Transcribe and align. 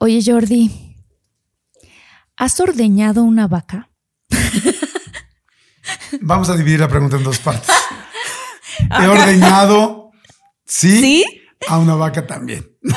Oye, 0.00 0.22
Jordi, 0.24 0.94
¿has 2.36 2.60
ordeñado 2.60 3.24
una 3.24 3.48
vaca? 3.48 3.90
Vamos 6.20 6.48
a 6.48 6.56
dividir 6.56 6.78
la 6.78 6.88
pregunta 6.88 7.16
en 7.16 7.24
dos 7.24 7.40
partes. 7.40 7.68
He 9.00 9.08
ordeñado, 9.08 10.12
¿sí? 10.64 11.00
¿Sí? 11.00 11.24
A 11.68 11.78
una 11.78 11.96
vaca 11.96 12.24
también. 12.28 12.64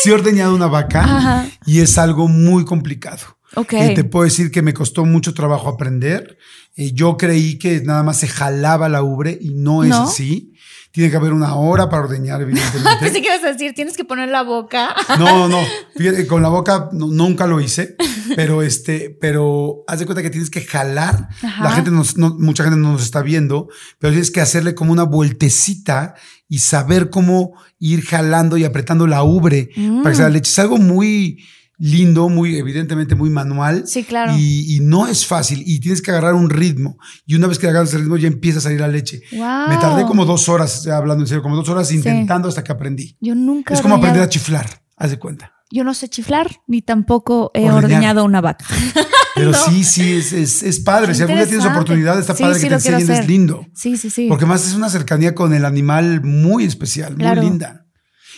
sí 0.00 0.10
he 0.10 0.12
ordeñado 0.12 0.54
una 0.54 0.68
vaca 0.68 1.02
Ajá. 1.02 1.46
y 1.66 1.80
es 1.80 1.98
algo 1.98 2.28
muy 2.28 2.64
complicado. 2.64 3.38
Ok. 3.56 3.72
Y 3.72 3.94
te 3.94 4.04
puedo 4.04 4.24
decir 4.24 4.52
que 4.52 4.62
me 4.62 4.74
costó 4.74 5.04
mucho 5.04 5.34
trabajo 5.34 5.68
aprender. 5.68 6.38
Eh, 6.76 6.92
yo 6.92 7.16
creí 7.16 7.58
que 7.58 7.80
nada 7.80 8.04
más 8.04 8.18
se 8.18 8.28
jalaba 8.28 8.88
la 8.88 9.02
ubre 9.02 9.36
y 9.40 9.54
no 9.54 9.82
es 9.82 9.90
¿No? 9.90 10.04
así. 10.04 10.54
Tiene 10.90 11.10
que 11.10 11.16
haber 11.16 11.32
una 11.32 11.54
hora 11.54 11.88
para 11.90 12.04
ordeñar, 12.04 12.40
evidentemente. 12.42 12.90
Pensé 13.00 13.20
que 13.20 13.28
ibas 13.28 13.44
a 13.44 13.52
decir, 13.52 13.74
tienes 13.74 13.96
que 13.96 14.04
poner 14.04 14.28
la 14.30 14.42
boca. 14.42 14.94
No, 15.18 15.46
no, 15.48 15.60
fíjate, 15.96 16.26
con 16.26 16.42
la 16.42 16.48
boca 16.48 16.88
no- 16.92 17.08
nunca 17.08 17.46
lo 17.46 17.60
hice, 17.60 17.94
pero 18.34 18.62
este, 18.62 19.16
pero 19.20 19.84
haz 19.86 19.98
de 20.00 20.06
cuenta 20.06 20.22
que 20.22 20.30
tienes 20.30 20.50
que 20.50 20.62
jalar. 20.62 21.28
Ajá. 21.42 21.62
La 21.64 21.70
gente 21.72 21.90
nos- 21.90 22.16
no, 22.16 22.34
mucha 22.38 22.64
gente 22.64 22.78
no 22.78 22.92
nos 22.92 23.02
está 23.02 23.22
viendo, 23.22 23.68
pero 23.98 24.12
tienes 24.12 24.30
que 24.30 24.40
hacerle 24.40 24.74
como 24.74 24.92
una 24.92 25.04
vueltecita 25.04 26.14
y 26.48 26.60
saber 26.60 27.10
cómo 27.10 27.52
ir 27.78 28.02
jalando 28.04 28.56
y 28.56 28.64
apretando 28.64 29.06
la 29.06 29.22
ubre 29.22 29.68
Mm. 29.76 29.98
para 30.02 30.10
que 30.12 30.16
salga 30.16 30.30
leche. 30.30 30.50
Es 30.50 30.58
algo 30.58 30.78
muy 30.78 31.44
lindo, 31.78 32.28
muy 32.28 32.56
evidentemente 32.56 33.14
muy 33.14 33.30
manual. 33.30 33.84
Sí, 33.86 34.04
claro. 34.04 34.34
Y, 34.36 34.76
y 34.76 34.80
no 34.80 35.06
es 35.06 35.26
fácil 35.26 35.62
y 35.64 35.78
tienes 35.80 36.02
que 36.02 36.10
agarrar 36.10 36.34
un 36.34 36.50
ritmo. 36.50 36.98
Y 37.26 37.34
una 37.36 37.46
vez 37.46 37.58
que 37.58 37.68
agarras 37.68 37.92
el 37.94 38.00
ritmo 38.00 38.16
ya 38.16 38.26
empieza 38.28 38.58
a 38.58 38.62
salir 38.62 38.80
la 38.80 38.88
leche. 38.88 39.22
Wow. 39.32 39.68
Me 39.68 39.76
tardé 39.76 40.04
como 40.04 40.24
dos 40.24 40.48
horas, 40.48 40.86
hablando 40.88 41.22
en 41.24 41.28
serio, 41.28 41.42
como 41.42 41.56
dos 41.56 41.68
horas 41.68 41.90
intentando 41.92 42.48
hasta 42.48 42.64
que 42.64 42.72
aprendí. 42.72 43.16
Yo 43.20 43.34
nunca. 43.34 43.74
Es 43.74 43.80
como 43.80 43.94
aprender 43.94 44.22
a 44.22 44.26
ordeñado- 44.26 44.30
chiflar, 44.30 44.82
haz 44.96 45.10
de 45.10 45.18
cuenta. 45.18 45.52
Yo 45.70 45.84
no 45.84 45.92
sé 45.92 46.08
chiflar, 46.08 46.48
ni 46.66 46.80
tampoco 46.80 47.50
he 47.54 47.60
Ordeñar. 47.70 47.84
ordeñado 47.84 48.24
una 48.24 48.40
vaca. 48.40 48.64
Pero 49.34 49.50
No. 49.52 49.56
sí, 49.68 49.84
sí, 49.84 50.14
es, 50.14 50.32
es, 50.32 50.62
es 50.62 50.80
padre. 50.80 51.14
Si 51.14 51.20
algún 51.22 51.36
día 51.36 51.46
tienes 51.46 51.66
oportunidad, 51.66 52.18
está 52.18 52.34
Sí, 52.34 52.42
padre 52.42 52.54
sí 52.56 52.62
que 52.62 52.68
te 52.70 52.74
enseñen, 52.74 53.10
es 53.10 53.28
lindo. 53.28 53.66
Sí, 53.74 53.96
sí, 53.98 54.08
sí. 54.10 54.26
Porque 54.28 54.46
más 54.46 54.66
es 54.66 54.74
una 54.74 54.88
cercanía 54.88 55.34
con 55.34 55.52
el 55.54 55.64
animal 55.66 56.22
muy 56.24 56.64
especial, 56.64 57.14
Claro. 57.16 57.42
muy 57.42 57.50
linda. 57.50 57.86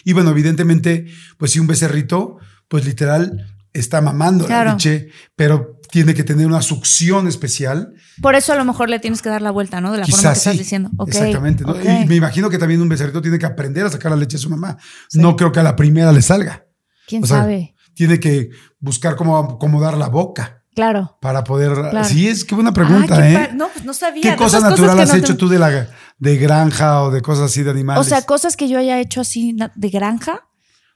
Y 0.05 0.12
bueno, 0.12 0.31
evidentemente, 0.31 1.06
pues 1.39 1.53
si 1.53 1.61
un 1.61 1.69
becerrito, 1.69 2.39
pues 2.70 2.86
literal 2.86 3.47
está 3.75 4.00
mamando 4.00 4.47
Claro. 4.47 4.70
la 4.70 4.72
leche, 4.76 5.08
pero 5.36 5.76
tiene 5.91 6.14
que 6.14 6.22
tener 6.25 6.47
una 6.47 6.62
succión 6.62 7.26
especial. 7.28 7.92
Por 8.22 8.36
eso 8.36 8.53
a 8.53 8.56
lo 8.56 8.64
mejor 8.64 8.88
le 8.88 9.00
tienes 9.00 9.22
que 9.22 9.28
dar 9.28 9.42
la 9.42 9.50
vuelta, 9.50 9.81
¿no? 9.81 9.91
De 9.92 9.98
la 9.98 10.06
forma 10.06 10.32
que 10.32 10.38
estás 10.38 10.56
diciendo. 10.56 10.88
Exactamente. 11.06 11.64
Y 11.82 12.06
me 12.06 12.14
imagino 12.14 12.48
que 12.48 12.58
también 12.58 12.81
un 12.81 12.88
becerrito 12.88 13.20
tiene 13.20 13.38
que 13.38 13.47
aprender 13.47 13.84
a 13.86 13.91
sacar 13.91 14.10
la 14.12 14.16
leche 14.16 14.36
de 14.36 14.42
su 14.42 14.48
mamá. 14.50 14.78
No 15.14 15.34
creo 15.36 15.50
que 15.53 15.58
a 15.60 15.64
la 15.64 15.75
primera 15.76 16.12
le 16.12 16.22
salga. 16.22 16.64
¿Quién 17.08 17.25
o 17.25 17.26
sea, 17.26 17.38
sabe? 17.41 17.75
Tiene 17.94 18.20
que 18.20 18.50
buscar 18.78 19.16
cómo 19.16 19.37
acomodar 19.37 19.98
la 19.98 20.08
boca 20.08 20.62
Claro. 20.76 21.19
para 21.20 21.42
poder. 21.42 21.72
Claro. 21.75 22.04
Sí, 22.04 22.28
es 22.28 22.44
que 22.44 22.54
buena 22.54 22.72
pregunta, 22.72 23.16
Ah, 23.16 23.20
qué 23.22 23.34
¿eh? 23.34 23.50
No, 23.54 23.69
pues 23.72 23.84
no 23.84 23.92
sabía. 23.92 24.22
¿Qué 24.22 24.37
cosa 24.37 24.60
natural 24.60 24.98
has 25.00 25.08
no 25.10 25.16
hecho 25.16 25.32
te- 25.34 25.38
tú 25.41 25.48
de 25.48 25.58
la 25.58 25.88
de 26.19 26.37
granja 26.37 27.02
o 27.02 27.10
de 27.10 27.20
cosas 27.20 27.47
así 27.47 27.64
de 27.64 27.70
animales? 27.70 28.00
O 28.00 28.08
sea, 28.08 28.22
cosas 28.22 28.56
que 28.56 28.69
yo 28.69 28.78
haya 28.78 29.00
hecho 29.00 29.20
así 29.22 29.56
de 29.75 29.88
granja. 29.91 30.47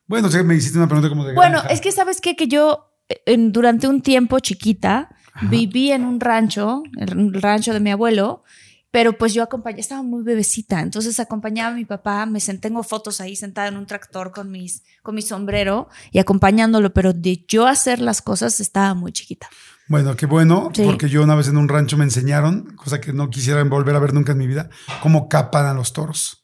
Bueno, 0.06 0.30
sé 0.30 0.38
que 0.38 0.44
me 0.44 0.54
hiciste 0.54 0.78
una 0.78 0.86
pregunta 0.88 1.08
como 1.08 1.24
de 1.24 1.34
Bueno, 1.34 1.58
granja. 1.58 1.68
es 1.68 1.80
que 1.80 1.92
sabes 1.92 2.20
qué? 2.20 2.36
que 2.36 2.48
yo 2.48 2.90
en- 3.26 3.52
durante 3.52 3.86
un 3.88 4.00
tiempo 4.02 4.38
chiquita 4.40 5.10
viví 5.50 5.90
en 5.92 6.04
un 6.04 6.20
rancho, 6.20 6.82
el 6.96 7.34
rancho 7.40 7.72
de 7.72 7.80
mi 7.80 7.90
abuelo, 7.90 8.44
pero 8.90 9.18
pues 9.18 9.34
yo 9.34 9.42
acompañé, 9.42 9.80
estaba 9.80 10.02
muy 10.04 10.22
bebecita, 10.22 10.80
entonces 10.80 11.18
acompañaba 11.18 11.72
a 11.72 11.74
mi 11.74 11.84
papá, 11.84 12.24
me 12.26 12.38
senté, 12.38 12.68
tengo 12.68 12.82
fotos 12.84 13.20
ahí 13.20 13.34
sentada 13.34 13.66
en 13.68 13.76
un 13.76 13.86
tractor 13.86 14.30
con 14.30 14.50
mis 14.52 14.84
con 15.02 15.16
mi 15.16 15.22
sombrero 15.22 15.88
y 16.12 16.20
acompañándolo, 16.20 16.94
pero 16.94 17.12
de 17.12 17.44
yo 17.48 17.66
hacer 17.66 17.98
las 18.00 18.22
cosas 18.22 18.60
estaba 18.60 18.94
muy 18.94 19.10
chiquita. 19.12 19.48
Bueno, 19.88 20.14
qué 20.16 20.24
bueno, 20.26 20.70
Sí. 20.72 20.82
porque 20.84 21.08
yo 21.10 21.22
una 21.24 21.34
vez 21.34 21.48
en 21.48 21.56
un 21.58 21.68
rancho 21.68 21.98
me 21.98 22.04
enseñaron, 22.04 22.74
cosa 22.76 23.00
que 23.00 23.12
no 23.12 23.28
quisiera 23.28 23.62
volver 23.64 23.96
a 23.96 23.98
ver 23.98 24.14
nunca 24.14 24.32
en 24.32 24.38
mi 24.38 24.46
vida, 24.46 24.70
cómo 25.02 25.28
capan 25.28 25.66
a 25.66 25.74
los 25.74 25.92
toros. 25.92 26.42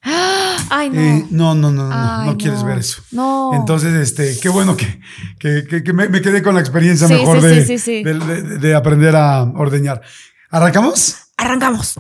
Ay, 0.69 0.91
no. 0.91 1.01
Eh, 1.01 1.27
no, 1.31 1.55
no, 1.55 1.71
no, 1.71 1.85
no, 1.85 1.89
no, 1.89 2.21
Ay, 2.21 2.27
no 2.29 2.37
quieres 2.37 2.61
no. 2.61 2.67
ver 2.67 2.79
eso. 2.79 3.03
No. 3.13 3.51
Entonces, 3.55 3.95
este, 3.95 4.39
qué 4.41 4.49
bueno 4.49 4.77
que, 4.77 5.01
que, 5.39 5.65
que- 5.69 5.83
que 5.83 5.93
me, 5.93 6.09
me 6.09 6.21
quedé 6.21 6.43
con 6.43 6.55
la 6.55 6.61
experiencia 6.61 7.07
Sí, 7.09 7.15
mejor 7.15 7.41
sí, 7.41 7.47
de, 7.47 7.67
sí, 7.67 7.79
sí, 7.79 7.79
sí. 7.79 8.03
de- 8.05 8.15
de- 8.19 8.59
de 8.59 8.75
aprender 8.75 9.17
a 9.17 9.43
ordeñar. 9.43 10.03
¿Arrancamos? 10.51 11.17
Arrancamos. 11.37 11.99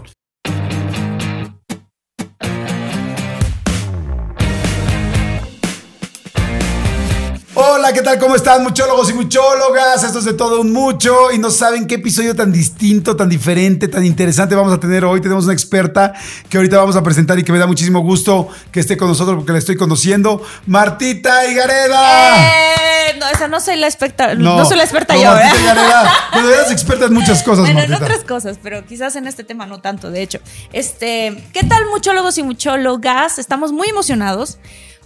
Hola, 7.91 7.99
¿qué 7.99 8.05
tal? 8.05 8.19
¿Cómo 8.21 8.37
están, 8.37 8.63
muchólogos 8.63 9.11
y 9.11 9.15
muchólogas? 9.15 10.05
Esto 10.05 10.21
es 10.21 10.25
de 10.25 10.33
todo 10.33 10.61
un 10.61 10.73
mucho 10.73 11.33
y 11.33 11.39
no 11.39 11.51
saben 11.51 11.89
qué 11.89 11.97
episodio 11.97 12.37
tan 12.37 12.53
distinto, 12.53 13.17
tan 13.17 13.29
diferente, 13.29 13.89
tan 13.89 14.05
interesante 14.07 14.55
vamos 14.55 14.73
a 14.73 14.79
tener 14.79 15.05
hoy. 15.05 15.21
Tenemos 15.21 15.43
una 15.43 15.55
experta 15.55 16.13
que 16.49 16.57
ahorita 16.57 16.77
vamos 16.77 16.95
a 16.95 17.03
presentar 17.03 17.37
y 17.41 17.43
que 17.43 17.51
me 17.51 17.59
da 17.59 17.67
muchísimo 17.67 17.99
gusto 17.99 18.47
que 18.71 18.79
esté 18.79 18.97
con 18.97 19.09
nosotros 19.09 19.35
porque 19.39 19.51
la 19.51 19.59
estoy 19.59 19.75
conociendo, 19.75 20.41
Martita 20.67 21.45
Higareda. 21.49 22.39
Eh, 22.39 23.17
no, 23.19 23.27
esa 23.27 23.49
no 23.49 23.59
soy 23.59 23.75
la 23.75 23.89
experta, 23.89 24.37
no, 24.37 24.65
soy 24.67 24.77
la 24.77 24.85
experta 24.85 25.15
no, 25.15 25.23
yo, 25.23 25.31
Martita 25.33 25.57
¿eh? 25.57 25.61
Higareda. 25.61 26.15
Bueno, 26.33 26.49
eres 26.49 26.71
experta 26.71 27.07
en 27.07 27.15
muchas 27.15 27.43
cosas, 27.43 27.65
Bueno, 27.65 27.81
en 27.81 27.91
Martita. 27.91 28.05
otras 28.05 28.25
cosas, 28.25 28.61
pero 28.63 28.87
quizás 28.87 29.17
en 29.17 29.27
este 29.27 29.43
tema 29.43 29.67
no 29.67 29.81
tanto, 29.81 30.13
de 30.13 30.23
hecho. 30.23 30.39
Este, 30.73 31.43
¿qué 31.53 31.65
tal 31.65 31.87
muchólogos 31.87 32.39
y 32.39 32.45
muchólogas? 32.45 33.41
Estamos 33.41 33.73
muy 33.73 33.89
emocionados 33.89 34.59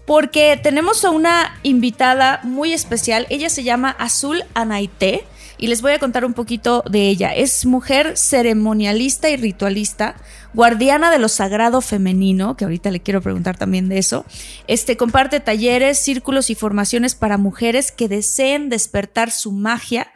porque 0.06 0.58
tenemos 0.62 1.04
a 1.04 1.10
una 1.10 1.58
invitada 1.62 2.40
muy 2.42 2.72
especial. 2.72 3.26
Ella 3.30 3.48
se 3.48 3.62
llama 3.62 3.90
Azul 3.98 4.44
Anaité 4.54 5.24
y 5.56 5.68
les 5.68 5.82
voy 5.82 5.92
a 5.92 5.98
contar 5.98 6.24
un 6.24 6.34
poquito 6.34 6.82
de 6.88 7.08
ella. 7.08 7.34
Es 7.34 7.64
mujer 7.64 8.16
ceremonialista 8.16 9.30
y 9.30 9.36
ritualista, 9.36 10.16
guardiana 10.52 11.10
de 11.10 11.18
lo 11.18 11.28
sagrado 11.28 11.80
femenino, 11.80 12.56
que 12.56 12.64
ahorita 12.64 12.90
le 12.90 13.00
quiero 13.00 13.22
preguntar 13.22 13.56
también 13.56 13.88
de 13.88 13.98
eso. 13.98 14.24
Este 14.66 14.96
comparte 14.96 15.40
talleres, 15.40 15.98
círculos 15.98 16.50
y 16.50 16.54
formaciones 16.54 17.14
para 17.14 17.38
mujeres 17.38 17.92
que 17.92 18.08
deseen 18.08 18.68
despertar 18.68 19.30
su 19.30 19.52
magia 19.52 20.10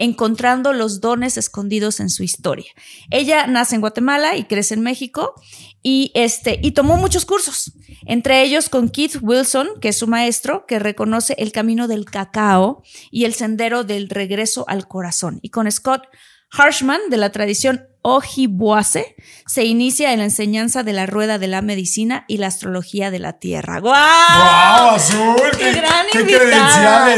encontrando 0.00 0.72
los 0.72 1.00
dones 1.00 1.36
escondidos 1.36 2.00
en 2.00 2.08
su 2.08 2.24
historia. 2.24 2.72
Ella 3.10 3.46
nace 3.46 3.74
en 3.76 3.82
Guatemala 3.82 4.36
y 4.36 4.44
crece 4.44 4.74
en 4.74 4.80
México 4.80 5.34
y, 5.82 6.10
este, 6.14 6.58
y 6.62 6.72
tomó 6.72 6.96
muchos 6.96 7.26
cursos, 7.26 7.72
entre 8.06 8.42
ellos 8.42 8.70
con 8.70 8.88
Keith 8.88 9.18
Wilson, 9.20 9.68
que 9.80 9.90
es 9.90 9.98
su 9.98 10.08
maestro, 10.08 10.64
que 10.66 10.78
reconoce 10.78 11.34
el 11.38 11.52
camino 11.52 11.86
del 11.86 12.06
cacao 12.06 12.82
y 13.10 13.26
el 13.26 13.34
sendero 13.34 13.84
del 13.84 14.08
regreso 14.08 14.64
al 14.68 14.88
corazón, 14.88 15.38
y 15.42 15.50
con 15.50 15.70
Scott 15.70 16.02
Harshman, 16.50 17.00
de 17.10 17.16
la 17.16 17.30
tradición 17.30 17.86
Ojibwase, 18.02 19.14
se 19.46 19.64
inicia 19.64 20.12
en 20.12 20.20
la 20.20 20.24
enseñanza 20.24 20.82
de 20.82 20.94
la 20.94 21.04
rueda 21.04 21.38
de 21.38 21.46
la 21.46 21.60
medicina 21.60 22.24
y 22.26 22.38
la 22.38 22.46
astrología 22.46 23.10
de 23.10 23.18
la 23.18 23.34
tierra. 23.34 23.80
¡Guau! 23.80 23.92
¡Wow, 23.92 24.94
Azul! 24.96 25.50
¡Qué 25.58 25.72
gran 25.72 26.06
qué 26.10 26.20
invitada! 26.20 27.14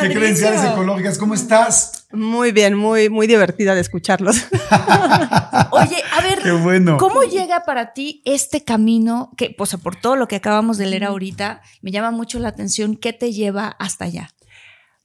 Credenciales! 0.00 0.14
¡Qué 0.14 0.18
credenciales 0.18 0.72
ecológicas! 0.72 1.18
¿Cómo 1.18 1.34
estás? 1.34 2.06
Muy 2.12 2.52
bien, 2.52 2.74
muy, 2.74 3.08
muy 3.08 3.26
divertida 3.26 3.74
de 3.74 3.80
escucharlos. 3.80 4.36
Oye, 5.70 6.02
a 6.12 6.20
ver, 6.22 6.38
Qué 6.42 6.52
bueno. 6.52 6.96
¿Cómo 6.98 7.22
llega 7.22 7.64
para 7.64 7.92
ti 7.92 8.22
este 8.24 8.64
camino 8.64 9.30
que, 9.36 9.54
o 9.58 9.66
sea, 9.66 9.78
por 9.78 9.96
todo 9.96 10.16
lo 10.16 10.28
que 10.28 10.36
acabamos 10.36 10.78
de 10.78 10.86
leer 10.86 11.04
ahorita, 11.04 11.62
me 11.80 11.90
llama 11.90 12.10
mucho 12.10 12.38
la 12.38 12.48
atención, 12.48 12.96
¿qué 12.96 13.12
te 13.12 13.32
lleva 13.32 13.68
hasta 13.78 14.04
allá? 14.04 14.30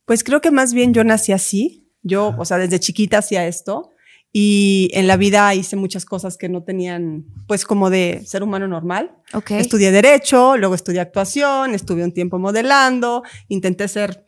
Pues 0.06 0.24
creo 0.24 0.42
que 0.42 0.52
más 0.52 0.74
bien 0.74 0.94
yo 0.94 1.04
nací 1.04 1.32
así. 1.32 1.92
Yo, 2.02 2.34
o 2.38 2.46
sea, 2.46 2.58
desde 2.58 2.80
chiquita 2.80 3.18
hacía 3.18 3.46
esto. 3.48 3.92
Y 4.32 4.90
en 4.94 5.08
la 5.08 5.18
vida 5.18 5.54
hice 5.56 5.76
muchas 5.76 6.06
cosas 6.06 6.38
que 6.38 6.48
no 6.48 6.64
tenían, 6.64 7.26
pues, 7.48 7.66
como 7.66 7.90
de 7.90 8.22
ser 8.26 8.44
humano 8.44 8.68
normal. 8.68 9.12
Ok. 9.34 9.52
Estudié 9.52 9.92
Derecho, 9.92 10.58
luego 10.58 10.76
estudié 10.76 11.00
actuación, 11.00 11.74
estuve 11.74 12.04
un 12.04 12.14
tiempo 12.14 12.38
modelando, 12.38 13.24
intenté 13.48 13.88
ser, 13.88 14.27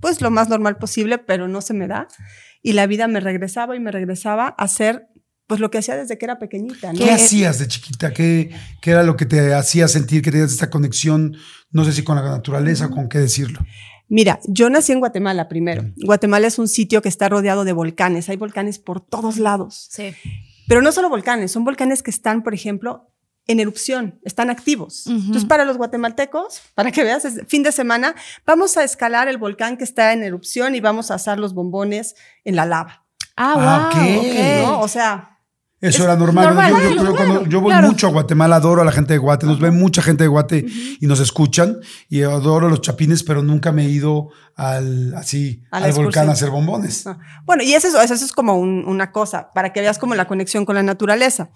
pues, 0.00 0.20
lo 0.20 0.30
más 0.30 0.48
normal 0.48 0.78
posible, 0.78 1.18
pero 1.18 1.48
no 1.48 1.60
se 1.60 1.74
me 1.74 1.88
da. 1.88 2.08
Y 2.62 2.72
la 2.72 2.86
vida 2.86 3.08
me 3.08 3.20
regresaba 3.20 3.76
y 3.76 3.80
me 3.80 3.92
regresaba 3.92 4.54
a 4.58 4.64
hacer, 4.64 5.08
pues, 5.46 5.60
lo 5.60 5.70
que 5.70 5.78
hacía 5.78 5.96
desde 5.96 6.18
que 6.18 6.24
era 6.24 6.38
pequeñita. 6.38 6.92
¿no? 6.92 6.98
¿Qué 6.98 7.10
hacías 7.10 7.58
de 7.58 7.68
chiquita? 7.68 8.12
¿Qué, 8.12 8.50
¿Qué 8.80 8.90
era 8.90 9.02
lo 9.02 9.16
que 9.16 9.26
te 9.26 9.54
hacía 9.54 9.88
sentir 9.88 10.22
que 10.22 10.30
tenías 10.30 10.52
esta 10.52 10.70
conexión, 10.70 11.36
no 11.70 11.84
sé 11.84 11.92
si 11.92 12.02
con 12.02 12.16
la 12.16 12.22
naturaleza 12.22 12.86
o 12.86 12.90
con 12.90 13.08
qué 13.08 13.18
decirlo? 13.18 13.60
Mira, 14.08 14.38
yo 14.46 14.70
nací 14.70 14.92
en 14.92 15.00
Guatemala 15.00 15.48
primero. 15.48 15.84
Guatemala 15.96 16.46
es 16.46 16.58
un 16.58 16.68
sitio 16.68 17.02
que 17.02 17.08
está 17.08 17.28
rodeado 17.28 17.64
de 17.64 17.72
volcanes. 17.72 18.28
Hay 18.28 18.36
volcanes 18.36 18.78
por 18.78 19.00
todos 19.00 19.38
lados. 19.38 19.88
Sí. 19.90 20.14
Pero 20.68 20.82
no 20.82 20.92
solo 20.92 21.08
volcanes, 21.08 21.52
son 21.52 21.64
volcanes 21.64 22.02
que 22.02 22.10
están, 22.10 22.42
por 22.42 22.54
ejemplo, 22.54 23.12
en 23.48 23.60
erupción, 23.60 24.18
están 24.24 24.50
activos. 24.50 25.06
Ujú. 25.06 25.16
Entonces, 25.16 25.44
para 25.44 25.64
los 25.64 25.76
guatemaltecos, 25.76 26.60
para 26.74 26.90
que 26.90 27.04
veas, 27.04 27.24
es 27.24 27.40
fin 27.46 27.62
de 27.62 27.72
semana, 27.72 28.14
vamos 28.44 28.76
a 28.76 28.84
escalar 28.84 29.28
el 29.28 29.38
volcán 29.38 29.76
que 29.76 29.84
está 29.84 30.12
en 30.12 30.22
erupción 30.24 30.74
y 30.74 30.80
vamos 30.80 31.10
a 31.10 31.14
asar 31.14 31.38
los 31.38 31.54
bombones 31.54 32.14
en 32.44 32.56
la 32.56 32.66
lava. 32.66 33.04
Ah, 33.36 33.54
Ah, 33.56 33.90
wow. 33.94 34.02
ok. 34.02 34.18
ok. 34.18 34.66
¿no? 34.66 34.80
O 34.80 34.88
sea, 34.88 35.32
Eso 35.78 35.98
Es 35.98 36.04
era 36.04 36.16
normal. 36.16 36.46
normal, 36.46 36.72
yo, 36.72 36.78
yo- 36.78 36.88
claro, 36.88 37.04
yo 37.10 37.14
cuando- 37.16 37.46
yo 37.50 37.60
voy 37.60 37.70
claro. 37.70 37.88
mucho 37.88 38.06
a 38.06 38.10
Guatemala, 38.10 38.56
adoro 38.56 38.80
a 38.80 38.84
la 38.86 38.92
gente 38.92 39.12
de 39.12 39.18
Guate, 39.18 39.44
nos 39.44 39.60
ve 39.60 39.70
mucha 39.70 40.00
gente 40.00 40.24
de 40.24 40.28
Guate 40.28 40.64
y 41.00 41.06
nos 41.06 41.20
escuchan 41.20 41.76
y 42.08 42.22
adoro 42.22 42.70
los 42.70 42.80
chapines, 42.80 43.22
pero 43.22 43.42
nunca 43.42 43.72
me 43.72 43.84
he 43.84 43.90
ido 43.90 44.30
al 44.56 45.14
así 45.14 45.62
A 45.70 45.76
al 45.76 45.92
volcán 45.92 46.30
a 46.30 46.32
hacer 46.32 46.48
bombones. 46.48 47.04
No. 47.04 47.18
Bueno, 47.44 47.62
y 47.62 47.74
eso, 47.74 47.88
es- 47.88 48.10
eso 48.10 48.14
es 48.24 48.32
como 48.32 48.58
un- 48.58 48.86
una 48.86 49.12
cosa, 49.12 49.52
para 49.52 49.74
que 49.74 49.82
veas 49.82 49.98
como 49.98 50.14
la 50.14 50.26
conexión 50.26 50.64
con 50.64 50.76
la 50.76 50.82
naturaleza. 50.82 51.50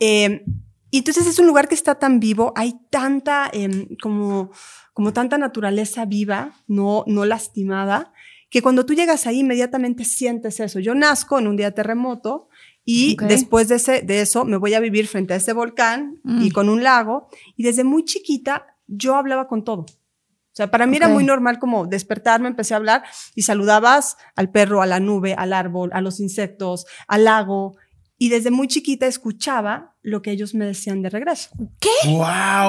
Eh, 0.00 0.42
y 0.90 0.98
entonces 0.98 1.26
es 1.26 1.38
un 1.38 1.46
lugar 1.46 1.68
que 1.68 1.74
está 1.74 1.96
tan 1.96 2.20
vivo, 2.20 2.52
hay 2.56 2.74
tanta, 2.90 3.48
em, 3.52 3.88
como, 4.02 4.50
como 4.92 5.12
tanta 5.12 5.38
naturaleza 5.38 6.04
viva, 6.04 6.52
no, 6.66 7.04
no 7.06 7.24
lastimada, 7.24 8.12
que 8.50 8.62
cuando 8.62 8.84
tú 8.84 8.94
llegas 8.94 9.26
ahí 9.26 9.40
inmediatamente 9.40 10.04
sientes 10.04 10.58
eso. 10.58 10.80
Yo 10.80 10.94
nazco 10.94 11.38
en 11.38 11.46
un 11.46 11.56
día 11.56 11.66
de 11.66 11.76
terremoto 11.76 12.48
y 12.84 13.16
después 13.28 13.68
de, 13.68 13.76
ese, 13.76 14.02
de 14.02 14.20
eso 14.22 14.44
me 14.44 14.56
voy 14.56 14.74
a 14.74 14.80
vivir 14.80 15.06
frente 15.06 15.34
a 15.34 15.36
ese 15.36 15.52
volcán 15.52 16.18
Mm. 16.24 16.42
y 16.42 16.50
con 16.50 16.68
un 16.68 16.82
lago. 16.82 17.28
Y 17.56 17.62
desde 17.62 17.84
muy 17.84 18.04
chiquita 18.04 18.66
yo 18.88 19.14
hablaba 19.14 19.46
con 19.46 19.62
todo. 19.62 19.82
O 19.82 20.52
sea, 20.52 20.68
para 20.68 20.86
mí 20.86 20.96
era 20.96 21.06
muy 21.08 21.22
normal 21.22 21.60
como 21.60 21.86
despertarme, 21.86 22.48
empecé 22.48 22.74
a 22.74 22.78
hablar 22.78 23.04
y 23.36 23.42
saludabas 23.42 24.16
al 24.34 24.50
perro, 24.50 24.82
a 24.82 24.86
la 24.86 24.98
nube, 24.98 25.34
al 25.34 25.52
árbol, 25.52 25.90
a 25.92 26.00
los 26.00 26.18
insectos, 26.18 26.86
al 27.06 27.24
lago. 27.24 27.76
Y 28.22 28.28
desde 28.28 28.50
muy 28.50 28.68
chiquita 28.68 29.06
escuchaba 29.06 29.96
lo 30.02 30.20
que 30.20 30.30
ellos 30.30 30.54
me 30.54 30.66
decían 30.66 31.00
de 31.00 31.08
regreso. 31.08 31.48
¿Qué? 31.80 31.88
¡Wow! 32.04 32.18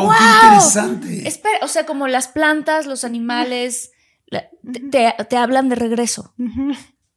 ¡Wow! 0.05 0.11
¡Qué 0.17 0.45
interesante! 0.45 1.27
Espera, 1.27 1.57
o 1.63 1.67
sea, 1.67 1.85
como 1.85 2.07
las 2.07 2.29
plantas, 2.29 2.85
los 2.85 3.03
animales, 3.03 3.91
la- 4.27 4.49
te, 4.89 5.13
te- 5.29 5.35
hablan 5.37 5.67
de 5.67 5.75
regreso. 5.75 6.33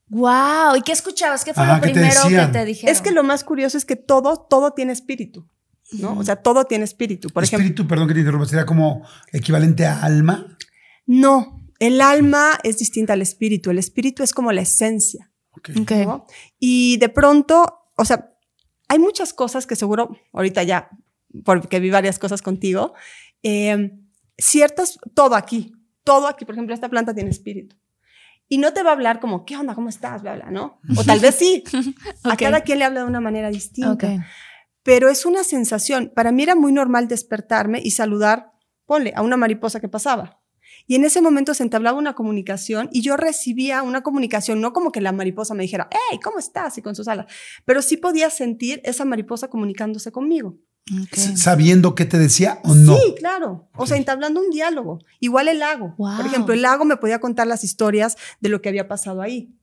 Wow. 0.08 0.76
¿Y 0.76 0.82
qué 0.82 0.92
escuchabas? 0.92 1.44
¿Qué 1.44 1.54
fue 1.54 1.62
Ajá, 1.62 1.76
lo 1.76 1.82
¿qué 1.82 1.88
te 1.88 1.94
primero 2.00 2.20
que 2.28 2.52
te 2.52 2.64
dijeron? 2.64 2.92
Es 2.94 3.00
que 3.00 3.10
lo 3.12 3.22
más 3.24 3.44
curioso 3.44 3.78
es 3.78 3.84
que 3.84 3.96
todo, 3.96 4.36
todo 4.50 4.72
tiene 4.72 4.92
espíritu, 4.92 5.48
¿no? 5.92 6.18
O 6.18 6.24
sea, 6.24 6.36
todo 6.36 6.64
tiene 6.64 6.84
espíritu. 6.84 7.28
Por 7.30 7.44
ejemplo, 7.44 7.64
Espíritu, 7.64 7.86
perdón 7.88 8.08
que 8.08 8.14
te 8.14 8.20
interrumpa, 8.20 8.46
sería 8.46 8.66
como 8.66 9.06
equivalente 9.32 9.86
a 9.86 10.02
alma. 10.02 10.56
no, 11.06 11.60
el 11.80 12.00
alma 12.00 12.58
es 12.62 12.78
distinta 12.78 13.14
al 13.14 13.22
espíritu. 13.22 13.70
El 13.70 13.78
espíritu 13.78 14.22
es 14.22 14.32
como 14.32 14.52
la 14.52 14.60
esencia. 14.62 15.30
Ok. 15.52 15.70
Ok. 15.82 15.90
¿no? 16.06 16.26
Y 16.58 16.96
de 16.98 17.08
pronto, 17.08 17.83
o 17.96 18.04
sea, 18.04 18.34
hay 18.88 18.98
muchas 18.98 19.32
cosas 19.32 19.66
que 19.66 19.76
seguro, 19.76 20.16
ahorita 20.32 20.62
ya, 20.62 20.90
porque 21.44 21.80
vi 21.80 21.90
varias 21.90 22.18
cosas 22.18 22.42
contigo, 22.42 22.94
eh, 23.42 23.92
ciertas, 24.38 24.98
todo 25.14 25.34
aquí, 25.34 25.74
todo 26.04 26.28
aquí, 26.28 26.44
por 26.44 26.54
ejemplo, 26.54 26.74
esta 26.74 26.88
planta 26.88 27.14
tiene 27.14 27.30
espíritu. 27.30 27.76
Y 28.48 28.58
no 28.58 28.72
te 28.72 28.82
va 28.82 28.90
a 28.90 28.92
hablar 28.92 29.20
como, 29.20 29.46
¿qué 29.46 29.56
onda? 29.56 29.74
¿Cómo 29.74 29.88
estás? 29.88 30.22
Bla, 30.22 30.34
bla, 30.34 30.50
¿no? 30.50 30.78
O 30.96 31.04
tal 31.04 31.18
vez 31.18 31.34
sí. 31.34 31.64
A 32.24 32.36
cada 32.36 32.60
quien 32.60 32.78
le 32.78 32.84
habla 32.84 33.00
de 33.00 33.06
una 33.06 33.20
manera 33.20 33.48
distinta. 33.48 34.26
Pero 34.82 35.08
es 35.08 35.24
una 35.24 35.44
sensación. 35.44 36.12
Para 36.14 36.30
mí 36.30 36.42
era 36.42 36.54
muy 36.54 36.70
normal 36.70 37.08
despertarme 37.08 37.80
y 37.82 37.92
saludar, 37.92 38.52
ponle, 38.84 39.14
a 39.16 39.22
una 39.22 39.38
mariposa 39.38 39.80
que 39.80 39.88
pasaba. 39.88 40.42
Y 40.86 40.96
en 40.96 41.04
ese 41.04 41.22
momento 41.22 41.54
se 41.54 41.62
entablaba 41.62 41.98
una 41.98 42.14
comunicación 42.14 42.88
y 42.92 43.00
yo 43.00 43.16
recibía 43.16 43.82
una 43.82 44.02
comunicación, 44.02 44.60
no 44.60 44.72
como 44.72 44.92
que 44.92 45.00
la 45.00 45.12
mariposa 45.12 45.54
me 45.54 45.62
dijera, 45.62 45.88
hey, 45.90 46.20
¿cómo 46.22 46.38
estás? 46.38 46.76
Y 46.78 46.82
con 46.82 46.94
sus 46.94 47.08
alas, 47.08 47.26
pero 47.64 47.80
sí 47.82 47.96
podía 47.96 48.28
sentir 48.30 48.80
esa 48.84 49.04
mariposa 49.04 49.48
comunicándose 49.48 50.12
conmigo. 50.12 50.58
¿Sabiendo 51.12 51.94
qué 51.94 52.04
te 52.04 52.18
decía 52.18 52.60
o 52.64 52.74
no? 52.74 52.96
Sí, 52.96 53.14
claro. 53.18 53.70
O 53.76 53.86
sea, 53.86 53.96
entablando 53.96 54.40
un 54.40 54.50
diálogo. 54.50 54.98
Igual 55.20 55.48
el 55.48 55.60
lago. 55.60 55.94
Wow. 55.96 56.16
Por 56.18 56.26
ejemplo, 56.26 56.52
el 56.54 56.60
lago 56.62 56.84
me 56.84 56.96
podía 56.98 57.20
contar 57.20 57.46
las 57.46 57.64
historias 57.64 58.16
de 58.40 58.50
lo 58.50 58.60
que 58.60 58.68
había 58.68 58.86
pasado 58.86 59.22
ahí. 59.22 59.54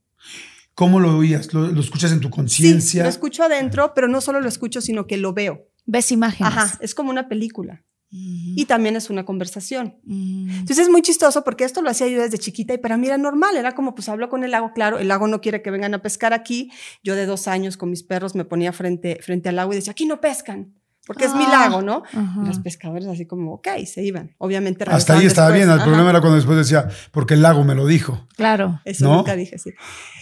¿Cómo 0.74 0.98
lo 1.00 1.16
oías? 1.16 1.52
¿Lo, 1.54 1.68
lo 1.68 1.80
escuchas 1.80 2.12
en 2.12 2.20
tu 2.20 2.28
Sí, 2.28 2.34
conciencia? 2.34 3.02
lo 3.04 3.08
escucho 3.08 3.44
adentro, 3.44 3.92
pero 3.94 4.08
no 4.08 4.20
solo 4.20 4.40
lo 4.40 4.48
escucho, 4.48 4.80
sino 4.80 5.06
que 5.06 5.16
lo 5.16 5.32
veo. 5.32 5.68
Ves 5.84 6.10
imágenes. 6.12 6.52
Ajá, 6.52 6.78
es 6.80 6.94
como 6.94 7.10
una 7.10 7.28
película. 7.28 7.84
Y 8.14 8.66
también 8.66 8.94
es 8.94 9.08
una 9.08 9.24
conversación. 9.24 9.96
Mm. 10.04 10.50
Entonces 10.50 10.80
es 10.80 10.90
muy 10.90 11.00
chistoso 11.00 11.44
porque 11.44 11.64
esto 11.64 11.80
lo 11.80 11.88
hacía 11.88 12.08
yo 12.08 12.20
desde 12.20 12.36
chiquita 12.36 12.74
y 12.74 12.78
para 12.78 12.98
mí 12.98 13.06
era 13.06 13.16
normal, 13.16 13.56
era 13.56 13.72
como 13.72 13.94
pues 13.94 14.10
hablo 14.10 14.28
con 14.28 14.44
el 14.44 14.50
lago, 14.50 14.72
claro, 14.74 14.98
el 14.98 15.08
lago 15.08 15.28
no 15.28 15.40
quiere 15.40 15.62
que 15.62 15.70
vengan 15.70 15.94
a 15.94 16.02
pescar 16.02 16.34
aquí, 16.34 16.70
yo 17.02 17.16
de 17.16 17.24
dos 17.24 17.48
años 17.48 17.78
con 17.78 17.88
mis 17.88 18.02
perros 18.02 18.34
me 18.34 18.44
ponía 18.44 18.74
frente, 18.74 19.18
frente 19.22 19.48
al 19.48 19.56
lago 19.56 19.72
y 19.72 19.76
decía, 19.76 19.92
aquí 19.92 20.04
no 20.04 20.20
pescan, 20.20 20.74
porque 21.06 21.24
es 21.24 21.34
mi 21.34 21.44
Ah, 21.44 21.50
lago, 21.68 21.82
¿no? 21.82 22.02
Ajá. 22.12 22.40
Y 22.42 22.46
los 22.46 22.58
pescadores 22.60 23.06
así 23.08 23.26
como, 23.26 23.54
ok, 23.54 23.68
se 23.86 24.02
iban, 24.04 24.34
obviamente. 24.38 24.84
Hasta 24.88 25.14
ahí 25.14 25.26
estaba 25.26 25.48
después. 25.48 25.60
bien. 25.66 25.68
El 25.70 25.76
Ajá. 25.76 25.84
problema 25.84 26.10
era 26.10 26.20
cuando 26.20 26.36
después 26.36 26.56
decía, 26.58 26.88
porque 27.10 27.34
el 27.34 27.42
lago 27.42 27.64
me 27.64 27.74
lo 27.74 27.86
dijo. 27.86 28.26
Claro. 28.36 28.80
Eso 28.84 29.04
¿No? 29.06 29.16
nunca 29.16 29.34
dije, 29.34 29.58
sí. 29.58 29.70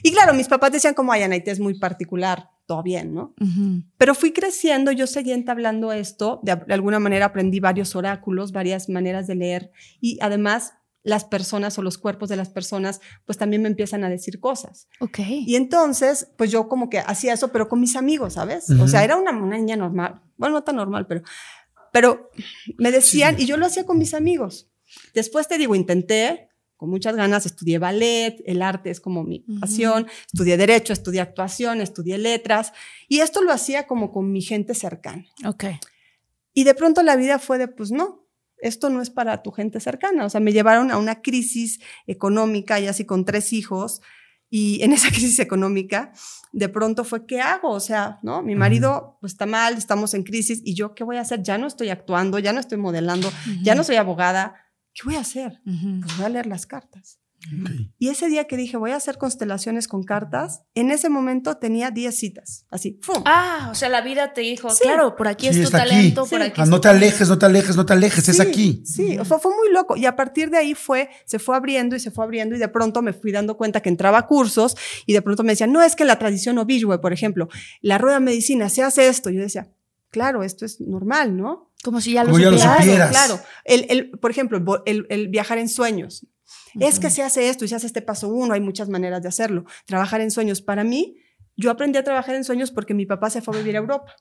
Y 0.02 0.12
claro, 0.12 0.32
mis 0.34 0.48
papás 0.48 0.72
decían 0.72 0.94
como, 0.94 1.12
ay, 1.12 1.22
Anaite 1.22 1.50
es 1.50 1.60
muy 1.60 1.78
particular, 1.78 2.48
todo 2.66 2.82
bien, 2.82 3.12
¿no? 3.14 3.34
Ujú. 3.40 3.82
Pero 3.98 4.14
fui 4.14 4.32
creciendo, 4.32 4.92
yo 4.92 5.06
seguía 5.06 5.34
entablando 5.34 5.92
esto, 5.92 6.40
de, 6.42 6.56
de 6.66 6.74
alguna 6.74 6.98
manera 7.00 7.26
aprendí 7.26 7.60
varios 7.60 7.94
oráculos, 7.96 8.52
varias 8.52 8.88
maneras 8.88 9.26
de 9.26 9.34
leer 9.34 9.72
y 10.00 10.18
además 10.22 10.74
las 11.02 11.24
personas 11.24 11.78
o 11.78 11.82
los 11.82 11.96
cuerpos 11.96 12.28
de 12.28 12.36
las 12.36 12.50
personas 12.50 13.00
pues 13.24 13.38
también 13.38 13.62
me 13.62 13.68
empiezan 13.68 14.04
a 14.04 14.10
decir 14.10 14.38
cosas. 14.38 14.86
Ok. 15.00 15.18
Y 15.20 15.56
entonces 15.56 16.28
pues 16.36 16.50
yo 16.50 16.68
como 16.68 16.90
que 16.90 16.98
hacía 16.98 17.32
eso, 17.32 17.48
pero 17.48 17.68
con 17.70 17.80
mis 17.80 17.96
amigos, 17.96 18.34
¿sabes? 18.34 18.68
Ujú. 18.68 18.82
O 18.82 18.86
sea, 18.88 19.02
era 19.02 19.16
una, 19.16 19.30
una 19.32 19.56
niña 19.56 19.76
normal, 19.76 20.20
bueno, 20.40 20.56
no 20.56 20.64
tan 20.64 20.76
normal, 20.76 21.06
pero, 21.06 21.22
pero 21.92 22.30
me 22.78 22.90
decían 22.90 23.36
y 23.38 23.46
yo 23.46 23.56
lo 23.56 23.66
hacía 23.66 23.84
con 23.86 23.98
mis 23.98 24.14
amigos. 24.14 24.68
Después 25.14 25.46
te 25.46 25.58
digo, 25.58 25.74
intenté 25.76 26.48
con 26.76 26.88
muchas 26.88 27.14
ganas, 27.14 27.44
estudié 27.44 27.78
ballet, 27.78 28.42
el 28.46 28.62
arte 28.62 28.90
es 28.90 29.00
como 29.00 29.22
mi 29.22 29.44
Ujú. 29.46 29.60
pasión, 29.60 30.06
estudié 30.26 30.56
derecho, 30.56 30.94
estudié 30.94 31.20
actuación, 31.20 31.82
estudié 31.82 32.16
letras 32.16 32.72
y 33.06 33.20
esto 33.20 33.42
lo 33.42 33.52
hacía 33.52 33.86
como 33.86 34.10
con 34.10 34.32
mi 34.32 34.40
gente 34.40 34.74
cercana. 34.74 35.26
Ok. 35.44 35.64
Y 36.54 36.64
de 36.64 36.74
pronto 36.74 37.02
la 37.02 37.16
vida 37.16 37.38
fue 37.38 37.58
de, 37.58 37.68
pues 37.68 37.90
no, 37.92 38.26
esto 38.56 38.88
no 38.88 39.02
es 39.02 39.10
para 39.10 39.42
tu 39.42 39.52
gente 39.52 39.78
cercana. 39.78 40.24
O 40.24 40.30
sea, 40.30 40.40
me 40.40 40.52
llevaron 40.52 40.90
a 40.90 40.96
una 40.96 41.20
crisis 41.20 41.80
económica 42.06 42.80
y 42.80 42.86
así 42.86 43.04
con 43.04 43.24
tres 43.26 43.52
hijos. 43.52 44.00
Y 44.50 44.82
en 44.82 44.92
esa 44.92 45.08
crisis 45.10 45.38
económica, 45.38 46.12
de 46.52 46.68
pronto 46.68 47.04
fue, 47.04 47.26
¿qué 47.26 47.40
hago? 47.40 47.70
O 47.70 47.80
sea, 47.80 48.18
¿no? 48.22 48.42
Mi 48.42 48.56
marido 48.56 49.16
pues, 49.20 49.32
está 49.32 49.46
mal, 49.46 49.74
estamos 49.78 50.12
en 50.14 50.24
crisis. 50.24 50.60
¿Y 50.64 50.74
yo 50.74 50.94
qué 50.94 51.04
voy 51.04 51.16
a 51.16 51.20
hacer? 51.20 51.42
Ya 51.42 51.56
no 51.56 51.66
estoy 51.66 51.90
actuando, 51.90 52.38
ya 52.38 52.52
no 52.52 52.60
estoy 52.60 52.78
modelando, 52.78 53.32
ya 53.62 53.74
no 53.74 53.84
soy 53.84 53.96
abogada. 53.96 54.54
¿Qué 54.92 55.02
voy 55.04 55.14
a 55.14 55.20
hacer? 55.20 55.60
Pues 55.64 56.16
voy 56.16 56.26
a 56.26 56.28
leer 56.30 56.46
las 56.46 56.66
cartas. 56.66 57.19
Ok. 57.46 57.70
Y 57.98 58.08
ese 58.10 58.28
día 58.28 58.44
que 58.46 58.56
dije, 58.56 58.76
voy 58.76 58.90
a 58.90 58.96
hacer 58.96 59.16
constelaciones 59.16 59.88
con 59.88 60.02
cartas, 60.02 60.62
en 60.74 60.90
ese 60.90 61.08
momento 61.08 61.56
tenía 61.56 61.90
10 61.90 62.14
citas. 62.14 62.66
Así, 62.70 62.98
¡fum! 63.02 63.22
Ah, 63.24 63.68
o 63.70 63.74
sea, 63.74 63.88
la 63.88 64.02
vida 64.02 64.34
te 64.34 64.42
dijo, 64.42 64.68
Sí. 64.70 64.82
claro, 64.82 65.16
por 65.16 65.26
aquí 65.26 65.46
Sí, 65.46 65.50
es 65.52 65.56
tu 65.56 65.62
está 65.64 65.82
aquí. 65.82 65.88
talento, 65.90 66.20
por 66.26 66.28
Sí. 66.40 66.44
aquí 66.46 66.60
Ah, 66.60 66.64
es 66.64 66.70
no 66.70 66.76
tu 66.76 66.80
te 66.82 66.88
talento. 66.88 67.06
alejes, 67.06 67.28
no 67.28 67.38
te 67.38 67.46
alejes, 67.46 67.76
no 67.76 67.86
te 67.86 67.92
alejes, 67.94 68.28
es 68.28 68.40
aquí. 68.40 68.82
Sí, 68.84 69.18
o 69.18 69.24
sea, 69.24 69.38
fue 69.38 69.52
muy 69.56 69.72
loco. 69.72 69.96
Y 69.96 70.04
a 70.06 70.16
partir 70.16 70.50
de 70.50 70.58
ahí 70.58 70.74
fue, 70.74 71.08
se 71.24 71.38
fue 71.38 71.56
abriendo 71.56 71.96
y 71.96 72.00
se 72.00 72.10
fue 72.10 72.24
abriendo 72.24 72.54
y 72.56 72.58
de 72.58 72.68
pronto 72.68 73.00
me 73.02 73.12
fui 73.14 73.32
dando 73.32 73.56
cuenta 73.56 73.80
que 73.80 73.88
entraba 73.88 74.18
a 74.18 74.26
cursos 74.26 74.76
y 75.06 75.12
de 75.14 75.22
pronto 75.22 75.42
me 75.42 75.52
decían, 75.52 75.72
no, 75.72 75.82
es 75.82 75.96
que 75.96 76.04
la 76.04 76.18
tradición 76.18 76.58
Obishue, 76.58 76.98
por 77.00 77.12
ejemplo, 77.12 77.48
la 77.80 77.96
rueda 77.98 78.18
de 78.18 78.24
medicina 78.24 78.68
se 78.68 78.82
hace 78.82 79.08
esto. 79.08 79.30
Y 79.30 79.36
yo 79.36 79.40
decía, 79.40 79.70
claro, 80.10 80.42
esto 80.42 80.66
es 80.66 80.80
normal, 80.80 81.36
¿no? 81.36 81.70
Como 81.82 82.02
si 82.02 82.12
ya 82.12 82.24
lo 82.24 82.32
Como 82.32 82.42
ya 82.42 82.50
lo 82.50 82.58
supieras. 82.58 82.78
supieras. 82.84 83.10
Claro, 83.10 83.40
el, 83.64 83.86
el, 83.88 84.10
por 84.10 84.30
ejemplo, 84.30 84.82
el, 84.84 85.06
el 85.08 85.28
viajar 85.28 85.56
en 85.56 85.70
sueños. 85.70 86.26
Es 86.78 87.00
que 87.00 87.10
se 87.10 87.22
hace 87.22 87.48
esto 87.48 87.64
y 87.64 87.68
se 87.68 87.76
hace 87.76 87.86
este 87.86 88.02
paso 88.02 88.28
uno, 88.28 88.54
hay 88.54 88.60
muchas 88.60 88.88
maneras 88.88 89.22
de 89.22 89.28
hacerlo. 89.28 89.64
Trabajar 89.86 90.20
en 90.20 90.30
sueños. 90.30 90.62
Para 90.62 90.84
mí, 90.84 91.16
yo 91.56 91.70
aprendí 91.70 91.98
a 91.98 92.04
trabajar 92.04 92.34
en 92.34 92.44
sueños 92.44 92.70
porque 92.70 92.94
mi 92.94 93.06
papá 93.06 93.30
se 93.30 93.42
fue 93.42 93.56
a 93.56 93.58
vivir 93.58 93.76
a 93.76 93.80
Europa. 93.80 94.14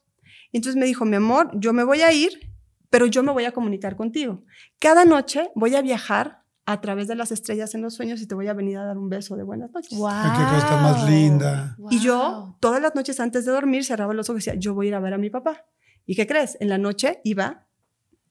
Y 0.52 0.58
entonces 0.58 0.80
me 0.80 0.86
dijo, 0.86 1.06
mi 1.06 1.16
amor, 1.16 1.52
yo 1.54 1.74
me 1.74 1.84
voy 1.84 2.02
a 2.02 2.12
ir, 2.12 2.52
pero 2.90 3.06
yo 3.06 3.24
me 3.24 3.32
voy 3.32 3.46
a 3.46 3.52
comunicar 3.52 3.96
contigo. 3.96 4.44
Cada 4.80 5.06
noche 5.06 5.52
voy 5.56 5.76
a 5.76 5.82
viajar 5.82 6.44
a 6.66 6.82
través 6.82 7.08
de 7.08 7.16
las 7.16 7.32
estrellas 7.32 7.74
en 7.74 7.82
los 7.82 7.96
sueños 7.96 8.22
y 8.22 8.28
te 8.28 8.36
voy 8.36 8.48
a 8.48 8.54
venir 8.54 8.78
a 8.78 8.86
dar 8.86 8.98
un 8.98 9.10
beso 9.10 9.36
de 9.36 9.44
buenas 9.44 9.72
noches. 9.72 9.98
Wow. 9.98 10.10
Ay, 10.12 10.32
qué 10.38 10.56
cosa 10.56 10.82
más 10.82 11.10
linda. 11.10 11.78
Y 11.90 12.00
yo, 12.00 12.58
todas 12.60 12.82
las 12.82 12.94
noches 12.94 13.20
antes 13.20 13.46
de 13.46 13.52
dormir, 13.52 13.84
cerraba 13.84 14.14
los 14.14 14.30
ojos 14.30 14.44
y 14.44 14.46
decía, 14.46 14.60
yo 14.60 14.74
voy 14.74 14.88
a 14.88 14.90
ir 14.90 14.96
a 14.96 15.00
ver 15.00 15.14
a 15.14 15.18
mi 15.18 15.30
papá. 15.30 15.66
¿Y 16.06 16.16
qué 16.16 16.28
crees? 16.28 16.58
En 16.60 16.70
la 16.70 16.78
noche 16.78 17.22
iba 17.24 17.68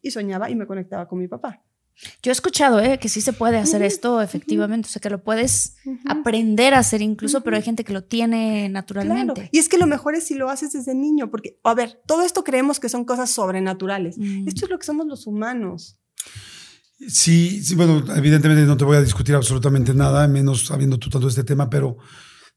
y 0.03 0.11
soñaba 0.11 0.51
y 0.51 0.55
me 0.55 0.67
conectaba 0.67 1.09
con 1.09 1.19
mi 1.19 1.27
papá. 1.27 1.63
Yo 2.23 2.31
he 2.31 2.33
escuchado 2.33 2.81
¿eh? 2.81 2.99
que 2.99 3.09
sí 3.09 3.21
se 3.21 3.33
puede 3.33 3.59
hacer 3.59 3.83
esto 3.83 4.23
efectivamente, 4.23 4.89
o 4.89 4.91
sea, 4.91 5.01
que 5.01 5.11
lo 5.11 5.23
puedes 5.23 5.77
aprender 6.07 6.75
a 6.75 6.79
hacer 6.79 7.03
incluso, 7.03 7.43
pero 7.43 7.57
hay 7.57 7.63
gente 7.63 7.85
que 7.85 7.93
lo 7.93 8.05
tiene 8.05 8.69
naturalmente. 8.69 9.35
Claro. 9.35 9.49
Y 9.53 9.59
es 9.59 9.69
que 9.69 9.79
lo 9.79 9.87
mejor 9.87 10.15
es 10.15 10.25
si 10.25 10.35
lo 10.35 10.49
haces 10.49 10.73
desde 10.73 10.95
niño, 10.95 11.31
porque, 11.31 11.59
a 11.65 11.75
ver, 11.75 12.01
todo 12.07 12.23
esto 12.23 12.45
creemos 12.45 12.79
que 12.79 12.89
son 12.89 13.05
cosas 13.05 13.31
sobrenaturales. 13.31 14.17
Mm. 14.17 14.47
Esto 14.47 14.67
es 14.67 14.71
lo 14.71 14.79
que 14.79 14.87
somos 14.87 15.07
los 15.07 15.27
humanos. 15.27 15.99
Sí, 17.07 17.63
sí, 17.63 17.75
bueno, 17.75 18.05
evidentemente 18.15 18.63
no 18.63 18.77
te 18.77 18.85
voy 18.85 18.97
a 18.97 19.03
discutir 19.03 19.35
absolutamente 19.35 19.95
nada, 19.95 20.27
menos 20.29 20.67
sabiendo 20.67 20.99
tú 20.99 21.11
tanto 21.11 21.29
este 21.29 21.45
tema, 21.45 21.71
pero 21.71 21.97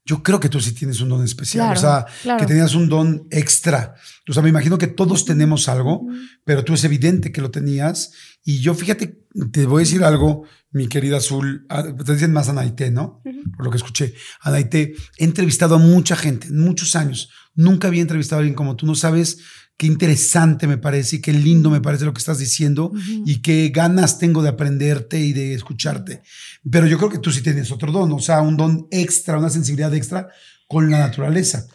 yo 0.04 0.22
creo 0.22 0.40
que 0.40 0.48
tú 0.48 0.60
sí 0.60 0.72
tienes 0.72 1.00
un 1.00 1.08
don 1.08 1.22
especial, 1.22 1.66
Claro, 1.66 1.78
o 1.78 1.82
sea, 1.82 2.06
claro. 2.22 2.40
que 2.40 2.46
tenías 2.46 2.74
un 2.74 2.88
don 2.88 3.26
extra. 3.30 3.94
O 4.28 4.32
sea, 4.32 4.42
me 4.42 4.48
imagino 4.48 4.76
que 4.78 4.88
todos 4.88 5.24
tenemos 5.24 5.68
algo, 5.68 6.06
pero 6.44 6.64
tú 6.64 6.74
es 6.74 6.82
evidente 6.84 7.30
que 7.30 7.40
lo 7.40 7.50
tenías. 7.50 8.12
Y 8.44 8.58
yo, 8.58 8.74
fíjate, 8.74 9.22
te 9.52 9.66
voy 9.66 9.82
a 9.82 9.84
decir 9.84 10.02
algo, 10.02 10.44
mi 10.72 10.88
querida 10.88 11.18
Azul, 11.18 11.66
ah, 11.68 11.84
te 12.04 12.14
dicen 12.14 12.32
más 12.32 12.48
Anaité, 12.48 12.90
¿no? 12.90 13.22
Por 13.56 13.64
lo 13.64 13.70
que 13.70 13.76
escuché. 13.76 14.14
Anaité, 14.40 14.94
he 15.18 15.24
entrevistado 15.24 15.76
a 15.76 15.78
mucha 15.78 16.16
gente, 16.16 16.48
en 16.48 16.58
muchos 16.58 16.96
años. 16.96 17.30
Nunca 17.54 17.88
había 17.88 18.02
entrevistado 18.02 18.38
a 18.38 18.40
alguien 18.40 18.56
como 18.56 18.74
tú. 18.74 18.86
No 18.86 18.94
sabes 18.94 19.38
qué 19.76 19.86
interesante 19.86 20.66
me 20.66 20.78
parece 20.78 21.16
y 21.16 21.20
qué 21.20 21.32
lindo 21.32 21.70
me 21.70 21.80
parece 21.80 22.04
lo 22.04 22.12
que 22.12 22.18
estás 22.20 22.38
diciendo 22.38 22.86
Ujú. 22.86 23.24
y 23.26 23.42
qué 23.42 23.68
ganas 23.74 24.18
tengo 24.18 24.42
de 24.42 24.50
aprenderte 24.50 25.18
y 25.18 25.32
de 25.32 25.54
escucharte. 25.54 26.22
Pero 26.70 26.86
yo 26.86 26.98
creo 26.98 27.10
que 27.10 27.18
tú 27.18 27.32
sí 27.32 27.42
tienes 27.42 27.72
otro 27.72 27.90
don, 27.90 28.12
o 28.12 28.18
sea, 28.20 28.40
un 28.42 28.56
don 28.56 28.86
extra, 28.90 29.38
una 29.38 29.50
sensibilidad 29.50 29.92
extra 29.94 30.28
con 30.68 30.90
la 30.90 30.98
naturaleza. 30.98 31.66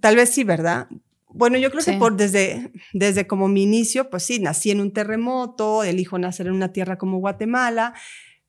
Tal 0.00 0.16
vez 0.16 0.30
sí, 0.30 0.44
¿verdad? 0.44 0.88
Bueno, 1.28 1.58
yo 1.58 1.70
creo 1.70 1.82
Sí. 1.82 1.92
que 1.92 1.98
por 1.98 2.16
desde, 2.16 2.72
desde 2.92 3.26
como 3.26 3.48
mi 3.48 3.62
inicio, 3.62 4.10
pues 4.10 4.24
sí, 4.24 4.38
nací 4.38 4.70
en 4.70 4.80
un 4.80 4.92
terremoto, 4.92 5.84
elijo 5.84 6.18
nacer 6.18 6.46
en 6.46 6.52
una 6.54 6.72
tierra 6.72 6.96
como 6.98 7.18
Guatemala, 7.18 7.94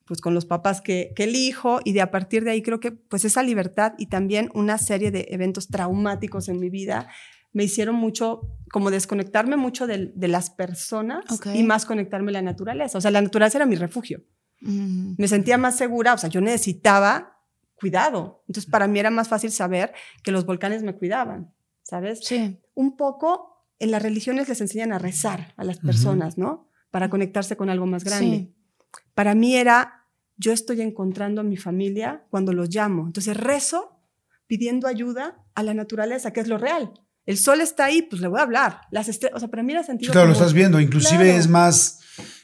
pues 0.06 0.22
con 0.22 0.34
los 0.36 0.46
papás 0.46 0.82
que, 0.82 1.12
que 1.16 1.24
elijo, 1.24 1.80
y 1.84 1.94
de 1.94 2.02
a 2.02 2.12
partir 2.12 2.44
de 2.44 2.52
ahí 2.52 2.62
creo 2.62 2.80
que 2.80 2.92
pues 2.92 3.26
esa 3.26 3.42
libertad 3.42 3.94
y 3.98 4.06
también 4.08 4.50
una 4.54 4.78
serie 4.78 5.10
de 5.12 5.28
eventos 5.32 5.68
traumáticos 5.68 6.48
en 6.48 6.60
mi 6.60 6.70
vida 6.70 7.08
me 7.56 7.64
hicieron 7.64 7.96
mucho, 7.96 8.42
como 8.70 8.92
desconectarme 8.92 9.56
mucho 9.56 9.88
de, 9.88 10.12
las 10.28 10.50
personas 10.50 11.24
y 11.54 11.64
más 11.64 11.86
conectarme 11.86 12.32
a 12.32 12.34
la 12.34 12.42
naturaleza. 12.42 12.98
O 12.98 13.02
sea, 13.02 13.12
la 13.12 13.22
naturaleza 13.22 13.60
era 13.60 13.66
mi 13.66 13.78
refugio. 13.78 14.26
Mm. 14.60 15.14
Me 15.18 15.28
sentía 15.30 15.58
más 15.58 15.78
segura, 15.78 16.14
o 16.14 16.18
sea, 16.18 16.30
yo 16.30 16.42
necesitaba 16.42 17.40
cuidado. 17.76 18.44
Entonces, 18.50 18.70
para 18.70 18.88
mí 18.88 19.00
era 19.00 19.10
más 19.10 19.30
fácil 19.30 19.52
saber 19.52 19.94
que 20.22 20.34
los 20.34 20.46
volcanes 20.46 20.84
me 20.84 20.96
cuidaban, 20.96 21.54
¿sabes? 21.82 22.26
Sí. 22.26 22.60
un 22.74 22.98
poco 22.98 23.64
en 23.80 23.92
las 23.92 24.04
religiones 24.04 24.50
les 24.50 24.60
enseñan 24.60 24.92
a 24.92 25.00
rezar 25.00 25.54
a 25.56 25.64
las 25.64 25.80
personas, 25.80 26.38
¿no? 26.38 26.68
Para 26.92 27.10
conectarse 27.10 27.56
con 27.56 27.70
algo 27.70 27.86
más 27.86 28.04
grande. 28.04 28.38
Sí. 28.38 28.56
Para 29.14 29.34
mí 29.34 29.56
era, 29.56 30.08
yo 30.36 30.52
estoy 30.52 30.82
encontrando 30.82 31.40
a 31.40 31.46
mi 31.46 31.56
familia 31.56 32.26
cuando 32.30 32.52
los 32.52 32.68
llamo. 32.68 33.06
Entonces 33.06 33.38
rezo 33.38 34.02
pidiendo 34.46 34.88
ayuda 34.88 35.42
a 35.56 35.64
la 35.64 35.74
naturaleza, 35.74 36.34
que 36.34 36.42
es 36.42 36.50
lo 36.50 36.58
real. 36.58 36.92
El 37.26 37.38
sol 37.38 37.62
está 37.62 37.86
ahí, 37.86 38.04
pues 38.04 38.22
le 38.22 38.28
voy 38.28 38.40
a 38.40 38.44
hablar. 38.44 38.82
Las 38.92 39.08
estrellas, 39.08 39.38
o 39.38 39.40
sea, 39.40 39.48
para 39.50 39.64
mí 39.64 39.72
era 39.72 39.82
Sí, 39.82 39.88
sentido. 39.88 40.12
claro, 40.12 40.28
lo 40.28 40.34
estás 40.34 40.54
viendo. 40.54 40.80
Inclusive 40.80 41.24
Claro. 41.26 41.40
es 41.40 41.48
más, 41.48 42.00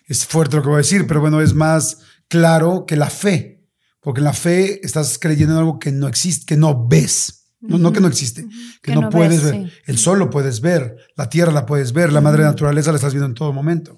es 0.07 0.25
fuerte 0.25 0.55
lo 0.55 0.61
que 0.63 0.69
voy 0.69 0.75
a 0.75 0.77
decir, 0.79 1.05
pero 1.07 1.21
bueno, 1.21 1.39
es 1.41 1.53
más 1.53 1.99
claro 2.27 2.85
que 2.87 2.95
la 2.95 3.09
fe. 3.09 3.59
Porque 3.99 4.19
en 4.19 4.25
la 4.25 4.33
fe 4.33 4.83
estás 4.83 5.19
creyendo 5.19 5.53
en 5.53 5.59
algo 5.59 5.77
que 5.77 5.91
no 5.91 6.07
existe, 6.07 6.45
que 6.47 6.57
no 6.57 6.87
ves. 6.87 7.37
No, 7.59 7.77
no 7.77 7.93
que 7.93 7.99
no 7.99 8.07
existe, 8.07 8.43
que, 8.81 8.91
Que 8.91 8.95
no, 8.95 9.01
no 9.01 9.09
puedes 9.11 9.43
ves, 9.43 9.51
ver. 9.51 9.69
sí. 9.69 9.73
El 9.85 9.99
sol 9.99 10.17
lo 10.17 10.31
puedes 10.31 10.61
ver, 10.61 10.95
la 11.15 11.29
tierra 11.29 11.51
la 11.51 11.67
puedes 11.67 11.93
ver, 11.93 12.11
la 12.11 12.19
madre 12.19 12.41
naturaleza 12.41 12.91
la 12.91 12.95
estás 12.95 13.13
viendo 13.13 13.27
en 13.27 13.35
todo 13.35 13.53
momento. 13.53 13.95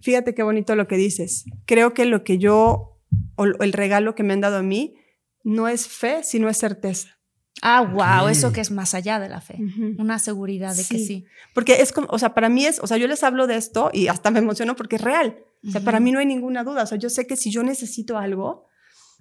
Fíjate 0.00 0.34
qué 0.34 0.42
bonito 0.42 0.74
lo 0.74 0.88
que 0.88 0.96
dices. 0.96 1.44
Creo 1.66 1.94
que 1.94 2.04
lo 2.04 2.24
que 2.24 2.38
yo, 2.38 2.98
o 3.36 3.44
el 3.44 3.72
regalo 3.72 4.16
que 4.16 4.24
me 4.24 4.32
han 4.32 4.40
dado 4.40 4.56
a 4.56 4.62
mí, 4.64 4.96
no 5.44 5.68
es 5.68 5.86
fe, 5.86 6.22
sino 6.24 6.48
es 6.48 6.56
certeza. 6.56 7.15
Ah, 7.62 7.80
wow, 7.80 8.28
eso 8.28 8.52
que 8.52 8.60
es 8.60 8.70
más 8.70 8.92
allá 8.94 9.18
de 9.18 9.28
la 9.28 9.40
fe. 9.40 9.58
Una 9.98 10.18
seguridad 10.18 10.74
de 10.76 10.84
que 10.84 10.98
Sí. 10.98 11.24
Porque 11.54 11.80
es 11.80 11.92
como, 11.92 12.06
o 12.10 12.18
sea, 12.18 12.34
para 12.34 12.48
mí 12.48 12.64
es, 12.66 12.78
o 12.80 12.86
sea, 12.86 12.96
yo 12.98 13.08
les 13.08 13.22
hablo 13.24 13.46
de 13.46 13.56
esto 13.56 13.90
y 13.92 14.08
hasta 14.08 14.30
me 14.30 14.40
emociono 14.40 14.76
porque 14.76 14.96
es 14.96 15.02
real. 15.02 15.38
O 15.66 15.70
sea, 15.70 15.80
para 15.80 15.98
mí 15.98 16.12
no 16.12 16.18
hay 16.18 16.26
ninguna 16.26 16.62
duda. 16.64 16.82
O 16.82 16.86
sea, 16.86 16.98
yo 16.98 17.08
sé 17.10 17.26
que 17.26 17.36
si 17.36 17.50
yo 17.50 17.62
necesito 17.62 18.18
algo, 18.18 18.66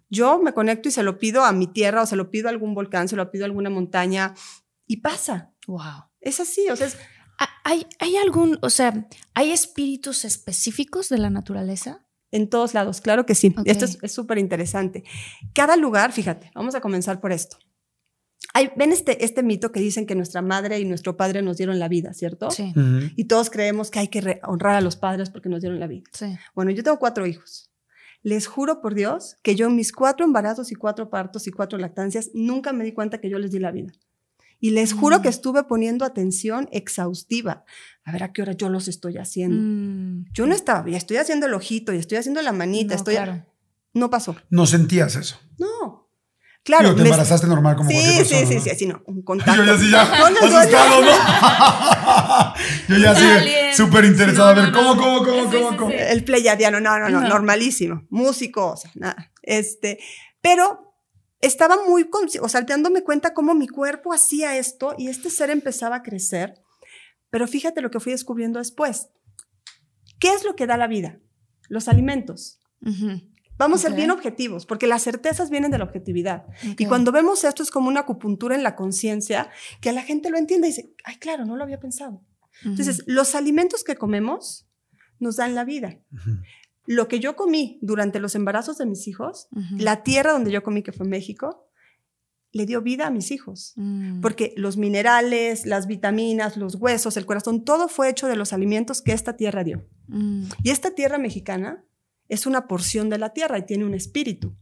yo 0.10 0.39
me 0.42 0.54
conecto 0.54 0.89
y 0.89 0.92
se 0.92 1.01
lo 1.01 1.18
pido 1.18 1.44
a 1.46 1.51
mi 1.54 1.68
tierra 1.68 2.01
o 2.04 2.06
se 2.06 2.15
lo 2.18 2.30
pido 2.30 2.48
a 2.48 2.51
algún 2.51 2.75
volcán, 2.75 3.08
se 3.08 3.15
lo 3.15 3.32
pido 3.32 3.46
a 3.46 3.48
alguna 3.48 3.70
montaña 3.70 4.34
y 4.86 4.98
pasa. 4.98 5.54
Wow. 5.68 6.04
Es 6.20 6.39
así, 6.39 6.70
o 6.70 6.75
sea, 6.75 6.88
es- 6.88 6.98
Ah, 7.38 7.50
¿Hay, 7.65 7.86
¿Hay 8.00 8.15
algún, 8.15 8.58
o 8.62 8.70
sea, 8.70 9.08
hay 9.34 9.51
espíritus 9.51 10.24
específicos 10.24 11.10
de 11.10 11.18
la 11.18 11.30
naturaleza? 11.30 12.01
en 12.32 12.50
todos 12.50 12.74
lados, 12.74 13.00
claro 13.00 13.25
que 13.25 13.34
sí. 13.34 13.56
Esto 13.65 13.86
es 13.86 13.98
es 14.01 14.12
súper 14.12 14.38
interesante. 14.39 15.06
Cada 15.54 15.77
lugar, 15.77 16.12
fíjate, 16.12 16.51
vamos 16.54 16.75
a 16.75 16.82
comenzar 16.82 17.22
por 17.22 17.32
esto. 17.32 17.58
Hay, 18.54 18.70
Ven 18.78 18.92
este, 18.92 19.24
este 19.25 19.44
mito 19.44 19.72
que 19.72 19.80
dicen 19.80 20.06
que 20.06 20.16
nuestra 20.16 20.42
madre 20.42 20.80
y 20.80 20.86
nuestro 20.86 21.18
padre 21.18 21.42
nos 21.42 21.58
dieron 21.58 21.78
la 21.80 21.88
vida, 21.90 22.14
¿cierto? 22.14 22.52
Sí. 22.52 22.74
Y 23.16 23.25
todos 23.25 23.50
creemos 23.50 23.92
que 23.92 24.00
hay 24.00 24.08
que 24.08 24.40
honrar 24.44 24.75
a 24.75 24.82
los 24.82 24.96
padres 24.96 25.30
porque 25.30 25.50
nos 25.50 25.62
dieron 25.62 25.80
la 25.80 25.88
vida. 25.88 26.04
sí. 26.14 26.38
Bueno, 26.54 26.72
yo 26.72 26.84
tengo 26.84 26.98
cuatro 27.00 27.25
hijos. 27.25 27.70
Les 28.24 28.48
juro 28.48 28.82
por 28.82 28.96
Dios 28.96 29.38
que 29.44 29.56
yo 29.56 29.68
en 29.68 29.75
mis 29.75 29.92
cuatro 29.92 30.25
embarazos 30.25 30.72
y 30.72 30.75
cuatro 30.75 31.10
partos 31.10 31.46
y 31.48 31.52
cuatro 31.52 31.78
lactancias 31.78 32.32
nunca 32.34 32.74
me 32.74 32.84
di 32.84 32.92
cuenta 32.94 33.20
que 33.20 33.30
yo 33.30 33.38
les 33.38 33.52
di 33.52 33.60
la 33.60 33.72
vida. 33.72 33.92
Y 34.60 34.72
les 34.72 34.94
juro 34.94 35.20
Mm. 35.20 35.22
que 35.22 35.30
estuve 35.30 35.64
poniendo 35.66 36.06
atención 36.06 36.68
exhaustiva. 36.72 37.66
A 38.04 38.12
ver 38.14 38.24
a 38.24 38.32
qué 38.34 38.42
hora 38.42 38.54
yo 38.54 38.70
los 38.70 38.88
estoy 38.88 39.18
haciendo. 39.18 39.58
Mm, 39.62 40.25
Yo 40.34 40.48
no 40.48 40.56
estaba, 40.56 40.90
y 40.90 40.96
estoy 40.96 41.18
haciendo 41.18 41.46
el 41.46 41.54
ojito, 41.54 41.94
y 41.94 41.98
estoy 41.98 42.18
haciendo 42.18 42.42
la 42.42 42.52
manita, 42.54 42.94
no, 42.94 42.98
estoy... 42.98 43.16
claro. 43.16 43.46
No 43.94 44.10
pasó. 44.10 44.36
No 44.50 44.66
sentías 44.66 45.16
eso. 45.16 45.38
No. 45.60 45.95
Claro. 46.65 46.89
Digo, 46.89 46.95
te 46.95 47.01
embarazaste 47.03 47.45
normal 47.48 47.75
como 47.75 47.89
Sí, 47.91 47.95
cualquier 47.95 48.25
sí, 48.25 48.34
persona. 48.34 48.48
sí, 48.50 48.55
¿no? 48.55 48.62
sí, 48.63 48.69
así 48.72 48.86
no, 48.88 49.03
un 49.05 49.22
contacto. 49.22 49.55
Yo 49.63 49.63
ya 49.72 49.77
sí, 49.77 49.91
ya, 49.91 50.03
No, 50.05 50.25
asustado, 50.25 51.01
¿no? 51.01 52.53
Yo 52.89 52.98
ya 52.98 53.15
sí, 53.15 53.77
súper 53.77 54.05
interesado. 54.05 54.55
No, 54.55 54.62
a 54.62 54.63
ver, 54.65 54.74
¿cómo, 54.74 54.98
cómo, 54.98 55.19
cómo, 55.24 55.43
Sí, 55.51 55.57
cómo, 55.57 55.72
sí, 55.72 55.77
cómo? 55.77 55.91
sí. 55.91 55.98
El 56.00 56.24
pleyadiano, 56.24 56.79
no, 56.79 56.98
no, 57.00 57.07
no, 57.10 57.22
No. 57.22 57.29
normalísimo. 57.29 58.07
Músico, 58.10 58.72
o 58.72 58.77
sea, 58.77 58.89
nada. 58.95 59.31
Este, 59.43 60.00
pero 60.41 60.95
estaba 61.39 61.77
muy, 61.88 62.10
o 62.41 62.50
sea, 62.50 62.62
dándome 62.62 63.03
cuenta 63.03 63.36
cómo 63.36 63.53
mi 63.53 63.67
cuerpo 63.67 64.12
hacía 64.12 64.57
esto 64.57 64.95
y 64.98 65.10
este 65.10 65.29
ser 65.29 65.51
empezaba 65.51 65.98
a 65.98 66.01
crecer. 66.03 66.55
Pero 67.29 67.48
fíjate 67.48 67.81
lo 67.81 67.91
que 67.91 68.00
fui 68.00 68.12
descubriendo 68.12 68.57
después. 68.57 69.10
¿Qué 70.19 70.34
es 70.34 70.43
lo 70.43 70.55
que 70.55 70.65
da 70.65 70.77
la 70.77 70.88
vida? 70.88 71.19
Los 71.69 71.88
alimentos. 71.88 72.60
Ujú. 72.81 73.22
Vamos 73.58 73.80
a 73.80 73.88
ser 73.88 73.96
bien 73.96 74.12
objetivos, 74.12 74.66
porque 74.66 74.88
las 74.88 75.04
certezas 75.04 75.50
vienen 75.50 75.72
de 75.72 75.78
la 75.78 75.86
objetividad. 75.86 76.46
Y 76.78 76.86
cuando 76.86 77.12
vemos 77.12 77.44
esto 77.44 77.64
es 77.64 77.72
como 77.72 77.88
una 77.88 78.02
acupuntura 78.02 78.56
en 78.56 78.64
la 78.64 78.76
conciencia, 78.76 79.50
que 79.82 79.94
la 79.94 80.02
gente 80.02 80.30
lo 80.30 80.38
entiende 80.38 80.68
y 80.68 80.72
dice, 80.72 80.94
ay, 81.04 81.18
claro, 81.18 81.46
no 81.46 81.56
lo 81.56 81.64
había 81.64 81.80
pensado. 81.80 82.22
Entonces, 82.64 83.04
los 83.06 83.36
alimentos 83.36 83.84
que 83.84 83.96
comemos 83.96 84.68
nos 85.20 85.38
dan 85.38 85.56
la 85.56 85.64
vida. 85.66 86.00
Lo 86.86 87.08
que 87.08 87.20
yo 87.20 87.36
comí 87.36 87.80
durante 87.82 88.20
los 88.20 88.36
embarazos 88.36 88.78
de 88.78 88.86
mis 88.86 89.08
hijos, 89.08 89.48
la 89.78 90.04
tierra 90.04 90.34
donde 90.34 90.52
yo 90.52 90.64
comí, 90.64 90.84
que 90.84 90.92
fue 90.92 91.08
México, 91.08 91.70
le 92.52 92.66
dio 92.66 92.82
vida 92.82 93.08
a 93.08 93.12
mis 93.12 93.32
hijos. 93.32 93.74
Mm. 93.76 94.22
Porque 94.22 94.54
los 94.56 94.78
minerales, 94.78 95.66
las 95.66 95.88
vitaminas, 95.88 96.56
los 96.56 96.76
huesos, 96.76 97.18
el 97.18 97.26
corazón, 97.26 97.66
todo 97.66 97.90
fue 97.90 98.10
hecho 98.10 98.28
de 98.28 98.38
los 98.38 98.54
alimentos 98.54 99.02
que 99.02 99.12
esta 99.12 99.36
tierra 99.36 99.66
dio. 99.66 99.86
Mm. 100.08 100.46
Y 100.64 100.70
esta 100.70 100.92
tierra 100.92 101.18
mexicana 101.18 101.84
es 102.29 102.46
una 102.46 102.67
porción 102.67 103.10
de 103.10 103.17
la 103.17 103.29
tierra 103.34 103.58
y 103.60 103.65
tiene 103.65 103.86
un 103.86 103.94
espíritu 103.94 104.55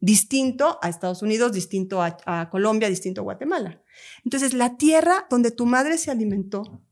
distinto 0.00 0.78
a 0.82 0.88
Estados 0.88 1.22
Unidos, 1.22 1.52
distinto 1.52 2.02
a, 2.02 2.16
a 2.24 2.48
Colombia, 2.50 2.88
distinto 2.88 3.20
a 3.20 3.24
Guatemala. 3.24 3.82
Entonces, 4.24 4.54
la 4.54 4.76
tierra 4.78 5.26
donde 5.28 5.50
tu 5.50 5.66
madre 5.66 5.98
se 5.98 6.10
alimentó 6.10 6.82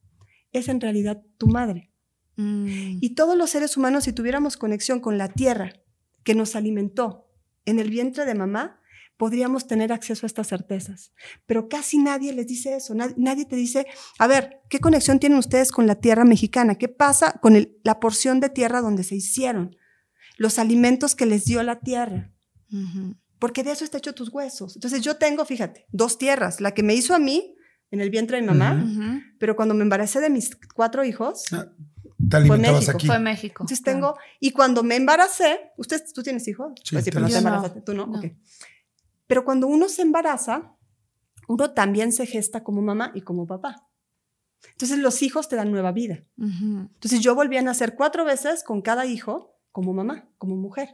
es 0.53 0.69
en 0.69 0.81
realidad 0.81 1.23
tu 1.39 1.47
madre. 1.47 1.91
Mm. 2.37 2.99
Y 3.01 3.11
todos 3.15 3.37
los 3.37 3.51
seres 3.51 3.77
humanos, 3.77 4.05
si 4.05 4.13
tuviéramos 4.13 4.57
conexión 4.57 5.01
con 5.01 5.17
la 5.17 5.29
tierra 5.29 5.73
que 6.23 6.35
nos 6.35 6.55
alimentó 6.55 7.31
en 7.65 7.79
el 7.79 7.89
vientre 7.91 8.27
de 8.27 8.35
mamá, 8.35 8.79
podríamos 9.17 9.67
tener 9.67 9.93
acceso 9.93 10.27
a 10.27 10.29
estas 10.29 10.47
certezas. 10.49 11.13
Pero 11.47 11.69
casi 11.69 11.99
nadie 11.99 12.33
les 12.35 12.47
dice 12.47 12.77
eso. 12.77 12.95
Nad- 12.95 13.15
nadie 13.17 13.47
te 13.47 13.57
dice, 13.57 13.87
a 14.19 14.27
ver, 14.27 14.61
¿qué 14.69 14.79
conexión 14.81 15.19
tienen 15.19 15.39
ustedes 15.39 15.73
con 15.73 15.87
la 15.87 15.97
tierra 15.97 16.25
mexicana? 16.25 16.77
¿Qué 16.77 16.89
pasa 16.89 17.33
con 17.41 17.57
el- 17.57 17.79
la 17.85 17.99
porción 18.01 18.39
de 18.39 18.51
tierra 18.51 18.81
donde 18.83 19.03
se 19.03 19.17
hicieron? 19.17 19.75
Los 20.39 20.59
alimentos 20.59 21.15
que 21.15 21.27
les 21.27 21.45
dio 21.45 21.63
la 21.63 21.81
tierra. 21.81 22.33
Porque 23.39 23.63
de 23.63 23.73
eso 23.73 23.85
está 23.85 23.99
hecho 23.99 24.15
tus 24.15 24.31
huesos. 24.31 24.75
Entonces 24.77 25.03
yo 25.03 25.17
tengo, 25.17 25.45
fíjate, 25.45 25.85
dos 25.93 26.17
tierras. 26.19 26.61
La 26.63 26.73
que 26.73 26.83
me 26.83 26.95
hizo 26.95 27.15
a 27.15 27.19
mí, 27.19 27.55
en 27.91 28.01
el 28.01 28.09
vientre 28.11 28.37
de 28.39 28.43
mi 28.43 28.49
mamá, 28.49 28.85
pero 29.39 29.55
cuando 29.57 29.75
me 29.75 29.83
embaracé 29.83 30.21
de 30.21 30.31
mis 30.31 30.57
cuatro 30.75 31.05
hijos, 31.05 31.45
Te 32.29 32.37
alimentabas 32.37 32.81
México, 32.81 32.97
aquí. 32.97 33.07
Fue 33.07 33.19
México. 33.21 33.63
entonces 33.63 33.83
tengo, 33.83 34.17
y 34.41 34.51
cuando 34.51 34.83
me 34.83 34.97
embaracé, 34.97 35.71
¿usted, 35.77 36.03
¿tú 36.15 36.23
tienes 36.23 36.49
hijos? 36.49 36.73
Sí, 36.83 36.95
Pues 36.97 37.05
sí, 37.05 37.11
pero 37.13 37.21
no 37.23 37.27
te 37.29 37.33
no. 37.35 37.39
embarazaste, 37.39 37.81
tú 37.83 37.95
no, 37.95 38.07
No. 38.07 38.19
ok. 38.19 38.27
Pero 39.29 39.45
cuando 39.45 39.67
uno 39.69 39.89
se 39.89 40.03
embaraza, 40.03 40.75
uno 41.49 41.71
también 41.73 42.13
se 42.13 42.27
gesta 42.27 42.65
como 42.65 42.83
mamá 42.83 43.13
y 43.15 43.21
como 43.23 43.47
papá. 43.47 43.89
Entonces 44.73 44.99
los 44.99 45.23
hijos 45.23 45.49
te 45.49 45.55
dan 45.57 45.71
nueva 45.71 45.93
vida. 45.93 46.25
Ujú. 46.39 46.89
Entonces 46.93 47.21
yo 47.21 47.35
volví 47.35 47.57
a 47.57 47.63
nacer 47.63 47.95
cuatro 47.95 48.25
veces 48.25 48.65
con 48.65 48.83
cada 48.83 49.07
hijo 49.07 49.58
como 49.79 49.95
mamá, 49.95 50.29
como 50.39 50.57
mujer. 50.57 50.89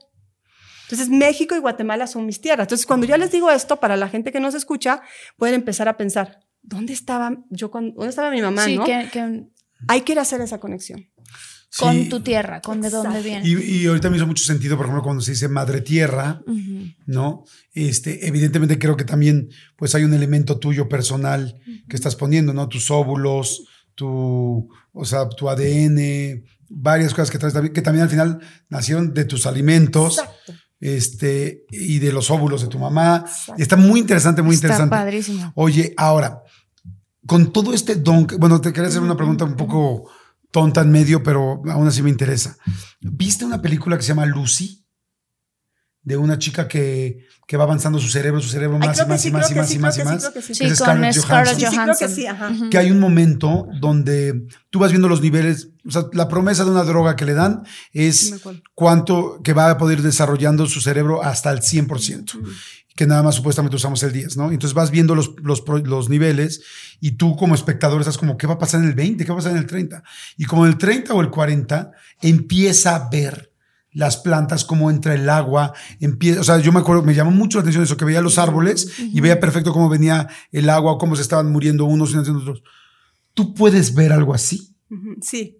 Entonces 0.82 1.08
México 1.08 1.56
y 1.56 1.58
Guatemala 1.58 2.06
son 2.06 2.26
mis 2.26 2.42
tierras. 2.42 2.66
Entonces 2.66 2.84
cuando 2.86 3.06
yo 3.06 3.16
les 3.16 3.32
digo 3.32 3.50
esto, 3.50 3.80
para 3.80 3.96
la 3.96 4.10
gente 4.10 4.30
que 4.30 4.40
nos 4.40 4.54
escucha, 4.54 5.00
pueden 5.38 5.54
empezar 5.54 5.88
a 5.88 5.96
pensar, 5.96 6.40
¿dónde 6.60 6.92
estaba 6.92 7.34
yo 7.48 7.70
cuando, 7.70 7.94
dónde 7.94 8.10
estaba 8.10 8.30
mi 8.30 8.42
mamá? 8.42 8.66
Sí, 8.66 8.76
no? 8.76 8.84
que, 8.84 9.08
que- 9.10 9.44
Hay 9.88 10.02
que 10.02 10.12
ir 10.12 10.18
a 10.18 10.22
hacer 10.22 10.42
esa 10.42 10.60
conexión. 10.60 11.08
con 11.78 12.10
tu 12.10 12.20
tierra, 12.20 12.60
con 12.60 12.82
de 12.82 12.90
dónde 12.90 13.20
Exacto. 13.20 13.42
viene. 13.42 13.62
Y, 13.64 13.76
y 13.78 13.86
ahorita 13.86 14.10
me 14.10 14.18
hizo 14.18 14.26
mucho 14.26 14.44
sentido, 14.44 14.76
por 14.76 14.84
ejemplo, 14.84 15.02
cuando 15.02 15.22
se 15.22 15.30
dice 15.32 15.48
madre 15.48 15.80
tierra. 15.80 16.42
¿no? 17.06 17.44
Este, 17.72 18.28
evidentemente 18.28 18.78
creo 18.78 18.96
que 18.98 19.04
también 19.04 19.48
pues 19.76 19.94
hay 19.94 20.04
un 20.04 20.12
elemento 20.12 20.58
tuyo 20.58 20.86
personal 20.90 21.58
que 21.88 21.96
estás 21.96 22.14
poniendo, 22.16 22.52
¿no? 22.52 22.68
Tus 22.68 22.90
óvulos, 22.90 23.64
tu, 23.94 24.68
o 24.92 25.04
sea, 25.06 25.28
tu 25.30 25.48
ADN, 25.48 26.44
varias 26.68 27.12
cosas 27.12 27.30
que, 27.30 27.38
traes 27.38 27.54
también- 27.54 27.72
que 27.72 27.82
también 27.82 28.04
al 28.04 28.10
final 28.10 28.40
nacieron 28.68 29.12
de 29.14 29.24
tus 29.24 29.46
alimentos, 29.46 30.18
Exacto. 30.18 30.52
este, 30.80 31.64
y 31.70 31.98
de 31.98 32.12
los 32.12 32.30
óvulos 32.30 32.62
de 32.62 32.68
tu 32.68 32.78
mamá. 32.78 33.24
Exacto. 33.26 33.54
Está 33.62 33.76
muy 33.76 34.00
interesante, 34.00 34.42
muy 34.42 34.54
Está 34.54 34.66
interesante. 34.68 34.90
padrísimo. 34.96 35.52
Oye, 35.56 35.94
ahora, 35.96 36.42
con 37.26 37.52
todo 37.52 37.72
este 37.72 37.96
don, 37.96 38.26
bueno, 38.38 38.60
te 38.60 38.72
quería 38.72 38.88
hacer 38.88 39.00
una 39.02 39.16
pregunta 39.16 39.44
un 39.44 39.56
poco 39.56 40.10
tonta 40.50 40.82
en 40.82 40.90
medio, 40.92 41.22
pero 41.22 41.62
aún 41.70 41.88
así 41.88 42.02
me 42.02 42.10
interesa. 42.10 42.56
¿Viste 43.00 43.44
una 43.44 43.60
película 43.62 43.96
que 43.96 44.02
se 44.02 44.08
llama 44.08 44.26
Lucy? 44.26 44.83
De 46.04 46.16
una 46.18 46.38
chica 46.38 46.68
que, 46.68 47.26
que 47.46 47.56
va 47.56 47.64
avanzando 47.64 47.98
su 47.98 48.08
cerebro, 48.08 48.40
su 48.40 48.50
cerebro 48.50 48.78
Ay, 48.80 48.88
más 48.88 48.96
y 48.96 49.00
creo 49.00 49.06
que 49.06 49.12
más 49.12 49.22
sí, 49.22 49.28
y 49.28 49.32
más 49.32 49.50
y 49.50 49.54
más 49.54 49.68
sí, 49.68 49.76
y 49.76 49.78
más 49.78 49.96
y 49.96 50.00
que 50.00 50.04
sí, 50.04 50.12
más. 50.12 50.20
creo 50.22 50.32
que 50.34 50.42
sí. 50.42 50.54
Sí, 50.54 50.64
Es 50.64 50.78
con 50.78 50.86
Scarlett 50.88 51.14
Scarlett 51.14 51.58
Johansson. 51.58 51.58
Sí, 51.58 51.64
sí, 51.64 51.66
creo 51.66 51.84
Johansson. 51.84 52.08
que 52.08 52.14
sí, 52.14 52.26
ajá. 52.26 52.52
Que 52.70 52.78
hay 52.78 52.90
un 52.90 53.00
momento 53.00 53.66
donde 53.80 54.46
tú 54.70 54.78
vas 54.78 54.90
viendo 54.90 55.08
los 55.08 55.22
niveles, 55.22 55.70
o 55.86 55.90
sea, 55.90 56.06
la 56.12 56.28
promesa 56.28 56.64
de 56.64 56.70
una 56.70 56.84
droga 56.84 57.16
que 57.16 57.24
le 57.24 57.32
dan 57.34 57.62
es 57.92 58.34
cuánto 58.74 59.40
que 59.42 59.52
va 59.54 59.70
a 59.70 59.78
poder 59.78 59.98
ir 59.98 60.04
desarrollando 60.04 60.66
su 60.66 60.80
cerebro 60.82 61.22
hasta 61.24 61.50
el 61.50 61.60
100%, 61.60 62.38
que 62.96 63.06
nada 63.06 63.22
más 63.22 63.34
supuestamente 63.34 63.76
usamos 63.76 64.02
el 64.02 64.12
10, 64.12 64.36
¿no? 64.36 64.52
Entonces 64.52 64.74
vas 64.74 64.90
viendo 64.90 65.14
los, 65.14 65.32
los, 65.42 65.64
los 65.84 66.08
niveles 66.10 66.62
y 67.00 67.12
tú 67.12 67.34
como 67.36 67.54
espectador 67.54 68.00
estás 68.00 68.18
como, 68.18 68.36
¿qué 68.36 68.46
va 68.46 68.54
a 68.54 68.58
pasar 68.58 68.80
en 68.82 68.88
el 68.88 68.94
20? 68.94 69.24
¿Qué 69.24 69.30
va 69.30 69.36
a 69.36 69.38
pasar 69.38 69.52
en 69.52 69.58
el 69.58 69.66
30? 69.66 70.02
Y 70.36 70.44
como 70.44 70.64
en 70.66 70.72
el 70.72 70.78
30 70.78 71.12
o 71.14 71.20
el 71.20 71.30
40 71.30 71.90
empieza 72.22 72.94
a 72.94 73.08
ver 73.10 73.53
las 73.94 74.18
plantas, 74.18 74.64
cómo 74.64 74.90
entra 74.90 75.14
el 75.14 75.28
agua, 75.30 75.72
empieza, 76.00 76.40
o 76.40 76.44
sea, 76.44 76.58
yo 76.58 76.70
me 76.72 76.80
acuerdo, 76.80 77.02
me 77.02 77.14
llamó 77.14 77.30
mucho 77.30 77.56
la 77.58 77.62
atención 77.62 77.84
eso, 77.84 77.96
que 77.96 78.04
veía 78.04 78.20
los 78.20 78.36
árboles 78.38 78.92
y 78.98 79.20
veía 79.20 79.40
perfecto 79.40 79.72
cómo 79.72 79.88
venía 79.88 80.28
el 80.52 80.68
agua, 80.68 80.98
cómo 80.98 81.16
se 81.16 81.22
estaban 81.22 81.50
muriendo 81.50 81.84
unos 81.86 82.12
y 82.12 82.18
otros. 82.18 82.62
¿Tú 83.32 83.54
puedes 83.54 83.94
ver 83.94 84.12
algo 84.12 84.34
así? 84.34 84.76
Sí. 85.22 85.58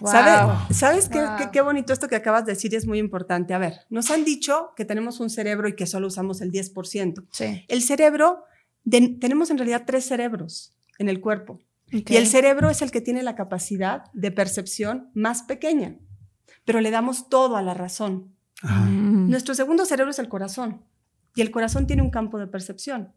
Wow. 0.00 0.12
¿Sabe- 0.12 0.74
¿Sabes 0.74 1.08
qué, 1.08 1.18
Wow. 1.20 1.36
qué- 1.38 1.50
qué 1.52 1.60
bonito 1.60 1.92
esto 1.92 2.08
que 2.08 2.16
acabas 2.16 2.46
de 2.46 2.52
decir? 2.52 2.74
Es 2.74 2.86
muy 2.86 2.98
importante. 2.98 3.52
A 3.54 3.58
ver, 3.58 3.74
nos 3.90 4.10
han 4.10 4.24
dicho 4.24 4.70
que 4.76 4.84
tenemos 4.84 5.18
un 5.20 5.28
cerebro 5.28 5.68
y 5.68 5.74
que 5.74 5.86
solo 5.86 6.06
usamos 6.06 6.40
el 6.40 6.50
10%. 6.52 7.24
Sí. 7.32 7.64
El 7.68 7.82
cerebro, 7.82 8.44
de- 8.84 9.16
tenemos 9.20 9.50
en 9.50 9.58
realidad 9.58 9.82
tres 9.86 10.06
cerebros 10.06 10.74
en 10.98 11.08
el 11.08 11.20
cuerpo. 11.20 11.60
Y 11.90 12.16
el 12.16 12.26
cerebro 12.26 12.68
es 12.70 12.80
el 12.82 12.90
que 12.90 13.00
tiene 13.00 13.22
la 13.22 13.34
capacidad 13.34 14.04
de 14.12 14.30
percepción 14.30 15.10
más 15.14 15.42
pequeña, 15.42 15.96
pero 16.68 16.82
le 16.82 16.90
damos 16.90 17.30
todo 17.30 17.56
a 17.56 17.62
la 17.62 17.72
razón. 17.72 18.36
Ajá. 18.60 18.84
Mm. 18.84 19.30
Nuestro 19.30 19.54
segundo 19.54 19.86
cerebro 19.86 20.10
es 20.10 20.18
el 20.18 20.28
corazón 20.28 20.84
y 21.34 21.40
el 21.40 21.50
corazón 21.50 21.86
tiene 21.86 22.02
un 22.02 22.10
campo 22.10 22.38
de 22.38 22.46
percepción. 22.46 23.14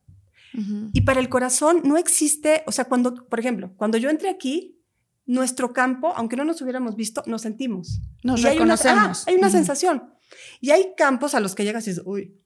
Y 0.93 1.01
para 1.01 1.19
el 1.19 1.27
corazón 1.27 1.81
no 1.83 1.97
existe, 1.97 2.63
o 2.65 2.71
sea, 2.71 2.85
cuando, 2.85 3.13
por 3.27 3.41
ejemplo, 3.41 3.73
cuando 3.75 3.97
yo 3.97 4.09
entré 4.09 4.29
aquí, 4.29 4.79
nuestro 5.25 5.73
campo, 5.73 6.13
aunque 6.15 6.37
no 6.37 6.45
nos 6.45 6.61
hubiéramos 6.61 6.95
visto, 6.95 7.23
nos 7.25 7.41
sentimos. 7.41 7.99
Nos 8.23 8.39
Y 8.39 8.47
hay 8.47 8.57
una, 8.57 8.75
reconocemos. 8.77 9.19
ah, 9.19 9.23
hay 9.27 9.35
una 9.35 9.49
sensación. 9.49 10.13
Y 10.61 10.71
hay 10.71 10.93
campos 10.95 11.35
a 11.35 11.41
los 11.41 11.53
que 11.53 11.65
llegas 11.65 11.85
y 11.87 11.89
dices, 11.89 12.03
uy, 12.05 12.37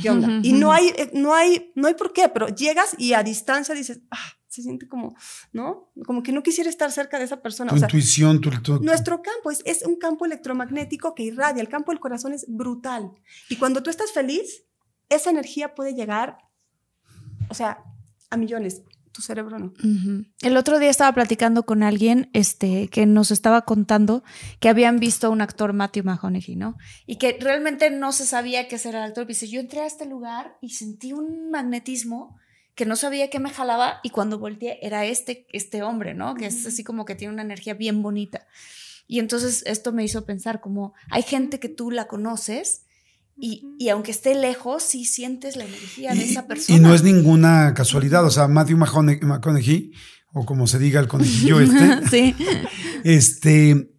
¿qué 0.00 0.10
onda? 0.10 0.28
Y 0.44 0.52
no 0.52 0.70
hay, 0.70 0.92
eh, 0.96 1.10
no 1.12 1.34
hay, 1.34 1.72
no 1.74 1.88
hay 1.88 1.94
por 1.94 2.12
qué, 2.12 2.28
pero 2.28 2.46
llegas 2.46 2.94
y 2.98 3.14
a 3.14 3.24
distancia 3.24 3.74
dices, 3.74 4.00
ah, 4.12 4.32
se 4.52 4.62
siente 4.62 4.86
como, 4.86 5.16
¿no? 5.52 5.90
Como 6.04 6.22
que 6.22 6.30
no 6.30 6.42
quisiera 6.42 6.68
estar 6.68 6.92
cerca 6.92 7.18
de 7.18 7.24
esa 7.24 7.40
persona. 7.40 7.70
Tu 7.70 7.76
O 7.76 7.78
sea, 7.78 7.86
intuición, 7.88 8.40
tu, 8.40 8.50
tu- 8.62 8.80
nuestro 8.80 9.22
campo 9.22 9.50
es, 9.50 9.62
es 9.64 9.82
un 9.86 9.96
campo 9.96 10.26
electromagnético 10.26 11.14
que 11.14 11.22
irradia. 11.22 11.62
El 11.62 11.68
campo 11.70 11.90
del 11.90 12.00
corazón 12.00 12.34
es 12.34 12.44
brutal. 12.48 13.12
Y 13.48 13.56
cuando 13.56 13.82
tú 13.82 13.88
estás 13.88 14.12
feliz, 14.12 14.64
esa 15.08 15.30
energía 15.30 15.74
puede 15.74 15.94
llegar, 15.94 16.36
o 17.48 17.54
sea, 17.54 17.78
a 18.30 18.36
millones. 18.36 18.82
Tu 19.12 19.20
cerebro 19.20 19.58
no. 19.58 19.74
El 20.40 20.56
otro 20.56 20.78
día 20.78 20.88
estaba 20.88 21.12
platicando 21.12 21.64
con 21.64 21.82
alguien 21.82 22.30
este, 22.32 22.88
que 22.88 23.04
nos 23.04 23.30
estaba 23.30 23.62
contando 23.66 24.22
que 24.58 24.70
habían 24.70 25.00
visto 25.00 25.26
a 25.26 25.30
un 25.30 25.42
actor, 25.42 25.74
Matthew 25.74 26.04
McConaughey, 26.04 26.56
¿no? 26.56 26.76
Y 27.06 27.16
que 27.16 27.36
realmente 27.38 27.90
no 27.90 28.12
se 28.12 28.24
sabía 28.26 28.68
qué 28.68 28.76
era 28.82 29.04
el 29.04 29.10
actor. 29.10 29.26
Dice, 29.26 29.48
yo 29.48 29.60
entré 29.60 29.80
a 29.80 29.86
este 29.86 30.06
lugar 30.06 30.56
y 30.62 30.70
sentí 30.70 31.12
un 31.12 31.50
magnetismo 31.50 32.38
que 32.82 32.88
no 32.88 32.96
sabía 32.96 33.30
qué 33.30 33.38
me 33.38 33.48
jalaba 33.48 34.00
y 34.02 34.10
cuando 34.10 34.40
volteé 34.40 34.80
era 34.82 35.06
este, 35.06 35.46
este 35.52 35.84
hombre, 35.84 36.14
¿no? 36.14 36.34
Que 36.34 36.46
es 36.46 36.66
así 36.66 36.82
como 36.82 37.04
que 37.04 37.14
tiene 37.14 37.32
una 37.32 37.42
energía 37.42 37.74
bien 37.74 38.02
bonita. 38.02 38.48
Y 39.06 39.20
entonces 39.20 39.62
esto 39.66 39.92
me 39.92 40.02
hizo 40.02 40.24
pensar 40.24 40.60
como 40.60 40.92
hay 41.08 41.22
gente 41.22 41.60
que 41.60 41.68
tú 41.68 41.92
la 41.92 42.08
conoces 42.08 42.86
y, 43.36 43.76
y 43.78 43.90
aunque 43.90 44.10
esté 44.10 44.34
lejos, 44.34 44.82
sí 44.82 45.04
sientes 45.04 45.54
la 45.54 45.64
energía 45.64 46.12
de 46.12 46.24
esa 46.24 46.48
persona. 46.48 46.76
Y 46.76 46.80
no 46.80 46.92
es 46.92 47.04
ninguna 47.04 47.72
casualidad. 47.72 48.26
O 48.26 48.30
sea, 48.30 48.48
Matthew 48.48 48.78
McConaughey, 48.78 49.92
o 50.32 50.44
como 50.44 50.66
se 50.66 50.80
diga 50.80 50.98
el 50.98 51.06
conejillo 51.06 51.60
este, 51.60 52.08
sí. 52.08 52.34
este, 53.04 53.91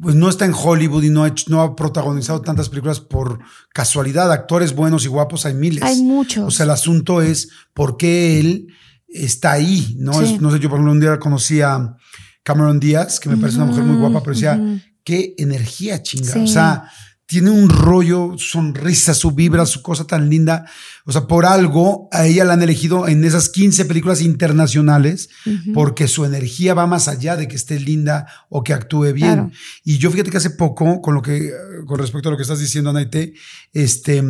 pues 0.00 0.14
no 0.14 0.28
está 0.28 0.44
en 0.44 0.52
Hollywood 0.54 1.02
y 1.02 1.10
no 1.10 1.24
ha, 1.24 1.28
hecho- 1.28 1.46
no 1.48 1.62
ha 1.62 1.74
protagonizado 1.74 2.40
tantas 2.42 2.68
películas 2.68 3.00
por 3.00 3.40
casualidad. 3.72 4.30
Actores 4.30 4.74
buenos 4.74 5.04
y 5.04 5.08
guapos 5.08 5.46
hay 5.46 5.54
miles. 5.54 5.82
Hay 5.82 6.02
muchos. 6.02 6.44
O 6.44 6.50
sea, 6.50 6.64
el 6.64 6.70
asunto 6.70 7.22
es 7.22 7.48
por 7.74 7.96
qué 7.96 8.38
él 8.40 8.68
está 9.08 9.52
ahí, 9.52 9.96
¿no? 9.98 10.12
Sí. 10.14 10.34
Es- 10.34 10.40
no 10.40 10.50
sé, 10.50 10.58
yo 10.60 10.68
por 10.68 10.76
ejemplo 10.78 10.92
un 10.92 11.00
día 11.00 11.18
conocí 11.18 11.60
a 11.60 11.96
Cameron 12.42 12.78
Díaz, 12.78 13.18
que 13.20 13.28
me 13.28 13.36
parece 13.36 13.58
una 13.58 13.66
mujer 13.66 13.84
muy 13.84 13.96
guapa, 13.96 14.20
pero 14.22 14.34
decía, 14.34 14.60
qué 15.04 15.34
energía 15.38 16.02
chinga. 16.02 16.32
Sí. 16.32 16.38
O 16.40 16.46
sea, 16.46 16.84
tiene 17.30 17.50
un 17.50 17.68
rollo, 17.68 18.32
su 18.38 18.48
sonrisa, 18.48 19.14
su 19.14 19.30
vibra, 19.30 19.64
su 19.64 19.82
cosa 19.82 20.04
tan 20.04 20.28
linda. 20.28 20.68
O 21.04 21.12
sea, 21.12 21.28
por 21.28 21.46
algo 21.46 22.08
a 22.10 22.26
ella 22.26 22.44
la 22.44 22.54
han 22.54 22.62
elegido 22.62 23.06
en 23.06 23.22
esas 23.22 23.48
15 23.50 23.84
películas 23.84 24.20
internacionales 24.20 25.28
porque 25.72 26.08
su 26.08 26.24
energía 26.24 26.74
va 26.74 26.88
más 26.88 27.06
allá 27.06 27.36
de 27.36 27.46
que 27.46 27.54
esté 27.54 27.78
linda 27.78 28.26
o 28.48 28.64
que 28.64 28.72
actúe 28.72 29.12
bien. 29.12 29.34
Claro. 29.34 29.50
Y 29.84 29.98
yo 29.98 30.10
fíjate 30.10 30.32
que 30.32 30.38
hace 30.38 30.50
poco, 30.50 31.00
con 31.00 31.14
lo 31.14 31.22
que, 31.22 31.52
con 31.86 32.00
respecto 32.00 32.28
a 32.28 32.32
lo 32.32 32.36
que 32.36 32.42
estás 32.42 32.58
diciendo, 32.58 32.92
Naite, 32.92 33.32
este, 33.72 34.24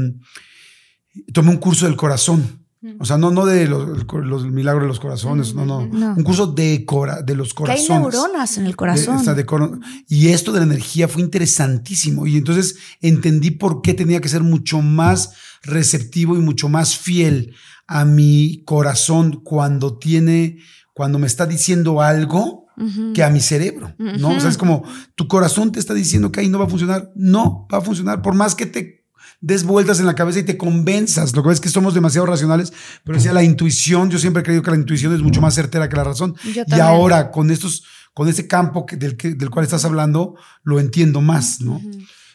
tomé 1.32 1.48
un 1.48 1.56
curso 1.56 1.86
del 1.86 1.96
corazón. 1.96 2.59
O 2.98 3.04
sea, 3.04 3.18
no, 3.18 3.30
no 3.30 3.44
de 3.44 3.66
los, 3.68 4.06
los 4.24 4.46
milagros 4.50 4.84
de 4.84 4.88
los 4.88 5.00
corazones, 5.00 5.54
no, 5.54 5.66
no, 5.66 5.86
No. 5.86 6.14
Un 6.16 6.22
curso 6.24 6.46
de, 6.46 6.84
cora- 6.86 7.20
de 7.20 7.34
los 7.34 7.52
Que 7.52 7.64
hay 7.70 7.86
corazones. 7.86 8.14
neuronas 8.14 8.56
en 8.56 8.64
el 8.64 8.70
De- 8.70 8.76
corazón. 8.76 9.16
o 9.16 9.22
sea, 9.22 9.34
de 9.34 9.44
coro- 9.44 9.78
y 10.08 10.28
esto 10.28 10.50
de 10.50 10.60
la 10.60 10.64
energía 10.66 11.06
fue 11.06 11.20
interesantísimo. 11.20 12.26
Y 12.26 12.38
entonces 12.38 12.76
entendí 13.02 13.50
por 13.50 13.82
qué 13.82 13.92
tenía 13.92 14.20
que 14.22 14.30
ser 14.30 14.42
mucho 14.42 14.80
más 14.80 15.32
receptivo 15.62 16.36
y 16.36 16.38
mucho 16.40 16.70
más 16.70 16.96
fiel 16.96 17.54
a 17.86 18.04
mi 18.06 18.62
corazón 18.64 19.40
cuando 19.44 19.98
tiene, 19.98 20.58
cuando 20.94 21.18
me 21.18 21.26
está 21.26 21.44
diciendo 21.46 22.00
algo 22.00 22.66
que 23.12 23.22
a 23.22 23.28
mi 23.28 23.40
cerebro, 23.40 23.94
¿no? 23.98 24.30
O 24.30 24.40
sea, 24.40 24.48
es 24.48 24.56
como 24.56 24.84
tu 25.14 25.28
corazón 25.28 25.70
te 25.70 25.78
está 25.78 25.92
diciendo 25.92 26.32
que 26.32 26.40
ahí 26.40 26.48
no 26.48 26.58
va 26.58 26.64
a 26.64 26.68
funcionar. 26.68 27.10
No 27.14 27.66
va 27.70 27.76
a 27.78 27.82
funcionar. 27.82 28.22
Por 28.22 28.34
más 28.34 28.54
que 28.54 28.64
te 28.64 28.99
des 29.40 29.64
vueltas 29.64 29.98
en 30.00 30.07
la 30.07 30.14
cabeza 30.14 30.38
y 30.40 30.42
te 30.42 30.57
convenzas. 30.59 31.35
Lo 31.35 31.42
que 31.42 31.50
es 31.50 31.61
que 31.61 31.68
somos 31.68 31.94
demasiado 31.94 32.26
racionales, 32.26 32.72
pero 33.05 33.16
decía 33.16 33.33
la 33.33 33.42
intuición, 33.42 34.11
yo 34.11 34.18
siempre 34.18 34.40
he 34.40 34.44
creído 34.44 34.62
que 34.62 34.70
la 34.70 34.76
intuición 34.76 35.14
es 35.14 35.22
mucho 35.22 35.40
más 35.40 35.55
certera 35.55 35.88
que 35.88 35.96
la 35.96 36.05
razón. 36.05 36.35
Yo 36.55 36.62
Y 36.66 36.81
ahora 36.81 37.31
con 37.31 37.50
estos, 37.50 37.85
con 38.12 38.29
ese 38.29 38.46
campo 38.46 38.85
que- 38.87 38.96
del, 38.96 39.16
que- 39.16 39.35
del 39.35 39.50
cual 39.50 39.64
estás 39.64 39.85
hablando, 39.85 40.37
lo 40.62 40.79
entiendo 40.79 41.20
más, 41.20 41.61
¿no? 41.61 41.81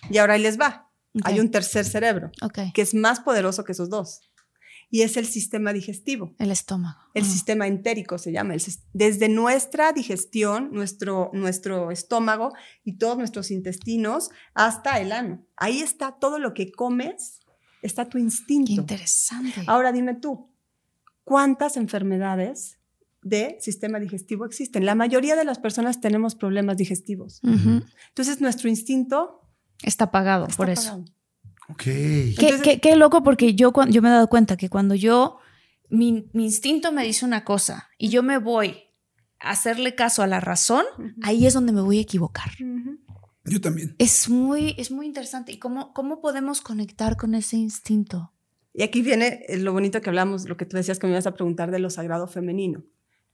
Y 0.10 0.18
ahora 0.18 0.34
ahí 0.34 0.42
les 0.42 0.60
va. 0.60 0.90
Hay 1.24 1.40
un 1.40 1.50
tercer 1.50 1.86
cerebro 1.86 2.30
Ok. 2.42 2.60
que 2.74 2.82
es 2.82 2.94
más 2.94 3.20
poderoso 3.22 3.64
que 3.64 3.72
esos 3.72 3.90
dos. 3.90 4.20
Y 4.90 5.02
es 5.02 5.18
el 5.18 5.26
sistema 5.26 5.74
digestivo. 5.74 6.34
El 6.40 6.52
estómago. 6.52 7.00
El 7.14 7.24
Ah. 7.24 7.28
sistema 7.28 7.68
entérico 7.68 8.18
se 8.18 8.32
llama. 8.32 8.56
Desde 8.94 9.30
nuestra 9.30 9.92
digestión, 9.94 10.70
nuestro, 10.72 11.30
nuestro 11.34 11.92
estómago 11.92 12.54
y 12.84 12.98
todos 12.98 13.18
nuestros 13.18 13.52
intestinos 13.52 14.30
hasta 14.54 15.00
el 15.00 15.12
ano. 15.12 15.46
Ahí 15.58 15.82
está 15.82 16.18
todo 16.20 16.40
lo 16.40 16.54
que 16.54 16.72
comes, 16.72 17.40
está 17.82 18.06
tu 18.06 18.18
Qué 18.18 18.24
instinto. 18.24 18.72
interesante. 18.74 19.64
Ahora 19.68 19.92
dime 19.92 20.14
tú, 20.16 20.50
¿cuántas 21.24 21.78
enfermedades 21.78 22.78
de 23.22 23.58
sistema 23.60 24.00
digestivo 24.00 24.46
existen. 24.46 24.86
La 24.86 24.94
mayoría 24.94 25.36
de 25.36 25.44
las 25.44 25.58
personas 25.58 26.00
tenemos 26.00 26.36
problemas 26.36 26.78
digestivos. 26.78 27.40
Ujú. 27.44 27.82
Entonces, 28.10 28.40
nuestro 28.40 28.70
instinto 28.70 29.42
Está 29.82 30.06
apagado 30.06 30.46
está 30.46 30.56
por 30.58 30.70
eso. 30.70 31.04
Ok. 31.70 31.82
Qué, 31.84 32.30
Entonces- 32.38 32.62
qué- 32.62 32.80
qué 32.80 32.96
loco 32.96 33.24
porque 33.24 33.56
yo, 33.56 33.72
yo 33.90 34.02
me 34.02 34.10
he 34.10 34.12
dado 34.12 34.28
cuenta 34.30 34.58
que 34.58 34.70
cuando 34.70 34.96
yo, 34.96 35.38
mi, 35.90 36.30
mi 36.34 36.46
instinto 36.46 36.92
me 36.92 37.04
dice 37.04 37.26
una 37.26 37.44
cosa 37.44 37.90
y 37.98 38.10
yo 38.10 38.24
me 38.24 38.38
voy 38.38 38.76
a 39.40 39.52
hacerle 39.52 39.96
caso 39.96 40.24
a 40.24 40.28
la 40.28 40.40
razón, 40.40 40.86
ahí 41.22 41.46
es 41.46 41.54
donde 41.54 41.72
me 41.74 41.82
voy 41.82 41.98
a 42.00 42.02
equivocar. 42.02 42.50
Yo 43.44 43.62
también. 43.62 43.96
Es 44.00 44.28
muy, 44.30 44.74
es 44.78 44.90
muy 44.92 45.06
interesante. 45.06 45.52
¿Y 45.52 45.60
cómo, 45.60 45.94
cómo 45.94 46.20
podemos 46.22 46.62
conectar 46.62 47.16
con 47.16 47.36
ese 47.36 47.58
instinto? 47.58 48.32
Y 48.74 48.82
aquí 48.84 49.02
viene 49.04 49.46
eh, 49.48 49.58
lo 49.58 49.72
bonito 49.72 50.02
que 50.02 50.10
hablamos, 50.10 50.50
lo 50.50 50.58
que 50.58 50.66
tú 50.66 50.78
decías 50.78 50.98
que 51.00 51.06
me 51.08 51.14
ibas 51.14 51.28
a 51.28 51.34
preguntar 51.36 51.70
de 51.72 51.80
lo 51.80 51.90
sagrado 51.90 52.28
femenino. 52.28 52.84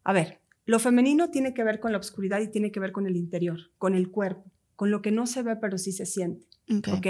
A 0.03 0.11
ver, 0.13 0.41
lo 0.65 0.79
femenino 0.79 1.29
tiene 1.31 1.53
que 1.53 1.63
ver 1.63 1.79
con 1.79 1.91
la 1.93 1.97
oscuridad 1.97 2.41
y 2.41 2.49
tiene 2.49 2.71
que 2.71 2.79
ver 2.79 2.91
con 2.91 3.07
el 3.07 3.15
interior, 3.15 3.57
con 3.77 3.95
el 3.95 4.11
cuerpo, 4.11 4.51
con 4.81 4.89
lo 4.89 5.03
que 5.03 5.11
no 5.11 5.27
se 5.27 5.43
ve 5.43 5.55
pero 5.57 5.77
sí 5.77 5.91
se 5.91 6.07
siente. 6.07 6.47
¿Ok? 6.91 7.05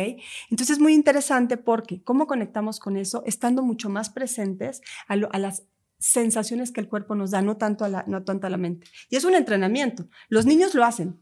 Entonces 0.50 0.72
es 0.72 0.80
muy 0.80 0.94
interesante 0.94 1.56
porque 1.56 2.04
cómo 2.04 2.28
conectamos 2.28 2.82
con 2.82 2.98
eso, 2.98 3.24
estando 3.26 3.64
mucho 3.64 3.88
más 3.90 4.10
presentes 4.10 4.82
a, 5.08 5.16
lo- 5.16 5.30
a 5.32 5.40
las 5.40 5.64
sensaciones 5.98 6.74
que 6.74 6.82
el 6.82 6.90
cuerpo 6.90 7.16
nos 7.16 7.32
da, 7.32 7.42
no 7.42 7.56
tanto, 7.56 7.86
a 7.86 7.88
la, 7.88 8.04
no 8.08 8.24
tanto 8.24 8.46
a 8.46 8.50
la 8.50 8.58
mente. 8.58 8.88
Y 9.10 9.16
es 9.16 9.24
un 9.24 9.36
entrenamiento. 9.36 10.10
Los 10.28 10.46
niños 10.46 10.76
lo 10.76 10.84
hacen, 10.84 11.16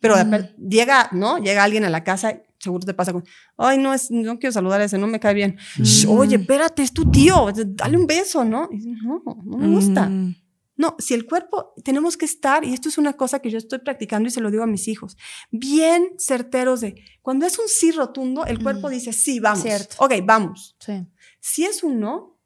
pero 0.00 0.16
Mm. 0.16 0.68
llega, 0.68 1.08
¿no? 1.12 1.38
Llega 1.38 1.62
alguien 1.62 1.84
a 1.84 1.88
la 1.90 2.02
casa, 2.02 2.42
seguro 2.58 2.84
te 2.84 2.94
pasa 2.94 3.12
con, 3.12 3.22
ay, 3.58 3.78
no, 3.78 3.94
es, 3.94 4.10
no 4.10 4.40
quiero 4.40 4.52
saludar 4.52 4.80
a 4.80 4.84
ese, 4.86 4.98
no 4.98 5.06
me 5.06 5.20
cae 5.20 5.34
bien. 5.34 5.56
Shh, 5.80 6.06
Mm. 6.08 6.18
Oye, 6.18 6.36
espérate, 6.36 6.82
es 6.82 6.92
tu 6.92 7.08
tío, 7.08 7.46
dale 7.64 7.96
un 7.96 8.08
beso, 8.08 8.44
¿no? 8.44 8.68
Y 8.72 8.78
no, 8.90 9.22
no 9.44 9.56
me 9.56 9.68
gusta. 9.68 10.08
Mm. 10.08 10.34
No, 10.76 10.96
si 10.98 11.14
el 11.14 11.26
cuerpo, 11.26 11.74
tenemos 11.84 12.16
que 12.16 12.24
estar, 12.24 12.64
y 12.64 12.72
esto 12.72 12.88
es 12.88 12.96
una 12.98 13.12
cosa 13.12 13.40
que 13.40 13.50
yo 13.50 13.58
estoy 13.58 13.80
practicando 13.80 14.28
y 14.28 14.32
se 14.32 14.40
lo 14.40 14.50
digo 14.50 14.62
a 14.62 14.66
mis 14.66 14.88
hijos, 14.88 15.16
bien 15.50 16.08
certeros 16.18 16.80
de, 16.80 16.94
cuando 17.20 17.44
es 17.46 17.58
un 17.58 17.68
sí 17.68 17.90
rotundo, 17.92 18.46
el 18.46 18.62
cuerpo 18.62 18.88
Mm. 18.88 18.90
dice, 18.90 19.12
sí, 19.12 19.38
vamos. 19.38 19.62
Cierto. 19.62 19.96
Ok, 19.98 20.12
vamos. 20.24 20.76
Sí. 20.80 21.06
Si 21.40 21.64
es 21.64 21.82
un 21.82 22.00
no, 22.00 22.38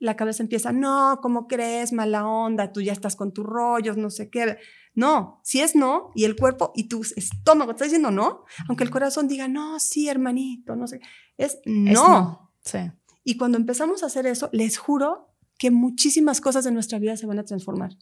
la 0.00 0.16
cabeza 0.16 0.42
empieza, 0.42 0.72
no, 0.72 1.18
¿cómo 1.22 1.46
crees? 1.48 1.92
Mala 1.92 2.26
onda, 2.26 2.72
tú 2.72 2.80
ya 2.80 2.92
estás 2.92 3.16
con 3.16 3.32
tus 3.32 3.44
rollos, 3.44 3.96
no 3.96 4.10
sé 4.10 4.30
qué. 4.30 4.58
No, 4.94 5.40
si 5.44 5.60
es 5.60 5.74
no, 5.76 6.10
y 6.14 6.24
el 6.24 6.34
cuerpo 6.36 6.72
y 6.74 6.88
tu 6.88 7.02
estómago 7.16 7.70
está 7.72 7.84
diciendo 7.84 8.10
no, 8.10 8.44
aunque 8.68 8.84
el 8.84 8.90
corazón 8.90 9.28
diga, 9.28 9.46
no, 9.48 9.78
sí, 9.80 10.08
hermanito, 10.08 10.74
no 10.76 10.86
sé, 10.88 11.00
es 11.36 11.58
no. 11.64 11.90
Es 11.90 11.94
no. 11.94 12.52
Sí. 12.64 12.78
Y 13.24 13.36
cuando 13.36 13.58
empezamos 13.58 14.02
a 14.02 14.06
hacer 14.06 14.26
eso, 14.26 14.48
les 14.52 14.78
juro 14.78 15.27
que 15.58 15.70
muchísimas 15.70 16.40
cosas 16.40 16.64
de 16.64 16.70
nuestra 16.70 16.98
vida 16.98 17.16
se 17.16 17.26
van 17.26 17.38
a 17.38 17.44
transformar. 17.44 17.96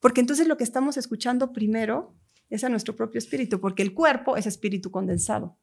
Porque 0.00 0.20
entonces 0.20 0.48
lo 0.48 0.56
que 0.56 0.64
estamos 0.64 0.96
escuchando 0.96 1.52
primero 1.52 2.14
es 2.50 2.64
a 2.64 2.68
nuestro 2.68 2.94
propio 2.94 3.18
espíritu, 3.18 3.60
porque 3.60 3.82
el 3.82 3.94
cuerpo 3.94 4.36
es 4.36 4.46
espíritu 4.46 4.90
condensado. 4.90 5.58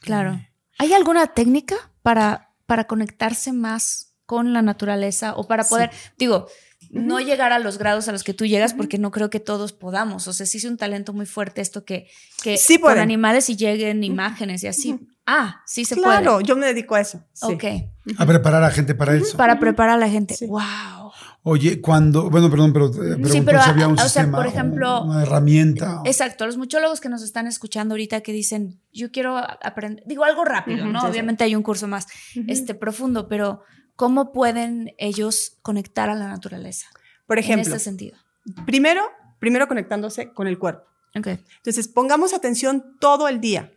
Claro. 0.00 0.40
¿Hay 0.78 0.92
alguna 0.92 1.26
técnica 1.28 1.76
para, 2.02 2.54
para 2.66 2.86
conectarse 2.86 3.52
más 3.52 4.14
con 4.26 4.52
la 4.52 4.62
naturaleza 4.62 5.34
o 5.34 5.48
para 5.48 5.64
poder, 5.64 5.90
digo, 6.16 6.46
no 6.90 7.20
llegar 7.20 7.52
a 7.52 7.58
los 7.58 7.78
grados 7.78 8.08
a 8.08 8.12
los 8.12 8.24
que 8.24 8.34
tú 8.34 8.44
llegas 8.46 8.74
porque 8.74 8.98
no 8.98 9.10
creo 9.10 9.30
que 9.30 9.40
todos 9.40 9.72
podamos? 9.72 10.26
O 10.28 10.32
sea, 10.32 10.44
sí 10.46 10.58
es 10.58 10.64
un 10.64 10.76
talento 10.76 11.12
muy 11.12 11.26
fuerte 11.26 11.60
esto 11.60 11.84
que, 11.84 12.08
que 12.42 12.56
Sí 12.58 12.78
con 12.78 12.98
animales 12.98 13.48
y 13.48 13.56
lleguen 13.56 14.02
imágenes 14.04 14.62
y 14.64 14.66
así. 14.66 14.98
Ah, 15.26 15.62
sí 15.66 15.84
se 15.84 15.94
claro, 15.94 16.40
yo 16.40 16.56
me 16.56 16.66
dedico 16.66 16.96
a 16.96 17.00
eso. 17.00 17.24
sí. 17.32 17.56
puede. 17.56 17.90
Ok. 18.10 18.18
A 18.18 18.26
preparar 18.26 18.64
a 18.64 18.70
gente 18.70 18.94
para 18.96 19.14
eso. 19.14 19.36
Para 19.36 19.60
preparar 19.60 19.94
a 19.94 19.98
la 19.98 20.08
gente. 20.08 20.34
Sí. 20.34 20.46
Wow. 20.46 21.12
Oye, 21.42 21.80
cuando, 21.80 22.28
bueno, 22.28 22.50
perdón, 22.50 22.72
pero, 22.72 22.86
eh, 22.86 23.16
pero, 23.44 23.62
si 23.62 23.70
había 23.70 23.86
un 23.86 23.94
o 23.94 23.96
sea, 23.96 24.04
sistema, 24.06 24.36
por 24.38 24.46
o 24.46 24.48
ejemplo, 24.48 25.04
una 25.04 25.22
herramienta. 25.22 26.02
o- 26.02 26.06
Exacto, 26.06 26.44
los 26.46 26.56
muchólogos 26.58 27.00
que 27.00 27.08
nos 27.08 27.22
están 27.22 27.46
escuchando 27.46 27.94
ahorita 27.94 28.20
que 28.20 28.32
dicen, 28.32 28.80
yo 28.92 29.10
quiero 29.10 29.38
aprender, 29.38 30.02
digo 30.06 30.24
algo 30.24 30.44
rápido, 30.44 30.84
¿no? 30.86 31.00
sí, 31.00 31.06
sí. 31.06 31.12
Obviamente 31.12 31.44
hay 31.44 31.54
un 31.54 31.62
curso 31.62 31.86
más 31.88 32.08
este, 32.46 32.74
profundo, 32.74 33.28
pero 33.28 33.62
¿cómo 34.00 34.32
pueden 34.32 34.94
ellos 34.96 35.58
conectar 35.60 36.08
a 36.08 36.14
la 36.14 36.28
naturaleza? 36.28 36.86
Por 37.26 37.38
ejemplo, 37.38 37.68
en 37.68 37.76
este 37.76 37.84
sentido. 37.84 38.16
primero, 38.64 39.02
primero 39.38 39.68
conectándose 39.68 40.32
con 40.32 40.46
el 40.46 40.58
cuerpo. 40.58 40.86
Ok. 41.14 41.26
Entonces, 41.58 41.86
pongamos 41.86 42.32
atención 42.32 42.96
todo 42.98 43.28
el 43.28 43.42
día. 43.42 43.70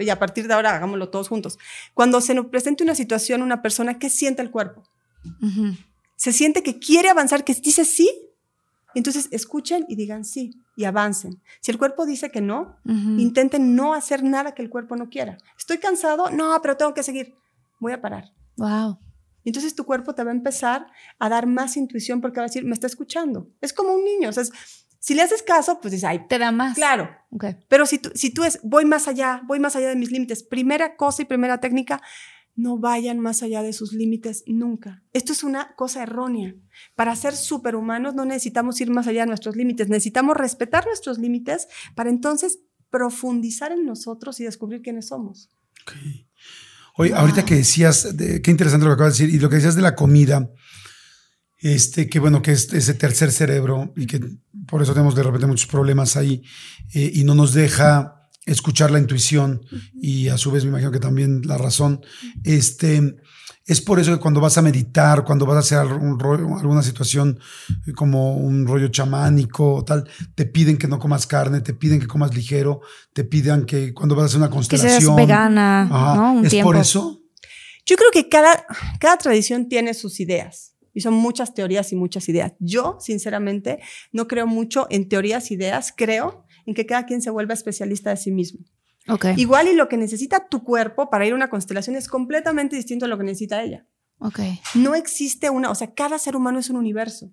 Y 0.00 0.08
a 0.08 0.18
partir 0.18 0.48
de 0.48 0.54
ahora, 0.54 0.74
hagámoslo 0.74 1.10
todos 1.10 1.28
juntos. 1.28 1.58
Cuando 1.92 2.22
se 2.22 2.32
nos 2.32 2.46
presente 2.46 2.82
una 2.82 2.94
situación, 2.94 3.42
una 3.42 3.60
persona, 3.60 3.98
¿qué 3.98 4.08
siente 4.08 4.40
el 4.40 4.50
cuerpo? 4.50 4.84
Ujú. 5.42 5.76
se 6.16 6.32
siente 6.32 6.62
que 6.62 6.78
quiere 6.78 7.10
avanzar, 7.10 7.44
que 7.44 7.52
dice 7.52 7.84
sí, 7.84 8.10
entonces 8.94 9.28
escuchen 9.32 9.84
y 9.86 9.96
digan 9.96 10.24
sí 10.24 10.62
y 10.76 10.84
avancen. 10.84 11.42
Si 11.60 11.70
el 11.70 11.76
cuerpo 11.76 12.06
dice 12.06 12.30
que 12.30 12.40
no, 12.40 12.78
Ujú. 12.86 13.20
intenten 13.20 13.76
no 13.76 13.92
hacer 13.92 14.22
nada 14.22 14.54
que 14.54 14.62
el 14.62 14.70
cuerpo 14.70 14.96
no 14.96 15.10
quiera. 15.10 15.36
Estoy 15.58 15.76
cansado, 15.76 16.30
no, 16.30 16.58
pero 16.62 16.76
tengo 16.78 16.94
que 16.94 17.02
seguir. 17.02 17.34
Voy 17.80 17.92
a 17.92 18.00
parar. 18.00 18.32
Wow. 18.56 18.98
Y 19.44 19.50
Entonces 19.50 19.74
tu 19.74 19.84
cuerpo 19.84 20.14
te 20.14 20.24
va 20.24 20.30
a 20.30 20.34
empezar 20.34 20.86
a 21.18 21.28
dar 21.28 21.46
más 21.46 21.76
intuición 21.76 22.20
porque 22.20 22.38
va 22.40 22.44
a 22.44 22.48
decir, 22.48 22.64
me 22.64 22.72
está 22.74 22.86
escuchando. 22.86 23.50
Es 23.60 23.72
como 23.72 23.92
un 23.94 24.04
niño. 24.04 24.28
O 24.28 24.32
sea, 24.32 24.42
es- 24.42 24.52
si 25.00 25.14
le 25.14 25.22
haces 25.22 25.42
caso, 25.42 25.80
pues 25.80 25.92
dices, 25.92 26.08
ay, 26.08 26.26
Te 26.28 26.38
da 26.38 26.50
más. 26.50 26.74
claro. 26.74 27.08
Ok. 27.30 27.44
Pero 27.68 27.86
si 27.86 27.98
tú, 27.98 28.10
si 28.14 28.30
tú 28.34 28.42
es, 28.44 28.58
voy 28.64 28.84
más 28.84 29.06
allá, 29.08 29.42
voy 29.46 29.60
más 29.60 29.76
allá 29.76 29.88
de 29.88 29.96
mis 29.96 30.10
límites, 30.10 30.42
primera 30.42 30.96
cosa 30.96 31.22
y 31.22 31.24
primera 31.24 31.58
técnica, 31.60 32.02
no 32.56 32.76
vayan 32.78 33.20
más 33.20 33.44
allá 33.44 33.62
de 33.62 33.72
sus 33.72 33.92
límites 33.92 34.42
nunca. 34.48 35.04
Esto 35.12 35.32
es 35.32 35.44
una 35.44 35.76
cosa 35.76 36.02
errónea. 36.02 36.56
Para 36.96 37.14
ser 37.14 37.36
superhumanos 37.36 38.16
no 38.16 38.24
necesitamos 38.24 38.80
ir 38.80 38.90
más 38.90 39.06
allá 39.06 39.20
de 39.20 39.28
nuestros 39.28 39.54
límites, 39.54 39.88
necesitamos 39.88 40.36
respetar 40.36 40.84
nuestros 40.84 41.18
límites 41.18 41.68
para 41.94 42.10
entonces 42.10 42.58
profundizar 42.90 43.70
en 43.70 43.84
nosotros 43.86 44.40
y 44.40 44.44
descubrir 44.44 44.82
quiénes 44.82 45.06
somos. 45.06 45.50
Ok. 45.82 45.92
Oye, 47.00 47.14
ahorita 47.14 47.44
que 47.44 47.54
decías, 47.54 48.16
de- 48.16 48.42
qué 48.42 48.50
interesante 48.50 48.84
lo 48.84 48.90
que 48.90 48.94
acabas 48.94 49.16
de 49.16 49.24
decir, 49.24 49.36
y 49.36 49.40
lo 49.40 49.48
que 49.48 49.56
decías 49.56 49.76
de 49.76 49.82
la 49.82 49.94
comida, 49.94 50.50
este, 51.60 52.08
que 52.08 52.18
bueno, 52.18 52.42
que 52.42 52.52
es 52.52 52.72
ese 52.72 52.94
tercer 52.94 53.30
cerebro 53.32 53.92
y 53.96 54.06
que 54.06 54.20
por 54.66 54.82
eso 54.82 54.92
tenemos 54.92 55.14
de 55.14 55.22
repente 55.22 55.46
muchos 55.46 55.66
problemas 55.68 56.16
ahí 56.16 56.42
eh, 56.94 57.10
y 57.14 57.24
no 57.24 57.34
nos 57.34 57.52
deja 57.54 58.28
escuchar 58.46 58.90
la 58.90 58.98
intuición 58.98 59.60
y 59.94 60.28
a 60.28 60.38
su 60.38 60.50
vez 60.50 60.64
me 60.64 60.70
imagino 60.70 60.90
que 60.90 61.00
también 61.00 61.42
la 61.44 61.58
razón. 61.58 62.00
Este, 62.44 63.16
es 63.68 63.80
por 63.80 64.00
eso 64.00 64.12
que 64.12 64.18
cuando 64.20 64.40
vas 64.40 64.56
a 64.58 64.62
meditar, 64.62 65.24
cuando 65.24 65.46
vas 65.46 65.56
a 65.56 65.60
hacer 65.60 65.78
algún 65.78 66.18
rollo- 66.18 66.58
alguna 66.58 66.82
situación 66.82 67.38
eh, 67.86 67.92
como 67.92 68.34
un 68.36 68.66
rollo 68.66 68.88
chamánico 68.88 69.74
o 69.74 69.84
tal, 69.84 70.08
te 70.34 70.46
piden 70.46 70.78
que 70.78 70.88
no 70.88 70.98
comas 70.98 71.26
carne, 71.26 71.60
te 71.60 71.74
piden 71.74 72.00
que 72.00 72.06
comas 72.06 72.34
ligero, 72.34 72.80
te 73.12 73.24
piden 73.24 73.66
que 73.66 73.92
cuando 73.94 74.14
vas 74.16 74.22
a 74.24 74.26
hacer 74.26 74.38
una 74.38 74.48
Que 74.48 74.54
constelación. 74.54 75.00
seas 75.02 75.16
vegana, 75.16 75.82
Ajá. 75.82 76.14
¿no? 76.16 76.32
Un 76.34 76.44
¿Es 76.46 76.50
tiempo. 76.50 76.68
por 76.70 76.76
eso? 76.76 77.20
Yo 77.86 77.96
creo 77.96 78.10
que 78.10 78.28
cada, 78.28 78.66
cada 79.00 79.16
tradición 79.18 79.68
tiene 79.68 79.94
sus 79.94 80.18
ideas 80.20 80.74
y 80.94 81.00
son 81.00 81.14
muchas 81.14 81.54
teorías 81.54 81.92
y 81.92 81.96
muchas 81.96 82.28
ideas. 82.28 82.52
Yo, 82.58 82.96
sinceramente, 83.00 83.78
no 84.12 84.26
creo 84.28 84.46
mucho 84.46 84.86
en 84.90 85.08
teorías, 85.08 85.50
ideas, 85.50 85.92
creo 85.96 86.44
en 86.66 86.74
que 86.74 86.86
cada 86.86 87.06
quien 87.06 87.22
se 87.22 87.30
vuelva 87.30 87.54
especialista 87.54 88.10
de 88.10 88.16
sí 88.16 88.30
mismo. 88.30 88.60
Ok. 89.08 89.26
Igual 89.36 89.68
y 89.68 89.74
lo 89.74 89.88
que 89.88 89.96
necesita 89.96 90.48
tu 90.48 90.62
cuerpo 90.62 91.10
para 91.10 91.26
ir 91.26 91.32
a 91.32 91.36
una 91.36 91.50
constelación 91.50 91.96
es 91.96 92.08
completamente 92.08 92.76
distinto 92.76 93.06
a 93.06 93.08
lo 93.08 93.18
que 93.18 93.24
necesita 93.24 93.62
ella. 93.62 93.86
Ok. 94.18 94.40
No 94.74 94.94
existe 94.94 95.50
una, 95.50 95.70
o 95.70 95.74
sea, 95.74 95.94
cada 95.94 96.18
ser 96.18 96.36
humano 96.36 96.58
es 96.58 96.70
un 96.70 96.76
universo. 96.76 97.32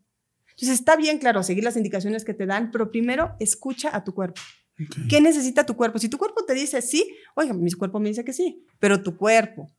Entonces 0.52 0.80
está 0.80 0.96
bien, 0.96 1.18
claro, 1.18 1.44
seguir 1.44 1.64
las 1.64 1.76
indicaciones 1.76 2.24
que 2.24 2.34
te 2.34 2.46
dan, 2.46 2.72
pero 2.72 2.92
primero 2.92 3.36
escucha 3.40 3.96
a 3.96 4.04
tu 4.04 4.14
cuerpo. 4.14 4.42
Ok. 4.80 5.08
¿Qué 5.10 5.22
necesita 5.22 5.66
tu 5.66 5.76
cuerpo? 5.76 6.00
Si 6.00 6.10
tu 6.10 6.18
cuerpo 6.18 6.46
te 6.46 6.54
dice 6.54 6.82
sí, 6.82 7.10
oiga, 7.36 7.54
mi 7.54 7.72
cuerpo 7.72 8.00
me 8.00 8.10
dice 8.10 8.24
que 8.24 8.34
sí, 8.34 8.66
pero 8.80 9.02
tu 9.02 9.18
cuerpo, 9.18 9.70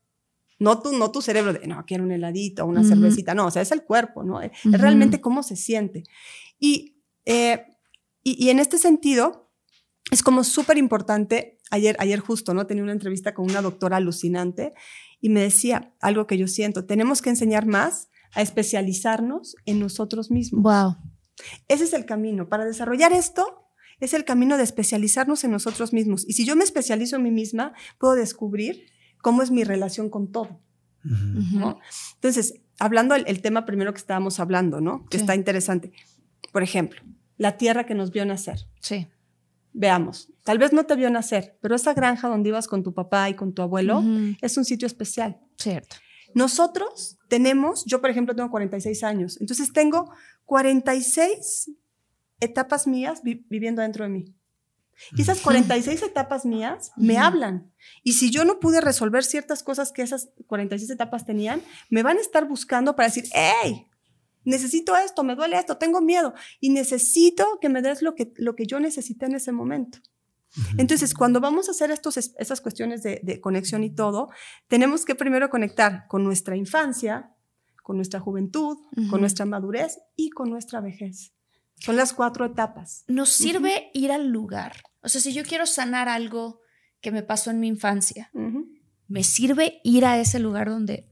no 0.59 0.81
tu, 0.81 0.97
no 0.97 1.11
tu 1.11 1.23
cerebro 1.23 1.53
de, 1.53 1.67
no, 1.67 1.85
quiero 1.87 2.05
un 2.05 2.13
heladito, 2.13 2.67
una 2.67 2.83
cervecita, 2.83 3.35
no, 3.35 3.47
o 3.47 3.51
sea, 3.51 3.63
es 3.63 3.73
el 3.73 3.85
cuerpo, 3.85 4.23
¿no? 4.23 4.41
Es 4.41 4.53
realmente 4.65 5.21
cómo 5.21 5.43
se 5.43 5.57
siente. 5.57 6.05
Y, 6.59 7.03
eh, 7.25 7.67
y, 8.23 8.43
y 8.43 8.51
en 8.51 8.59
este 8.59 8.79
sentido, 8.79 9.46
es 10.11 10.23
como 10.23 10.45
súper 10.45 10.79
importante, 10.79 11.59
ayer, 11.71 11.97
ayer 11.99 12.21
justo, 12.21 12.55
¿no? 12.55 12.66
Tenía 12.66 12.83
una 12.85 12.92
entrevista 12.92 13.35
con 13.35 13.51
una 13.51 13.62
doctora 13.62 13.97
alucinante 13.97 14.73
y 15.21 15.29
me 15.31 15.40
decía 15.40 15.95
algo 16.01 16.27
que 16.27 16.38
yo 16.38 16.47
siento, 16.47 16.85
tenemos 16.85 17.23
que 17.23 17.31
enseñar 17.31 17.66
más 17.66 18.09
a 18.35 18.42
especializarnos 18.42 19.57
en 19.64 19.81
nosotros 19.81 20.31
mismos. 20.31 20.62
Wow. 20.62 20.97
Ese 21.69 21.85
es 21.85 21.92
el 21.92 22.05
camino. 22.07 22.49
Para 22.49 22.64
desarrollar 22.64 23.12
esto, 23.12 23.71
es 23.99 24.14
el 24.14 24.25
camino 24.25 24.57
de 24.57 24.62
especializarnos 24.62 25.42
en 25.45 25.51
nosotros 25.51 25.92
mismos. 25.92 26.25
Y 26.29 26.35
si 26.35 26.45
yo 26.45 26.55
me 26.55 26.64
especializo 26.64 27.16
en 27.16 27.23
mí 27.23 27.31
misma, 27.31 27.73
puedo 27.99 28.14
descubrir 28.14 28.87
cómo 29.23 29.42
es 29.42 29.51
mi 29.51 29.64
relación 29.64 30.11
con 30.11 30.31
todo. 30.31 30.61
Ujú. 31.05 31.59
¿no? 31.59 31.79
Entonces, 32.14 32.61
hablando 32.79 33.14
del 33.14 33.25
el 33.27 33.40
tema 33.40 33.64
primero 33.64 33.92
que 33.92 33.99
estábamos 33.99 34.38
hablando, 34.40 34.81
¿no? 34.81 35.07
Que 35.07 35.19
Sí. 35.19 35.23
está 35.23 35.35
interesante. 35.35 35.92
Por 36.53 36.62
ejemplo, 36.62 37.01
la 37.38 37.57
tierra 37.57 37.87
que 37.87 37.95
nos 37.95 38.11
vio 38.11 38.25
nacer. 38.27 38.66
Sí. 38.81 39.09
Veamos, 39.79 40.33
tal 40.43 40.57
vez 40.57 40.73
no 40.73 40.87
te 40.87 40.97
vio 40.97 41.11
nacer, 41.11 41.59
pero 41.61 41.75
esa 41.75 41.93
granja 41.93 42.29
donde 42.29 42.49
ibas 42.49 42.67
con 42.67 42.83
tu 42.83 42.95
papá 42.95 43.29
y 43.29 43.35
con 43.35 43.53
tu 43.53 43.61
abuelo 43.61 44.03
es 44.41 44.57
un 44.57 44.65
sitio 44.65 44.87
especial. 44.87 45.39
Cierto. 45.59 45.97
Nosotros 46.35 47.19
tenemos, 47.29 47.85
yo 47.85 48.01
por 48.01 48.09
ejemplo 48.09 48.35
tengo 48.35 48.51
46 48.51 49.05
años, 49.05 49.39
entonces 49.39 49.75
tengo 49.75 50.11
46 50.47 51.73
etapas 52.41 52.87
mías 52.87 53.21
viviendo 53.23 53.83
dentro 53.83 54.05
de 54.05 54.11
mí. 54.11 54.35
Y 55.15 55.21
esas 55.21 55.41
46 55.41 56.03
etapas 56.05 56.47
mías 56.47 56.93
me 56.97 57.19
hablan. 57.19 57.71
Y 58.03 58.15
si 58.15 58.31
yo 58.31 58.47
no 58.47 58.61
pude 58.61 58.81
resolver 58.81 59.25
ciertas 59.25 59.62
cosas 59.62 59.93
que 59.93 60.01
esas 60.01 60.31
46 60.47 60.91
etapas 60.91 61.27
tenían, 61.27 61.61
me 61.91 62.03
van 62.03 62.17
a 62.17 62.23
estar 62.23 62.49
buscando 62.49 62.97
para 62.97 63.09
decir, 63.09 63.25
hey, 63.35 63.87
necesito 64.47 64.97
esto, 64.97 65.23
me 65.25 65.35
duele 65.35 65.59
esto, 65.59 65.77
tengo 65.77 66.01
miedo 66.01 66.33
y 66.61 66.71
necesito 66.71 67.59
que 67.61 67.69
me 67.69 67.83
des 67.83 68.01
lo 68.01 68.15
que, 68.15 68.33
lo 68.37 68.57
que 68.57 68.67
yo 68.67 68.81
necesité 68.81 69.27
en 69.27 69.35
ese 69.35 69.53
momento. 69.53 69.99
Entonces, 70.79 71.13
cuando 71.13 71.41
vamos 71.41 71.69
a 71.69 71.73
hacer 71.73 71.91
estos, 71.91 72.17
esas 72.17 72.61
cuestiones 72.61 73.03
de, 73.03 73.41
conexión 73.43 73.85
y 73.85 73.91
todo, 73.91 74.31
tenemos 74.69 75.05
que 75.05 75.15
primero 75.15 75.51
conectar 75.51 76.07
con 76.09 76.25
nuestra 76.25 76.57
infancia, 76.57 77.35
con 77.83 77.97
nuestra 77.97 78.21
juventud, 78.21 78.79
con 79.11 79.21
nuestra 79.21 79.45
madurez 79.45 79.99
y 80.17 80.31
con 80.31 80.49
nuestra 80.49 80.81
vejez. 80.81 81.33
Son 81.79 81.97
las 81.97 82.15
cuatro 82.15 82.47
etapas. 82.47 83.05
Nos 83.07 83.31
sirve 83.31 83.91
ir 83.93 84.11
al 84.11 84.29
lugar. 84.29 84.83
O 85.03 85.09
sea, 85.09 85.21
si 85.21 85.35
yo 85.35 85.45
quiero 85.45 85.67
sanar 85.67 86.09
algo 86.09 86.61
que 87.01 87.11
me 87.11 87.23
pasó 87.23 87.51
en 87.51 87.61
mi 87.61 87.69
infancia, 87.69 88.31
me 89.09 89.25
sirve 89.25 89.81
ir 89.85 90.07
a 90.07 90.19
ese 90.19 90.39
lugar 90.39 90.71
donde... 90.71 91.11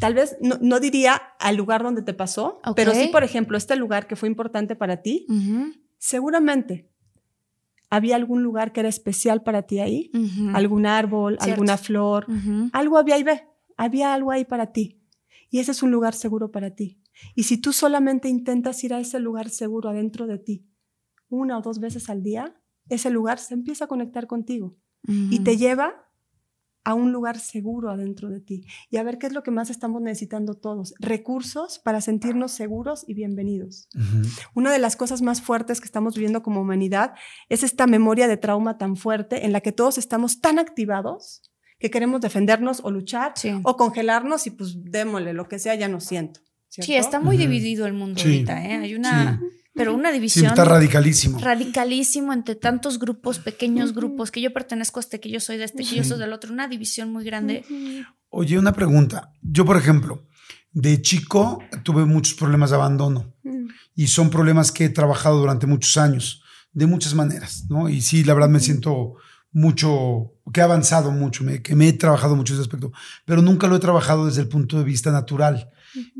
Tal 0.00 0.14
vez 0.14 0.36
no, 0.40 0.80
diría 0.80 1.14
al 1.38 1.56
lugar 1.56 1.82
donde 1.82 2.02
te 2.02 2.14
pasó, 2.14 2.60
pero 2.74 2.92
sí, 2.94 3.08
por 3.08 3.22
ejemplo, 3.22 3.56
este 3.56 3.76
lugar 3.76 4.06
que 4.06 4.16
fue 4.16 4.28
importante 4.28 4.74
para 4.74 5.02
ti, 5.02 5.26
seguramente 5.98 6.88
había 7.90 8.16
algún 8.16 8.42
lugar 8.42 8.72
que 8.72 8.80
era 8.80 8.88
especial 8.88 9.42
para 9.42 9.62
ti 9.62 9.80
ahí, 9.80 10.10
algún 10.54 10.86
árbol, 10.86 11.36
alguna 11.40 11.76
flor, 11.76 12.26
algo 12.72 12.98
había 12.98 13.16
ahí, 13.16 13.22
ve, 13.22 13.44
había 13.76 14.14
algo 14.14 14.30
ahí 14.30 14.44
para 14.44 14.72
ti. 14.72 15.00
Y 15.50 15.58
ese 15.58 15.72
es 15.72 15.82
un 15.82 15.90
lugar 15.90 16.14
seguro 16.14 16.50
para 16.50 16.70
ti. 16.74 17.00
Y 17.34 17.42
si 17.42 17.58
tú 17.58 17.72
solamente 17.72 18.28
intentas 18.28 18.82
ir 18.84 18.94
a 18.94 19.00
ese 19.00 19.18
lugar 19.20 19.50
seguro 19.50 19.90
adentro 19.90 20.26
de 20.26 20.38
ti, 20.38 20.66
una 21.28 21.58
o 21.58 21.62
dos 21.62 21.80
veces 21.80 22.08
al 22.08 22.22
día, 22.22 22.56
ese 22.88 23.10
lugar 23.10 23.38
se 23.38 23.54
empieza 23.54 23.84
a 23.84 23.88
conectar 23.88 24.26
contigo 24.26 24.76
y 25.06 25.40
te 25.40 25.56
lleva 25.56 26.09
a 26.84 26.94
un 26.94 27.12
lugar 27.12 27.38
seguro 27.38 27.90
adentro 27.90 28.30
de 28.30 28.40
ti 28.40 28.64
y 28.90 28.96
a 28.96 29.02
ver 29.02 29.18
qué 29.18 29.26
es 29.26 29.32
lo 29.32 29.42
que 29.42 29.50
más 29.50 29.70
estamos 29.70 30.00
necesitando 30.02 30.54
todos, 30.54 30.94
recursos 30.98 31.78
para 31.78 32.00
sentirnos 32.00 32.52
seguros 32.52 33.04
y 33.06 33.14
bienvenidos. 33.14 33.88
Una 34.54 34.72
de 34.72 34.78
las 34.78 34.96
cosas 34.96 35.22
más 35.22 35.42
fuertes 35.42 35.80
que 35.80 35.86
estamos 35.86 36.14
viviendo 36.14 36.42
como 36.42 36.60
humanidad 36.60 37.14
es 37.48 37.62
esta 37.62 37.86
memoria 37.86 38.28
de 38.28 38.36
trauma 38.36 38.78
tan 38.78 38.96
fuerte 38.96 39.44
en 39.44 39.52
la 39.52 39.60
que 39.60 39.72
todos 39.72 39.98
estamos 39.98 40.40
tan 40.40 40.58
activados 40.58 41.42
que 41.78 41.90
queremos 41.90 42.20
defendernos 42.20 42.80
o 42.84 42.90
luchar 42.90 43.34
o 43.62 43.76
congelarnos 43.76 44.46
y 44.46 44.50
pues 44.50 44.76
démosle 44.82 45.32
lo 45.32 45.48
que 45.48 45.58
sea, 45.58 45.74
ya 45.74 45.88
no 45.88 46.00
siento. 46.00 46.40
Sí, 46.68 46.94
está 46.94 47.18
muy 47.18 47.36
dividido 47.36 47.86
el 47.86 47.94
mundo 47.94 48.20
ahorita, 48.22 48.64
¿eh? 48.64 48.74
Hay 48.76 48.94
una, 48.94 49.40
pero 49.80 49.94
una 49.94 50.12
división. 50.12 50.46
está 50.46 50.64
radicalísimo. 50.64 51.38
Radicalísimo 51.38 52.32
entre 52.32 52.54
tantos 52.54 52.98
grupos, 52.98 53.38
pequeños 53.38 53.94
grupos, 53.94 54.30
que 54.30 54.40
yo 54.40 54.52
pertenezco 54.52 55.00
a 55.00 55.02
este, 55.02 55.20
que 55.20 55.30
yo 55.30 55.40
soy 55.40 55.56
de 55.56 55.64
este, 55.64 55.84
que 55.84 55.96
yo 55.96 56.04
soy 56.04 56.18
del 56.18 56.32
otro, 56.32 56.52
una 56.52 56.68
división 56.68 57.10
muy 57.12 57.24
grande. 57.24 57.64
Oye, 58.28 58.58
una 58.58 58.72
pregunta. 58.72 59.32
Yo, 59.42 59.64
por 59.64 59.76
ejemplo, 59.76 60.28
de 60.72 61.00
chico 61.02 61.62
tuve 61.82 62.04
muchos 62.04 62.34
problemas 62.34 62.70
de 62.70 62.76
abandono 62.76 63.34
y 63.94 64.06
son 64.06 64.30
problemas 64.30 64.70
que 64.70 64.84
he 64.84 64.90
trabajado 64.90 65.38
durante 65.38 65.66
muchos 65.66 65.96
años, 65.96 66.42
de 66.72 66.86
muchas 66.86 67.14
maneras, 67.14 67.64
¿no? 67.68 67.88
Y 67.88 68.00
sí, 68.00 68.22
la 68.22 68.34
verdad 68.34 68.48
me 68.48 68.60
siento 68.60 69.16
mucho, 69.52 70.34
que 70.52 70.60
he 70.60 70.62
avanzado 70.62 71.10
mucho, 71.10 71.44
que 71.62 71.74
me 71.74 71.88
he 71.88 71.92
trabajado 71.92 72.36
mucho 72.36 72.52
ese 72.52 72.62
aspecto, 72.62 72.92
pero 73.24 73.42
nunca 73.42 73.66
lo 73.66 73.76
he 73.76 73.80
trabajado 73.80 74.26
desde 74.26 74.42
el 74.42 74.48
punto 74.48 74.78
de 74.78 74.84
vista 74.84 75.10
natural. 75.10 75.70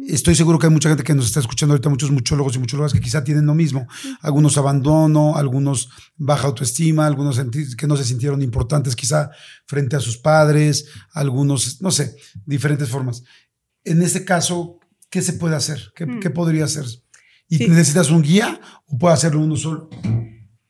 Estoy 0.06 0.34
seguro 0.34 0.58
que 0.58 0.66
hay 0.66 0.72
mucha 0.72 0.88
gente 0.88 1.04
que 1.04 1.14
nos 1.14 1.26
está 1.26 1.40
escuchando 1.40 1.72
ahorita, 1.72 1.88
muchos 1.88 2.10
muchólogos 2.10 2.56
y 2.56 2.58
muchólogas 2.58 2.92
que 2.92 3.00
quizá 3.00 3.22
tienen 3.22 3.46
lo 3.46 3.54
mismo. 3.54 3.86
Algunos 4.20 4.58
abandono, 4.58 5.36
algunos 5.36 5.90
baja 6.16 6.48
autoestima, 6.48 7.06
algunos 7.06 7.40
que 7.76 7.86
no 7.86 7.96
se 7.96 8.04
sintieron 8.04 8.42
importantes 8.42 8.96
quizá 8.96 9.30
frente 9.66 9.96
a 9.96 10.00
sus 10.00 10.18
padres, 10.18 10.86
algunos, 11.12 11.80
no 11.80 11.90
sé, 11.90 12.16
diferentes 12.44 12.88
formas. 12.88 13.22
En 13.84 14.02
este 14.02 14.24
caso, 14.24 14.78
¿qué 15.08 15.22
se 15.22 15.34
puede 15.34 15.56
hacer? 15.56 15.92
¿Qué, 15.94 16.06
mm. 16.06 16.32
podría 16.32 16.64
hacer? 16.64 16.86
¿Y 17.48 17.66
necesitas 17.68 18.10
un 18.10 18.22
guía 18.22 18.60
o 18.86 18.98
puede 18.98 19.14
hacerlo 19.14 19.40
uno 19.40 19.56
solo? 19.56 19.90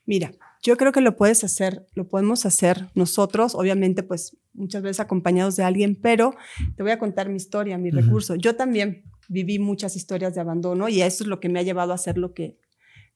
Mira, 0.06 0.32
yo 0.62 0.76
creo 0.76 0.92
que 0.92 1.00
lo 1.00 1.16
puedes 1.16 1.44
hacer, 1.44 1.86
lo 1.94 2.08
podemos 2.08 2.44
hacer 2.46 2.90
nosotros, 2.94 3.54
obviamente, 3.54 4.02
pues 4.02 4.36
muchas 4.52 4.82
veces 4.82 5.00
acompañados 5.00 5.56
de 5.56 5.64
alguien, 5.64 5.98
pero 6.00 6.34
te 6.76 6.82
voy 6.82 6.92
a 6.92 6.98
contar 6.98 7.28
mi 7.28 7.36
historia, 7.36 7.78
mi 7.78 7.90
recurso. 7.90 8.34
Yo 8.34 8.56
también 8.56 9.04
viví 9.28 9.58
muchas 9.58 9.96
historias 9.96 10.34
de 10.34 10.40
abandono 10.40 10.88
y 10.88 11.02
eso 11.02 11.24
es 11.24 11.28
lo 11.28 11.40
que 11.40 11.48
me 11.48 11.60
ha 11.60 11.62
llevado 11.62 11.92
a 11.92 11.96
hacer 11.96 12.18
lo 12.18 12.34
que, 12.34 12.58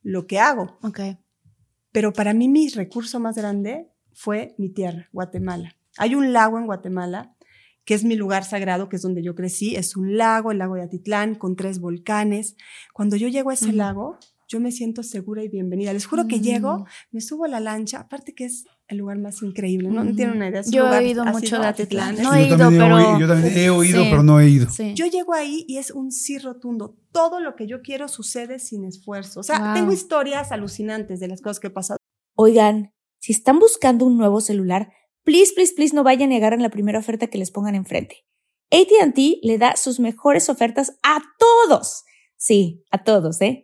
lo 0.03 0.27
que 0.27 0.39
hago. 0.39 0.79
Ok. 0.83 1.01
Pero 1.93 2.13
para 2.13 2.35
mí 2.35 2.49
mi 2.49 2.69
recurso 2.69 3.21
más 3.21 3.37
grande 3.37 3.91
fue 4.13 4.55
mi 4.59 4.69
tierra, 4.69 5.09
Guatemala. 5.13 5.77
Hay 5.97 6.15
un 6.15 6.33
lago 6.33 6.59
en 6.59 6.67
Guatemala 6.67 7.35
que 7.85 7.95
es 7.95 8.05
mi 8.05 8.17
lugar 8.17 8.45
sagrado, 8.45 8.89
que 8.89 8.97
es 8.97 9.03
donde 9.03 9.23
yo 9.23 9.35
crecí. 9.35 9.77
Es 9.77 9.97
un 9.97 10.17
lago, 10.17 10.53
el 10.53 10.59
lago 10.59 10.75
de 10.75 10.83
Atitlán, 10.83 11.35
con 11.35 11.55
tres 11.55 11.81
volcanes. 11.81 12.57
Cuando 12.93 13.17
yo 13.17 13.29
llego 13.29 13.51
a 13.51 13.55
ese 13.55 13.73
lago, 13.73 14.19
yo 14.49 14.61
me 14.61 14.73
siento 14.73 15.03
segura 15.03 15.43
y 15.43 15.49
bienvenida. 15.49 15.93
Les 15.93 16.07
juro 16.07 16.27
que 16.27 16.41
llego, 16.41 16.79
mm. 16.79 16.85
me 17.13 17.21
subo 17.21 17.45
a 17.45 17.49
la 17.49 17.61
lancha, 17.61 18.01
aparte 18.01 18.35
que 18.35 18.45
es 18.45 18.65
el 18.89 18.99
lugar 18.99 19.19
más 19.19 19.43
increíble, 19.43 19.89
¿no? 19.89 20.05
No 20.05 20.15
tienen 20.15 20.37
una 20.37 20.49
idea. 20.49 20.63
yo 20.71 20.93
he 20.93 20.99
oído 20.99 21.25
mucho 21.25 21.59
de 21.59 21.67
Atitlán. 21.67 22.17
No 22.23 22.35
he 22.35 22.49
ido, 22.49 22.69
pero... 22.71 23.19
yo 23.19 23.27
también 23.27 23.57
he 23.57 23.71
oído, 23.71 24.03
pero 24.05 24.23
no 24.23 24.41
he 24.41 24.49
ido. 24.49 24.69
Yo 24.95 25.07
llego 25.07 25.35
ahí 25.35 25.65
y 25.69 25.79
es 25.79 25.91
un 25.91 26.13
sí 26.13 26.39
rotundo. 26.39 26.97
Todo 27.13 27.41
lo 27.41 27.57
que 27.57 27.67
yo 27.67 27.81
quiero 27.83 28.09
sucede 28.09 28.59
sin 28.59 28.85
esfuerzo. 28.85 29.41
O 29.41 29.43
sea, 29.43 29.75
tengo 29.75 29.93
historias 29.93 30.53
alucinantes 30.53 31.21
de 31.21 31.29
las 31.29 31.41
cosas 31.41 31.61
que 31.61 31.69
he 31.69 31.71
pasado. 31.71 31.99
Oigan, 32.37 32.93
si 33.21 33.33
están 33.33 33.59
buscando 33.59 34.05
un 34.05 34.19
nuevo 34.19 34.41
celular, 34.41 34.93
please, 35.23 35.53
please, 35.55 35.73
please 35.75 35.95
no 35.95 36.03
vayan 36.03 36.31
a 36.31 36.35
negar 36.35 36.53
en 36.53 36.63
la 36.63 36.71
primera 36.71 36.99
oferta 36.99 37.29
que 37.29 37.39
les 37.39 37.51
pongan 37.51 37.75
enfrente. 37.75 38.27
ATT 38.71 39.19
le 39.43 39.59
da 39.59 39.77
sus 39.77 40.01
mejores 40.01 40.49
ofertas 40.49 40.99
a 41.03 41.23
todos. 41.39 42.05
Sí, 42.37 42.85
a 42.91 43.05
todos, 43.05 43.41
¿eh? 43.41 43.64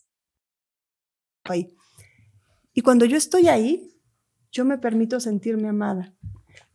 Y 2.73 2.81
cuando 2.81 3.05
yo 3.05 3.17
estoy 3.17 3.47
ahí, 3.47 3.91
yo 4.51 4.65
me 4.65 4.77
permito 4.77 5.19
sentirme 5.19 5.69
amada. 5.69 6.13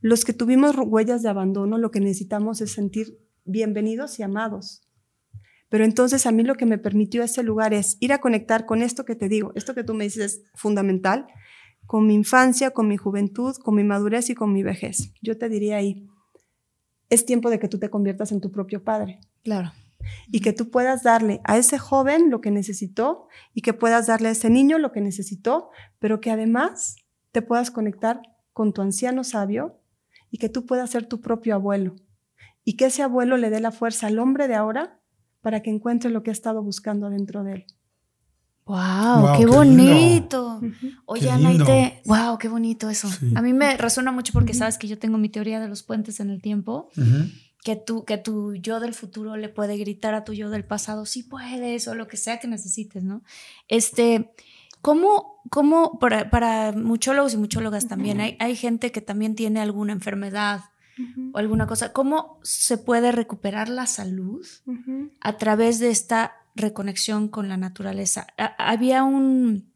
Los 0.00 0.24
que 0.24 0.32
tuvimos 0.32 0.76
huellas 0.76 1.22
de 1.22 1.28
abandono, 1.28 1.78
lo 1.78 1.90
que 1.90 2.00
necesitamos 2.00 2.60
es 2.60 2.72
sentir 2.72 3.18
bienvenidos 3.44 4.18
y 4.18 4.22
amados. 4.22 4.82
Pero 5.68 5.84
entonces 5.84 6.26
a 6.26 6.32
mí 6.32 6.42
lo 6.42 6.54
que 6.54 6.66
me 6.66 6.78
permitió 6.78 7.22
ese 7.22 7.42
lugar 7.42 7.74
es 7.74 7.96
ir 8.00 8.12
a 8.12 8.20
conectar 8.20 8.66
con 8.66 8.82
esto 8.82 9.04
que 9.04 9.16
te 9.16 9.28
digo, 9.28 9.52
esto 9.56 9.74
que 9.74 9.84
tú 9.84 9.94
me 9.94 10.04
dices 10.04 10.24
es 10.24 10.42
fundamental, 10.54 11.26
con 11.86 12.06
mi 12.06 12.14
infancia, 12.14 12.70
con 12.70 12.88
mi 12.88 12.96
juventud, 12.96 13.56
con 13.56 13.74
mi 13.74 13.84
madurez 13.84 14.30
y 14.30 14.34
con 14.34 14.52
mi 14.52 14.62
vejez. 14.62 15.12
Yo 15.22 15.38
te 15.38 15.48
diría 15.48 15.76
ahí, 15.76 16.06
es 17.10 17.26
tiempo 17.26 17.50
de 17.50 17.58
que 17.58 17.68
tú 17.68 17.78
te 17.78 17.90
conviertas 17.90 18.32
en 18.32 18.40
tu 18.40 18.50
propio 18.50 18.84
padre. 18.84 19.20
Claro 19.42 19.72
y 20.28 20.40
que 20.40 20.52
tú 20.52 20.70
puedas 20.70 21.02
darle 21.02 21.40
a 21.44 21.56
ese 21.56 21.78
joven 21.78 22.30
lo 22.30 22.40
que 22.40 22.50
necesitó 22.50 23.28
y 23.54 23.62
que 23.62 23.72
puedas 23.72 24.06
darle 24.06 24.28
a 24.28 24.32
ese 24.32 24.50
niño 24.50 24.78
lo 24.78 24.92
que 24.92 25.00
necesitó, 25.00 25.70
pero 25.98 26.20
que 26.20 26.30
además 26.30 26.96
te 27.32 27.42
puedas 27.42 27.70
conectar 27.70 28.22
con 28.52 28.72
tu 28.72 28.82
anciano 28.82 29.24
sabio 29.24 29.80
y 30.30 30.38
que 30.38 30.48
tú 30.48 30.66
puedas 30.66 30.90
ser 30.90 31.06
tu 31.06 31.20
propio 31.20 31.54
abuelo 31.54 31.96
y 32.64 32.76
que 32.76 32.86
ese 32.86 33.02
abuelo 33.02 33.36
le 33.36 33.50
dé 33.50 33.60
la 33.60 33.72
fuerza 33.72 34.08
al 34.08 34.18
hombre 34.18 34.48
de 34.48 34.54
ahora 34.54 35.00
para 35.40 35.62
que 35.62 35.70
encuentre 35.70 36.10
lo 36.10 36.22
que 36.22 36.30
ha 36.30 36.32
estado 36.32 36.62
buscando 36.62 37.10
dentro 37.10 37.44
de 37.44 37.52
él. 37.52 37.66
Wow, 38.66 39.36
qué, 39.38 39.46
bonito. 39.46 40.60
Oye, 41.04 41.30
Anaite, 41.30 42.02
wow, 42.04 42.36
qué 42.36 42.48
bonito 42.48 42.90
eso. 42.90 43.08
A 43.36 43.42
mí 43.42 43.52
me 43.52 43.76
resuena 43.76 44.10
mucho 44.10 44.32
porque 44.32 44.54
sabes 44.54 44.76
que 44.76 44.88
yo 44.88 44.98
tengo 44.98 45.18
mi 45.18 45.28
teoría 45.28 45.60
de 45.60 45.68
los 45.68 45.84
puentes 45.84 46.18
en 46.18 46.30
el 46.30 46.42
tiempo 46.42 46.90
que 47.66 47.74
tú, 47.74 48.04
que 48.04 48.16
tu 48.16 48.54
yo 48.54 48.78
del 48.78 48.94
futuro 48.94 49.36
le 49.36 49.48
puede 49.48 49.76
gritar 49.76 50.14
a 50.14 50.22
tu 50.22 50.32
yo 50.32 50.50
del 50.50 50.64
pasado, 50.64 51.04
sí 51.04 51.24
puedes, 51.24 51.88
o 51.88 51.96
lo 51.96 52.06
que 52.06 52.16
sea 52.16 52.38
que 52.38 52.46
necesites, 52.46 53.02
¿no? 53.02 53.24
Este, 53.66 54.30
¿cómo, 54.82 55.40
cómo 55.50 55.98
para, 55.98 56.30
para 56.30 56.70
muchólogos 56.70 57.34
y 57.34 57.38
muchólogas 57.38 57.88
también, 57.88 58.20
hay, 58.20 58.36
hay 58.38 58.54
gente 58.54 58.92
que 58.92 59.00
también 59.00 59.34
tiene 59.34 59.58
alguna 59.58 59.92
enfermedad 59.92 60.60
o 61.32 61.38
alguna 61.38 61.66
cosa, 61.66 61.92
¿cómo 61.92 62.38
se 62.44 62.78
puede 62.78 63.10
recuperar 63.10 63.68
la 63.68 63.86
salud 63.86 64.46
a 65.20 65.36
través 65.36 65.80
de 65.80 65.90
esta 65.90 66.36
reconexión 66.54 67.28
con 67.28 67.48
la 67.48 67.56
naturaleza. 67.56 68.28
había 68.36 69.02
un, 69.02 69.70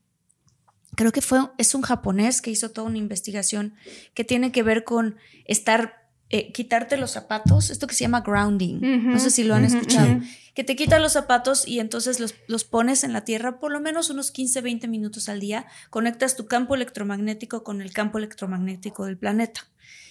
creo 0.94 1.11
que 1.11 1.22
fue, 1.22 1.40
es 1.59 1.74
un 1.74 1.83
japonés 1.83 2.40
que 2.40 2.53
hizo 2.53 2.70
toda 2.70 2.87
una 2.87 2.98
investigación 2.98 3.74
que 4.14 4.24
tiene 4.24 4.53
que 4.53 4.62
ver 4.62 4.85
con 4.85 5.16
estar 5.44 5.99
eh, 6.32 6.52
quitarte 6.52 6.96
los 6.96 7.10
zapatos, 7.10 7.70
esto 7.70 7.86
que 7.86 7.94
se 7.94 8.04
llama 8.04 8.20
grounding, 8.20 8.78
no 8.80 9.18
sé 9.18 9.30
si 9.30 9.42
lo 9.42 9.56
han 9.56 9.64
escuchado, 9.64 10.20
que 10.54 10.62
te 10.62 10.76
quitan 10.76 11.02
los 11.02 11.12
zapatos 11.12 11.66
y 11.66 11.80
entonces 11.80 12.20
los, 12.20 12.34
los, 12.46 12.62
pones 12.62 13.02
en 13.02 13.12
la 13.12 13.24
tierra 13.24 13.58
por 13.58 13.72
lo 13.72 13.80
menos 13.80 14.10
unos 14.10 14.30
15, 14.30 14.60
20 14.60 14.86
minutos 14.86 15.28
al 15.28 15.40
día, 15.40 15.66
conectas 15.90 16.36
tu 16.36 16.46
campo 16.46 16.76
electromagnético 16.76 17.64
con 17.64 17.80
el 17.80 17.92
campo 17.92 18.18
electromagnético 18.18 19.06
del 19.06 19.18
planeta 19.18 19.62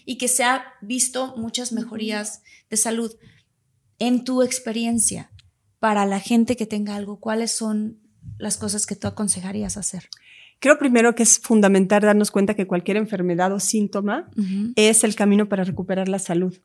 y 0.05 0.17
que 0.17 0.27
se 0.27 0.43
ha 0.43 0.73
visto 0.81 1.35
muchas 1.37 1.71
mejorías 1.71 2.41
de 2.69 2.77
salud. 2.77 3.15
En 3.97 4.23
tu 4.23 4.41
experiencia, 4.41 5.31
para 5.79 6.05
la 6.05 6.19
gente 6.19 6.57
que 6.57 6.65
tenga 6.65 6.95
algo, 6.95 7.19
¿cuáles 7.19 7.51
son 7.51 7.99
las 8.37 8.57
cosas 8.57 8.85
que 8.85 8.95
tú 8.95 9.07
aconsejarías 9.07 9.77
hacer? 9.77 10.09
Creo 10.59 10.77
primero 10.77 11.15
que 11.15 11.23
es 11.23 11.39
fundamental 11.39 12.01
darnos 12.01 12.31
cuenta 12.31 12.53
que 12.53 12.67
cualquier 12.67 12.97
enfermedad 12.97 13.53
o 13.53 13.59
síntoma 13.59 14.29
es 14.75 15.03
el 15.03 15.15
camino 15.15 15.47
para 15.47 15.63
recuperar 15.63 16.09
la 16.09 16.19
salud. 16.19 16.59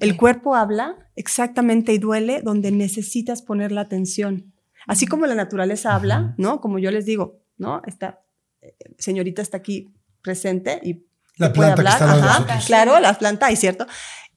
El 0.00 0.16
cuerpo 0.16 0.54
habla 0.54 0.96
exactamente 1.14 1.92
y 1.92 1.98
duele 1.98 2.40
donde 2.42 2.70
necesitas 2.70 3.42
poner 3.42 3.72
la 3.72 3.82
atención. 3.82 4.52
Así 4.86 5.06
como 5.06 5.26
la 5.26 5.34
naturaleza 5.34 5.94
habla, 5.94 6.34
¿no? 6.38 6.60
Como 6.60 6.78
yo 6.78 6.90
les 6.90 7.04
digo, 7.04 7.40
¿no? 7.58 7.82
Esta 7.86 8.20
eh, 8.62 8.74
señorita 8.98 9.42
está 9.42 9.56
aquí 9.56 9.88
presente 10.22 10.80
y 10.82 11.04
la 11.36 11.52
puede 11.52 11.72
hablar. 11.72 11.98
claro, 12.66 12.98
la 13.00 13.14
planta, 13.14 13.50
es 13.50 13.58
cierto. 13.58 13.86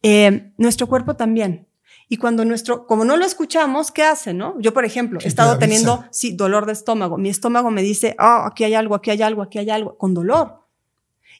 Eh, 0.02 0.52
nuestro 0.58 0.88
cuerpo 0.88 1.15
también. 1.15 1.67
Y 2.12 2.17
cuando 2.17 2.43
nuestro, 2.43 2.88
como 2.88 3.06
no 3.06 3.17
lo 3.17 3.24
escuchamos, 3.24 3.91
¿qué 3.91 4.02
hace, 4.02 4.34
no? 4.34 4.60
Yo, 4.60 4.74
por 4.74 4.84
ejemplo, 4.84 5.19
he 5.24 5.28
estado 5.28 5.60
teniendo, 5.60 6.04
sí, 6.10 6.32
dolor 6.32 6.65
de 6.65 6.74
estómago. 6.74 7.19
Mi 7.19 7.30
estómago 7.30 7.69
me 7.69 7.84
dice, 7.84 8.15
oh, 8.19 8.45
aquí 8.48 8.63
hay 8.63 8.74
algo, 8.74 8.95
aquí 8.95 9.12
hay 9.12 9.22
algo, 9.22 9.43
aquí 9.43 9.60
hay 9.60 9.69
algo, 9.69 9.95
con 9.95 10.15
dolor. 10.15 10.65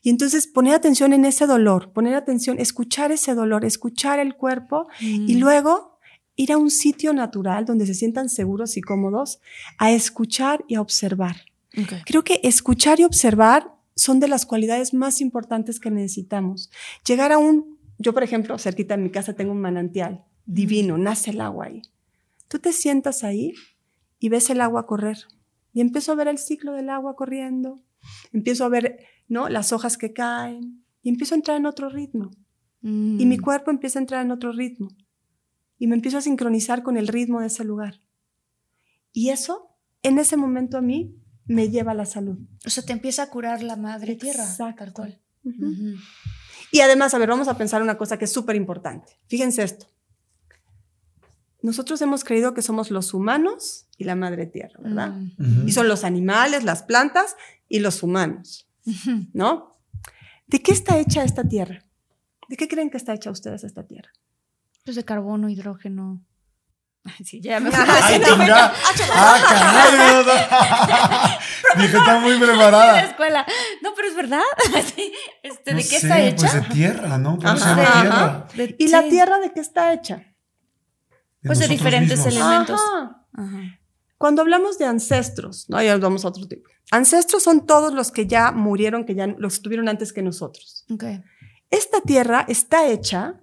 Y 0.04 0.12
entonces 0.12 0.46
poner 0.46 0.76
atención 0.76 1.12
en 1.12 1.26
ese 1.26 1.48
dolor, 1.48 1.92
poner 1.92 2.14
atención, 2.14 2.60
escuchar 2.60 3.12
ese 3.12 3.34
dolor, 3.34 3.66
escuchar 3.66 4.20
el 4.20 4.36
cuerpo 4.36 4.88
y 5.00 5.36
mm. 5.36 5.40
luego 5.40 6.00
ir 6.36 6.52
a 6.52 6.58
un 6.58 6.70
sitio 6.70 7.14
natural 7.14 7.66
donde 7.66 7.88
se 7.88 7.96
sientan 7.96 8.30
seguros 8.30 8.78
y 8.78 8.82
cómodos 8.82 9.42
a 9.80 9.92
escuchar 9.92 10.64
y 10.68 10.76
a 10.76 10.82
observar. 10.82 11.38
Creo 12.06 12.24
que 12.24 12.40
escuchar 12.44 13.00
y 13.00 13.04
observar 13.04 13.74
son 13.96 14.20
de 14.20 14.28
las 14.28 14.46
cualidades 14.46 14.94
más 14.94 15.20
importantes 15.20 15.80
que 15.80 15.92
necesitamos. 15.92 16.70
Llegar 17.06 17.32
a 17.32 17.38
un, 17.40 17.78
yo 17.98 18.14
por 18.14 18.24
ejemplo, 18.24 18.58
cerquita 18.58 18.96
de 18.96 19.04
mi 19.04 19.10
casa 19.10 19.34
tengo 19.34 19.52
un 19.52 19.62
manantial 19.62 20.24
divino, 20.50 20.98
nace 20.98 21.30
el 21.30 21.42
agua 21.42 21.66
ahí. 21.66 21.84
Tú 22.48 22.60
te 22.60 22.74
sientas 22.74 23.24
ahí 23.24 23.54
y 24.18 24.30
ves 24.30 24.50
el 24.50 24.62
agua 24.62 24.88
correr. 24.88 25.20
Y 25.74 25.82
empiezo 25.82 26.12
a 26.12 26.16
ver 26.16 26.28
el 26.28 26.40
ciclo 26.40 26.74
del 26.74 26.90
agua 26.90 27.16
corriendo, 27.16 27.82
empiezo 28.34 28.66
a 28.66 28.70
ver 28.70 29.00
¿no? 29.28 29.48
las 29.48 29.72
hojas 29.72 29.98
que 29.98 30.12
caen 30.12 30.84
y 31.04 31.10
empiezo 31.10 31.36
a 31.36 31.38
entrar 31.38 31.58
en 31.58 31.68
otro 31.68 31.90
ritmo. 31.90 32.32
Y 32.82 33.26
mi 33.26 33.38
mm. 33.38 33.42
cuerpo 33.42 33.72
empieza 33.72 34.00
a 34.00 34.02
entrar 34.02 34.26
en 34.26 34.32
otro 34.32 34.52
ritmo. 34.52 34.88
Y 35.78 35.88
me 35.88 35.96
empiezo 35.96 36.18
a 36.18 36.22
sincronizar 36.22 36.82
con 36.82 36.98
el 36.98 37.08
ritmo 37.08 37.42
de 37.42 37.48
ese 37.48 37.64
lugar. 37.64 38.02
Y 39.12 39.30
eso, 39.30 39.76
en 40.02 40.18
ese 40.18 40.38
momento 40.38 40.78
a 40.78 40.82
mí, 40.82 41.16
me 41.46 41.70
lleva 41.70 41.92
a 41.92 41.96
la 41.96 42.06
salud. 42.06 42.40
O 42.66 42.70
sea, 42.70 42.84
te 42.84 42.94
empieza 42.94 43.24
a 43.24 43.30
curar 43.30 43.64
la 43.64 43.76
madre 43.76 44.16
tierra. 44.16 44.46
Tal 44.58 44.94
cual. 44.94 45.22
Y 46.72 46.80
además, 46.80 47.14
a 47.14 47.18
ver, 47.18 47.30
vamos 47.30 47.50
a 47.50 47.58
pensar 47.58 47.82
una 47.82 47.98
cosa 47.98 48.18
que 48.18 48.26
es 48.26 48.32
súper 48.32 48.56
importante. 48.56 49.14
Fíjense 49.28 49.64
esto 49.64 49.88
nosotros 51.62 52.02
hemos 52.02 52.24
creído 52.24 52.54
que 52.54 52.62
somos 52.62 52.89
los 52.91 53.13
humanos 53.13 53.88
y 53.98 54.06
la 54.06 54.15
madre 54.15 54.45
tierra, 54.45 54.80
¿verdad? 54.80 55.12
Mm. 55.38 55.67
Y 55.67 55.72
son 55.72 55.88
los 55.88 56.04
animales, 56.04 56.63
las 56.63 56.84
plantas 56.84 57.36
y 57.67 57.80
los 57.80 58.02
humanos, 58.02 58.67
¿no? 59.34 59.78
¿De 60.48 60.62
qué 60.62 60.72
está 60.72 60.98
hecha 60.98 61.24
esta 61.24 61.43
tierra? 61.43 61.84
¿De 62.48 62.58
qué 62.58 62.67
creen 62.67 62.89
que 62.89 62.98
está 62.98 63.13
hecha 63.13 63.30
ustedes 63.30 63.63
esta 63.63 63.86
tierra? 63.86 64.12
Pues 64.84 64.95
de 64.95 65.06
carbono, 65.06 65.50
hidrógeno. 65.50 66.24
Sí, 67.24 67.41
ya 67.41 67.60
me 67.60 67.69
Ay, 67.74 68.22
ah, 69.13 69.38
caray. 69.48 71.39
Dije, 71.82 71.98
está 71.98 72.19
muy 72.19 72.38
preparada. 72.38 72.93
la 72.93 73.02
escuela. 73.02 73.45
No, 73.82 73.93
pero 73.95 74.08
es 74.08 74.15
verdad. 74.15 74.41
Este, 75.41 75.74
¿De 75.74 75.88
qué 75.88 75.95
está 75.95 76.15
pues 76.15 76.34
hecha? 76.34 76.52
Pues 76.52 76.54
de 76.54 76.62
tierra, 76.76 77.17
¿no? 77.17 77.38
tierra. 77.38 78.48
¿Y 78.78 78.88
la 78.89 79.04
tierra 79.04 79.39
de 79.39 79.52
qué 79.54 79.62
está 79.62 79.93
hecha? 79.93 80.24
Pues 81.43 81.60
de 81.60 81.67
diferentes 81.67 82.25
elementos. 82.25 82.80
Cuando 84.17 84.41
hablamos 84.41 84.78
de 84.78 84.86
ancestros, 84.86 85.69
¿no? 85.69 85.82
Ya 85.82 85.97
vamos 85.97 86.25
a 86.25 86.30
otro 86.30 86.47
tipo. 86.47 86.69
Ancestros 86.91 87.43
son 87.43 87.65
todos 87.65 87.93
los 87.93 88.12
que 88.12 88.28
ya 88.28 88.52
murieron, 88.52 89.06
que 89.06 89.15
ya 89.15 89.28
los 89.28 89.54
estuvieron 89.54 89.88
antes 89.88 90.12
que 90.12 90.21
nosotros. 90.21 90.86
Esta 91.69 92.02
tierra 92.02 92.45
está 92.47 92.88
hecha 92.88 93.41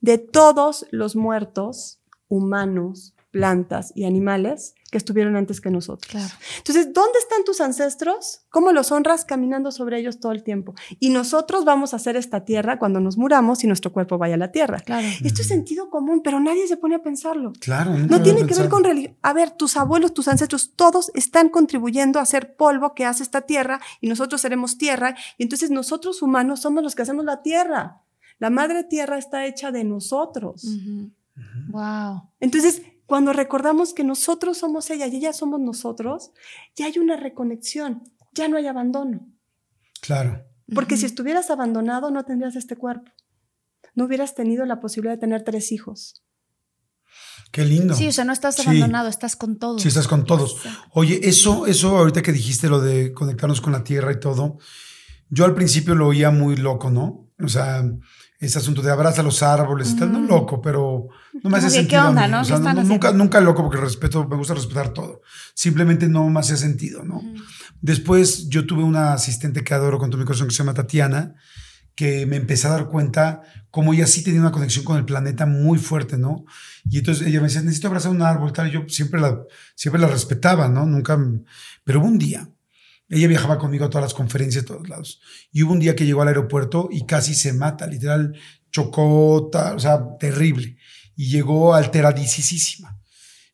de 0.00 0.18
todos 0.18 0.86
los 0.90 1.16
muertos 1.16 2.00
humanos, 2.28 3.14
plantas 3.30 3.92
y 3.94 4.04
animales 4.04 4.74
que 4.90 4.98
estuvieron 4.98 5.36
antes 5.36 5.60
que 5.60 5.70
nosotros. 5.70 6.14
Entonces, 6.58 6.92
¿dónde 6.92 7.18
están 7.18 7.44
tus 7.44 7.60
ancestros? 7.60 8.42
¿Cómo 8.48 8.72
los 8.72 8.90
honras 8.90 9.24
caminando 9.24 9.70
sobre 9.70 9.98
ellos 9.98 10.18
todo 10.18 10.32
el 10.32 10.42
tiempo? 10.42 10.74
Y 10.98 11.10
nosotros 11.10 11.64
vamos 11.64 11.92
a 11.92 11.96
hacer 11.96 12.16
esta 12.16 12.44
tierra 12.44 12.78
cuando 12.78 12.98
nos 12.98 13.18
muramos 13.18 13.62
y 13.64 13.66
nuestro 13.66 13.92
cuerpo 13.92 14.16
vaya 14.16 14.34
a 14.34 14.38
la 14.38 14.50
tierra. 14.50 14.82
Esto 15.22 15.42
es 15.42 15.48
sentido 15.48 15.90
común, 15.90 16.22
pero 16.24 16.40
nadie 16.40 16.66
se 16.66 16.76
pone 16.78 16.94
a 16.94 17.02
pensarlo. 17.02 17.52
Claro. 17.60 17.96
No 17.98 18.22
tiene 18.22 18.46
que 18.46 18.54
ver 18.54 18.68
con 18.68 18.82
religión. 18.82 19.16
A 19.22 19.32
ver, 19.32 19.50
tus 19.50 19.76
abuelos, 19.76 20.14
tus 20.14 20.28
ancestros, 20.28 20.72
todos 20.74 21.10
están 21.14 21.50
contribuyendo 21.50 22.18
a 22.18 22.22
hacer 22.22 22.56
polvo 22.56 22.94
que 22.94 23.04
hace 23.04 23.22
esta 23.22 23.42
tierra 23.42 23.80
y 24.00 24.08
nosotros 24.08 24.40
seremos 24.40 24.78
tierra. 24.78 25.16
Y 25.36 25.42
entonces 25.42 25.70
nosotros 25.70 26.22
humanos 26.22 26.60
somos 26.60 26.82
los 26.82 26.94
que 26.94 27.02
hacemos 27.02 27.24
la 27.24 27.42
tierra. 27.42 28.02
La 28.38 28.50
madre 28.50 28.84
tierra 28.84 29.18
está 29.18 29.46
hecha 29.46 29.70
de 29.70 29.84
nosotros. 29.84 30.64
Wow. 31.68 32.30
Entonces, 32.40 32.82
cuando 33.08 33.32
recordamos 33.32 33.94
que 33.94 34.04
nosotros 34.04 34.58
somos 34.58 34.90
ella 34.90 35.06
y 35.06 35.16
ella 35.16 35.32
somos 35.32 35.60
nosotros, 35.60 36.30
ya 36.76 36.84
hay 36.84 36.98
una 36.98 37.16
reconexión, 37.16 38.02
ya 38.34 38.48
no 38.48 38.58
hay 38.58 38.66
abandono. 38.66 39.26
Claro. 40.02 40.44
Porque 40.74 40.98
si 40.98 41.06
estuvieras 41.06 41.48
abandonado 41.50 42.10
no 42.10 42.26
tendrías 42.26 42.54
este 42.54 42.76
cuerpo. 42.76 43.10
No 43.94 44.04
hubieras 44.04 44.34
tenido 44.34 44.66
la 44.66 44.78
posibilidad 44.78 45.14
de 45.14 45.20
tener 45.20 45.42
tres 45.42 45.72
hijos. 45.72 46.22
Qué 47.50 47.64
lindo. 47.64 47.94
Sí, 47.94 48.08
o 48.08 48.12
sea, 48.12 48.26
no 48.26 48.34
estás 48.34 48.60
abandonado, 48.60 49.08
estás 49.08 49.36
con 49.36 49.58
todos. 49.58 49.80
Sí, 49.80 49.88
estás 49.88 50.06
con 50.06 50.26
todos. 50.26 50.60
Oye, 50.92 51.18
eso, 51.22 51.66
eso 51.66 51.96
ahorita 51.96 52.20
que 52.20 52.32
dijiste 52.32 52.68
lo 52.68 52.78
de 52.78 53.14
conectarnos 53.14 53.62
con 53.62 53.72
la 53.72 53.84
tierra 53.84 54.12
y 54.12 54.20
todo, 54.20 54.58
yo 55.30 55.46
al 55.46 55.54
principio 55.54 55.94
lo 55.94 56.08
oía 56.08 56.30
muy 56.30 56.56
loco, 56.56 56.90
¿no? 56.90 57.30
O 57.42 57.48
sea, 57.48 57.82
ese 58.38 58.58
asunto 58.58 58.82
de 58.82 58.90
abraza 58.92 59.22
los 59.22 59.42
árboles 59.42 59.90
y 59.90 59.96
tal, 59.96 60.12
no 60.12 60.20
loco, 60.20 60.62
pero 60.62 61.08
no 61.42 61.50
me 61.50 61.58
hace 61.58 61.70
sentido. 61.70 62.02
¿Qué 62.02 62.08
onda, 62.08 62.28
no? 62.28 62.42
nunca, 62.84 63.12
nunca 63.12 63.40
loco 63.40 63.62
porque 63.62 63.78
respeto, 63.78 64.28
me 64.28 64.36
gusta 64.36 64.54
respetar 64.54 64.92
todo. 64.92 65.22
Simplemente 65.54 66.08
no 66.08 66.28
me 66.28 66.38
hace 66.38 66.56
sentido, 66.56 67.04
¿no? 67.04 67.20
Después 67.80 68.48
yo 68.48 68.64
tuve 68.64 68.84
una 68.84 69.12
asistente 69.12 69.64
que 69.64 69.74
adoro 69.74 69.98
con 69.98 70.10
todo 70.10 70.20
mi 70.20 70.24
corazón 70.24 70.46
que 70.46 70.54
se 70.54 70.58
llama 70.58 70.74
Tatiana, 70.74 71.34
que 71.96 72.26
me 72.26 72.36
empecé 72.36 72.68
a 72.68 72.70
dar 72.70 72.86
cuenta 72.86 73.42
como 73.70 73.92
ella 73.92 74.06
sí 74.06 74.22
tenía 74.22 74.40
una 74.40 74.52
conexión 74.52 74.84
con 74.84 74.98
el 74.98 75.04
planeta 75.04 75.44
muy 75.44 75.78
fuerte, 75.78 76.16
¿no? 76.16 76.44
Y 76.88 76.98
entonces 76.98 77.26
ella 77.26 77.40
me 77.40 77.48
decía, 77.48 77.62
necesito 77.62 77.88
abrazar 77.88 78.12
un 78.12 78.22
árbol, 78.22 78.52
tal, 78.52 78.68
y 78.68 78.70
yo 78.70 78.84
siempre 78.88 79.20
la, 79.20 79.40
siempre 79.74 80.00
la 80.00 80.06
respetaba, 80.06 80.68
¿no? 80.68 80.86
Nunca, 80.86 81.18
pero 81.82 81.98
hubo 81.98 82.06
un 82.06 82.18
día 82.18 82.48
ella 83.08 83.26
viajaba 83.26 83.58
conmigo 83.58 83.86
a 83.86 83.90
todas 83.90 84.04
las 84.04 84.14
conferencias, 84.14 84.64
a 84.64 84.66
todos 84.66 84.88
lados. 84.88 85.20
Y 85.50 85.62
hubo 85.62 85.72
un 85.72 85.78
día 85.78 85.96
que 85.96 86.04
llegó 86.04 86.22
al 86.22 86.28
aeropuerto 86.28 86.88
y 86.90 87.06
casi 87.06 87.34
se 87.34 87.52
mata, 87.52 87.86
literal, 87.86 88.38
chocó, 88.70 89.48
o 89.50 89.78
sea, 89.78 90.00
terrible. 90.18 90.76
Y 91.16 91.30
llegó 91.30 91.74
alteradísima. 91.74 93.00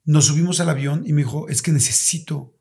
Nos 0.05 0.27
subimos 0.27 0.61
al 0.61 0.69
avión 0.69 1.05
y 1.07 1.12
me 1.12 1.23
dijo, 1.23 1.49
es 1.49 1.62
que 1.62 1.73
necesito, 1.73 2.55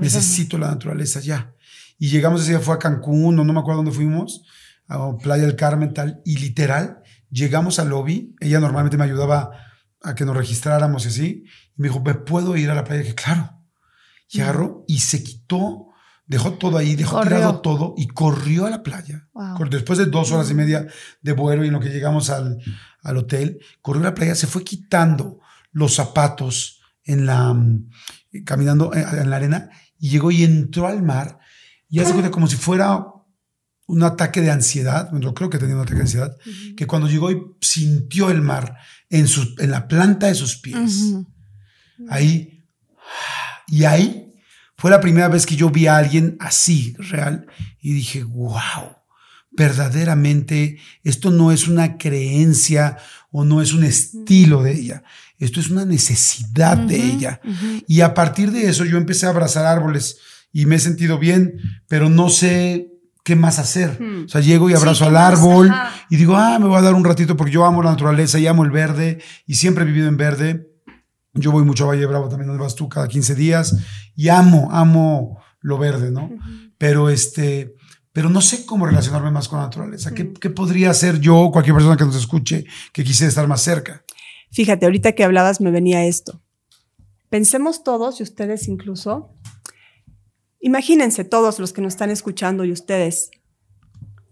necesito 0.00 0.58
la 0.58 0.68
naturaleza 0.68 1.20
ya. 1.20 1.54
Y 1.98 2.08
llegamos 2.08 2.42
ese 2.42 2.52
día, 2.52 2.60
fue 2.60 2.74
a 2.74 2.78
Cancún, 2.78 3.38
o 3.38 3.44
no 3.44 3.52
me 3.52 3.60
acuerdo 3.60 3.78
dónde 3.78 3.92
fuimos, 3.92 4.42
a 4.88 5.16
Playa 5.16 5.44
del 5.44 5.56
Carmen, 5.56 5.92
tal. 5.92 6.22
Y 6.24 6.38
literal, 6.38 7.02
llegamos 7.30 7.78
al 7.78 7.90
lobby. 7.90 8.34
Ella 8.40 8.58
normalmente 8.58 8.96
me 8.96 9.04
ayudaba 9.04 9.50
a 10.02 10.14
que 10.14 10.24
nos 10.24 10.36
registráramos 10.36 11.04
y 11.04 11.08
así. 11.08 11.44
Y 11.76 11.82
me 11.82 11.88
dijo, 11.88 12.00
¿me 12.00 12.14
puedo 12.14 12.56
ir 12.56 12.70
a 12.70 12.74
la 12.74 12.84
playa? 12.84 13.00
Y 13.00 13.04
dije, 13.04 13.14
claro. 13.14 13.52
Y 14.30 14.40
agarró 14.40 14.84
y 14.86 15.00
se 15.00 15.22
quitó 15.22 15.87
dejó 16.28 16.52
todo 16.52 16.76
ahí, 16.76 16.94
dejó 16.94 17.22
tirado 17.22 17.60
todo 17.60 17.94
y 17.96 18.06
corrió 18.06 18.66
a 18.66 18.70
la 18.70 18.82
playa. 18.82 19.26
Después 19.70 19.98
de 19.98 20.06
dos 20.06 20.30
horas 20.30 20.50
y 20.50 20.54
media 20.54 20.86
de 21.22 21.32
vuelo 21.32 21.64
y 21.64 21.68
en 21.68 21.72
lo 21.72 21.80
que 21.80 21.88
llegamos 21.88 22.30
al, 22.30 22.60
hotel, 23.02 23.58
corrió 23.80 24.02
a 24.02 24.10
la 24.10 24.14
playa, 24.14 24.34
se 24.34 24.46
fue 24.46 24.62
quitando 24.62 25.40
los 25.72 25.94
zapatos 25.94 26.80
en 27.02 27.24
la, 27.24 27.54
mm, 27.54 27.88
caminando 28.44 28.92
en 28.94 29.30
la 29.30 29.36
arena 29.36 29.70
y 29.98 30.10
llegó 30.10 30.30
y 30.30 30.44
entró 30.44 30.86
al 30.86 31.02
mar 31.02 31.38
y 31.88 32.00
hace 32.00 32.12
cuenta 32.12 32.30
como 32.30 32.46
si 32.46 32.56
fuera 32.56 33.06
un 33.86 34.02
ataque 34.02 34.42
de 34.42 34.50
ansiedad, 34.50 35.10
bueno, 35.10 35.32
creo 35.32 35.48
que 35.48 35.56
tenía 35.56 35.74
un 35.74 35.80
ataque 35.80 35.96
de 35.96 36.02
ansiedad, 36.02 36.36
que 36.76 36.86
cuando 36.86 37.08
llegó 37.08 37.30
y 37.30 37.40
sintió 37.62 38.28
el 38.28 38.42
mar 38.42 38.76
en, 39.08 39.26
su, 39.26 39.54
en 39.58 39.70
la 39.70 39.88
planta 39.88 40.26
de 40.26 40.34
sus 40.34 40.58
pies. 40.58 41.14
Ahí. 42.10 42.66
Y 43.66 43.84
ahí 43.84 44.27
fue 44.78 44.92
la 44.92 45.00
primera 45.00 45.28
vez 45.28 45.44
que 45.44 45.56
yo 45.56 45.70
vi 45.70 45.88
a 45.88 45.96
alguien 45.96 46.36
así, 46.38 46.94
real, 46.98 47.46
y 47.82 47.92
dije, 47.92 48.22
wow, 48.22 48.96
verdaderamente 49.50 50.78
esto 51.02 51.32
no 51.32 51.50
es 51.50 51.66
una 51.66 51.98
creencia 51.98 52.96
o 53.32 53.44
no 53.44 53.60
es 53.60 53.72
un 53.72 53.82
estilo 53.82 54.62
de 54.62 54.72
ella, 54.72 55.02
esto 55.38 55.58
es 55.58 55.68
una 55.68 55.84
necesidad 55.84 56.76
de 56.78 56.96
ella. 56.96 57.40
Y 57.88 58.02
a 58.02 58.14
partir 58.14 58.52
de 58.52 58.68
eso 58.68 58.84
yo 58.84 58.96
empecé 58.96 59.26
a 59.26 59.30
abrazar 59.30 59.66
árboles 59.66 60.18
y 60.52 60.64
me 60.66 60.76
he 60.76 60.80
sentido 60.80 61.18
bien, 61.18 61.54
pero 61.88 62.08
no 62.08 62.28
sé 62.28 62.88
qué 63.24 63.34
más 63.34 63.58
hacer. 63.58 64.00
Hmm. 64.00 64.24
O 64.26 64.28
sea, 64.28 64.40
llego 64.40 64.70
y 64.70 64.74
abrazo 64.74 65.04
¿qué 65.04 65.08
al 65.10 65.16
árbol 65.16 65.74
y 66.08 66.16
digo, 66.16 66.36
ah, 66.36 66.58
me 66.60 66.66
voy 66.66 66.78
a 66.78 66.82
dar 66.82 66.94
un 66.94 67.04
ratito 67.04 67.36
porque 67.36 67.52
yo 67.52 67.64
amo 67.64 67.82
la 67.82 67.90
naturaleza 67.90 68.38
y 68.38 68.46
amo 68.46 68.64
el 68.64 68.70
verde 68.70 69.20
y 69.44 69.56
siempre 69.56 69.82
he 69.82 69.86
vivido 69.86 70.06
en 70.06 70.16
verde. 70.16 70.68
Yo 71.40 71.52
voy 71.52 71.64
mucho 71.64 71.84
a 71.84 71.88
Valle 71.88 72.06
Bravo 72.06 72.28
también, 72.28 72.48
donde 72.48 72.62
vas 72.62 72.74
tú 72.74 72.88
cada 72.88 73.08
15 73.08 73.34
días 73.34 73.76
y 74.14 74.28
amo, 74.28 74.68
amo 74.70 75.38
lo 75.60 75.78
verde, 75.78 76.10
¿no? 76.10 76.30
Pero 76.78 77.10
este, 77.10 77.74
pero 78.12 78.30
no 78.30 78.40
sé 78.40 78.66
cómo 78.66 78.86
relacionarme 78.86 79.30
más 79.30 79.48
con 79.48 79.58
la 79.58 79.66
naturaleza. 79.66 80.12
¿Qué, 80.14 80.32
qué 80.32 80.50
podría 80.50 80.90
hacer 80.90 81.20
yo 81.20 81.36
o 81.36 81.52
cualquier 81.52 81.74
persona 81.74 81.96
que 81.96 82.04
nos 82.04 82.16
escuche 82.16 82.64
que 82.92 83.04
quisiera 83.04 83.28
estar 83.28 83.46
más 83.46 83.62
cerca? 83.62 84.04
Fíjate, 84.50 84.86
ahorita 84.86 85.12
que 85.12 85.24
hablabas 85.24 85.60
me 85.60 85.70
venía 85.70 86.04
esto. 86.04 86.40
Pensemos 87.28 87.84
todos, 87.84 88.20
y 88.20 88.22
ustedes 88.22 88.68
incluso, 88.68 89.34
imagínense 90.60 91.24
todos 91.24 91.58
los 91.58 91.72
que 91.72 91.82
nos 91.82 91.94
están 91.94 92.10
escuchando 92.10 92.64
y 92.64 92.72
ustedes, 92.72 93.30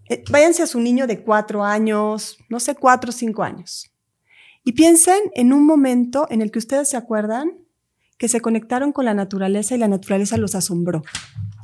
eh, 0.09 0.23
váyanse 0.29 0.63
a 0.63 0.67
su 0.67 0.79
niño 0.79 1.05
de 1.05 1.21
cuatro 1.21 1.63
años, 1.63 2.37
no 2.49 2.59
sé, 2.59 2.75
cuatro 2.75 3.11
o 3.11 3.13
cinco 3.13 3.43
años, 3.43 3.91
y 4.63 4.73
piensen 4.73 5.19
en 5.35 5.53
un 5.53 5.65
momento 5.65 6.27
en 6.29 6.41
el 6.41 6.51
que 6.51 6.59
ustedes 6.59 6.89
se 6.89 6.97
acuerdan 6.97 7.51
que 8.17 8.27
se 8.27 8.41
conectaron 8.41 8.91
con 8.91 9.05
la 9.05 9.13
naturaleza 9.13 9.75
y 9.75 9.77
la 9.77 9.87
naturaleza 9.87 10.37
los 10.37 10.55
asombró. 10.55 11.03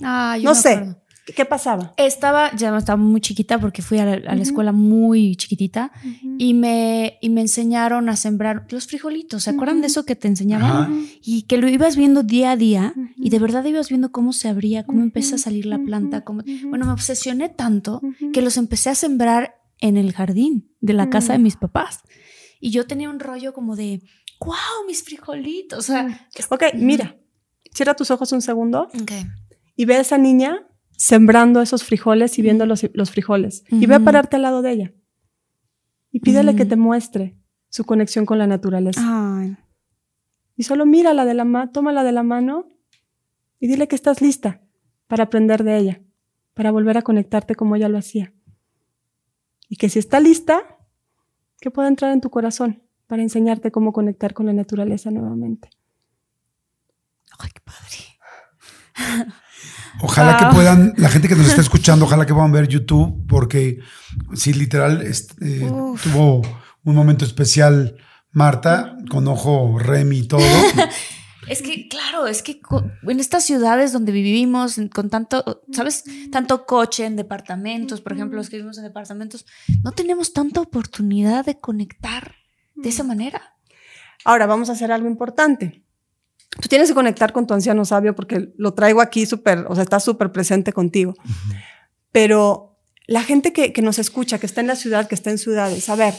Ah, 0.03 0.37
yo 0.37 0.49
No 0.49 0.55
me 0.55 0.61
sé, 0.61 0.69
acuerdo. 0.69 1.01
¿qué, 1.35 1.45
pasaba? 1.45 1.93
Estaba, 1.97 2.55
ya 2.55 2.77
estaba 2.77 2.97
muy 3.01 3.21
chiquita 3.21 3.59
porque 3.59 3.81
fui 3.81 3.97
a 3.97 4.05
la, 4.05 4.31
a 4.31 4.35
la 4.35 4.41
escuela 4.41 4.71
muy 4.71 5.35
chiquitita 5.35 5.91
y, 6.37 6.53
me, 6.53 7.17
y 7.21 7.29
me 7.29 7.41
enseñaron 7.41 8.07
a 8.09 8.15
sembrar 8.15 8.67
los 8.69 8.85
frijolitos. 8.87 9.43
¿Se 9.43 9.49
acuerdan 9.49 9.81
de 9.81 9.87
eso 9.87 10.05
que 10.05 10.15
te 10.15 10.27
enseñaban? 10.27 11.07
Y 11.23 11.43
que 11.43 11.57
lo 11.57 11.67
ibas 11.67 11.95
viendo 11.95 12.21
día 12.21 12.51
a 12.51 12.55
día 12.55 12.93
y 13.17 13.29
de 13.31 13.39
verdad 13.39 13.65
ibas 13.65 13.89
viendo 13.89 14.11
cómo 14.11 14.31
se 14.31 14.47
abría, 14.47 14.85
cómo 14.85 15.01
empieza 15.01 15.35
a 15.35 15.39
salir 15.39 15.65
la 15.65 15.79
planta. 15.79 16.21
Cómo... 16.21 16.43
Bueno, 16.65 16.85
me 16.85 16.91
obsesioné 16.91 17.49
tanto 17.49 18.01
que 18.31 18.41
los 18.43 18.57
empecé 18.57 18.89
a 18.91 18.95
sembrar 18.95 19.55
en 19.79 19.97
el 19.97 20.13
jardín 20.13 20.69
de 20.81 20.93
la 20.93 21.09
casa 21.09 21.33
de 21.33 21.39
mis 21.39 21.55
papás. 21.55 22.01
Y 22.65 22.71
yo 22.71 22.87
tenía 22.87 23.09
un 23.09 23.19
rollo 23.19 23.51
como 23.53 23.75
de, 23.75 24.01
wow, 24.39 24.85
mis 24.87 25.03
frijolitos. 25.03 25.79
O 25.79 25.81
sea, 25.81 26.29
es- 26.33 26.49
Ok, 26.49 26.63
mira, 26.75 27.17
cierra 27.73 27.93
tus 27.93 28.09
ojos 28.09 28.31
un 28.31 28.41
segundo 28.41 28.83
Ok. 29.01 29.11
y 29.75 29.83
ve 29.83 29.97
a 29.97 29.99
esa 29.99 30.17
niña 30.17 30.65
sembrando 30.95 31.61
esos 31.61 31.83
frijoles 31.83 32.39
y 32.39 32.41
viendo 32.41 32.65
los, 32.65 32.85
los 32.93 33.11
frijoles. 33.11 33.65
Y 33.69 33.85
ve 33.85 33.95
a 33.95 33.99
pararte 33.99 34.37
al 34.37 34.43
lado 34.43 34.61
de 34.61 34.71
ella. 34.71 34.93
Y 36.09 36.21
pídele 36.21 36.51
Ujú. 36.51 36.57
que 36.59 36.65
te 36.65 36.77
muestre 36.77 37.37
su 37.67 37.83
conexión 37.83 38.25
con 38.25 38.37
la 38.37 38.47
naturaleza. 38.47 39.01
Ay. 39.03 39.57
Y 40.55 40.63
solo 40.63 40.85
mírala 40.85 41.25
de 41.25 41.33
la 41.33 41.43
mano, 41.43 41.69
tómala 41.71 42.05
de 42.05 42.13
la 42.13 42.23
mano 42.23 42.67
y 43.59 43.67
dile 43.67 43.89
que 43.89 43.95
estás 43.97 44.21
lista 44.21 44.61
para 45.07 45.25
aprender 45.25 45.65
de 45.65 45.77
ella, 45.79 46.01
para 46.53 46.71
volver 46.71 46.97
a 46.97 47.01
conectarte 47.01 47.55
como 47.55 47.75
ella 47.75 47.89
lo 47.89 47.97
hacía. 47.97 48.33
Y 49.67 49.75
que 49.75 49.89
si 49.89 49.99
está 49.99 50.21
lista, 50.21 50.72
que 51.63 51.71
pueda 51.71 51.87
entrar 51.87 52.11
en 52.11 52.19
tu 52.19 52.29
corazón 52.29 52.83
para 53.07 53.21
enseñarte 53.21 53.71
cómo 53.71 53.93
conectar 53.93 54.33
con 54.33 54.45
la 54.47 54.51
naturaleza 54.53 55.11
nuevamente. 55.11 55.69
Ay, 57.39 57.49
qué 57.53 57.61
padre. 57.61 59.29
Ojalá 60.01 60.37
Wow. 60.37 60.49
que 60.49 60.55
puedan, 60.55 60.93
la 60.97 61.07
gente 61.07 61.29
que 61.29 61.35
nos 61.35 61.47
está 61.47 61.61
escuchando, 61.67 62.03
ojalá 62.03 62.25
que 62.25 62.33
puedan 62.33 62.51
ver 62.51 62.67
YouTube, 62.67 63.25
porque 63.29 63.79
sí, 64.33 64.53
literal, 64.53 65.01
eh, 65.03 65.71
tuvo 66.03 66.41
un 66.83 66.95
momento 66.95 67.23
especial 67.23 67.95
Marta, 68.31 68.97
con 69.09 69.25
ojo 69.29 69.79
Remy 69.79 70.17
y 70.19 70.27
todo. 70.27 70.41
Es 71.47 71.61
que, 71.61 71.87
claro, 71.87 72.27
es 72.27 72.41
que 72.41 72.61
en 73.03 73.19
estas 73.19 73.43
ciudades 73.43 73.91
donde 73.91 74.11
vivimos, 74.11 74.79
con 74.93 75.09
tanto, 75.09 75.63
¿sabes? 75.71 76.03
Tanto 76.31 76.65
coche 76.65 77.05
en 77.05 77.15
departamentos, 77.15 78.01
por 78.01 78.13
ejemplo, 78.13 78.37
los 78.37 78.49
que 78.49 78.57
vivimos 78.57 78.77
en 78.77 78.83
departamentos, 78.83 79.45
no 79.83 79.91
tenemos 79.91 80.33
tanta 80.33 80.61
oportunidad 80.61 81.45
de 81.45 81.59
conectar 81.59 82.35
de 82.75 82.89
esa 82.89 83.03
manera. 83.03 83.55
Ahora 84.25 84.45
vamos 84.45 84.69
a 84.69 84.73
hacer 84.73 84.91
algo 84.91 85.07
importante. 85.07 85.83
Tú 86.61 86.69
tienes 86.69 86.89
que 86.89 86.95
conectar 86.95 87.33
con 87.33 87.47
tu 87.47 87.53
anciano 87.53 87.83
sabio 87.83 88.15
porque 88.15 88.53
lo 88.57 88.73
traigo 88.73 89.01
aquí 89.01 89.25
súper, 89.25 89.65
o 89.67 89.75
sea, 89.75 89.83
está 89.83 89.99
súper 89.99 90.31
presente 90.31 90.71
contigo. 90.71 91.13
Pero 92.11 92.79
la 93.07 93.23
gente 93.23 93.51
que, 93.51 93.73
que 93.73 93.81
nos 93.81 93.99
escucha, 93.99 94.39
que 94.39 94.45
está 94.45 94.61
en 94.61 94.67
la 94.67 94.75
ciudad, 94.75 95.07
que 95.07 95.15
está 95.15 95.31
en 95.31 95.39
ciudades, 95.39 95.89
a 95.89 95.95
ver, 95.95 96.13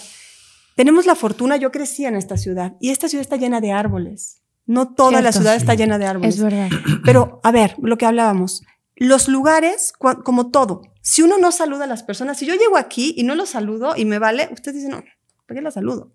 tenemos 0.75 1.07
la 1.07 1.15
fortuna, 1.15 1.57
yo 1.57 1.71
crecí 1.71 2.05
en 2.05 2.17
esta 2.17 2.37
ciudad 2.37 2.75
y 2.81 2.91
esta 2.91 3.09
ciudad 3.09 3.23
está 3.23 3.37
llena 3.37 3.61
de 3.61 3.73
árboles. 3.73 4.44
No 4.67 4.95
toda 4.95 5.21
la 5.21 5.33
ciudad 5.33 5.55
está 5.55 5.75
llena 5.75 5.99
de 5.99 6.07
árboles. 6.07 6.37
Es 6.37 6.43
verdad. 6.43 6.69
Pero, 7.05 7.41
a 7.43 7.53
ver, 7.53 7.77
lo 7.83 7.99
que 7.99 8.07
hablábamos, 8.07 8.63
los 8.97 9.29
lugares, 9.29 9.93
como 9.93 10.51
todo, 10.51 10.83
si 11.03 11.23
uno 11.23 11.37
no 11.39 11.53
saluda 11.53 11.85
a 11.85 11.89
las 11.89 12.03
personas, 12.03 12.39
si 12.39 12.47
yo 12.47 12.55
llego 12.55 12.77
aquí 12.77 13.15
y 13.17 13.25
no 13.25 13.35
los 13.35 13.51
saludo 13.51 13.95
y 13.97 14.05
me 14.05 14.19
vale, 14.19 14.49
usted 14.53 14.73
dice, 14.73 14.89
no, 14.89 15.03
¿para 15.47 15.59
qué 15.59 15.63
la 15.63 15.71
saludo? 15.71 16.13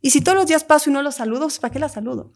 Y 0.00 0.10
si 0.10 0.20
todos 0.20 0.36
los 0.36 0.46
días 0.46 0.64
paso 0.64 0.90
y 0.90 0.92
no 0.92 1.02
los 1.02 1.14
saludo, 1.14 1.42
pues 1.42 1.58
¿para 1.58 1.72
qué 1.72 1.78
la 1.78 1.88
saludo? 1.88 2.32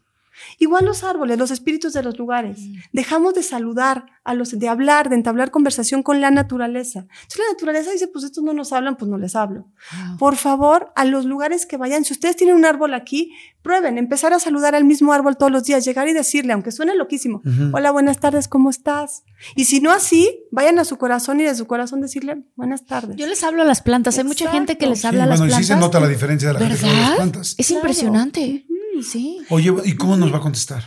Igual 0.59 0.85
los 0.85 1.03
árboles, 1.03 1.37
los 1.37 1.51
espíritus 1.51 1.93
de 1.93 2.03
los 2.03 2.17
lugares. 2.17 2.59
Dejamos 2.91 3.33
de 3.33 3.43
saludar, 3.43 4.05
a 4.25 4.33
los, 4.33 4.57
de 4.57 4.69
hablar, 4.69 5.09
de 5.09 5.15
entablar 5.15 5.51
conversación 5.51 6.01
con 6.01 6.21
la 6.21 6.31
naturaleza. 6.31 6.99
Entonces 7.01 7.39
la 7.45 7.51
naturaleza 7.51 7.91
dice, 7.91 8.07
pues 8.07 8.23
estos 8.23 8.43
no 8.43 8.53
nos 8.53 8.71
hablan, 8.71 8.95
pues 8.95 9.09
no 9.11 9.17
les 9.17 9.35
hablo. 9.35 9.67
Wow. 10.09 10.17
Por 10.17 10.35
favor, 10.37 10.93
a 10.95 11.03
los 11.05 11.25
lugares 11.25 11.65
que 11.65 11.75
vayan, 11.77 12.05
si 12.05 12.13
ustedes 12.13 12.35
tienen 12.37 12.55
un 12.55 12.63
árbol 12.65 12.93
aquí, 12.93 13.33
prueben, 13.61 13.97
empezar 13.97 14.31
a 14.33 14.39
saludar 14.39 14.75
al 14.75 14.85
mismo 14.85 15.11
árbol 15.13 15.35
todos 15.37 15.51
los 15.51 15.63
días, 15.65 15.83
llegar 15.85 16.07
y 16.07 16.13
decirle, 16.13 16.53
aunque 16.53 16.71
suene 16.71 16.95
loquísimo, 16.95 17.41
hola, 17.73 17.91
buenas 17.91 18.19
tardes, 18.19 18.47
¿cómo 18.47 18.69
estás? 18.69 19.23
Y 19.55 19.65
si 19.65 19.81
no 19.81 19.91
así, 19.91 20.45
vayan 20.51 20.79
a 20.79 20.85
su 20.85 20.97
corazón 20.97 21.39
y 21.41 21.43
de 21.43 21.53
su 21.55 21.67
corazón 21.67 21.99
decirle, 22.01 22.43
buenas 22.55 22.85
tardes. 22.85 23.15
Yo 23.17 23.27
les 23.27 23.43
hablo 23.43 23.61
a 23.61 23.65
las 23.65 23.81
plantas. 23.81 24.17
Hay 24.17 24.23
mucha 24.23 24.49
gente 24.51 24.77
que 24.77 24.87
les 24.87 25.01
Sí, 25.01 25.07
habla 25.07 25.23
a 25.23 25.27
las 25.27 25.39
bueno, 25.39 25.45
y 25.45 25.49
plantas. 25.55 25.67
sí 25.67 25.73
se 25.73 25.79
nota 25.79 25.99
la 25.99 26.07
diferencia 26.07 26.47
de 26.49 26.53
la 26.53 26.59
gente 26.61 26.81
las 26.81 26.81
¿Verdad? 26.91 27.15
plantas. 27.17 27.55
Es 27.57 27.67
Claro. 27.67 27.81
impresionante. 27.81 28.65
Sí. 29.01 29.39
Oye, 29.49 29.73
¿y 29.85 29.95
cómo 29.95 30.15
nos 30.17 30.31
va 30.33 30.37
a 30.37 30.41
contestar? 30.41 30.83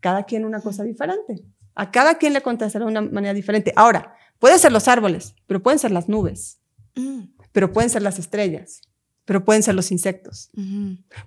cada 0.00 0.24
quien 0.24 0.44
una 0.46 0.60
cosa 0.62 0.82
diferente. 0.82 1.42
A 1.74 1.90
cada 1.90 2.14
quien 2.16 2.32
le 2.32 2.40
contestará 2.40 2.86
de 2.86 2.90
una 2.90 3.02
manera 3.02 3.34
diferente. 3.34 3.72
Ahora, 3.76 4.14
pueden 4.38 4.58
ser 4.58 4.72
los 4.72 4.88
árboles, 4.88 5.34
pero 5.46 5.62
pueden 5.62 5.78
ser 5.78 5.90
las 5.90 6.08
nubes, 6.08 6.58
Mm, 6.96 7.24
pero 7.52 7.70
pueden 7.72 7.90
ser 7.90 8.00
las 8.02 8.18
estrellas, 8.18 8.80
pero 9.26 9.44
pueden 9.44 9.62
ser 9.62 9.74
los 9.74 9.92
insectos. 9.92 10.50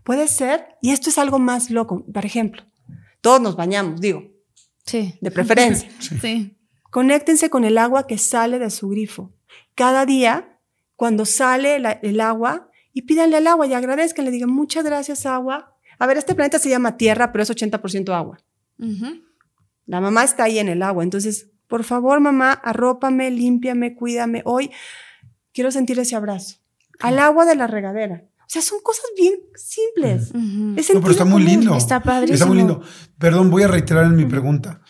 Puede 0.04 0.28
ser, 0.28 0.66
y 0.82 0.90
esto 0.92 1.10
es 1.10 1.18
algo 1.20 1.38
más 1.40 1.70
loco, 1.70 2.04
por 2.12 2.26
ejemplo, 2.26 2.64
todos 3.22 3.40
nos 3.42 3.56
bañamos, 3.56 4.02
digo, 4.02 4.24
Sí. 4.86 5.16
de 5.22 5.32
preferencia. 5.32 5.90
Sí. 6.22 6.58
Conéctense 6.90 7.50
con 7.50 7.64
el 7.66 7.78
agua 7.78 8.08
que 8.08 8.18
sale 8.18 8.58
de 8.60 8.70
su 8.72 8.90
grifo. 8.90 9.32
Cada 9.76 10.06
día, 10.06 10.60
cuando 10.96 11.26
sale 11.26 11.80
la- 11.80 11.92
el 11.94 12.20
agua, 12.22 12.70
y 12.92 13.04
pídanle 13.04 13.38
al 13.38 13.48
agua 13.48 13.66
y 13.68 13.74
agradezcan, 13.74 14.26
le 14.26 14.32
digan 14.32 14.50
muchas 14.52 14.84
gracias 14.84 15.26
agua. 15.26 15.73
A 16.04 16.06
ver, 16.06 16.18
este 16.18 16.36
planeta 16.36 16.60
se 16.60 16.68
llama 16.68 16.98
Tierra, 16.98 17.32
pero 17.32 17.44
es 17.44 17.50
80% 17.50 18.14
agua. 18.14 18.38
La 19.86 20.02
mamá 20.02 20.26
está 20.26 20.44
ahí 20.44 20.60
en 20.60 20.68
el 20.68 20.84
agua. 20.84 21.02
Entonces, 21.02 21.52
por 21.70 21.86
favor, 21.86 22.20
mamá, 22.20 22.52
arrópame, 22.52 23.32
límpiame, 23.32 23.96
cuídame. 23.96 24.42
Hoy 24.44 24.70
quiero 25.54 25.72
sentir 25.72 25.98
ese 26.00 26.18
abrazo. 26.18 26.58
Al 27.00 27.20
agua 27.20 27.46
de 27.46 27.56
la 27.56 27.68
regadera. 27.68 28.26
O 28.40 28.46
sea, 28.48 28.62
son 28.62 28.82
cosas 28.84 29.06
bien 29.16 29.36
simples. 29.56 30.32
Ujú. 30.32 30.74
Es 30.76 30.94
No, 30.94 31.00
pero 31.00 31.12
está 31.12 31.24
muy 31.24 31.42
lindo. 31.42 31.74
Está 31.78 32.04
padrísimo. 32.04 32.34
Está 32.34 32.48
muy 32.48 32.58
lindo. 32.58 32.82
Perdón, 33.18 33.50
voy 33.50 33.64
a 33.64 33.70
reiterar 33.70 34.04
en 34.04 34.18
mi 34.18 34.26
pregunta. 34.26 34.82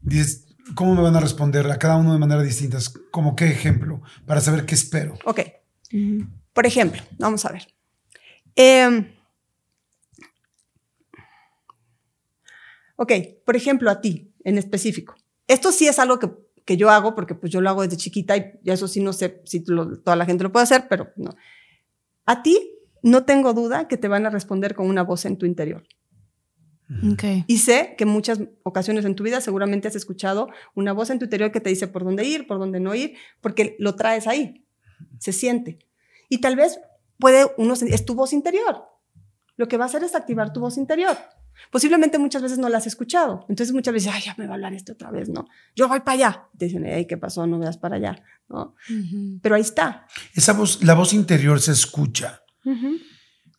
Dices, 0.00 0.46
¿cómo 0.74 0.94
me 0.94 1.02
van 1.02 1.14
a 1.14 1.20
responder 1.20 1.70
a 1.70 1.78
cada 1.78 1.98
uno 1.98 2.14
de 2.14 2.18
manera 2.18 2.42
distinta? 2.42 2.78
¿Cómo 3.10 3.36
qué 3.36 3.50
ejemplo? 3.50 4.00
Para 4.24 4.40
saber 4.40 4.64
qué 4.64 4.74
espero. 4.74 5.18
Ok. 5.26 5.40
Por 6.54 6.64
ejemplo, 6.64 7.02
vamos 7.18 7.44
a 7.44 7.52
ver. 7.52 7.68
Em, 8.56 9.13
ok, 12.96 13.12
por 13.44 13.56
ejemplo, 13.56 13.90
a 13.90 14.00
ti 14.00 14.32
en 14.44 14.58
específico. 14.58 15.14
Esto 15.46 15.72
sí 15.72 15.86
es 15.88 15.98
algo 15.98 16.18
que, 16.18 16.30
que 16.64 16.76
yo 16.76 16.90
hago 16.90 17.14
porque 17.14 17.34
pues 17.34 17.52
yo 17.52 17.60
lo 17.60 17.68
hago 17.70 17.82
desde 17.82 17.96
chiquita 17.96 18.36
y, 18.36 18.52
eso 18.64 18.88
sí 18.88 19.00
no 19.00 19.12
sé 19.12 19.42
si 19.44 19.62
lo- 19.66 19.98
toda 20.00 20.16
la 20.16 20.24
gente 20.26 20.44
lo 20.44 20.52
puede 20.52 20.64
hacer, 20.64 20.86
pero 20.88 21.08
no. 21.16 21.30
A 22.26 22.42
ti 22.42 22.70
no 23.02 23.24
tengo 23.24 23.52
duda 23.52 23.86
que 23.88 23.96
te 23.96 24.08
van 24.08 24.24
a 24.26 24.30
responder 24.30 24.74
con 24.74 24.88
una 24.88 25.02
voz 25.02 25.24
en 25.26 25.36
tu 25.36 25.44
interior. 25.46 25.84
Ok. 27.12 27.24
Y 27.46 27.58
sé 27.58 27.94
que 27.96 28.04
muchas 28.06 28.40
ocasiones 28.62 29.04
en 29.04 29.14
tu 29.14 29.24
vida 29.24 29.40
seguramente 29.40 29.88
has 29.88 29.96
escuchado 29.96 30.48
una 30.74 30.92
voz 30.92 31.10
en 31.10 31.18
tu 31.18 31.24
interior 31.24 31.50
que 31.50 31.60
te 31.60 31.70
dice 31.70 31.88
por 31.88 32.04
dónde 32.04 32.24
ir, 32.24 32.46
por 32.46 32.58
dónde 32.58 32.80
no 32.80 32.94
ir, 32.94 33.14
porque 33.40 33.76
lo 33.78 33.94
traes 33.94 34.26
ahí, 34.26 34.66
se 35.18 35.32
siente. 35.32 35.78
Y 36.28 36.38
tal 36.38 36.56
vez 36.56 36.78
puede 37.18 37.46
uno, 37.56 37.74
es 37.74 38.04
tu 38.04 38.14
voz 38.14 38.32
interior. 38.32 38.84
Lo 39.56 39.68
que 39.68 39.76
va 39.76 39.84
a 39.84 39.86
hacer 39.86 40.02
es 40.02 40.14
activar 40.14 40.52
tu 40.52 40.60
voz 40.60 40.76
interior. 40.76 41.16
Posiblemente 41.70 42.18
muchas 42.18 42.42
veces 42.42 42.58
no 42.58 42.68
la 42.68 42.78
has 42.78 42.86
escuchado. 42.86 43.46
Entonces 43.48 43.72
muchas 43.74 43.94
veces, 43.94 44.12
ay, 44.12 44.22
ya 44.22 44.34
me 44.38 44.46
va 44.46 44.52
a 44.52 44.54
hablar 44.54 44.74
este 44.74 44.92
otra 44.92 45.10
vez, 45.10 45.28
¿no? 45.28 45.46
Yo 45.74 45.88
voy 45.88 46.00
para 46.00 46.12
allá. 46.12 46.48
Te 46.58 46.66
dicen, 46.66 46.84
ay, 46.86 47.06
¿qué 47.06 47.16
pasó? 47.16 47.46
No 47.46 47.58
veas 47.58 47.78
para 47.78 47.96
allá, 47.96 48.22
¿no? 48.48 48.74
Pero 49.42 49.54
ahí 49.54 49.62
está. 49.62 50.06
Esa 50.34 50.52
voz, 50.52 50.82
la 50.84 50.94
voz 50.94 51.12
interior 51.12 51.60
se 51.60 51.72
escucha 51.72 52.42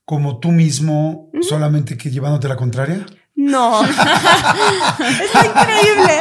como 0.06 0.40
tú 0.40 0.52
mismo, 0.52 1.30
solamente 1.42 1.98
que 1.98 2.12
llevándote 2.12 2.48
la 2.48 2.56
contraria. 2.56 3.06
No. 3.36 3.84
Está 3.86 5.46
increíble. 5.46 6.14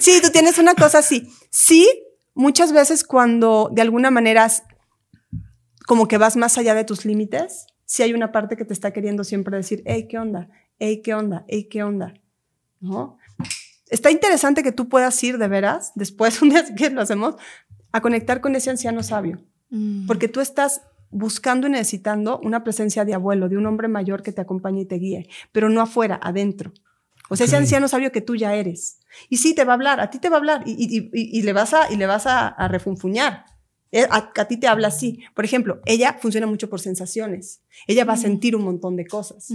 sí, 0.00 0.20
tú 0.22 0.30
tienes 0.30 0.58
una 0.58 0.74
cosa 0.74 0.98
así. 0.98 1.32
Sí, 1.50 1.88
muchas 2.34 2.72
veces 2.72 3.04
cuando 3.04 3.70
de 3.72 3.82
alguna 3.82 4.10
manera 4.10 4.50
como 5.86 6.08
que 6.08 6.18
vas 6.18 6.36
más 6.36 6.58
allá 6.58 6.74
de 6.74 6.84
tus 6.84 7.04
límites, 7.04 7.66
sí 7.86 8.02
hay 8.02 8.12
una 8.12 8.32
parte 8.32 8.56
que 8.56 8.64
te 8.64 8.72
está 8.72 8.92
queriendo 8.92 9.24
siempre 9.24 9.56
decir, 9.56 9.82
hey, 9.86 10.06
¿qué 10.08 10.18
onda? 10.18 10.48
Hey, 10.78 11.02
¿qué 11.02 11.14
onda? 11.14 11.44
Hey, 11.48 11.68
¿qué 11.70 11.82
onda? 11.82 12.14
¿No? 12.80 13.18
Está 13.88 14.10
interesante 14.10 14.62
que 14.62 14.72
tú 14.72 14.88
puedas 14.88 15.22
ir 15.22 15.38
de 15.38 15.48
veras, 15.48 15.92
después 15.94 16.40
un 16.42 16.50
día 16.50 16.64
que 16.74 16.90
lo 16.90 17.00
hacemos, 17.00 17.36
a 17.92 18.00
conectar 18.00 18.40
con 18.40 18.56
ese 18.56 18.70
anciano 18.70 19.02
sabio. 19.02 19.40
Mm. 19.70 20.06
Porque 20.06 20.28
tú 20.28 20.40
estás 20.40 20.82
buscando 21.10 21.68
y 21.68 21.70
necesitando 21.70 22.40
una 22.40 22.64
presencia 22.64 23.04
de 23.04 23.14
abuelo, 23.14 23.48
de 23.48 23.56
un 23.56 23.66
hombre 23.66 23.86
mayor 23.86 24.22
que 24.22 24.32
te 24.32 24.40
acompañe 24.40 24.82
y 24.82 24.86
te 24.86 24.96
guíe, 24.96 25.28
pero 25.52 25.68
no 25.68 25.80
afuera, 25.80 26.18
adentro. 26.20 26.72
O 27.30 27.36
sea, 27.36 27.46
ese 27.46 27.56
anciano 27.56 27.88
sabio 27.88 28.12
que 28.12 28.20
tú 28.20 28.36
ya 28.36 28.54
eres. 28.54 28.98
Y 29.30 29.38
sí, 29.38 29.54
te 29.54 29.64
va 29.64 29.72
a 29.72 29.76
hablar, 29.76 30.00
a 30.00 30.10
ti 30.10 30.18
te 30.18 30.28
va 30.28 30.36
a 30.36 30.38
hablar 30.38 30.62
y, 30.66 31.42
le 31.42 31.52
vas 31.52 31.72
a, 31.72 31.90
y 31.90 31.96
le 31.96 32.06
vas 32.06 32.26
a, 32.26 32.68
refunfuñar. 32.68 33.46
Eh, 33.94 34.08
a, 34.10 34.48
ti 34.48 34.56
te 34.56 34.66
habla 34.66 34.88
así. 34.88 35.20
Por 35.34 35.44
ejemplo, 35.44 35.80
ella 35.86 36.18
funciona 36.20 36.48
mucho 36.48 36.68
por 36.68 36.80
sensaciones. 36.80 37.60
Ella 37.86 38.04
va 38.04 38.14
a 38.14 38.16
sentir 38.16 38.56
un 38.56 38.64
montón 38.64 38.96
de 38.96 39.06
cosas. 39.06 39.52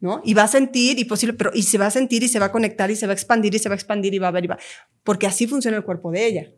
¿no? 0.00 0.20
Y 0.24 0.34
va 0.34 0.42
a 0.42 0.48
sentir 0.48 0.98
y 0.98 1.04
posible, 1.04 1.34
pero 1.34 1.52
y 1.54 1.62
se 1.62 1.78
va 1.78 1.86
a 1.86 1.90
sentir 1.92 2.24
y 2.24 2.28
se 2.28 2.40
va 2.40 2.46
a 2.46 2.52
conectar 2.52 2.90
y 2.90 2.96
se 2.96 3.06
va 3.06 3.12
a 3.12 3.14
expandir 3.14 3.54
y 3.54 3.60
se 3.60 3.68
va 3.68 3.74
a 3.74 3.76
expandir 3.76 4.12
y 4.12 4.18
va 4.18 4.26
a 4.26 4.32
ver 4.32 4.44
y 4.44 4.48
va, 4.48 4.58
porque 5.04 5.28
así 5.28 5.46
funciona 5.46 5.76
el 5.76 5.84
cuerpo 5.84 6.10
de 6.10 6.26
ella. 6.26 6.50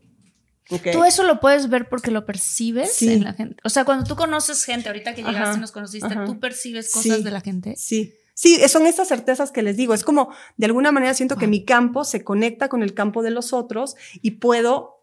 Tú 0.90 1.04
eso 1.04 1.22
lo 1.22 1.38
puedes 1.38 1.68
ver 1.68 1.88
porque 1.88 2.10
lo 2.10 2.24
percibes 2.24 3.00
en 3.02 3.24
la 3.24 3.34
gente. 3.34 3.56
O 3.62 3.68
sea, 3.68 3.84
cuando 3.84 4.04
tú 4.04 4.16
conoces 4.16 4.64
gente, 4.64 4.88
ahorita 4.88 5.14
que 5.14 5.22
llegaste 5.22 5.58
y 5.58 5.60
nos 5.60 5.72
conociste, 5.72 6.16
tú 6.24 6.40
percibes 6.40 6.90
cosas 6.90 7.22
de 7.22 7.30
la 7.30 7.42
gente. 7.42 7.74
Sí. 7.76 8.14
Sí, 8.34 8.60
son 8.68 8.86
estas 8.86 9.08
certezas 9.08 9.50
que 9.50 9.62
les 9.62 9.78
digo. 9.78 9.94
Es 9.94 10.04
como, 10.04 10.30
de 10.58 10.66
alguna 10.66 10.92
manera 10.92 11.14
siento 11.14 11.36
que 11.36 11.46
mi 11.46 11.64
campo 11.64 12.04
se 12.04 12.22
conecta 12.22 12.68
con 12.68 12.82
el 12.82 12.92
campo 12.92 13.22
de 13.22 13.30
los 13.30 13.54
otros 13.54 13.96
y 14.20 14.32
puedo 14.32 14.95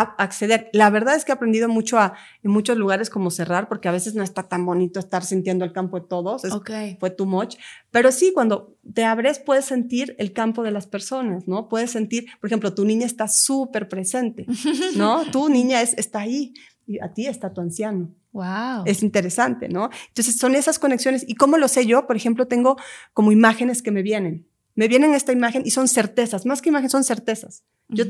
acceder. 0.00 0.68
La 0.72 0.90
verdad 0.90 1.16
es 1.16 1.24
que 1.24 1.32
he 1.32 1.34
aprendido 1.34 1.68
mucho 1.68 1.98
a, 1.98 2.14
en 2.42 2.50
muchos 2.50 2.76
lugares 2.76 3.10
como 3.10 3.30
cerrar, 3.30 3.68
porque 3.68 3.88
a 3.88 3.92
veces 3.92 4.14
no 4.14 4.22
está 4.22 4.44
tan 4.44 4.64
bonito 4.66 5.00
estar 5.00 5.24
sintiendo 5.24 5.64
el 5.64 5.72
campo 5.72 5.98
de 5.98 6.06
todos. 6.06 6.44
Es, 6.44 6.52
Fue 7.00 7.10
too 7.10 7.26
much. 7.26 7.56
Pero 7.90 8.12
sí, 8.12 8.32
cuando 8.34 8.76
te 8.94 9.04
abres, 9.04 9.38
puedes 9.38 9.64
sentir 9.64 10.14
el 10.18 10.32
campo 10.32 10.62
de 10.62 10.70
las 10.70 10.86
personas, 10.86 11.48
¿no? 11.48 11.68
Puedes 11.68 11.90
sentir, 11.90 12.26
por 12.40 12.48
ejemplo, 12.48 12.74
tu 12.74 12.84
niña 12.84 13.06
está 13.06 13.28
súper 13.28 13.88
presente, 13.88 14.46
¿no? 14.96 15.24
tu 15.30 15.48
niña 15.48 15.82
es, 15.82 15.94
está 15.96 16.20
ahí 16.20 16.54
y 16.86 17.00
a 17.00 17.12
ti 17.12 17.26
está 17.26 17.52
tu 17.52 17.60
anciano. 17.60 18.14
Wow. 18.32 18.84
Es 18.84 19.02
interesante, 19.02 19.68
¿no? 19.68 19.88
Entonces 20.08 20.36
son 20.36 20.54
esas 20.54 20.78
conexiones. 20.78 21.24
¿Y 21.26 21.34
cómo 21.36 21.56
lo 21.56 21.68
sé 21.68 21.86
yo? 21.86 22.06
Por 22.06 22.16
ejemplo, 22.16 22.46
tengo 22.46 22.76
como 23.14 23.32
imágenes 23.32 23.82
que 23.82 23.90
me 23.90 24.02
vienen. 24.02 24.46
Me 24.76 24.88
vienen 24.88 25.14
esta 25.14 25.32
imagen 25.32 25.62
y 25.64 25.70
son 25.70 25.88
certezas, 25.88 26.46
más 26.46 26.62
que 26.62 26.68
imágenes, 26.68 26.92
son 26.92 27.02
certezas. 27.02 27.64
Yo, 27.88 28.04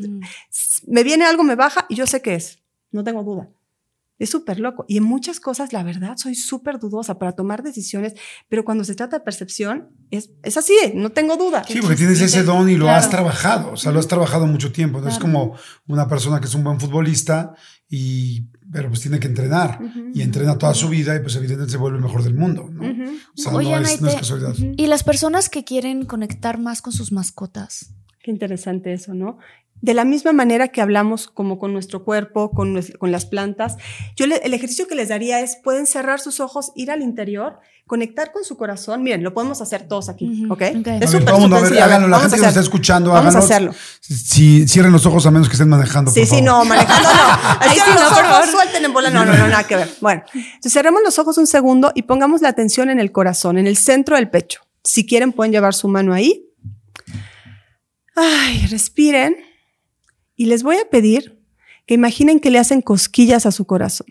Me 0.86 1.02
viene 1.02 1.24
algo, 1.24 1.42
me 1.42 1.54
baja 1.54 1.86
y 1.88 1.94
yo 1.94 2.06
sé 2.06 2.20
qué 2.20 2.34
es, 2.34 2.58
no 2.90 3.02
tengo 3.02 3.22
duda. 3.22 3.48
Es 4.18 4.30
súper 4.30 4.58
loco. 4.60 4.86
Y 4.88 4.96
en 4.96 5.04
muchas 5.04 5.40
cosas, 5.40 5.74
la 5.74 5.82
verdad, 5.82 6.16
soy 6.16 6.34
súper 6.34 6.78
dudosa 6.78 7.18
para 7.18 7.32
tomar 7.32 7.62
decisiones, 7.62 8.14
pero 8.48 8.64
cuando 8.64 8.82
se 8.82 8.94
trata 8.94 9.18
de 9.18 9.24
percepción, 9.24 9.90
es, 10.10 10.30
es 10.42 10.56
así, 10.56 10.74
no 10.94 11.12
tengo 11.12 11.36
duda. 11.36 11.64
Sí, 11.68 11.80
porque 11.82 11.96
tienes 11.96 12.20
ese 12.22 12.42
don 12.42 12.68
y 12.70 12.76
lo 12.76 12.88
has 12.88 13.10
trabajado, 13.10 13.72
o 13.72 13.76
sea, 13.76 13.92
lo 13.92 13.98
has 13.98 14.08
trabajado 14.08 14.46
mucho 14.46 14.72
tiempo. 14.72 15.00
No 15.00 15.08
es 15.08 15.18
como 15.18 15.56
una 15.86 16.08
persona 16.08 16.40
que 16.40 16.46
es 16.46 16.54
un 16.54 16.64
buen 16.64 16.80
futbolista 16.80 17.54
y 17.90 18.46
pero 18.76 18.90
pues 18.90 19.00
tiene 19.00 19.18
que 19.18 19.26
entrenar 19.26 19.80
y 20.12 20.20
entrena 20.20 20.58
toda 20.58 20.74
su 20.74 20.90
vida 20.90 21.16
y 21.16 21.20
pues 21.20 21.34
evidentemente 21.36 21.72
se 21.72 21.78
vuelve 21.78 21.96
el 21.96 22.04
mejor 22.04 22.22
del 22.22 22.34
mundo, 22.34 22.68
¿no? 22.70 22.82
O 22.82 22.86
sea, 23.34 23.52
no, 23.52 23.60
es, 23.60 24.02
no, 24.02 24.08
es, 24.08 24.16
casualidad. 24.16 24.54
Y 24.76 24.86
las 24.86 25.02
personas 25.02 25.48
que 25.48 25.64
quieren 25.64 26.04
conectar 26.04 26.58
más 26.58 26.82
con 26.82 26.92
sus 26.92 27.10
mascotas. 27.10 27.94
Qué 28.22 28.30
interesante 28.30 28.92
eso, 28.92 29.14
¿no? 29.14 29.38
De 29.82 29.94
la 29.94 30.04
misma 30.04 30.32
manera 30.32 30.68
que 30.68 30.80
hablamos 30.80 31.28
como 31.28 31.58
con 31.58 31.72
nuestro 31.72 32.04
cuerpo, 32.04 32.50
con, 32.50 32.80
con 32.98 33.12
las 33.12 33.26
plantas, 33.26 33.76
yo 34.16 34.24
el 34.24 34.54
ejercicio 34.54 34.88
que 34.88 34.94
les 34.94 35.08
daría 35.08 35.40
es, 35.40 35.56
pueden 35.62 35.86
cerrar 35.86 36.20
sus 36.20 36.40
ojos, 36.40 36.72
ir 36.74 36.90
al 36.90 37.02
interior, 37.02 37.60
conectar 37.86 38.32
con 38.32 38.44
su 38.44 38.56
corazón. 38.56 39.02
Miren, 39.02 39.22
lo 39.22 39.32
podemos 39.32 39.60
hacer 39.60 39.86
todos 39.86 40.08
aquí, 40.08 40.46
¿ok? 40.50 40.62
Es 40.62 41.10
súper 41.10 41.34
sencillo. 41.36 41.84
Háganlo, 41.84 42.08
la 42.08 42.18
gente 42.20 42.36
que 42.36 42.42
nos 42.42 42.48
está 42.48 42.60
escuchando, 42.60 43.12
Vamos 43.12 43.34
a 43.34 43.38
hacerlo. 43.38 43.72
Si 44.00 44.66
cierren 44.66 44.92
los 44.92 45.06
ojos 45.06 45.24
a 45.26 45.30
menos 45.30 45.48
que 45.48 45.52
estén 45.52 45.68
manejando, 45.68 46.10
Sí, 46.10 46.26
sí, 46.26 46.42
no, 46.42 46.64
manejando 46.64 47.08
no. 47.08 47.18
Ahí 47.60 47.78
sí, 47.78 47.90
los 47.94 48.12
ojos, 48.12 48.50
suelten 48.50 48.84
en 48.84 48.92
bola. 48.92 49.10
No, 49.10 49.24
no, 49.24 49.36
no, 49.36 49.46
nada 49.46 49.64
que 49.64 49.76
ver. 49.76 49.90
Bueno, 50.00 50.22
entonces 50.34 50.72
cerremos 50.72 51.00
los 51.04 51.18
ojos 51.18 51.38
un 51.38 51.46
segundo 51.46 51.92
y 51.94 52.02
pongamos 52.02 52.42
la 52.42 52.48
atención 52.48 52.90
en 52.90 52.98
el 52.98 53.12
corazón, 53.12 53.56
en 53.56 53.66
el 53.66 53.76
centro 53.76 54.16
del 54.16 54.30
pecho. 54.30 54.62
Si 54.82 55.06
quieren, 55.06 55.32
pueden 55.32 55.52
llevar 55.52 55.74
su 55.74 55.88
mano 55.88 56.12
ahí. 56.12 56.44
Ay, 58.16 58.66
respiren. 58.68 59.36
Y 60.36 60.46
les 60.46 60.62
voy 60.62 60.76
a 60.76 60.88
pedir 60.88 61.42
que 61.86 61.94
imaginen 61.94 62.40
que 62.40 62.50
le 62.50 62.58
hacen 62.58 62.82
cosquillas 62.82 63.46
a 63.46 63.52
su 63.52 63.66
corazón. 63.66 64.06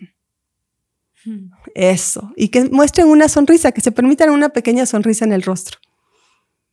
Hmm. 1.24 1.50
Eso. 1.74 2.32
Y 2.36 2.48
que 2.48 2.68
muestren 2.68 3.06
una 3.06 3.28
sonrisa, 3.28 3.72
que 3.72 3.80
se 3.80 3.92
permitan 3.92 4.30
una 4.30 4.48
pequeña 4.48 4.86
sonrisa 4.86 5.24
en 5.24 5.32
el 5.32 5.42
rostro. 5.42 5.78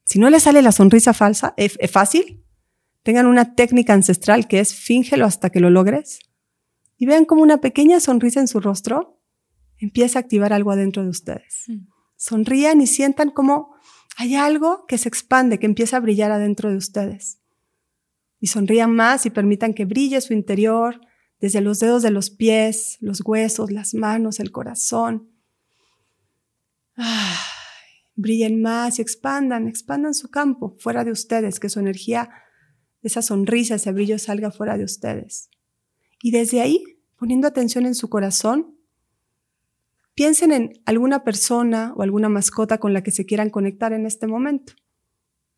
Si 0.05 0.19
no 0.19 0.29
les 0.29 0.43
sale 0.43 0.61
la 0.61 0.71
sonrisa 0.71 1.13
falsa, 1.13 1.53
es, 1.55 1.77
fácil. 1.91 2.43
Tengan 3.03 3.27
una 3.27 3.53
técnica 3.55 3.93
ancestral 3.93 4.47
que 4.47 4.59
es 4.59 4.73
fíngelo 4.73 5.25
hasta 5.25 5.49
que 5.49 5.59
lo 5.59 5.69
logres. 5.69 6.19
Y 6.97 7.05
vean 7.05 7.25
como 7.25 7.43
una 7.43 7.61
pequeña 7.61 7.99
sonrisa 7.99 8.39
en 8.39 8.47
su 8.47 8.59
rostro 8.59 9.19
empieza 9.77 10.17
a 10.17 10.21
activar 10.21 10.53
algo 10.53 10.71
adentro 10.71 11.03
de 11.03 11.09
ustedes. 11.09 11.65
Hmm. 11.67 11.87
Sonrían 12.15 12.81
y 12.81 12.87
sientan 12.87 13.29
como 13.29 13.75
hay 14.15 14.35
algo 14.35 14.85
que 14.87 14.97
se 14.97 15.09
expande, 15.09 15.59
que 15.59 15.65
empieza 15.65 15.97
a 15.97 15.99
brillar 15.99 16.31
adentro 16.31 16.69
de 16.69 16.77
ustedes 16.77 17.42
y 18.43 18.47
sonrían 18.47 18.93
más 18.93 19.25
y 19.25 19.29
permitan 19.29 19.73
que 19.73 19.85
brille 19.85 20.19
su 20.19 20.33
interior 20.33 20.99
desde 21.39 21.61
los 21.61 21.79
dedos 21.79 22.03
de 22.03 22.11
los 22.11 22.29
pies, 22.29 22.97
los 22.99 23.21
huesos, 23.23 23.71
las 23.71 23.93
manos, 23.93 24.41
el 24.41 24.51
corazón. 24.51 25.31
brillen 28.15 28.61
más 28.61 28.99
y 28.99 29.01
expandan, 29.01 29.69
expandan 29.69 30.13
su 30.13 30.29
campo 30.29 30.75
fuera 30.77 31.05
de 31.05 31.11
ustedes, 31.11 31.61
que 31.61 31.69
su 31.69 31.79
energía, 31.79 32.31
esa 33.01 33.21
sonrisa, 33.21 33.75
ese 33.75 33.93
brillo 33.93 34.19
salga 34.19 34.51
fuera 34.51 34.77
de 34.77 34.83
ustedes. 34.83 35.49
Y 36.21 36.31
desde 36.31 36.59
ahí, 36.59 36.83
poniendo 37.15 37.47
atención 37.47 37.85
en 37.85 37.95
su 37.95 38.09
corazón, 38.09 38.77
piensen 40.15 40.51
en 40.51 40.81
alguna 40.85 41.23
persona 41.23 41.93
o 41.95 42.01
alguna 42.01 42.27
mascota 42.27 42.77
con 42.77 42.91
la 42.91 43.03
que 43.03 43.11
se 43.11 43.25
quieran 43.25 43.49
conectar 43.49 43.93
en 43.93 44.05
este 44.05 44.27
momento. 44.27 44.73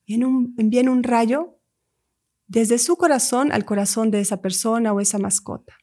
Y 0.06 0.22
envíen 0.22 0.88
un 0.88 1.02
rayo 1.02 1.55
desde 2.48 2.78
su 2.78 2.96
corazón 2.96 3.52
al 3.52 3.66
corazón 3.66 4.12
de 4.12 4.20
esa 4.20 4.42
persona 4.42 4.94
o 4.94 5.00
esa 5.00 5.18
mascota, 5.18 5.78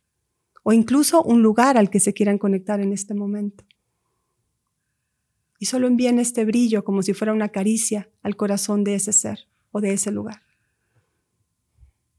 o 0.63 0.73
incluso 0.73 1.23
un 1.23 1.43
lugar 1.43 1.77
al 1.77 1.91
que 1.91 2.01
se 2.01 2.13
quieran 2.13 2.39
conectar 2.39 2.81
en 2.81 2.93
este 2.93 3.15
momento. 3.15 3.65
Y 5.59 5.67
solo 5.67 5.87
envíen 5.87 6.19
este 6.19 6.45
brillo 6.45 6.85
como 6.85 7.03
si 7.03 7.15
fuera 7.15 7.33
una 7.33 7.51
caricia 7.51 8.11
al 8.23 8.37
corazón 8.37 8.85
de 8.85 8.95
ese 8.97 9.13
ser 9.13 9.49
o 9.71 9.81
de 9.81 9.93
ese 9.93 10.11
lugar. 10.11 10.43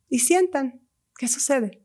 Y 0.10 0.20
sientan 0.20 0.82
qué 1.18 1.28
sucede. 1.28 1.82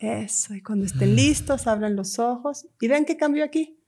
Eso, 0.00 0.54
y 0.54 0.62
cuando 0.62 0.84
estén 0.84 1.16
listos, 1.16 1.66
abran 1.66 1.96
los 1.96 2.18
ojos 2.18 2.66
y 2.80 2.88
ven 2.88 3.04
qué 3.04 3.16
cambió 3.16 3.44
aquí. 3.44 3.78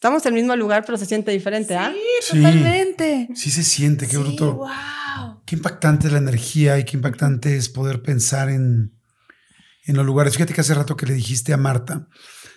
Estamos 0.00 0.24
en 0.24 0.32
el 0.32 0.40
mismo 0.40 0.56
lugar, 0.56 0.82
pero 0.86 0.96
se 0.96 1.04
siente 1.04 1.30
diferente, 1.30 1.76
¿ah? 1.76 1.92
Sí, 2.22 2.38
totalmente. 2.38 3.28
Sí 3.34 3.50
se 3.50 3.62
siente, 3.62 4.08
qué 4.08 4.16
bruto. 4.16 4.54
Wow. 4.54 5.42
Qué 5.44 5.56
impactante 5.56 6.06
es 6.06 6.12
la 6.14 6.20
energía 6.20 6.78
y 6.78 6.86
qué 6.86 6.96
impactante 6.96 7.54
es 7.54 7.68
poder 7.68 8.00
pensar 8.00 8.48
en, 8.48 8.94
en 9.84 9.96
los 9.96 10.06
lugares. 10.06 10.32
Fíjate 10.32 10.54
que 10.54 10.62
hace 10.62 10.72
rato 10.72 10.96
que 10.96 11.04
le 11.04 11.12
dijiste 11.12 11.52
a 11.52 11.58
Marta 11.58 12.08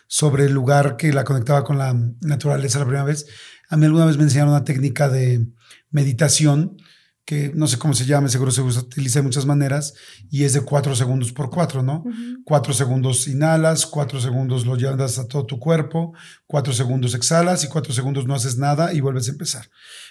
sobre 0.08 0.46
el 0.46 0.54
lugar 0.54 0.96
que 0.96 1.12
la 1.12 1.26
conectaba 1.26 1.66
con 1.66 1.78
la 1.78 1.94
naturaleza 2.22 2.80
la 2.80 2.86
primera 2.86 3.04
vez. 3.04 3.26
A 3.68 3.76
mí 3.76 3.88
alguna 3.88 4.06
vez 4.06 4.16
me 4.16 4.24
enseñaron 4.24 4.54
una 4.54 4.64
técnica 4.64 5.10
de 5.10 5.46
meditación 5.92 6.78
que 7.26 7.54
no 7.56 7.68
sé 7.68 7.78
cómo 7.78 7.94
se 7.94 8.06
llama, 8.06 8.28
seguro 8.28 8.52
se 8.52 8.62
utiliza 8.62 9.20
de 9.20 9.24
muchas 9.24 9.46
maneras, 9.46 9.94
y 10.30 10.44
es 10.44 10.54
de 10.54 10.62
cuatro 10.62 10.94
segundos 10.96 11.32
por 11.32 11.50
cuatro, 11.50 11.82
¿no? 11.82 12.04
Cuatro 12.44 12.74
segundos 12.74 13.28
inhalas, 13.28 13.86
cuatro 13.86 14.20
segundos 14.20 14.66
lo 14.66 14.76
llevas 14.76 15.18
a 15.20 15.28
todo 15.28 15.46
tu 15.46 15.58
cuerpo, 15.58 16.14
cuatro 16.46 16.74
segundos 16.74 17.16
exhalas 17.16 17.64
y 17.64 17.68
cuatro 17.70 17.94
segundos 17.94 18.26
no 18.28 18.36
haces 18.36 18.58
nada 18.58 18.94
y 18.94 19.00
vuelves 19.00 19.30
a 19.30 19.32
empezar. 19.32 19.70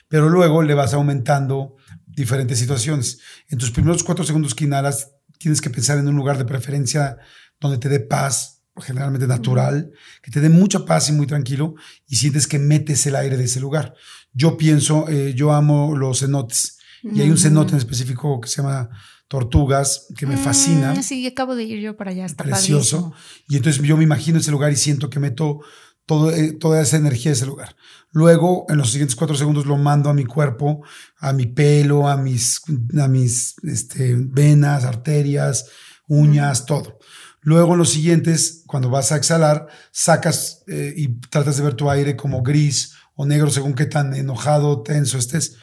Pero 0.09 0.31
luego 0.31 0.63
le 0.63 0.73
vas 0.73 0.95
aumentando 0.95 1.77
diferentes 2.07 2.59
situaciones. 2.59 3.19
En 3.49 3.59
tus 3.59 3.71
primeros 3.71 4.03
cuatro 4.03 4.25
segundos 4.25 4.55
que 4.55 4.65
inhalas, 4.65 5.11
tienes 5.39 5.61
que 5.61 5.71
pensar 5.71 5.99
en 5.99 6.09
un 6.09 6.17
lugar 6.17 6.39
de 6.39 6.47
preferencia 6.47 7.19
donde 7.61 7.77
te 7.77 7.91
dé 7.91 8.01
paz, 8.01 8.63
generalmente 8.79 9.27
natural, 9.27 9.93
que 10.23 10.31
te 10.31 10.41
dé 10.41 10.49
mucha 10.49 10.87
paz 10.87 11.11
y 11.11 11.13
muy 11.13 11.27
tranquilo 11.27 11.75
y 12.09 12.17
sientes 12.17 12.47
que 12.47 12.59
metes 12.59 13.07
el 13.07 13.17
aire 13.17 13.37
de 13.37 13.45
ese 13.45 13.61
lugar. 13.61 13.95
Yo 14.33 14.57
pienso, 14.57 15.11
eh, 15.11 15.35
yo 15.35 15.53
amo 15.53 15.95
los 15.95 16.21
cenotes 16.21 16.79
y 17.03 17.21
hay 17.21 17.31
un 17.31 17.39
cenote 17.39 17.73
en 17.73 17.79
específico 17.79 18.41
que 18.41 18.49
se 18.49 18.63
llama 18.63 18.91
Tortugas, 19.29 20.07
que 20.17 20.27
me 20.27 20.37
fascina. 20.37 20.95
Mm, 20.95 21.03
sí, 21.03 21.27
acabo 21.27 21.55
de 21.55 21.65
ir 21.65 21.81
yo 21.81 21.97
para 21.97 22.11
allá, 22.11 22.27
está 22.27 22.45
precioso. 22.45 23.11
padrísimo. 23.11 23.45
Y 23.49 23.57
entonces 23.57 23.83
yo 23.83 23.97
me 23.97 24.05
imagino 24.05 24.39
ese 24.39 24.51
lugar 24.51 24.73
y 24.73 24.77
siento 24.77 25.11
que 25.11 25.19
meto 25.19 25.61
todo, 26.07 26.31
eh, 26.31 26.53
toda 26.53 26.83
esa 26.83 26.97
energía 26.97 27.31
de 27.31 27.37
ese 27.37 27.47
lugar. 27.47 27.75
Luego, 28.11 28.67
en 28.69 28.77
los 28.77 28.91
siguientes 28.91 29.17
cuatro 29.17 29.37
segundos, 29.37 29.67
lo 29.67 29.79
mando 29.79 30.11
a 30.11 30.15
mi 30.15 30.27
cuerpo, 30.27 30.83
a 31.19 31.33
mi 31.33 31.47
pelo, 31.47 32.09
a 32.09 32.17
mis, 32.17 32.61
a 33.01 33.09
mis 33.09 33.55
este, 33.63 34.17
venas, 34.19 34.85
arterias, 34.85 35.67
uñas, 36.07 36.67
todo. 36.67 36.99
Luego, 37.41 37.73
en 37.73 37.79
los 37.79 37.91
siguientes, 37.91 38.65
cuando 38.67 38.91
vas 38.91 39.13
a 39.13 39.17
exhalar, 39.17 39.67
sacas 39.91 40.63
eh, 40.69 40.93
y 40.97 41.21
tratas 41.21 41.57
de 41.57 41.65
ver 41.65 41.75
tu 41.75 41.91
aire 41.91 42.17
como 42.17 42.43
gris 42.43 42.95
o 43.15 43.27
negro, 43.27 43.51
según 43.51 43.75
qué 43.75 43.87
tan 43.87 44.15
enojado, 44.15 44.83
tenso 44.83 45.19
estés. 45.19 45.57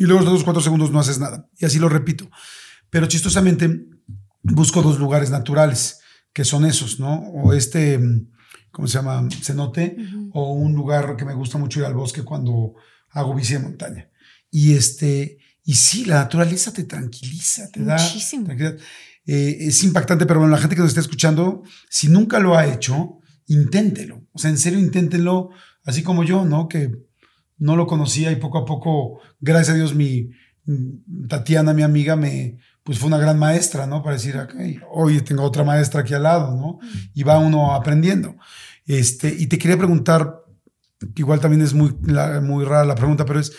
Y 0.00 0.04
luego, 0.04 0.20
los 0.20 0.30
otros 0.30 0.44
cuatro 0.44 0.62
segundos 0.62 0.90
no 0.90 0.98
haces 0.98 1.18
nada. 1.18 1.46
Y 1.58 1.66
así 1.66 1.78
lo 1.78 1.90
repito. 1.90 2.30
Pero 2.88 3.06
chistosamente, 3.06 3.84
busco 4.42 4.80
dos 4.80 4.98
lugares 4.98 5.28
naturales, 5.28 6.00
que 6.32 6.42
son 6.42 6.64
esos, 6.64 6.98
¿no? 6.98 7.18
O 7.34 7.52
este, 7.52 7.98
mm, 7.98 8.30
¿cómo 8.70 8.88
se 8.88 8.94
llama? 8.94 9.28
Cenote, 9.42 9.98
o 10.32 10.54
un 10.54 10.72
lugar 10.72 11.18
que 11.18 11.26
me 11.26 11.34
gusta 11.34 11.58
mucho 11.58 11.80
ir 11.80 11.84
al 11.84 11.92
bosque 11.92 12.22
cuando 12.22 12.76
hago 13.10 13.34
bici 13.34 13.52
de 13.52 13.58
montaña. 13.58 14.08
Y 14.50 14.72
este, 14.72 15.36
y 15.64 15.74
sí, 15.74 16.06
la 16.06 16.14
naturaleza 16.14 16.72
te 16.72 16.84
tranquiliza, 16.84 17.70
te 17.70 17.84
da 17.84 17.98
Muchísimo. 17.98 18.46
tranquilidad. 18.46 18.78
Eh, 19.26 19.58
es 19.60 19.84
impactante, 19.84 20.24
pero 20.24 20.40
bueno, 20.40 20.54
la 20.54 20.62
gente 20.62 20.76
que 20.76 20.80
nos 20.80 20.92
está 20.92 21.02
escuchando, 21.02 21.62
si 21.90 22.08
nunca 22.08 22.38
lo 22.38 22.56
ha 22.56 22.66
hecho, 22.66 23.18
inténtelo. 23.48 24.26
O 24.32 24.38
sea, 24.38 24.48
en 24.48 24.56
serio, 24.56 24.78
inténtenlo, 24.78 25.50
así 25.84 26.02
como 26.02 26.24
yo, 26.24 26.46
¿no? 26.46 26.68
Que 26.68 26.90
no 27.60 27.76
lo 27.76 27.86
conocía 27.86 28.32
y 28.32 28.36
poco 28.36 28.58
a 28.58 28.64
poco, 28.64 29.20
gracias 29.40 29.70
a 29.70 29.74
Dios, 29.78 29.94
mi 29.94 30.30
mm, 30.66 31.28
Tatiana, 31.28 31.72
mi 31.72 31.82
amiga, 31.82 32.16
me, 32.16 32.58
pues 32.82 32.98
fue 32.98 33.06
una 33.06 33.18
gran 33.18 33.38
maestra, 33.38 33.86
¿no? 33.86 34.02
Para 34.02 34.16
decir, 34.16 34.36
ok, 34.36 34.52
hoy 34.92 35.20
tengo 35.20 35.44
otra 35.44 35.62
maestra 35.62 36.00
aquí 36.00 36.12
al 36.14 36.24
lado, 36.24 36.56
¿no? 36.56 36.78
Y 37.14 37.22
va 37.22 37.38
uno 37.38 37.72
aprendiendo. 37.74 38.34
Este, 38.86 39.28
y 39.38 39.46
te 39.46 39.56
quería 39.58 39.76
preguntar, 39.78 40.42
igual 41.14 41.38
también 41.38 41.62
es 41.62 41.72
muy, 41.74 41.94
la- 42.02 42.40
muy 42.40 42.64
rara 42.64 42.84
la 42.84 42.96
pregunta, 42.96 43.24
pero 43.24 43.38
es, 43.38 43.52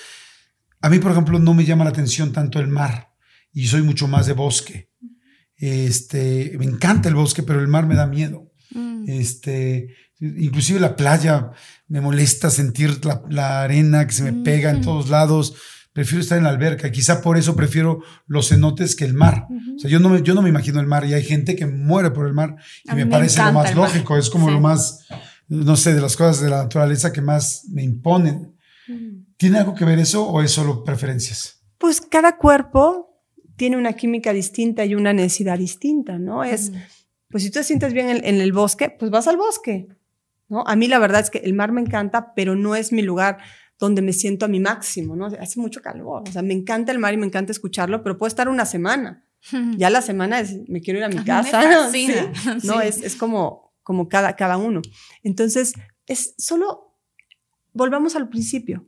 a 0.82 0.90
mí, 0.90 1.00
por 1.00 1.12
ejemplo, 1.12 1.40
no 1.40 1.54
me 1.54 1.64
llama 1.64 1.84
la 1.86 1.92
atención 1.92 2.34
tanto 2.34 2.60
el 2.60 2.68
mar 2.68 3.14
y 3.54 3.68
soy 3.68 3.84
mucho 3.84 4.08
más 4.08 4.26
de 4.26 4.34
bosque. 4.34 4.90
Este, 5.58 6.56
me 6.58 6.66
encanta 6.66 7.08
el 7.08 7.16
bosque, 7.16 7.44
pero 7.44 7.60
el 7.60 7.68
mar 7.68 7.86
me 7.86 7.96
da 7.96 8.08
miedo. 8.08 8.52
Mm. 8.74 9.06
Este, 9.08 9.94
inclusive 10.22 10.80
la 10.80 10.96
playa 10.96 11.52
me 11.88 12.00
molesta 12.00 12.50
sentir 12.50 13.04
la, 13.06 13.22
la 13.30 13.64
arena 13.64 14.06
que 14.08 14.14
se 14.14 14.24
me 14.24 14.32
pega 14.44 14.70
en 14.70 14.82
todos 14.82 15.10
lados. 15.10 15.56
Prefiero 15.94 16.22
estar 16.22 16.38
en 16.38 16.46
la 16.46 16.52
alberca. 16.52 16.90
Quizá 16.92 17.22
por 17.22 17.38
eso 17.38 17.54
prefiero 17.56 18.00
los 18.26 18.48
cenotes 18.48 18.96
que 18.96 19.04
el 19.04 19.14
mar. 19.14 19.48
O 19.76 19.80
sea, 19.80 19.90
yo 19.90 20.00
no, 20.00 20.08
me, 20.08 20.22
yo 20.22 20.34
no 20.34 20.42
me 20.42 20.48
imagino 20.50 20.80
el 20.80 20.88
mar 20.88 21.06
y 21.06 21.14
hay 21.14 21.24
gente 21.24 21.56
que 21.56 21.66
muere 21.66 22.12
por 22.12 22.28
el 22.28 22.34
mar 22.34 22.56
y 22.86 22.92
A 22.92 22.96
me 22.96 23.06
parece 23.08 23.44
lo 23.44 23.52
más 23.52 23.76
lógico. 23.76 24.16
Es 24.18 24.30
como 24.30 24.48
Sí. 24.48 24.54
lo 24.54 24.62
más, 24.62 25.06
no 25.50 25.76
sé, 25.76 25.94
de 25.94 26.00
las 26.00 26.16
cosas 26.16 26.40
de 26.42 26.50
la 26.50 26.64
naturaleza 26.64 27.12
que 27.12 27.22
más 27.22 27.66
me 27.70 27.84
imponen. 27.84 28.56
¿Tiene 29.38 29.58
algo 29.58 29.74
que 29.76 29.84
ver 29.86 30.00
eso 30.00 30.26
o 30.28 30.42
es 30.42 30.52
solo 30.52 30.84
preferencias? 30.84 31.62
Pues 31.78 32.00
cada 32.00 32.38
cuerpo 32.38 33.10
tiene 33.58 33.76
una 33.76 33.94
química 33.94 34.32
distinta 34.34 34.86
y 34.86 34.96
una 34.96 35.14
necesidad 35.14 35.58
distinta, 35.58 36.18
¿no? 36.20 36.44
Es, 36.44 36.72
pues 37.30 37.44
si 37.44 37.50
tú 37.50 37.60
te 37.60 37.64
sientes 37.66 37.92
bien 37.94 38.10
en, 38.10 38.24
en 38.24 38.40
el 38.40 38.54
bosque, 38.54 38.96
pues 38.98 39.12
vas 39.12 39.28
al 39.28 39.38
bosque, 39.38 39.88
¿no? 40.52 40.64
A 40.68 40.76
mí 40.76 40.88
la 40.88 41.00
verdad 41.00 41.22
es 41.22 41.30
que 41.32 41.40
el 41.40 41.54
mar 41.54 41.72
me 41.72 41.82
encanta, 41.82 42.34
pero 42.36 42.56
no 42.56 42.76
es 42.76 42.92
mi 42.92 43.02
lugar 43.02 43.38
donde 43.80 44.02
me 44.04 44.14
siento 44.14 44.46
a 44.46 44.50
mi 44.50 44.60
máximo, 44.60 45.16
¿no? 45.16 45.26
Hace 45.26 45.60
mucho 45.60 45.82
calor, 45.82 46.24
o 46.28 46.32
sea, 46.32 46.42
me 46.44 46.54
encanta 46.54 46.92
el 46.92 47.00
mar 47.00 47.14
y 47.14 47.18
me 47.18 47.26
encanta 47.26 47.52
escucharlo, 47.52 48.04
pero 48.04 48.18
puedo 48.18 48.28
estar 48.28 48.48
una 48.50 48.66
semana. 48.66 49.26
Ya 49.78 49.90
la 49.90 50.04
semana 50.04 50.40
es, 50.40 50.56
me 50.70 50.82
quiero 50.82 51.00
ir 51.00 51.06
a 51.06 51.10
mi 51.10 51.16
A 51.18 51.20
mí 51.22 51.26
me 51.26 51.26
casa. 51.26 51.90
Sí. 51.92 52.08
No, 52.64 52.80
Sí. 52.82 52.88
es, 52.88 53.02
es 53.02 53.16
como, 53.16 53.74
como 53.82 54.08
cada, 54.08 54.36
cada 54.36 54.58
uno. 54.58 54.82
Entonces, 55.24 55.74
es 56.06 56.36
solo, 56.38 56.96
volvamos 57.74 58.16
al 58.16 58.30
principio. 58.30 58.86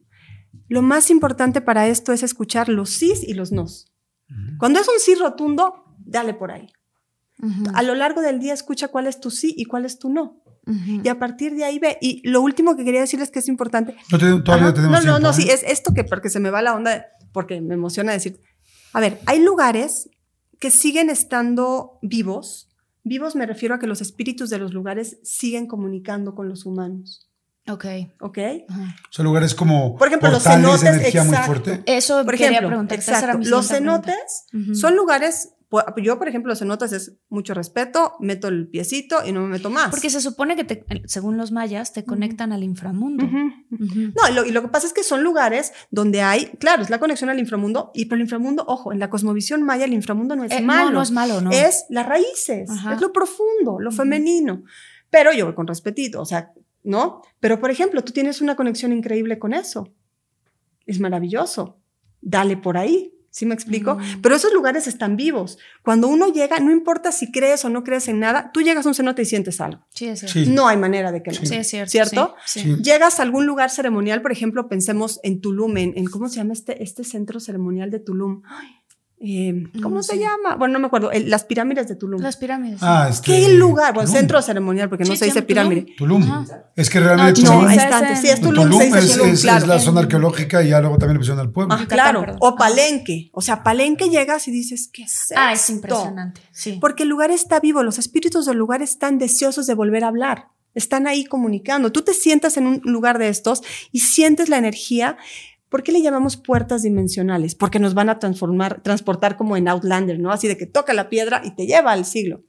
Lo 0.68 0.82
más 0.84 1.10
importante 1.10 1.62
para 1.62 1.88
esto 1.88 2.14
es 2.14 2.22
escuchar 2.22 2.70
los 2.70 2.92
sís 2.92 3.24
y 3.28 3.34
los 3.34 3.52
nos. 3.52 3.92
Cuando 4.60 4.80
es 4.80 4.88
un 4.88 5.00
sí 5.00 5.16
rotundo, 5.16 5.86
dale 6.06 6.34
por 6.34 6.52
ahí. 6.52 6.68
A 7.74 7.82
lo 7.84 7.96
largo 7.96 8.22
del 8.22 8.40
día 8.40 8.54
escucha 8.54 8.90
cuál 8.90 9.08
es 9.08 9.20
tu 9.20 9.32
sí 9.32 9.54
y 9.58 9.66
cuál 9.66 9.86
es 9.86 9.98
tu 9.98 10.10
no. 10.10 10.43
Ujú. 10.66 11.02
Y 11.04 11.08
a 11.10 11.20
partir 11.20 11.56
de 11.56 11.66
ahí 11.66 11.80
ve. 11.80 11.98
Y 12.02 12.28
lo 12.28 12.42
último 12.42 12.76
que 12.76 12.86
quería 12.86 13.02
decirles 13.02 13.30
que 13.32 13.40
es 13.40 13.48
importante. 13.48 13.96
No 14.12 14.18
te- 14.18 14.42
todavía 14.42 14.74
tenemos 14.74 14.92
no, 15.06 15.12
no, 15.14 15.18
tiempo, 15.18 15.20
no, 15.20 15.30
¿eh? 15.32 15.34
sí, 15.34 15.50
es 15.50 15.64
esto 15.64 15.94
que 15.94 16.04
porque 16.04 16.30
se 16.30 16.40
me 16.40 16.50
va 16.50 16.62
la 16.62 16.74
onda, 16.76 17.06
porque 17.32 17.60
me 17.62 17.74
emociona 17.74 18.12
decir. 18.14 18.40
A 18.94 19.00
ver, 19.00 19.20
hay 19.26 19.40
lugares 19.42 20.10
que 20.60 20.72
siguen 20.72 21.10
estando 21.10 22.00
vivos. 22.02 22.70
Vivos 23.04 23.36
me 23.36 23.46
refiero 23.46 23.76
a 23.76 23.80
que 23.80 23.88
los 23.88 24.00
espíritus 24.02 24.50
de 24.50 24.60
los 24.60 24.72
lugares 24.74 25.18
siguen 25.24 25.68
comunicando 25.68 26.36
con 26.36 26.48
los 26.48 26.66
humanos. 26.66 27.30
Ok. 27.68 27.86
¿Ok? 28.22 28.38
Ajá. 28.70 28.96
O 29.10 29.14
sea, 29.14 29.26
lugares 29.26 29.56
como 29.56 29.96
Por 29.98 30.08
ejemplo, 30.08 30.30
los 30.30 30.44
portales 30.44 30.66
cenotes, 30.80 30.84
energía 30.98 31.24
muy 31.24 31.34
exacto. 31.36 31.46
fuerte. 31.64 31.84
Eso 31.86 32.24
Por 32.26 32.38
quería 32.38 32.60
ejemplo, 32.60 32.82
exacto, 32.90 33.38
los 33.50 33.68
cenotes 33.68 34.46
son 34.80 34.96
lugares, 34.96 35.50
yo 36.02 36.18
por 36.18 36.28
ejemplo, 36.28 36.50
los 36.50 36.60
cenotes 36.60 36.92
es 36.92 37.18
mucho 37.30 37.54
respeto, 37.54 38.14
meto 38.20 38.48
el 38.48 38.68
piecito 38.68 39.18
y 39.26 39.32
no 39.32 39.42
me 39.42 39.48
meto 39.48 39.70
más. 39.70 39.90
Porque 39.90 40.10
se 40.10 40.22
supone 40.22 40.56
que, 40.56 40.64
te- 40.64 40.86
según 41.06 41.38
los 41.38 41.52
mayas, 41.52 41.94
te 41.94 42.04
conectan 42.06 42.52
al 42.52 42.64
inframundo. 42.64 43.26
No, 43.26 44.30
y 44.30 44.34
lo, 44.34 44.46
y 44.46 44.52
lo 44.52 44.62
que 44.62 44.68
pasa 44.68 44.88
es 44.88 44.94
que 44.94 45.04
son 45.04 45.24
lugares 45.24 45.74
donde 45.92 46.22
hay, 46.22 46.46
claro, 46.60 46.84
es 46.84 46.90
la 46.90 47.00
conexión 47.00 47.30
al 47.30 47.40
inframundo, 47.40 47.92
y 47.94 48.06
pero 48.06 48.16
el 48.18 48.22
inframundo, 48.24 48.64
ojo, 48.68 48.92
en 48.94 49.00
la 49.00 49.10
cosmovisión 49.10 49.64
maya 49.64 49.86
el 49.86 49.94
inframundo 49.94 50.36
no 50.36 50.44
es 50.44 50.52
Eh, 50.52 50.62
malo. 50.62 50.90
No, 50.90 50.92
no 50.98 51.02
es 51.02 51.12
malo, 51.12 51.42
¿no? 51.42 51.52
Es 51.52 51.86
las 51.90 52.06
raíces, 52.06 52.70
Ajá. 52.70 52.94
es 52.94 53.02
lo 53.02 53.12
profundo, 53.12 53.80
lo 53.80 53.92
femenino. 53.92 54.64
Pero 55.10 55.32
yo 55.34 55.46
voy 55.46 55.56
con 55.56 55.68
respetito, 55.68 56.22
o 56.22 56.26
sea, 56.26 56.52
¿no? 56.84 57.22
Pero 57.40 57.60
por 57.60 57.72
ejemplo, 57.72 58.04
tú 58.04 58.12
tienes 58.14 58.42
una 58.42 58.56
conexión 58.56 58.92
increíble 58.92 59.40
con 59.40 59.54
eso. 59.54 59.94
Es 60.86 61.00
maravilloso. 61.00 61.80
Dale 62.22 62.58
por 62.58 62.78
ahí. 62.78 63.14
¿Sí 63.36 63.48
me 63.48 63.56
explico? 63.56 63.96
Mm. 63.96 64.22
Pero 64.22 64.36
esos 64.36 64.54
lugares 64.54 64.86
están 64.86 65.16
vivos. 65.16 65.58
Cuando 65.82 66.08
uno 66.08 66.28
llega, 66.32 66.60
no 66.60 66.72
importa 66.72 67.12
si 67.12 67.32
crees 67.32 67.66
o 67.66 67.70
no 67.70 67.84
crees 67.84 68.08
en 68.08 68.20
nada, 68.20 68.52
tú 68.54 68.62
llegas 68.62 68.86
a 68.86 68.90
un 68.90 68.94
cenote 68.94 69.24
y 69.24 69.26
sientes 69.26 69.60
algo. 69.60 69.82
Sí, 69.90 70.06
es 70.08 70.20
cierto. 70.20 70.40
Sí. 70.40 70.46
No 70.52 70.68
hay 70.68 70.78
manera 70.78 71.12
de 71.12 71.24
que 71.24 71.32
no. 71.32 71.38
Sí, 71.44 71.56
es 71.56 71.68
cierto. 71.68 71.90
¿Cierto? 71.90 72.36
Sí, 72.46 72.60
Sí. 72.62 72.76
sí. 72.76 72.84
Llegas 72.84 73.20
a 73.20 73.24
algún 73.24 73.48
lugar 73.48 73.72
ceremonial, 73.72 74.22
por 74.22 74.32
ejemplo, 74.32 74.68
pensemos 74.70 75.20
en 75.24 75.42
Tulum, 75.42 75.76
en, 75.78 75.98
en 75.98 76.06
¿cómo 76.06 76.30
se 76.30 76.36
llama 76.36 76.54
este, 76.54 76.84
este 76.84 77.04
centro 77.04 77.40
ceremonial 77.40 77.90
de 77.90 78.00
Tulum? 78.00 78.44
Ay, 78.46 78.68
eh, 79.26 79.64
¿Cómo 79.82 79.96
No 79.96 80.04
se 80.04 80.14
sé. 80.16 80.20
llama? 80.20 80.56
Bueno, 80.58 80.74
no 80.74 80.80
me 80.80 80.88
acuerdo. 80.88 81.10
el- 81.12 81.30
las 81.30 81.46
pirámides 81.46 81.88
de 81.88 81.96
Tulum. 81.96 82.22
Las 82.22 82.36
pirámides. 82.36 82.80
Ah, 82.84 83.08
este, 83.10 83.26
¿Qué 83.32 83.54
lugar? 83.54 83.94
Bueno, 83.94 84.08
Tulum. 84.10 84.20
centro 84.20 84.42
ceremonial, 84.42 84.90
porque 84.90 85.06
no 85.06 85.12
Sí, 85.14 85.18
se 85.18 85.26
dice 85.26 85.42
pirámide. 85.44 85.86
Tulum. 85.98 86.24
Ajá. 86.24 86.46
Es 86.76 86.90
que 86.90 87.00
realmente 87.00 87.42
No, 87.42 87.48
No, 87.54 87.60
Tulum, 87.62 87.72
está 87.72 87.88
es 87.88 87.94
antes. 87.96 88.20
Sí, 88.20 88.28
es 88.28 88.42
Tulum, 88.42 88.64
Tulum 88.66 88.80
se 88.80 88.86
dice 88.88 89.00
es, 89.00 89.12
Tulum, 89.14 89.30
es- 89.30 89.42
claro. 89.42 89.58
es 89.60 89.68
la 89.68 89.80
zona 89.80 90.02
arqueológica 90.02 90.62
y 90.64 90.70
ya 90.70 90.82
luego 90.82 90.98
también 90.98 91.14
le 91.16 91.20
pusieron 91.20 91.40
al 91.40 91.52
pueblo. 91.52 91.74
Ajá. 91.74 91.86
Claro. 91.88 92.20
perdón. 92.20 92.38
O 92.42 92.56
Palenque. 92.56 93.30
O 93.32 93.42
sea, 93.42 93.64
Palenque 93.64 94.10
llegas 94.10 94.48
y 94.50 94.52
dices, 94.52 94.90
¿qué 94.92 95.04
es 95.04 95.32
Ah, 95.36 95.54
es 95.54 95.62
esto? 95.62 95.72
impresionante. 95.74 96.42
Sí. 96.52 96.78
Porque 96.82 97.04
el 97.04 97.10
lugar 97.10 97.32
está 97.32 97.60
vivo, 97.62 97.82
los 97.82 98.00
espíritus 98.00 98.46
del 98.46 98.58
lugar 98.58 98.82
están 98.82 99.20
deseosos 99.20 99.68
de 99.68 99.74
volver 99.74 100.04
a 100.04 100.10
hablar, 100.10 100.48
están 100.76 101.08
ahí 101.08 101.24
comunicando. 101.24 101.92
Tú 101.94 102.02
te 102.02 102.14
sientas 102.14 102.58
en 102.58 102.68
un 102.68 102.82
lugar 102.84 103.20
de 103.20 103.30
estos 103.30 103.62
y 103.94 104.00
sientes 104.02 104.50
la 104.50 104.58
energía. 104.58 105.18
¿Por 105.74 105.82
qué 105.82 105.92
le 105.92 106.04
llamamos 106.04 106.38
puertas 106.38 106.84
dimensionales? 106.84 107.56
Porque 107.56 107.80
nos 107.80 107.96
van 107.96 108.08
a 108.08 108.20
transformar, 108.20 108.84
transportar 108.84 109.38
como 109.38 109.58
en 109.58 109.68
Outlander, 109.68 110.20
¿no? 110.20 110.32
Así 110.32 110.48
de 110.48 110.56
que 110.56 110.68
toca 110.68 110.94
la 110.94 111.10
piedra 111.10 111.42
y 111.44 111.56
te 111.56 111.66
lleva 111.66 111.94
al 111.94 112.06
siglo. 112.06 112.44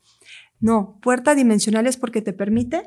No, 0.61 0.99
puerta 1.01 1.35
dimensional 1.35 1.87
es 1.87 1.97
porque 1.97 2.21
te 2.21 2.35
permite 2.35 2.83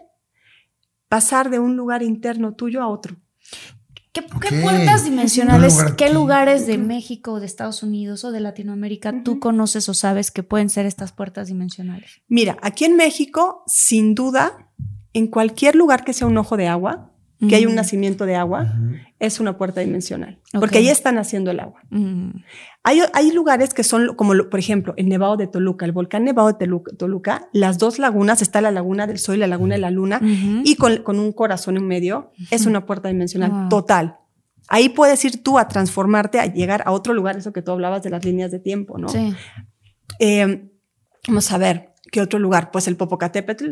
pasar 1.08 1.50
de 1.50 1.58
un 1.58 1.76
lugar 1.76 2.04
interno 2.04 2.54
tuyo 2.54 2.84
a 2.84 2.88
otro. 2.88 3.18
¿Qué, 4.12 4.22
puertas 4.62 5.06
dimensionales, 5.06 5.74
lugar 5.74 5.96
qué 5.96 6.14
lugares 6.14 6.68
de 6.68 6.78
México, 6.78 7.40
de 7.40 7.48
Estados 7.48 7.82
Unidos 7.82 8.24
o 8.24 8.32
de 8.32 8.40
Latinoamérica 8.40 9.24
tú 9.24 9.40
conoces 9.40 9.90
o 9.90 9.96
sabes 9.96 10.30
que 10.30 10.44
pueden 10.44 10.70
ser 10.70 10.86
estas 10.86 11.14
puertas 11.14 11.48
dimensionales? 11.48 12.22
Mira, 12.28 12.60
aquí 12.62 12.86
en 12.86 12.96
México, 12.96 13.64
sin 13.66 14.14
duda, 14.14 14.70
en 15.14 15.26
cualquier 15.26 15.76
lugar 15.76 16.04
que 16.04 16.14
sea 16.14 16.28
un 16.28 16.38
ojo 16.38 16.58
de 16.58 16.68
agua, 16.68 17.17
que 17.48 17.56
hay 17.56 17.66
un 17.66 17.74
Mm. 17.74 17.76
nacimiento 17.76 18.26
de 18.26 18.36
agua, 18.36 18.74
es 19.20 19.40
una 19.40 19.58
puerta 19.58 19.82
dimensional, 19.82 20.40
porque 20.60 20.80
ahí 20.80 20.90
está 20.90 21.12
naciendo 21.12 21.52
el 21.52 21.60
agua. 21.60 21.82
Mm. 21.90 22.30
Hay, 22.84 23.02
hay 23.14 23.32
lugares 23.32 23.74
que 23.74 23.84
son 23.84 24.16
como, 24.16 24.34
lo- 24.34 24.50
por 24.50 24.60
ejemplo, 24.60 24.94
el 24.98 25.08
Nevado 25.10 25.38
de 25.38 25.46
Toluca, 25.48 25.86
el 25.86 25.92
volcán 25.92 26.24
Nevado 26.24 26.48
de 26.48 26.54
Toluca, 26.56 26.92
Toluca, 26.98 27.48
las 27.54 27.78
dos 27.78 28.00
lagunas, 28.00 28.42
está 28.42 28.62
la 28.62 28.72
laguna 28.72 29.06
del 29.08 29.20
Sol 29.20 29.36
y 29.36 29.40
la 29.40 29.48
laguna 29.48 29.76
de 29.76 29.82
la 29.82 29.92
Luna, 29.92 30.20
y 30.24 30.76
con, 30.78 30.98
con 31.04 31.20
un 31.20 31.32
corazón 31.32 31.78
en 31.78 31.86
medio, 31.88 32.32
es 32.50 32.66
una 32.66 32.86
puerta 32.86 33.10
dimensional 33.10 33.52
Wow. 33.52 33.70
total. 33.70 34.18
Ahí 34.70 34.90
puedes 34.90 35.24
ir 35.24 35.44
tú 35.44 35.60
a 35.60 35.68
transformarte, 35.68 36.40
a 36.40 36.46
llegar 36.48 36.84
a 36.86 36.92
otro 36.92 37.14
lugar, 37.14 37.38
eso 37.38 37.54
que 37.54 37.62
tú 37.62 37.72
hablabas 37.72 38.04
de 38.04 38.10
las 38.10 38.26
líneas 38.26 38.52
de 38.52 38.60
tiempo, 38.60 38.98
¿no? 38.98 39.10
Sí. 39.10 39.34
Eh, 40.20 40.70
Vamos 41.30 41.52
a 41.52 41.58
ver, 41.58 41.90
¿qué 42.12 42.22
otro 42.22 42.40
lugar? 42.40 42.72
Pues 42.72 42.88
el 42.88 42.96
Popocatépetl, 42.96 43.72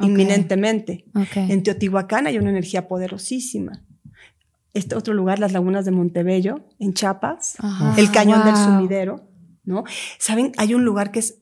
Inminentemente. 0.00 1.04
En 1.34 1.62
Teotihuacán 1.62 2.26
hay 2.26 2.38
una 2.38 2.50
energía 2.50 2.88
poderosísima. 2.88 3.82
Este 4.74 4.94
otro 4.96 5.12
lugar, 5.12 5.38
las 5.38 5.52
lagunas 5.52 5.84
de 5.84 5.90
Montebello, 5.90 6.64
en 6.78 6.94
Chiapas, 6.94 7.56
Ajá. 7.58 7.94
el 7.98 8.10
cañón 8.10 8.44
del 8.44 8.56
sumidero, 8.56 9.28
¿no? 9.64 9.84
Saben, 10.18 10.52
hay 10.56 10.72
un 10.74 10.84
lugar 10.84 11.10
que 11.12 11.18
es, 11.18 11.38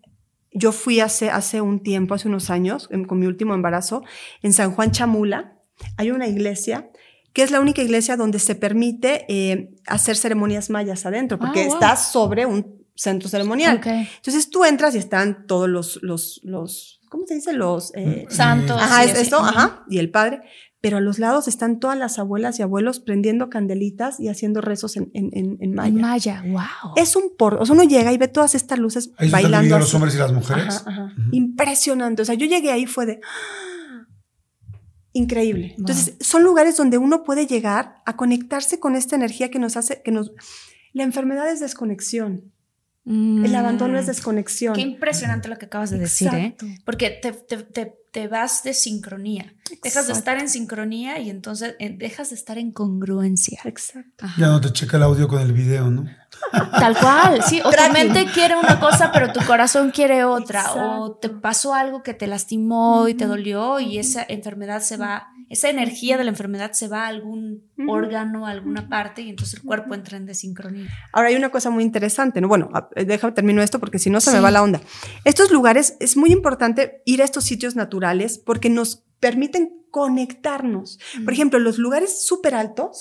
yo 0.53 0.73
fui 0.73 0.99
hace, 0.99 1.31
hace 1.31 1.61
un 1.61 1.81
tiempo, 1.81 2.15
hace 2.15 2.27
unos 2.27 2.51
años, 2.51 2.89
en- 2.91 3.05
con 3.05 3.21
mi 3.21 3.27
último 3.27 3.55
embarazo, 3.55 4.03
en 4.43 4.53
San 4.53 4.73
Juan 4.73 4.91
Chamula, 4.91 5.59
hay 5.97 6.11
una 6.11 6.27
iglesia 6.27 6.91
que 7.33 7.45
es 7.45 7.53
la 7.53 7.61
única 7.61 7.81
iglesia 7.83 8.17
donde 8.17 8.41
se 8.41 8.57
permite 8.57 9.25
eh, 9.29 9.71
hacer 9.87 10.17
ceremonias 10.17 10.69
mayas 10.69 11.07
adentro, 11.07 11.39
porque 11.39 11.61
Ah, 11.63 11.67
wow. 11.67 11.75
está 11.75 11.95
sobre 11.95 12.45
un 12.47 12.85
centro 12.97 13.29
ceremonial. 13.29 13.81
Entonces 14.17 14.51
tú 14.51 14.65
entras 14.65 14.97
y 14.97 14.99
están 14.99 15.47
todos 15.47 15.69
los, 15.69 16.01
los, 16.03 16.41
los 16.43 17.00
¿cómo 17.11 17.27
se 17.27 17.35
dice? 17.35 17.53
Los... 17.53 17.95
eh, 17.95 18.25
Santos. 18.31 18.81
Ajá, 18.81 19.05
y 19.05 19.11
es 19.11 19.19
esto, 19.19 19.37
ajá, 19.39 19.85
y 19.91 19.99
el 19.99 20.11
padre. 20.11 20.41
Pero 20.81 20.97
a 20.97 21.01
los 21.01 21.19
lados 21.19 21.47
están 21.47 21.79
todas 21.79 21.99
las 21.99 22.19
abuelas 22.19 22.59
y 22.59 22.63
abuelos 22.63 23.01
prendiendo 23.01 23.51
candelitas 23.51 24.19
y 24.19 24.29
haciendo 24.29 24.63
rezos 24.63 24.97
en, 24.97 25.11
en, 25.13 25.29
en, 25.35 25.59
en 25.61 25.75
maya. 25.75 25.89
En 25.91 26.01
Maya, 26.01 26.43
wow. 26.47 26.95
Es 26.97 27.17
un 27.17 27.37
por, 27.37 27.57
o 27.61 27.67
sea, 27.67 27.75
uno 27.75 27.85
llega 27.85 28.11
y 28.15 28.17
ve 28.17 28.29
todas 28.29 28.55
estas 28.55 28.79
luces 28.79 29.11
Ahí 29.19 29.27
están 29.27 29.43
bailando. 29.43 29.79
los 29.79 29.93
hombres 29.93 30.15
y 30.15 30.19
las 30.19 30.33
mujeres. 30.33 30.83
Ajá, 30.87 30.91
ajá. 30.91 31.15
Impresionante. 31.33 32.23
O 32.23 32.25
sea, 32.25 32.35
yo 32.35 32.47
llegué 32.47 32.73
ahí 32.73 32.87
fue 32.87 33.05
de 33.05 33.21
increíble. 35.13 35.75
Entonces, 35.77 36.15
son 36.21 36.45
lugares 36.45 36.77
donde 36.79 36.97
uno 36.97 37.25
puede 37.25 37.47
llegar 37.47 37.97
a 38.07 38.17
conectarse 38.17 38.79
con 38.81 38.97
esta 38.97 39.17
energía 39.17 39.51
que 39.51 39.59
nos 39.59 39.77
hace, 39.77 40.01
que 40.03 40.13
nos. 40.13 40.33
La 40.93 41.03
enfermedad 41.03 41.51
es 41.51 41.61
desconexión. 41.61 42.53
El 43.07 43.55
abandono 43.55 43.99
es 43.99 44.07
desconexión. 44.07 44.75
Mm. 44.75 44.77
Qué 44.77 44.83
impresionante 44.83 45.49
lo 45.49 45.57
que 45.57 45.67
acabas 45.67 45.91
de 45.91 45.99
decir, 45.99 46.29
¿eh? 46.35 46.57
Porque 46.85 47.11
te, 47.11 47.33
te, 47.33 47.57
te, 47.57 47.95
te 48.13 48.29
vas 48.29 48.63
de 48.63 48.75
sincronía. 48.75 49.55
Dejas 49.83 50.07
de 50.07 50.13
estar 50.13 50.39
en 50.39 50.49
sincronía 50.49 51.19
y 51.19 51.31
entonces 51.31 51.77
eh, 51.79 51.95
dejas 51.97 52.31
de 52.31 52.37
estar 52.37 52.59
en 52.59 52.73
congruencia. 52.73 53.61
Exacto. 53.65 54.27
Ajá. 54.27 54.41
Ya 54.41 54.49
no 54.49 54.61
te 54.61 54.73
checa 54.73 54.97
el 54.97 55.05
audio 55.05 55.29
con 55.29 55.41
el 55.41 55.53
video, 55.53 55.91
¿no? 55.91 56.05
Tal 56.53 56.97
cual, 56.99 57.43
sí. 57.43 57.61
O 57.65 57.71
tu 57.71 57.93
mente 57.93 58.27
quiere 58.33 58.57
una 58.57 58.81
cosa, 58.81 59.13
pero 59.13 59.33
tu 59.33 59.41
corazón 59.45 59.91
quiere 59.91 60.25
otra. 60.25 60.73
O 60.75 61.13
te 61.13 61.29
pasó 61.29 61.75
algo 61.75 62.03
que 62.03 62.15
te 62.15 62.27
lastimó 62.27 63.09
y 63.09 63.15
te 63.15 63.27
dolió 63.27 63.81
y 63.81 63.99
esa 63.99 64.25
enfermedad 64.29 64.81
se 64.83 64.97
va, 64.97 65.29
esa 65.51 65.69
energía 65.69 66.17
de 66.17 66.25
la 66.25 66.31
enfermedad 66.31 66.73
se 66.73 66.89
va 66.89 67.05
a 67.05 67.09
algún 67.09 67.65
órgano, 67.89 68.47
a 68.47 68.51
alguna 68.51 68.89
parte 68.89 69.21
y 69.21 69.29
entonces 69.29 69.59
el 69.61 69.63
cuerpo 69.67 69.95
entra 69.95 70.17
en 70.17 70.25
desincronía. 70.25 70.89
Ahora 71.13 71.29
hay 71.29 71.35
una 71.37 71.51
cosa 71.51 71.69
muy 71.71 71.85
interesante, 71.85 72.41
¿no? 72.41 72.49
Bueno, 72.49 72.71
a- 72.73 72.89
déjame 73.05 73.33
termino 73.35 73.61
esto 73.61 73.79
porque 73.81 73.99
si 73.99 74.09
no 74.11 74.21
se 74.21 74.31
me 74.33 74.41
va 74.41 74.51
la 74.51 74.63
onda. 74.63 74.81
Estos 75.25 75.51
lugares 75.51 75.97
es 76.01 76.17
muy 76.17 76.31
importante 76.33 77.03
ir 77.05 77.21
a 77.21 77.25
estos 77.25 77.45
sitios 77.45 77.77
naturales 77.77 78.39
porque 78.39 78.71
nos 78.71 79.05
permiten 79.21 79.81
conectarnos. 79.91 81.01
Por 81.25 81.33
ejemplo, 81.33 81.59
los 81.59 81.79
lugares 81.79 82.23
súper 82.23 82.55
altos, 82.55 83.01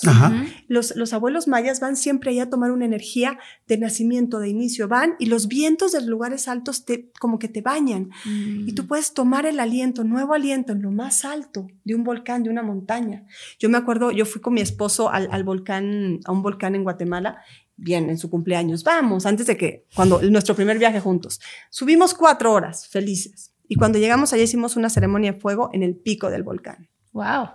los, 0.66 0.94
los 0.96 1.12
abuelos 1.12 1.46
mayas 1.46 1.78
van 1.80 1.96
siempre 1.96 2.30
ahí 2.30 2.40
a 2.40 2.50
tomar 2.50 2.72
una 2.72 2.84
energía 2.84 3.38
de 3.68 3.78
nacimiento, 3.78 4.40
de 4.40 4.48
inicio, 4.48 4.88
van 4.88 5.14
y 5.18 5.26
los 5.26 5.46
vientos 5.46 5.92
de 5.92 6.00
los 6.00 6.08
lugares 6.08 6.48
altos 6.48 6.84
te, 6.84 7.10
como 7.20 7.38
que 7.38 7.48
te 7.48 7.62
bañan. 7.62 8.10
Y 8.24 8.72
tú 8.72 8.86
puedes 8.86 9.14
tomar 9.14 9.46
el 9.46 9.60
aliento, 9.60 10.04
nuevo 10.04 10.34
aliento 10.34 10.72
en 10.72 10.82
lo 10.82 10.90
más 10.90 11.24
alto 11.24 11.68
de 11.84 11.94
un 11.94 12.02
volcán, 12.02 12.42
de 12.42 12.50
una 12.50 12.62
montaña. 12.62 13.24
Yo 13.58 13.68
me 13.68 13.78
acuerdo, 13.78 14.10
yo 14.10 14.26
fui 14.26 14.40
con 14.40 14.54
mi 14.54 14.60
esposo 14.60 15.10
al, 15.10 15.28
al 15.30 15.44
volcán, 15.44 16.18
a 16.24 16.32
un 16.32 16.42
volcán 16.42 16.74
en 16.74 16.82
Guatemala, 16.82 17.38
bien, 17.76 18.10
en 18.10 18.18
su 18.18 18.28
cumpleaños, 18.28 18.84
vamos, 18.84 19.24
antes 19.24 19.46
de 19.46 19.56
que, 19.56 19.86
cuando 19.94 20.20
nuestro 20.22 20.54
primer 20.54 20.78
viaje 20.78 21.00
juntos, 21.00 21.40
subimos 21.70 22.14
cuatro 22.14 22.52
horas 22.52 22.86
felices. 22.88 23.52
Y 23.70 23.76
cuando 23.76 24.00
llegamos 24.00 24.32
allá 24.32 24.42
hicimos 24.42 24.74
una 24.74 24.90
ceremonia 24.90 25.30
de 25.30 25.38
fuego 25.38 25.70
en 25.72 25.84
el 25.84 25.94
pico 25.94 26.28
del 26.28 26.42
volcán. 26.42 26.90
Wow. 27.12 27.50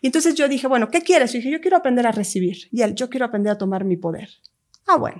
Y 0.00 0.06
entonces 0.06 0.34
yo 0.34 0.48
dije, 0.48 0.66
bueno, 0.66 0.88
¿qué 0.88 1.02
quieres? 1.02 1.34
Y 1.34 1.38
dije, 1.38 1.50
yo 1.50 1.60
quiero 1.60 1.76
aprender 1.76 2.06
a 2.06 2.12
recibir. 2.12 2.68
Y 2.72 2.80
él, 2.80 2.94
yo 2.94 3.10
quiero 3.10 3.26
aprender 3.26 3.52
a 3.52 3.58
tomar 3.58 3.84
mi 3.84 3.98
poder. 3.98 4.30
Ah, 4.86 4.96
bueno. 4.96 5.19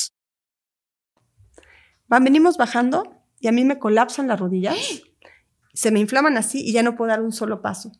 Van, 2.11 2.23
venimos 2.25 2.57
bajando 2.57 3.23
y 3.39 3.47
a 3.47 3.51
mí 3.53 3.63
me 3.63 3.79
colapsan 3.79 4.27
las 4.27 4.39
rodillas. 4.39 4.75
Se 5.73 5.89
me 5.91 5.99
inflaman 6.01 6.37
así 6.37 6.61
y 6.61 6.73
ya 6.73 6.83
no 6.83 6.95
puedo 6.97 7.09
dar 7.09 7.21
un 7.21 7.31
solo 7.31 7.61
paso. 7.61 7.93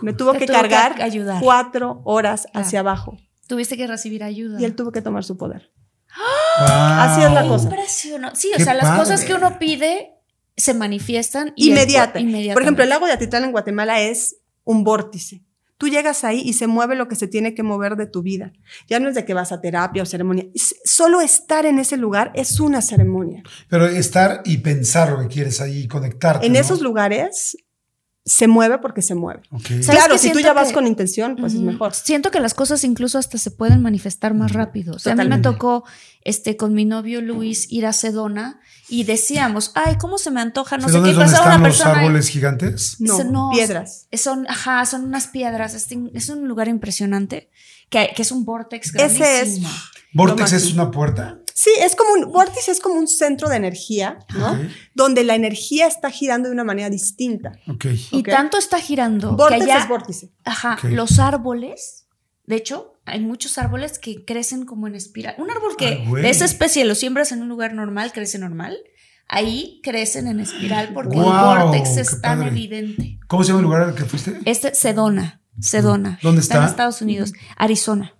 Me 0.00 0.14
tuvo 0.14 0.32
Te 0.32 0.38
que 0.38 0.46
tuvo 0.46 0.56
que 0.56 0.60
cargar 0.62 1.02
ayudar. 1.02 1.42
cuatro 1.42 2.00
horas 2.04 2.46
Claro. 2.50 2.66
hacia 2.66 2.80
abajo 2.80 3.16
Tuviste 3.46 3.76
que 3.76 3.86
recibir 3.86 4.24
ayuda. 4.24 4.58
y 4.58 4.64
él 4.64 4.74
tuvo 4.74 4.90
que 4.92 5.02
tomar 5.02 5.22
su 5.22 5.36
poder. 5.36 5.70
Wow. 6.16 6.66
Así 6.68 7.22
es 7.22 7.30
la 7.32 7.46
cosa. 7.46 7.64
Impresionante. 7.64 8.38
Sí, 8.40 8.50
o 8.54 8.56
Qué 8.56 8.64
sea, 8.64 8.72
las 8.74 8.98
cosas 8.98 9.24
que 9.24 9.34
uno 9.34 9.58
pide 9.58 10.14
se 10.56 10.72
manifiestan 10.74 11.52
y 11.56 11.68
Inmediata. 11.68 12.18
Por 12.54 12.62
ejemplo, 12.62 12.82
el 12.84 12.88
lago 12.90 13.06
de 13.06 13.12
Atitlán 13.12 13.44
en 13.44 13.52
Guatemala 13.52 14.00
es 14.00 14.36
un 14.64 14.82
vórtice. 14.84 15.42
Tú 15.82 15.88
llegas 15.88 16.22
ahí 16.22 16.40
y 16.44 16.52
se 16.52 16.68
mueve 16.68 16.94
lo 16.94 17.08
que 17.08 17.16
se 17.16 17.26
tiene 17.26 17.56
que 17.56 17.64
mover 17.64 17.96
de 17.96 18.06
tu 18.06 18.22
vida. 18.22 18.52
Ya 18.86 19.00
no 19.00 19.08
es 19.08 19.16
de 19.16 19.24
que 19.24 19.34
vas 19.34 19.50
a 19.50 19.60
terapia 19.60 20.04
o 20.04 20.06
ceremonia. 20.06 20.46
Solo 20.84 21.20
estar 21.20 21.66
en 21.66 21.80
ese 21.80 21.96
lugar 21.96 22.30
es 22.36 22.60
una 22.60 22.80
ceremonia. 22.80 23.42
Pero 23.68 23.86
estar 23.86 24.42
y 24.44 24.58
pensar 24.58 25.10
lo 25.10 25.18
que 25.18 25.26
quieres 25.26 25.60
ahí 25.60 25.80
y 25.80 25.88
conectarte. 25.88 26.46
En 26.46 26.52
¿no? 26.52 26.60
esos 26.60 26.82
lugares 26.82 27.56
se 28.24 28.46
mueve 28.46 28.78
porque 28.78 29.02
se 29.02 29.14
mueve. 29.16 29.42
Ok. 29.50 29.62
¿Sabes 29.66 29.86
Claro, 29.88 30.16
si 30.18 30.30
tú 30.30 30.38
ya 30.38 30.52
vas 30.52 30.68
que- 30.68 30.74
con 30.74 30.86
intención, 30.86 31.34
pues 31.36 31.54
es 31.54 31.60
mejor. 31.60 31.92
Siento 31.92 32.30
que 32.30 32.38
las 32.38 32.54
cosas 32.54 32.84
incluso 32.84 33.18
hasta 33.18 33.36
se 33.36 33.50
pueden 33.50 33.82
manifestar 33.82 34.32
más 34.34 34.52
rápido. 34.52 34.94
O 34.94 34.98
sea, 35.00 35.14
a 35.14 35.16
mí 35.16 35.28
me 35.28 35.38
tocó 35.38 35.84
este, 36.24 36.56
con 36.56 36.72
mi 36.72 36.84
novio 36.84 37.20
Luis 37.20 37.66
ir 37.70 37.84
a 37.84 37.92
Sedona 37.92 38.60
y 38.88 39.02
decíamos, 39.04 39.72
ay, 39.74 39.96
¿cómo 39.98 40.18
se 40.18 40.30
me 40.30 40.40
antoja? 40.40 40.76
No 40.78 40.86
sé 40.86 40.92
¿Dónde 40.92 41.08
qué. 41.08 41.10
es 41.12 41.16
donde 41.16 41.32
Pasaba 41.32 41.46
están 41.50 41.60
una 41.60 41.68
los 41.68 41.76
persona. 41.78 41.94
y- 41.94 42.04
árboles 42.06 42.28
gigantes? 42.28 42.96
No, 43.00 43.50
piedras. 43.52 44.06
Son, 44.12 44.46
ajá, 44.48 44.86
son 44.86 45.04
unas 45.04 45.26
piedras. 45.26 45.74
Es, 45.74 45.88
es 46.14 46.28
un 46.28 46.46
lugar 46.46 46.68
impresionante 46.68 47.50
que, 47.90 48.12
que 48.14 48.22
es 48.22 48.30
un 48.30 48.44
vortex 48.44 48.94
Ese 48.94 49.04
es- 49.06 49.18
grandísimo. 49.18 49.68
Vortex 50.14 50.52
es 50.52 50.72
una 50.72 50.90
puerta. 50.92 51.38
Sí, 51.54 51.70
es 51.80 51.94
como 51.96 52.12
un 52.14 52.32
vórtice, 52.32 52.70
es 52.70 52.80
como 52.80 52.96
un 52.96 53.08
centro 53.08 53.48
de 53.48 53.56
energía, 53.56 54.18
¿no? 54.34 54.58
Donde 54.94 55.24
la 55.24 55.34
energía 55.34 55.86
está 55.86 56.10
girando 56.10 56.48
de 56.48 56.54
una 56.54 56.64
manera 56.64 56.88
distinta. 56.90 57.52
Ok. 57.68 57.86
Y 58.10 58.22
tanto 58.22 58.58
está 58.58 58.78
girando 58.80 59.36
Vórtice 59.36 59.64
que 59.66 59.72
allá, 59.72 59.82
es 59.82 59.88
vórtice. 59.88 60.32
ajá, 60.44 60.78
los 60.88 61.18
árboles, 61.18 62.06
de 62.46 62.56
hecho, 62.56 62.94
hay 63.04 63.20
muchos 63.20 63.58
árboles 63.58 63.98
que 63.98 64.24
crecen 64.24 64.64
como 64.64 64.86
en 64.86 64.94
espiral. 64.94 65.34
Un 65.38 65.50
árbol 65.50 65.76
que 65.76 65.86
Ay, 65.86 66.04
güey. 66.06 66.22
de 66.22 66.30
esa 66.30 66.44
especie 66.44 66.84
lo 66.84 66.94
siembras 66.94 67.32
en 67.32 67.42
un 67.42 67.48
lugar 67.48 67.74
normal, 67.74 68.12
crece 68.12 68.38
normal. 68.38 68.78
Ahí 69.28 69.80
crecen 69.82 70.26
en 70.26 70.40
espiral 70.40 70.90
porque 70.92 71.16
Wow, 71.16 71.72
el 71.74 71.82
qué 71.82 71.88
es 72.00 72.20
tan 72.20 72.38
padre. 72.38 72.48
evidente. 72.48 73.18
¿Cómo 73.28 73.42
se 73.44 73.48
llama 73.48 73.60
el 73.60 73.64
lugar 73.64 73.82
al 73.82 73.94
que 73.94 74.04
fuiste? 74.04 74.38
Este 74.44 74.74
Sedona, 74.74 75.40
Sedona. 75.60 76.18
¿Dónde 76.22 76.40
en 76.40 76.42
está? 76.42 76.66
Estados 76.66 77.00
Unidos, 77.00 77.32
Arizona. 77.56 78.14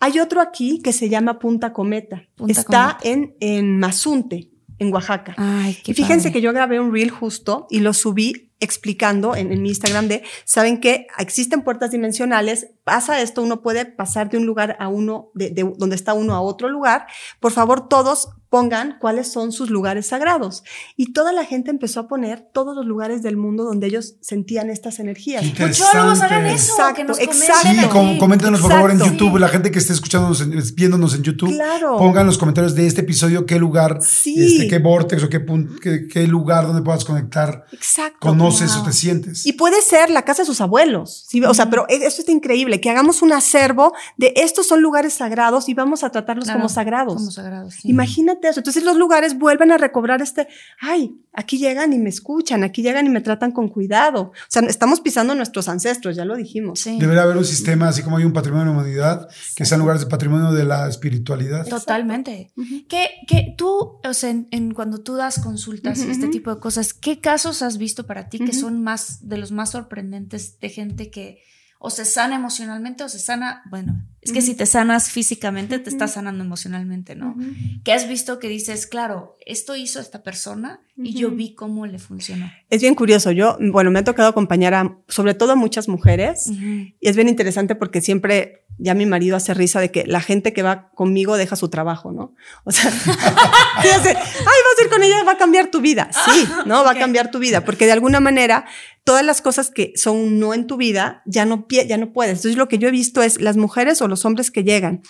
Hay 0.00 0.18
otro 0.18 0.40
aquí 0.40 0.80
que 0.82 0.92
se 0.92 1.08
llama 1.08 1.38
Punta 1.38 1.72
Cometa. 1.72 2.22
Punta 2.34 2.60
está 2.60 2.98
Cometa. 3.00 3.08
en, 3.08 3.36
en 3.40 3.78
Mazunte, 3.78 4.50
en 4.78 4.92
Oaxaca. 4.92 5.34
Ay, 5.36 5.76
qué 5.84 5.92
Y 5.92 5.94
fíjense 5.94 6.28
padre. 6.28 6.32
que 6.32 6.40
yo 6.40 6.52
grabé 6.52 6.80
un 6.80 6.92
reel 6.92 7.10
justo 7.10 7.66
y 7.70 7.80
lo 7.80 7.92
subí 7.92 8.50
explicando 8.60 9.34
en, 9.36 9.52
en 9.52 9.62
mi 9.62 9.70
Instagram 9.70 10.08
de, 10.08 10.22
saben 10.44 10.80
que 10.80 11.06
existen 11.18 11.62
puertas 11.62 11.90
dimensionales, 11.92 12.68
pasa 12.90 13.20
esto, 13.20 13.40
uno 13.40 13.62
puede 13.62 13.84
pasar 13.86 14.28
de 14.30 14.36
un 14.36 14.46
lugar 14.46 14.76
a 14.80 14.88
uno, 14.88 15.30
de, 15.34 15.50
de 15.50 15.62
donde 15.78 15.94
está 15.94 16.12
uno 16.12 16.34
a 16.34 16.40
otro 16.40 16.68
lugar. 16.68 17.06
Por 17.38 17.52
favor, 17.52 17.86
todos 17.88 18.30
pongan 18.48 18.96
cuáles 19.00 19.30
son 19.30 19.52
sus 19.52 19.70
lugares 19.70 20.08
sagrados. 20.08 20.64
Y 20.96 21.12
toda 21.12 21.32
la 21.32 21.44
gente 21.44 21.70
empezó 21.70 22.00
a 22.00 22.08
poner 22.08 22.40
todos 22.52 22.74
los 22.74 22.84
lugares 22.84 23.22
del 23.22 23.36
mundo 23.36 23.62
donde 23.62 23.86
ellos 23.86 24.16
sentían 24.22 24.70
estas 24.70 24.98
energías. 24.98 25.44
Muchólogos, 25.44 26.20
hagan 26.20 26.46
eso. 26.46 26.72
Exacto, 26.72 26.94
que 26.96 27.04
nos 27.04 27.20
exacto. 27.20 27.68
Sí, 27.68 27.86
com- 27.92 28.18
coméntenos 28.18 28.60
por 28.60 28.72
favor 28.72 28.90
en. 28.90 28.98
YouTube, 28.98 29.38
la 29.38 29.46
gente 29.48 29.70
que 29.70 29.78
esté 29.78 29.92
escuchándonos, 29.92 30.74
viéndonos 30.74 31.14
en 31.14 31.22
YouTube, 31.22 31.54
Claro. 31.54 31.96
pongan 31.96 32.22
en 32.22 32.26
los 32.26 32.38
comentarios 32.38 32.74
de 32.74 32.88
este 32.88 33.02
episodio 33.02 33.46
qué 33.46 33.56
lugar, 33.60 33.98
Sí. 34.02 34.34
este, 34.44 34.66
qué 34.66 34.80
vortex 34.80 35.22
o 35.22 35.28
qué, 35.28 35.40
qué, 35.80 36.08
qué 36.08 36.26
lugar 36.26 36.66
donde 36.66 36.82
puedas 36.82 37.04
conectar, 37.04 37.66
Exacto. 37.70 38.18
conoces 38.18 38.72
wow. 38.74 38.82
o 38.82 38.86
te 38.86 38.92
sientes. 38.92 39.46
Y 39.46 39.52
puede 39.52 39.80
ser 39.80 40.10
la 40.10 40.22
casa 40.24 40.42
de 40.42 40.46
sus 40.46 40.60
abuelos. 40.60 41.24
¿sí? 41.28 41.40
O 41.44 41.54
sea, 41.54 41.70
pero 41.70 41.86
e- 41.88 42.04
eso 42.04 42.20
está 42.20 42.32
increíble. 42.32 42.79
Que 42.80 42.90
hagamos 42.90 43.22
un 43.22 43.32
acervo 43.32 43.92
de 44.16 44.32
estos 44.36 44.66
son 44.66 44.82
lugares 44.82 45.14
sagrados 45.14 45.68
y 45.68 45.74
vamos 45.74 46.04
a 46.04 46.10
tratarlos 46.10 46.44
Claro, 46.44 46.60
como 46.60 46.68
sagrados. 46.68 47.14
Como 47.16 47.30
sagrados. 47.30 47.74
sí. 47.74 47.88
Imagínate 47.90 48.48
eso. 48.48 48.60
Entonces 48.60 48.84
los 48.84 48.96
lugares 48.96 49.38
vuelven 49.38 49.72
a 49.72 49.78
recobrar 49.78 50.22
este, 50.22 50.48
ay, 50.80 51.20
aquí 51.32 51.58
llegan 51.58 51.92
y 51.92 51.98
me 51.98 52.08
escuchan, 52.10 52.64
aquí 52.64 52.82
llegan 52.82 53.06
y 53.06 53.10
me 53.10 53.20
tratan 53.20 53.52
con 53.52 53.68
cuidado. 53.68 54.22
O 54.22 54.32
sea, 54.48 54.62
estamos 54.62 55.00
pisando 55.00 55.32
a 55.32 55.36
nuestros 55.36 55.68
ancestros, 55.68 56.16
ya 56.16 56.24
lo 56.24 56.36
dijimos. 56.36 56.80
Sí. 56.80 56.98
Debería 56.98 57.22
haber 57.22 57.36
un 57.36 57.44
sistema, 57.44 57.88
así 57.88 58.02
como 58.02 58.16
hay 58.16 58.24
un 58.24 58.32
patrimonio 58.32 58.66
de 58.66 58.72
la 58.72 58.78
humanidad, 58.80 59.28
que 59.54 59.64
sean 59.64 59.80
lugares 59.80 60.02
de 60.02 60.08
patrimonio 60.08 60.52
de 60.52 60.64
la 60.64 60.88
espiritualidad. 60.88 61.66
Totalmente. 61.66 62.52
¿Qué, 62.88 63.08
qué 63.26 63.54
tú, 63.56 63.98
o 64.04 64.14
sea, 64.14 64.30
en, 64.30 64.48
en 64.50 64.72
cuando 64.74 64.98
tú 64.98 65.16
das 65.16 65.38
consultas 65.40 65.98
y 66.04 66.10
este 66.10 66.28
tipo 66.28 66.54
de 66.54 66.60
cosas, 66.60 66.94
¿qué 66.94 67.20
casos 67.20 67.62
has 67.62 67.78
visto 67.78 68.06
para 68.06 68.28
ti 68.28 68.38
que 68.38 68.52
son 68.52 68.82
más 68.82 69.28
de 69.28 69.36
los 69.38 69.52
más 69.52 69.70
sorprendentes 69.70 70.58
de 70.60 70.68
gente 70.68 71.10
que 71.10 71.42
o 71.82 71.88
se 71.88 72.04
sana 72.04 72.36
emocionalmente 72.36 73.02
o 73.02 73.08
se 73.08 73.18
sana, 73.18 73.62
bueno, 73.64 74.04
es 74.22 74.32
que 74.32 74.42
si 74.42 74.54
te 74.54 74.66
sanas 74.66 75.10
físicamente, 75.10 75.78
te 75.78 75.88
estás 75.88 76.12
sanando 76.12 76.44
emocionalmente, 76.44 77.14
¿no? 77.14 77.30
Ujú. 77.30 77.82
Que 77.84 77.92
has 77.92 78.06
visto 78.06 78.38
que 78.38 78.48
dices, 78.48 78.86
claro, 78.86 79.38
esto 79.46 79.76
hizo 79.76 79.98
esta 79.98 80.22
persona 80.22 80.80
y 80.96 81.14
yo 81.14 81.30
vi 81.30 81.54
cómo 81.54 81.86
le 81.86 81.98
funcionó. 81.98 82.50
Es 82.68 82.82
bien 82.82 82.94
curioso. 82.94 83.30
Yo, 83.30 83.56
bueno, 83.58 83.90
me 83.90 84.00
ha 84.00 84.04
tocado 84.04 84.28
acompañar 84.28 84.74
a, 84.74 84.98
sobre 85.08 85.32
todo 85.32 85.52
a 85.52 85.56
muchas 85.56 85.88
mujeres. 85.88 86.48
Y 86.48 86.94
es 87.00 87.16
bien 87.16 87.28
interesante 87.28 87.74
porque 87.74 88.02
siempre 88.02 88.66
ya 88.76 88.94
mi 88.94 89.06
marido 89.06 89.36
hace 89.36 89.54
risa 89.54 89.80
de 89.80 89.90
que 89.90 90.04
la 90.06 90.20
gente 90.20 90.52
que 90.52 90.62
va 90.62 90.90
conmigo 90.90 91.36
deja 91.36 91.56
su 91.56 91.68
trabajo, 91.68 92.12
¿no? 92.12 92.34
O 92.64 92.72
sea, 92.72 92.88
hace, 93.76 94.10
ay, 94.10 94.14
vas 94.14 94.80
a 94.80 94.84
ir 94.84 94.90
con 94.90 95.02
ella, 95.02 95.22
va 95.24 95.32
a 95.32 95.38
cambiar 95.38 95.70
tu 95.70 95.80
vida. 95.80 96.10
Sí, 96.12 96.46
¿no? 96.66 96.84
Va 96.84 96.92
a 96.92 96.98
cambiar 96.98 97.30
tu 97.30 97.38
vida 97.38 97.64
porque 97.64 97.86
de 97.86 97.92
alguna 97.92 98.20
manera 98.20 98.66
todas 99.04 99.24
las 99.24 99.42
cosas 99.42 99.70
que 99.70 99.92
son 99.96 100.16
un 100.16 100.38
no 100.38 100.54
en 100.54 100.66
tu 100.66 100.76
vida 100.76 101.22
ya 101.26 101.44
no, 101.44 101.66
ya 101.68 101.96
no 101.96 102.12
puedes. 102.12 102.38
Entonces 102.38 102.56
lo 102.56 102.68
que 102.68 102.78
yo 102.78 102.88
he 102.88 102.92
visto 102.92 103.22
es 103.22 103.40
las 103.40 103.56
mujeres 103.56 104.00
o 104.02 104.08
los 104.10 104.24
hombres 104.26 104.50
que 104.50 104.64
llegan 104.64 105.00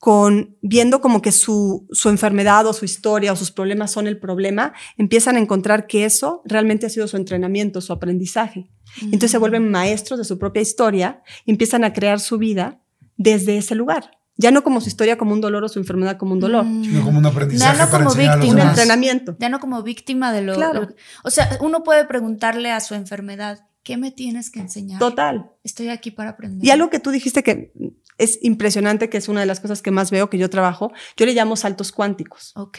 con 0.00 0.56
viendo 0.62 1.00
como 1.00 1.22
que 1.22 1.32
su, 1.32 1.86
su 1.90 2.08
enfermedad 2.08 2.64
o 2.66 2.72
su 2.72 2.84
historia 2.84 3.32
o 3.32 3.36
sus 3.36 3.50
problemas 3.50 3.90
son 3.90 4.06
el 4.06 4.16
problema, 4.18 4.72
empiezan 4.96 5.34
a 5.36 5.40
encontrar 5.40 5.86
que 5.88 6.04
eso 6.04 6.40
realmente 6.44 6.86
ha 6.86 6.88
sido 6.90 7.08
su 7.08 7.16
entrenamiento, 7.16 7.80
su 7.80 7.92
aprendizaje. 7.92 8.70
Entonces 9.02 9.32
se 9.32 9.38
vuelven 9.38 9.70
maestros 9.70 10.18
de 10.18 10.24
su 10.24 10.38
propia 10.38 10.62
historia 10.62 11.22
y 11.44 11.50
empiezan 11.50 11.82
a 11.82 11.92
crear 11.92 12.20
su 12.20 12.38
vida 12.38 12.80
desde 13.16 13.58
ese 13.58 13.74
lugar. 13.74 14.12
Ya 14.36 14.52
no 14.52 14.62
como 14.62 14.80
su 14.80 14.86
historia 14.86 15.18
como 15.18 15.32
un 15.32 15.40
dolor 15.40 15.64
o 15.64 15.68
su 15.68 15.80
enfermedad 15.80 16.16
como 16.16 16.32
un 16.34 16.38
dolor. 16.38 16.64
Mm. 16.64 16.84
Sino 16.84 17.04
como 17.04 17.18
un 17.18 17.26
aprendizaje 17.26 17.76
Ya 17.76 17.84
no 17.84 17.90
para 17.90 18.04
como 18.04 18.14
Un 18.14 18.18
víctima. 18.28 18.54
demás. 18.54 18.78
entrenamiento. 18.78 19.36
Ya 19.40 19.48
no 19.48 19.58
como 19.58 19.82
víctima 19.82 20.32
de 20.32 20.42
lo, 20.42 20.54
Claro. 20.54 20.82
lo- 20.82 20.88
O 21.24 21.30
sea, 21.30 21.58
uno 21.60 21.82
puede 21.82 22.04
preguntarle 22.04 22.70
a 22.70 22.78
su 22.78 22.94
enfermedad, 22.94 23.66
¿qué 23.82 23.96
me 23.96 24.12
tienes 24.12 24.50
que 24.50 24.60
enseñar? 24.60 25.00
Total. 25.00 25.50
Estoy 25.64 25.88
aquí 25.88 26.12
para 26.12 26.30
aprender. 26.30 26.64
Y 26.64 26.70
algo 26.70 26.88
que 26.88 27.00
tú 27.00 27.10
dijiste 27.10 27.42
que 27.42 27.72
es 28.18 28.38
impresionante, 28.42 29.08
que 29.08 29.16
es 29.16 29.28
una 29.28 29.40
de 29.40 29.46
las 29.46 29.60
cosas 29.60 29.80
que 29.80 29.90
más 29.90 30.10
veo 30.10 30.28
que 30.28 30.38
yo 30.38 30.50
trabajo, 30.50 30.92
yo 31.16 31.24
le 31.24 31.32
llamo 31.32 31.56
saltos 31.56 31.92
cuánticos. 31.92 32.52
Ok. 32.56 32.78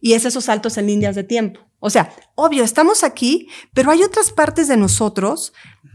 Y 0.00 0.12
es 0.14 0.24
esos 0.24 0.44
saltos 0.44 0.78
en 0.78 0.86
líneas 0.86 1.14
de 1.14 1.24
tiempo. 1.24 1.60
O 1.80 1.90
sea, 1.90 2.12
obvio, 2.34 2.64
estamos 2.64 3.04
aquí, 3.04 3.48
pero 3.74 3.90
hay 3.90 4.02
otras 4.02 4.32
partes 4.32 4.68
de 4.68 4.76
nosotros 4.76 5.52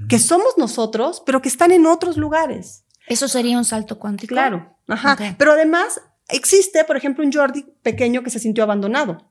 que 0.07 0.19
somos 0.19 0.57
nosotros, 0.57 1.23
pero 1.25 1.41
que 1.41 1.49
están 1.49 1.71
en 1.71 1.85
otros 1.85 2.17
lugares. 2.17 2.85
¿Eso 3.07 3.27
sería 3.27 3.57
un 3.57 3.65
salto 3.65 3.97
cuántico? 3.97 4.33
Claro. 4.33 4.77
Ajá. 4.87 5.17
Pero 5.37 5.53
además 5.53 6.01
existe, 6.29 6.83
por 6.83 6.97
ejemplo, 6.97 7.23
un 7.23 7.31
Jordi 7.31 7.65
pequeño 7.81 8.23
que 8.23 8.29
se 8.29 8.39
sintió 8.39 8.63
abandonado 8.63 9.30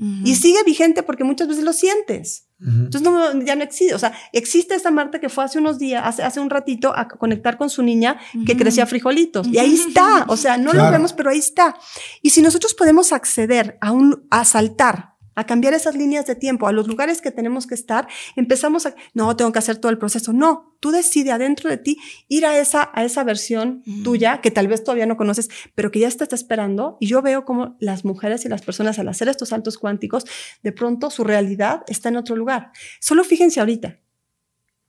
Y 0.00 0.36
sigue 0.36 0.62
vigente 0.64 1.02
porque 1.02 1.24
muchas 1.24 1.48
veces 1.48 1.64
lo 1.64 1.72
sientes. 1.72 2.44
Entonces 2.60 3.02
no, 3.02 3.40
ya 3.42 3.56
no 3.56 3.64
existe. 3.64 3.94
O 3.94 3.98
sea, 3.98 4.12
existe 4.32 4.76
esta 4.76 4.92
Marta 4.92 5.18
que 5.20 5.28
fue 5.28 5.42
hace 5.44 5.58
unos 5.58 5.78
días, 5.78 6.02
hace, 6.06 6.22
hace 6.22 6.38
un 6.38 6.50
ratito, 6.50 6.92
a 6.96 7.08
conectar 7.08 7.58
con 7.58 7.68
su 7.68 7.82
niña 7.82 8.16
que 8.46 8.56
crecía 8.56 8.86
frijolitos. 8.86 9.48
Y 9.48 9.58
ahí 9.58 9.74
está. 9.74 10.24
O 10.28 10.36
sea, 10.36 10.56
no 10.56 10.70
Claro. 10.70 10.86
lo 10.86 10.92
vemos, 10.92 11.12
pero 11.12 11.30
ahí 11.30 11.38
está. 11.38 11.76
Y 12.22 12.30
si 12.30 12.42
nosotros 12.42 12.74
podemos 12.74 13.12
acceder 13.12 13.76
a 13.80 13.90
un, 13.90 14.24
a 14.30 14.44
saltar, 14.44 15.14
a 15.38 15.44
cambiar 15.44 15.72
esas 15.72 15.94
líneas 15.94 16.26
de 16.26 16.34
tiempo, 16.34 16.66
a 16.66 16.72
los 16.72 16.88
lugares 16.88 17.20
que 17.20 17.30
tenemos 17.30 17.68
que 17.68 17.76
estar, 17.76 18.08
empezamos 18.34 18.86
a, 18.86 18.96
no, 19.14 19.36
tengo 19.36 19.52
que 19.52 19.60
hacer 19.60 19.76
todo 19.76 19.92
el 19.92 19.96
proceso. 19.96 20.32
No, 20.32 20.76
tú 20.80 20.90
decides 20.90 21.32
adentro 21.32 21.70
de 21.70 21.76
ti 21.76 21.96
ir 22.26 22.44
a 22.44 22.58
esa, 22.58 22.90
a 22.92 23.04
esa 23.04 23.22
versión 23.22 23.84
tuya 24.02 24.40
que 24.40 24.50
tal 24.50 24.66
vez 24.66 24.82
todavía 24.82 25.06
no 25.06 25.16
conoces, 25.16 25.48
pero 25.76 25.92
que 25.92 26.00
ya 26.00 26.10
te 26.10 26.24
está 26.24 26.34
esperando. 26.34 26.96
Y 26.98 27.06
yo 27.06 27.22
veo 27.22 27.44
como 27.44 27.76
las 27.78 28.04
mujeres 28.04 28.44
y 28.46 28.48
las 28.48 28.62
personas 28.62 28.98
al 28.98 29.06
hacer 29.06 29.28
estos 29.28 29.50
saltos 29.50 29.78
cuánticos, 29.78 30.24
de 30.64 30.72
pronto 30.72 31.08
su 31.08 31.22
realidad 31.22 31.82
está 31.86 32.08
en 32.08 32.16
otro 32.16 32.34
lugar. 32.34 32.72
Solo 32.98 33.22
fíjense 33.22 33.60
ahorita. 33.60 34.00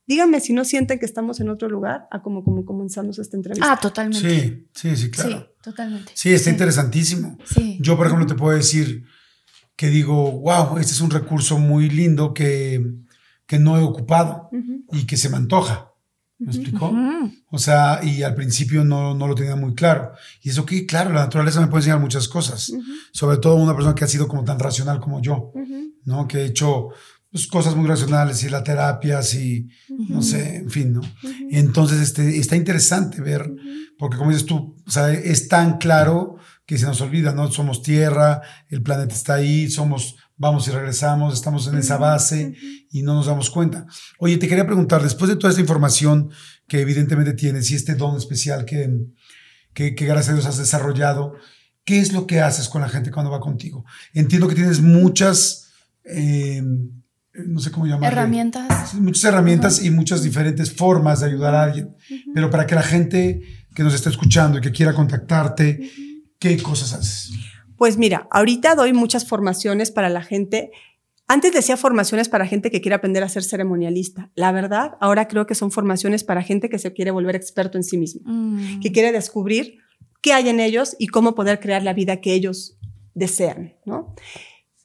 Díganme 0.07 0.39
si 0.39 0.53
no 0.53 0.65
sienten 0.65 0.97
que 0.97 1.05
estamos 1.05 1.39
en 1.41 1.49
otro 1.49 1.69
lugar 1.69 2.07
a 2.09 2.23
como, 2.23 2.43
como 2.43 2.65
comenzamos 2.65 3.19
esta 3.19 3.37
entrevista. 3.37 3.71
Ah, 3.71 3.79
totalmente. 3.79 4.27
Sí, 4.27 4.67
sí, 4.73 4.95
sí, 4.95 5.11
claro. 5.11 5.41
Sí, 5.41 5.61
totalmente. 5.61 6.11
Sí, 6.15 6.33
está 6.33 6.49
interesantísimo. 6.49 7.37
Sí. 7.45 7.77
Yo, 7.79 7.95
por 7.95 8.07
ejemplo, 8.07 8.25
te 8.25 8.33
puedo 8.33 8.57
decir 8.57 9.05
que 9.80 9.88
digo, 9.88 10.41
wow, 10.41 10.77
este 10.77 10.91
es 10.91 10.99
un 10.99 11.09
recurso 11.09 11.57
muy 11.57 11.89
lindo 11.89 12.34
que, 12.34 12.86
que 13.47 13.59
no 13.59 13.77
he 13.77 13.82
ocupado 13.82 14.49
Ujú. 14.51 14.84
y 14.91 15.05
que 15.05 15.15
se 15.15 15.30
me 15.30 15.38
antoja. 15.38 15.93
¿Me 16.38 16.51
explicó? 16.51 16.89
Ujú. 16.89 17.32
O 17.49 17.57
sea, 17.57 18.01
y 18.03 18.23
al 18.23 18.36
principio 18.36 18.84
no, 18.84 19.15
no 19.15 19.25
lo 19.25 19.36
tenía 19.36 19.55
muy 19.55 19.73
claro. 19.75 20.11
Y 20.41 20.49
eso 20.49 20.65
que, 20.65 20.86
claro, 20.86 21.13
la 21.13 21.21
naturaleza 21.21 21.61
me 21.61 21.67
puede 21.67 21.84
enseñar 21.84 22.01
muchas 22.01 22.27
cosas. 22.27 22.73
Sobre 23.13 23.38
todo 23.38 23.55
una 23.55 23.73
persona 23.73 23.95
que 23.95 24.03
ha 24.03 24.09
sido 24.09 24.27
como 24.27 24.43
tan 24.43 24.59
racional 24.59 24.99
como 24.99 25.21
yo. 25.21 25.53
¿no? 26.03 26.27
Que 26.27 26.39
he 26.39 26.45
hecho 26.47 26.89
pues, 27.32 27.47
cosas 27.47 27.73
muy 27.77 27.88
racionales 27.88 28.43
y 28.43 28.49
la 28.49 28.65
terapia, 28.65 29.21
y 29.34 29.69
no 30.09 30.21
sé, 30.21 30.57
en 30.57 30.69
fin, 30.69 30.91
¿no? 30.91 31.01
Entonces 31.51 32.01
este, 32.01 32.38
está 32.38 32.57
interesante 32.57 33.21
ver, 33.21 33.49
porque 33.97 34.17
como 34.17 34.32
dices 34.32 34.45
tú, 34.45 34.75
o 34.86 34.91
sea, 34.91 35.13
es 35.13 35.47
tan 35.47 35.77
claro 35.77 36.36
que 36.70 36.78
se 36.78 36.86
nos 36.86 37.01
olvida, 37.01 37.34
¿no? 37.34 37.51
Somos 37.51 37.82
tierra, 37.82 38.43
el 38.67 38.84
planeta 38.84 39.15
está 39.15 39.34
ahí, 39.34 39.72
somos, 39.72 40.17
vamos 40.38 40.67
y 40.67 40.72
regresamos, 40.72 41.34
estamos 41.34 41.67
en 41.67 41.80
esa 41.80 41.97
base 41.97 42.53
y 42.91 43.01
no 43.01 43.15
nos 43.15 43.26
damos 43.26 43.49
cuenta. 43.49 43.88
Oye, 44.20 44.38
te 44.38 44.47
quería 44.47 44.67
preguntar, 44.67 45.01
después 45.01 45.30
de 45.30 45.36
toda 45.36 45.49
esta 45.49 45.61
información 45.61 46.30
que 46.67 46.82
evidentemente 46.82 47.34
tienes 47.34 47.72
y 47.72 47.76
este 47.76 47.95
don 47.95 48.15
especial 48.17 48.65
que, 48.65 48.88
que, 49.74 49.95
que 49.95 50.05
gracias 50.05 50.30
a 50.30 50.34
Dios 50.34 50.45
has 50.45 50.59
desarrollado, 50.59 51.34
¿qué 51.84 52.01
es 52.01 52.13
lo 52.13 52.28
que 52.28 52.39
haces 52.39 52.70
con 52.70 52.84
la 52.84 52.89
gente 52.89 53.09
cuando 53.09 53.32
va 53.32 53.39
contigo? 53.39 53.84
Entiendo 54.13 54.47
que 54.47 54.53
tienes 54.53 54.80
muchas, 54.80 55.72
eh, 56.03 56.61
no 57.34 57.59
sé 57.59 57.72
cómo 57.72 57.88
llamarle. 57.88 58.09
Herramientas. 58.09 58.93
Muchas 58.93 59.24
herramientas 59.24 59.84
y 59.84 59.89
muchas 59.89 60.22
diferentes 60.22 60.72
formas 60.72 61.22
de 61.22 61.26
ayudar 61.26 61.55
a 61.55 61.63
alguien. 61.63 61.95
Pero 62.32 62.51
para 62.51 62.67
que 62.67 62.76
la 62.76 62.84
gente 62.84 63.41
que 63.74 63.82
nos 63.82 63.95
esté 63.95 64.09
escuchando 64.09 64.59
y 64.59 64.61
que 64.61 64.72
quiera 64.72 64.93
contactarte, 64.93 66.09
¿qué 66.39 66.61
cosas 66.61 66.93
haces? 66.93 67.31
Pues 67.77 67.97
mira, 67.97 68.27
ahorita 68.31 68.75
doy 68.75 68.93
muchas 68.93 69.25
formaciones 69.27 69.91
para 69.91 70.09
la 70.09 70.21
gente. 70.21 70.71
Antes 71.27 71.53
decía 71.53 71.77
formaciones 71.77 72.27
para 72.27 72.47
gente 72.47 72.71
que 72.71 72.81
quiere 72.81 72.95
aprender 72.95 73.23
a 73.23 73.29
ser 73.29 73.43
ceremonialista. 73.43 74.31
La 74.35 74.51
verdad, 74.51 74.97
ahora 74.99 75.27
creo 75.27 75.45
que 75.45 75.55
son 75.55 75.71
formaciones 75.71 76.23
para 76.23 76.41
gente 76.41 76.69
que 76.69 76.79
se 76.79 76.91
quiere 76.91 77.11
volver 77.11 77.35
experto 77.35 77.77
en 77.77 77.83
sí 77.83 77.97
mismo, 77.97 78.21
Mm. 78.25 78.79
que 78.81 78.91
quiere 78.91 79.11
descubrir 79.11 79.77
qué 80.21 80.33
hay 80.33 80.49
en 80.49 80.59
ellos 80.59 80.95
y 80.99 81.07
cómo 81.07 81.35
poder 81.35 81.59
crear 81.59 81.83
la 81.83 81.93
vida 81.93 82.19
que 82.19 82.33
ellos 82.33 82.77
desean, 83.13 83.75
¿no? 83.85 84.15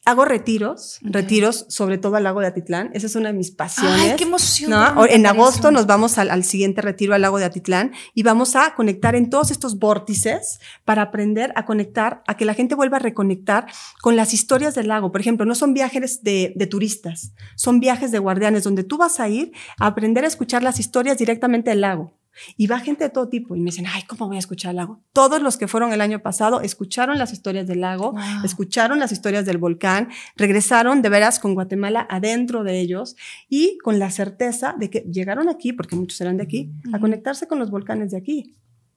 Hago 0.06 0.26
retiros, 0.26 0.98
retiros 1.00 1.64
sobre 1.68 1.96
todo 1.96 2.16
al 2.16 2.24
lago 2.24 2.40
de 2.40 2.48
Atitlán. 2.48 2.90
Esa 2.92 3.06
es 3.06 3.16
una 3.16 3.28
de 3.28 3.38
mis 3.38 3.50
pasiones. 3.50 4.00
Ay, 4.00 4.16
qué 4.16 4.24
emoción. 4.24 4.70
En 5.08 5.26
agosto 5.26 5.68
eso. 5.68 5.70
nos 5.70 5.86
vamos 5.86 6.18
al, 6.18 6.30
al 6.30 6.44
siguiente 6.44 6.82
retiro 6.82 7.14
al 7.14 7.22
lago 7.22 7.38
de 7.38 7.46
Atitlán 7.46 7.92
y 8.12 8.22
vamos 8.22 8.54
a 8.54 8.74
conectar 8.74 9.16
en 9.16 9.30
todos 9.30 9.50
estos 9.50 9.78
vórtices 9.78 10.60
para 10.84 11.02
aprender 11.02 11.54
a 11.56 11.64
conectar, 11.64 12.22
a 12.26 12.36
que 12.36 12.44
la 12.44 12.52
gente 12.52 12.74
vuelva 12.74 12.98
a 12.98 13.00
reconectar 13.00 13.66
con 14.02 14.14
las 14.14 14.34
historias 14.34 14.74
del 14.74 14.88
lago. 14.88 15.10
Por 15.10 15.22
ejemplo, 15.22 15.46
no 15.46 15.54
son 15.54 15.72
viajes 15.72 16.22
de, 16.22 16.52
de 16.54 16.66
turistas, 16.66 17.32
son 17.56 17.80
viajes 17.80 18.12
de 18.12 18.18
guardianes 18.18 18.64
donde 18.64 18.84
tú 18.84 18.98
vas 18.98 19.20
a 19.20 19.28
ir 19.30 19.52
a 19.78 19.86
aprender 19.86 20.24
a 20.24 20.28
escuchar 20.28 20.62
las 20.62 20.80
historias 20.80 21.16
directamente 21.16 21.70
del 21.70 21.80
lago. 21.80 22.12
Y 22.56 22.66
va 22.66 22.80
gente 22.80 23.04
de 23.04 23.10
todo 23.10 23.28
tipo 23.28 23.54
y 23.56 23.60
me 23.60 23.66
dicen, 23.70 23.86
ay, 23.86 24.02
¿cómo 24.08 24.26
voy 24.26 24.36
a 24.36 24.38
escuchar 24.40 24.70
el 24.70 24.76
lago? 24.76 25.00
Todos 25.12 25.40
los 25.42 25.56
que 25.56 25.68
fueron 25.68 25.92
el 25.92 26.00
año 26.00 26.20
pasado 26.20 26.60
escucharon 26.60 27.18
las 27.18 27.32
historias 27.32 27.66
del 27.66 27.80
lago, 27.80 28.12
Wow. 28.12 28.44
escucharon 28.44 28.98
las 28.98 29.12
historias 29.12 29.44
del 29.46 29.58
volcán, 29.58 30.08
regresaron 30.36 31.02
de 31.02 31.08
veras 31.08 31.38
con 31.38 31.54
Guatemala 31.54 32.06
adentro 32.10 32.64
de 32.64 32.80
ellos 32.80 33.16
y 33.48 33.78
con 33.78 33.98
la 33.98 34.10
certeza 34.10 34.74
de 34.78 34.90
que 34.90 35.00
llegaron 35.00 35.48
aquí, 35.48 35.72
porque 35.72 35.96
muchos 35.96 36.20
eran 36.20 36.36
de 36.36 36.42
aquí, 36.44 36.70
a 36.92 36.98
conectarse 36.98 37.46
con 37.46 37.58
los 37.58 37.70
volcanes 37.70 38.10
de 38.10 38.18
aquí, 38.18 38.54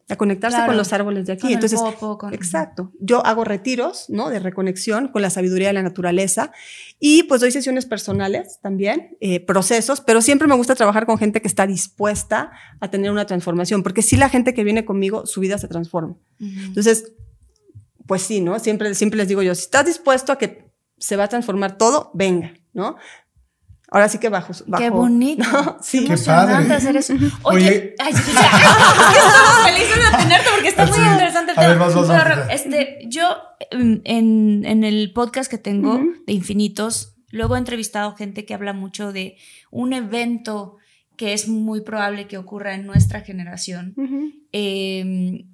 a 0.10 0.16
conectarse 0.16 0.56
Claro. 0.56 0.70
con 0.70 0.78
los 0.78 0.94
árboles 0.94 1.26
de 1.26 1.34
aquí. 1.34 1.42
Con 1.42 1.50
el 1.50 1.54
Entonces, 1.56 1.80
popo, 1.82 2.18
con- 2.18 2.34
exacto. 2.34 2.92
Yo 3.00 3.26
hago 3.26 3.44
retiros, 3.44 4.06
¿no? 4.10 4.30
De 4.30 4.40
reconexión 4.40 5.10
con 5.10 5.22
la 5.22 5.30
sabiduría 5.30 5.68
de 5.68 5.74
la 5.74 5.84
naturaleza 5.84 6.52
y 7.00 7.24
pues 7.24 7.42
doy 7.42 7.52
sesiones 7.52 7.86
personales 7.86 8.60
también, 8.62 9.18
eh, 9.20 9.40
procesos, 9.42 10.00
pero 10.02 10.22
siempre 10.22 10.48
me 10.48 10.56
gusta 10.56 10.76
trabajar 10.76 11.06
con 11.06 11.18
gente 11.18 11.42
que 11.42 11.48
está 11.50 11.68
dispuesta 11.68 12.52
a 12.80 12.90
tener 12.90 13.12
una 13.12 13.26
transformación, 13.26 13.84
porque 13.84 14.02
sí 14.02 14.16
la 14.16 14.30
gente 14.30 14.54
que 14.54 14.64
viene 14.64 14.86
conmigo, 14.86 15.26
su 15.26 15.42
vida 15.42 15.58
se 15.58 15.68
transforma. 15.68 16.16
Ujú. 16.40 16.60
Entonces, 16.68 17.12
pues 18.06 18.22
sí, 18.22 18.40
¿no? 18.40 18.58
Siempre, 18.60 18.96
siempre 18.96 19.18
les 19.18 19.28
digo 19.28 19.42
yo, 19.42 19.54
si 19.56 19.64
estás 19.64 19.86
dispuesto 19.86 20.32
a 20.32 20.38
que 20.38 20.72
se 20.98 21.18
va 21.18 21.26
a 21.26 21.28
transformar 21.28 21.78
todo, 21.78 22.12
venga, 22.14 22.54
¿no? 22.74 22.96
Ahora 23.90 24.10
sí 24.10 24.18
que 24.18 24.30
bajo. 24.30 24.52
bajo 24.68 24.84
Qué 24.84 24.90
bonito. 24.90 25.44
No, 25.52 25.78
sí. 25.82 26.00
Qué 26.02 26.14
emocionante 26.14 26.64
padre. 26.64 26.74
hacer 26.76 26.98
eso. 26.98 27.14
Oye, 27.14 27.68
Oye. 27.68 27.96
ay, 28.00 28.14
ya, 28.14 28.20
estamos 28.20 29.64
felices 29.66 30.12
de 30.12 30.18
tenerte 30.18 30.50
porque 30.54 30.68
está 30.70 30.86
muy 30.88 30.98
interesante 31.00 31.52
el 31.54 31.58
A 31.58 31.62
tema. 31.62 31.68
ver, 31.74 31.80
vas, 31.80 31.96
vas, 31.96 32.08
vas, 32.08 32.50
este, 32.52 33.00
yo 33.08 33.24
mm, 33.72 33.96
en, 34.04 34.66
en 34.66 34.84
el 34.84 35.14
podcast 35.14 35.50
que 35.50 35.58
tengo 35.58 36.00
de 36.26 36.34
Infinitos, 36.34 37.16
luego 37.30 37.56
he 37.56 37.60
entrevistado 37.60 38.14
gente 38.16 38.46
que 38.46 38.54
habla 38.54 38.74
mucho 38.74 39.14
de 39.14 39.38
un 39.72 39.94
evento 39.94 40.78
que 41.16 41.34
es 41.34 41.48
muy 41.48 41.82
probable 41.82 42.28
que 42.28 42.38
ocurra 42.38 42.76
en 42.76 42.86
nuestra 42.86 43.22
generación. 43.22 43.96
Eh, 44.52 45.46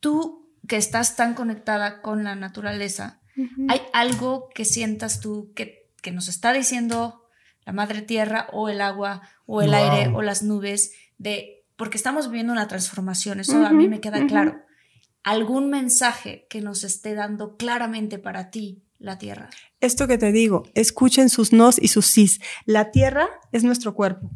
tú 0.00 0.48
que 0.68 0.76
estás 0.76 1.16
tan 1.16 1.34
conectada 1.34 2.00
con 2.00 2.24
la 2.24 2.34
naturaleza. 2.36 3.20
¿Hay 3.68 3.80
algo 3.92 4.48
que 4.54 4.64
sientas 4.64 5.20
tú 5.20 5.52
que, 5.54 5.90
que 6.00 6.12
nos 6.12 6.28
está 6.28 6.52
diciendo 6.52 7.21
la 7.64 7.72
madre 7.72 8.02
tierra 8.02 8.48
o 8.52 8.68
el 8.68 8.80
agua 8.80 9.22
o 9.46 9.62
el 9.62 9.70
Wow. 9.70 9.76
aire 9.78 10.10
o 10.14 10.22
las 10.22 10.42
nubes 10.42 10.92
de 11.18 11.64
porque 11.76 11.96
estamos 11.96 12.28
viviendo 12.28 12.52
una 12.52 12.68
transformación, 12.68 13.40
eso 13.40 13.64
a 13.66 13.70
mí 13.70 13.88
me 13.88 14.00
queda 14.00 14.24
claro. 14.26 14.60
¿Algún 15.24 15.70
mensaje 15.70 16.46
que 16.48 16.60
nos 16.60 16.84
esté 16.84 17.14
dando 17.14 17.56
claramente 17.56 18.18
para 18.18 18.50
ti 18.50 18.82
la 18.98 19.18
tierra? 19.18 19.50
Esto 19.80 20.06
que 20.06 20.18
te 20.18 20.30
digo, 20.32 20.64
escuchen 20.74 21.28
sus 21.28 21.52
nos 21.52 21.80
y 21.80 21.88
sus 21.88 22.06
sís. 22.06 22.40
La 22.66 22.90
tierra 22.90 23.28
es 23.50 23.64
nuestro 23.64 23.94
cuerpo. 23.94 24.30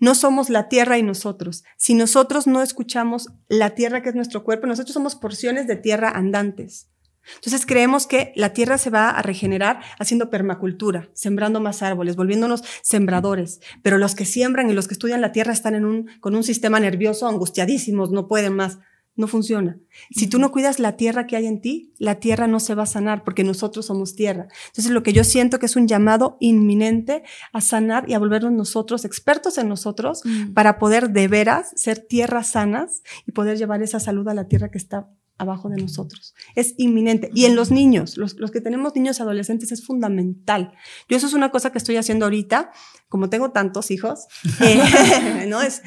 No 0.00 0.14
somos 0.14 0.50
la 0.50 0.68
tierra 0.68 0.98
y 0.98 1.02
nosotros. 1.02 1.64
Si 1.78 1.94
nosotros 1.94 2.46
no 2.46 2.62
escuchamos 2.62 3.30
la 3.48 3.70
tierra 3.70 4.02
que 4.02 4.10
es 4.10 4.14
nuestro 4.14 4.44
cuerpo, 4.44 4.66
nosotros 4.66 4.92
somos 4.92 5.14
porciones 5.14 5.66
de 5.66 5.76
tierra 5.76 6.10
andantes. 6.10 6.90
Entonces 7.34 7.66
creemos 7.66 8.06
que 8.06 8.32
la 8.36 8.52
tierra 8.52 8.78
se 8.78 8.90
va 8.90 9.10
a 9.10 9.22
regenerar 9.22 9.80
haciendo 9.98 10.30
permacultura, 10.30 11.10
sembrando 11.12 11.60
más 11.60 11.82
árboles, 11.82 12.16
volviéndonos 12.16 12.62
sembradores. 12.82 13.60
Pero 13.82 13.98
los 13.98 14.14
que 14.14 14.24
siembran 14.24 14.70
y 14.70 14.72
los 14.72 14.88
que 14.88 14.94
estudian 14.94 15.20
la 15.20 15.32
tierra 15.32 15.52
están 15.52 15.74
en 15.74 15.84
un, 15.84 16.08
con 16.20 16.34
un 16.34 16.44
sistema 16.44 16.80
nervioso 16.80 17.28
angustiadísimos, 17.28 18.10
no 18.10 18.28
pueden 18.28 18.54
más. 18.54 18.78
No 19.18 19.28
funciona. 19.28 19.78
Si 20.10 20.26
tú 20.26 20.38
no 20.38 20.52
cuidas 20.52 20.78
la 20.78 20.98
tierra 20.98 21.26
que 21.26 21.36
hay 21.36 21.46
en 21.46 21.62
ti, 21.62 21.94
la 21.98 22.16
tierra 22.16 22.46
no 22.46 22.60
se 22.60 22.74
va 22.74 22.82
a 22.82 22.86
sanar 22.86 23.24
porque 23.24 23.44
nosotros 23.44 23.86
somos 23.86 24.14
tierra. 24.14 24.48
Entonces 24.66 24.92
lo 24.92 25.02
que 25.02 25.14
yo 25.14 25.24
siento 25.24 25.58
que 25.58 25.64
es 25.64 25.74
un 25.74 25.88
llamado 25.88 26.36
inminente 26.38 27.22
a 27.54 27.62
sanar 27.62 28.04
y 28.10 28.12
a 28.12 28.18
volvernos 28.18 28.52
nosotros 28.52 29.06
expertos 29.06 29.56
en 29.56 29.70
nosotros 29.70 30.20
Mm. 30.22 30.52
para 30.52 30.78
poder 30.78 31.12
de 31.12 31.28
veras 31.28 31.70
ser 31.76 31.98
tierras 31.98 32.50
sanas 32.50 33.02
y 33.26 33.32
poder 33.32 33.56
llevar 33.56 33.82
esa 33.82 34.00
salud 34.00 34.28
a 34.28 34.34
la 34.34 34.48
tierra 34.48 34.70
que 34.70 34.76
está 34.76 35.08
abajo 35.38 35.68
de 35.68 35.76
nosotros. 35.76 36.34
Es 36.54 36.74
inminente. 36.78 37.30
Y 37.34 37.44
en 37.44 37.56
los 37.56 37.70
niños, 37.70 38.16
los, 38.16 38.34
los 38.34 38.50
que 38.50 38.60
tenemos 38.60 38.94
niños 38.94 39.20
adolescentes, 39.20 39.72
es 39.72 39.84
fundamental. 39.84 40.72
Yo 41.08 41.16
eso 41.16 41.26
es 41.26 41.34
una 41.34 41.50
cosa 41.50 41.72
que 41.72 41.78
estoy 41.78 41.96
haciendo 41.96 42.26
ahorita, 42.26 42.70
como 43.08 43.28
tengo 43.28 43.50
tantos 43.50 43.90
hijos, 43.90 44.26
eh, 44.60 45.46
¿no? 45.48 45.62
Es, 45.62 45.82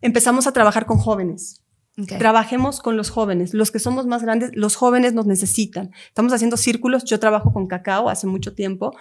empezamos 0.00 0.46
a 0.46 0.52
trabajar 0.52 0.86
con 0.86 0.98
jóvenes. 0.98 1.62
Trabajemos 2.06 2.80
con 2.80 2.96
los 2.96 3.10
jóvenes. 3.10 3.52
Los 3.52 3.70
que 3.70 3.78
somos 3.78 4.06
más 4.06 4.22
grandes, 4.22 4.52
los 4.54 4.74
jóvenes 4.74 5.12
nos 5.12 5.26
necesitan. 5.26 5.90
Estamos 6.08 6.32
haciendo 6.32 6.56
círculos. 6.56 7.04
Yo 7.04 7.20
trabajo 7.20 7.52
con 7.52 7.66
cacao 7.66 8.08
hace 8.08 8.26
mucho 8.26 8.54
tiempo 8.54 8.96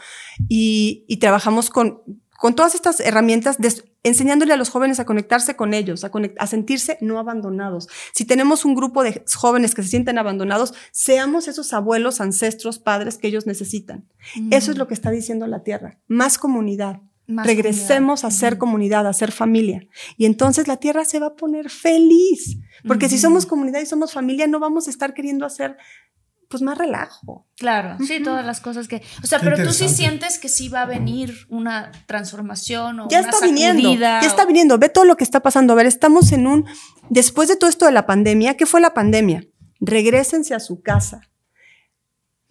y, 0.50 1.06
y 1.08 1.18
trabajamos 1.18 1.70
con, 1.70 2.02
con 2.40 2.56
todas 2.56 2.74
estas 2.76 3.00
herramientas, 3.02 3.58
enseñándole 4.04 4.54
a 4.54 4.58
los 4.58 4.70
jóvenes 4.70 5.00
a 5.00 5.06
conectarse 5.06 5.56
con 5.56 5.74
ellos, 5.74 6.04
a, 6.04 6.12
conect- 6.12 6.36
a 6.40 6.48
sentirse 6.48 6.98
no 7.02 7.20
abandonados. 7.20 7.88
Si 8.14 8.26
tenemos 8.26 8.64
un 8.66 8.76
grupo 8.76 9.04
de 9.04 9.24
jóvenes 9.36 9.76
que 9.76 9.84
se 9.84 9.90
sienten 9.90 10.18
abandonados, 10.18 10.74
seamos 10.92 11.48
esos 11.48 11.74
abuelos, 11.74 12.22
ancestros, 12.22 12.80
padres 12.80 13.18
que 13.18 13.28
ellos 13.28 13.46
necesitan. 13.46 14.08
Eso 14.52 14.72
es 14.72 14.78
lo 14.78 14.88
que 14.88 14.94
está 14.94 15.12
diciendo 15.12 15.48
la 15.48 15.64
Tierra. 15.64 16.00
Más 16.08 16.38
comunidad. 16.38 17.02
Más 17.28 17.46
Regresemos 17.46 18.22
comunidad. 18.22 18.26
a 18.38 18.40
ser 18.40 18.58
comunidad, 18.58 19.08
a 19.08 19.14
ser 19.14 19.32
familia. 19.32 19.82
Y 20.18 20.26
entonces 20.26 20.68
la 20.68 20.78
tierra 20.78 21.06
se 21.06 21.20
va 21.20 21.28
a 21.28 21.36
poner 21.36 21.70
feliz. 21.70 22.58
Porque 22.88 23.08
si 23.08 23.20
somos 23.20 23.46
comunidad 23.46 23.82
y 23.82 23.86
somos 23.86 24.14
familia, 24.14 24.48
no 24.48 24.60
vamos 24.60 24.88
a 24.88 24.90
estar 24.90 25.14
queriendo 25.14 25.46
hacer 25.46 25.78
pues 26.50 26.62
más 26.64 26.78
relajo. 26.78 27.48
Claro, 27.58 27.98
sí, 28.06 28.22
todas 28.24 28.44
las 28.46 28.60
cosas 28.60 28.88
que... 28.88 29.02
O 29.24 29.28
sea, 29.28 29.40
Qué 29.40 29.46
pero 29.50 29.64
tú 29.68 29.72
sí 29.72 29.88
sientes 29.88 30.40
que 30.40 30.50
sí 30.50 30.68
va 30.68 30.82
a 30.82 30.86
venir 30.86 31.46
una 31.50 31.92
transformación 32.08 33.00
o 33.02 33.08
Ya 33.08 33.20
una 33.20 33.30
está 33.30 33.46
viniendo, 33.46 33.94
ya 33.94 34.20
está 34.22 34.46
viniendo. 34.46 34.78
Ve 34.80 34.90
todo 34.90 35.06
lo 35.06 35.16
que 35.16 35.24
está 35.24 35.42
pasando. 35.42 35.74
A 35.74 35.76
ver, 35.76 35.86
estamos 35.86 36.32
en 36.32 36.48
un, 36.48 36.66
después 37.10 37.48
de 37.50 37.56
todo 37.56 37.70
esto 37.70 37.86
de 37.86 37.92
la 37.92 38.06
pandemia, 38.08 38.58
¿qué 38.58 38.66
fue 38.66 38.82
la 38.82 38.94
pandemia? 38.96 39.44
Regrésense 39.80 40.56
a 40.56 40.60
su 40.60 40.82
casa. 40.82 41.22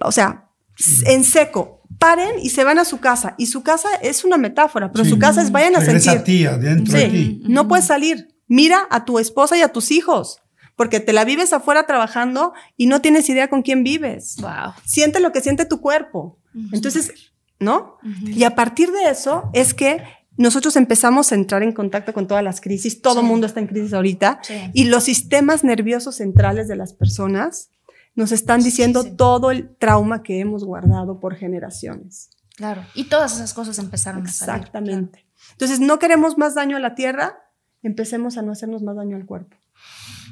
O 0.01 0.13
sea, 0.13 0.49
s- 0.79 1.13
en 1.13 1.25
seco, 1.25 1.83
paren 1.99 2.39
y 2.41 2.51
se 2.51 2.63
van 2.63 2.79
a 2.79 2.85
su 2.85 3.01
casa. 3.01 3.35
Y 3.37 3.47
su 3.47 3.65
casa 3.65 3.89
es 4.01 4.25
una 4.25 4.37
metáfora, 4.37 4.93
pero 4.93 5.05
Sí. 5.05 5.11
su 5.11 5.19
casa 5.19 5.43
es 5.43 5.51
vayan 5.51 5.75
a 5.75 5.81
Regresa 5.81 6.13
sentir. 6.13 6.47
a 6.49 6.61
ti, 6.61 6.67
adentro 6.67 6.97
de 6.97 7.09
ti. 7.09 7.41
no 7.49 7.67
puedes 7.67 7.87
salir. 7.87 8.29
Mira 8.47 8.87
a 8.91 9.05
tu 9.05 9.19
esposa 9.19 9.57
y 9.57 9.63
a 9.63 9.73
tus 9.73 9.91
hijos, 9.91 10.41
porque 10.79 11.01
te 11.01 11.13
la 11.13 11.25
vives 11.25 11.53
afuera 11.53 11.87
trabajando 11.87 12.55
y 12.77 12.87
no 12.87 13.01
tienes 13.03 13.29
idea 13.29 13.49
con 13.49 13.63
quién 13.63 13.83
vives. 13.83 14.37
Wow. 14.41 14.73
Siente 14.87 15.19
lo 15.21 15.33
que 15.33 15.41
siente 15.43 15.65
tu 15.67 15.81
cuerpo. 15.81 16.39
Entonces, 16.73 17.13
¿no? 17.59 17.99
Y 18.25 18.45
a 18.45 18.55
partir 18.55 18.93
de 18.93 19.11
eso 19.11 19.51
es 19.53 19.75
que 19.75 20.03
nosotros 20.37 20.77
empezamos 20.77 21.33
a 21.33 21.35
entrar 21.35 21.65
en 21.65 21.73
contacto 21.73 22.13
con 22.15 22.29
todas 22.29 22.45
las 22.45 22.61
crisis. 22.61 23.03
Todo 23.03 23.21
el 23.21 23.27
Sí. 23.27 23.31
mundo 23.31 23.47
está 23.49 23.59
en 23.59 23.67
crisis 23.67 23.93
ahorita. 23.93 24.39
Sí. 24.43 24.55
Y 24.73 24.85
los 24.85 25.03
sistemas 25.05 25.65
nerviosos 25.65 26.15
centrales 26.15 26.69
de 26.69 26.77
las 26.77 26.93
personas 26.95 27.71
nos 28.15 28.31
están 28.31 28.63
diciendo 28.63 29.03
Sí, 29.03 29.11
todo 29.17 29.51
el 29.51 29.75
trauma 29.79 30.23
que 30.23 30.39
hemos 30.39 30.63
guardado 30.65 31.19
por 31.19 31.35
generaciones. 31.35 32.31
Claro. 32.57 32.85
Y 32.95 33.05
todas 33.05 33.35
esas 33.35 33.53
cosas 33.53 33.79
empezaron 33.81 34.25
a 34.27 34.31
salir. 34.31 34.55
Exactamente. 34.57 35.27
Entonces, 35.53 35.81
no 35.81 35.99
queremos 35.99 36.39
más 36.39 36.55
daño 36.55 36.77
a 36.77 36.81
la 36.81 36.95
tierra, 36.95 37.39
empecemos 37.83 38.39
a 38.39 38.43
no 38.43 38.53
hacernos 38.53 38.83
más 38.83 38.95
daño 38.97 39.17
al 39.17 39.27
cuerpo. 39.27 39.57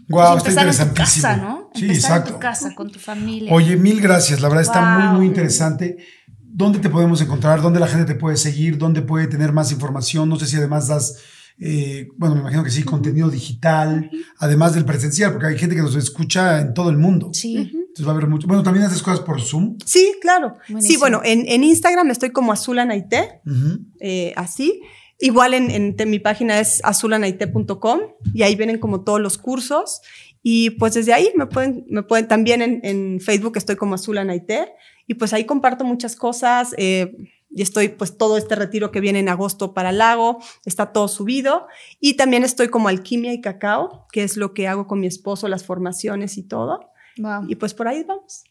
Guau, 0.08 0.34
Y 0.34 0.38
está 0.38 0.50
empezar 0.50 0.66
en 0.66 0.70
tu 0.70 0.82
interesantísimo. 0.92 1.22
casa, 1.22 1.36
¿no? 1.36 1.70
Sí, 1.74 1.82
empezar 1.82 1.90
en 1.90 1.94
exacto. 2.16 2.32
tu 2.34 2.38
casa, 2.38 2.74
con 2.74 2.90
tu 2.90 2.98
familia. 2.98 3.52
Oye, 3.52 3.76
mil 3.76 4.00
gracias. 4.00 4.40
La 4.40 4.48
verdad 4.48 4.62
está 4.62 4.96
muy, 4.98 5.06
Wow. 5.08 5.14
muy 5.16 5.26
interesante. 5.26 5.96
¿Dónde 6.42 6.78
te 6.78 6.88
podemos 6.88 7.20
encontrar? 7.20 7.60
¿Dónde 7.60 7.80
la 7.80 7.86
gente 7.88 8.06
te 8.06 8.14
puede 8.18 8.36
seguir? 8.36 8.78
¿Dónde 8.78 9.02
puede 9.02 9.26
tener 9.26 9.52
más 9.52 9.72
información? 9.72 10.28
No 10.28 10.36
sé 10.38 10.46
si 10.46 10.56
además 10.56 10.88
das, 10.88 11.16
eh, 11.58 12.08
bueno, 12.16 12.34
me 12.36 12.40
imagino 12.42 12.64
que 12.64 12.70
sí, 12.70 12.82
contenido 12.82 13.28
digital, 13.28 14.10
además 14.38 14.74
del 14.74 14.84
presencial, 14.86 15.32
porque 15.32 15.48
hay 15.48 15.58
gente 15.58 15.76
que 15.76 15.82
nos 15.82 15.94
escucha 15.96 16.60
en 16.60 16.72
todo 16.72 16.88
el 16.88 16.96
mundo. 16.96 17.30
Sí. 17.34 17.56
Entonces 17.56 18.06
va 18.06 18.10
a 18.12 18.14
haber 18.14 18.28
mucho. 18.28 18.46
Bueno, 18.46 18.62
también 18.62 18.86
haces 18.86 19.02
cosas 19.02 19.20
por 19.20 19.40
Zoom. 19.42 19.76
Sí, 19.84 20.14
claro. 20.22 20.54
Sí, 20.80 20.96
bueno, 20.96 21.20
en, 21.24 21.44
en 21.46 21.62
Instagram 21.64 22.10
estoy 22.10 22.30
como 22.30 22.52
Azulanaité, 22.52 23.40
Ujú. 23.46 23.80
eh, 24.00 24.32
así. 24.36 24.80
Igual 25.18 25.54
en, 25.54 25.70
en- 25.70 25.94
en 25.98 26.10
mi 26.10 26.18
página 26.18 26.60
es 26.60 26.80
azulanaité.com 26.84 28.00
y 28.34 28.42
ahí 28.42 28.54
vienen 28.56 28.78
como 28.78 29.02
todos 29.02 29.20
los 29.20 29.38
cursos. 29.38 30.00
Y 30.42 30.70
pues 30.70 30.94
desde 30.94 31.12
ahí 31.12 31.30
me 31.36 31.46
pueden, 31.46 31.84
me 31.88 32.02
pueden 32.02 32.28
también 32.28 32.62
en, 32.62 32.80
en 32.84 33.20
Facebook 33.20 33.56
estoy 33.56 33.76
como 33.76 33.94
Azulanaité 33.96 34.68
y 35.06 35.14
pues 35.14 35.32
ahí 35.32 35.44
comparto 35.44 35.84
muchas 35.84 36.14
cosas. 36.16 36.74
eh, 36.78 37.16
y 37.48 37.62
estoy 37.62 37.88
pues 37.88 38.18
todo 38.18 38.36
este 38.36 38.54
retiro 38.54 38.90
que 38.90 39.00
viene 39.00 39.18
en 39.18 39.30
agosto 39.30 39.72
para 39.72 39.88
el 39.90 39.98
lago, 39.98 40.38
está 40.66 40.92
todo 40.92 41.08
subido. 41.08 41.66
Y 42.00 42.14
también 42.14 42.44
estoy 42.44 42.68
como 42.68 42.88
Alquimia 42.88 43.32
y 43.32 43.40
Cacao, 43.40 44.06
que 44.12 44.24
es 44.24 44.36
lo 44.36 44.52
que 44.52 44.68
hago 44.68 44.86
con 44.86 45.00
mi 45.00 45.06
esposo, 45.06 45.48
las 45.48 45.64
formaciones 45.64 46.36
y 46.36 46.42
todo. 46.42 46.90
Wow. 47.16 47.46
Y 47.48 47.54
pues 47.54 47.72
por 47.72 47.88
ahí 47.88 48.04
vamos. 48.06 48.44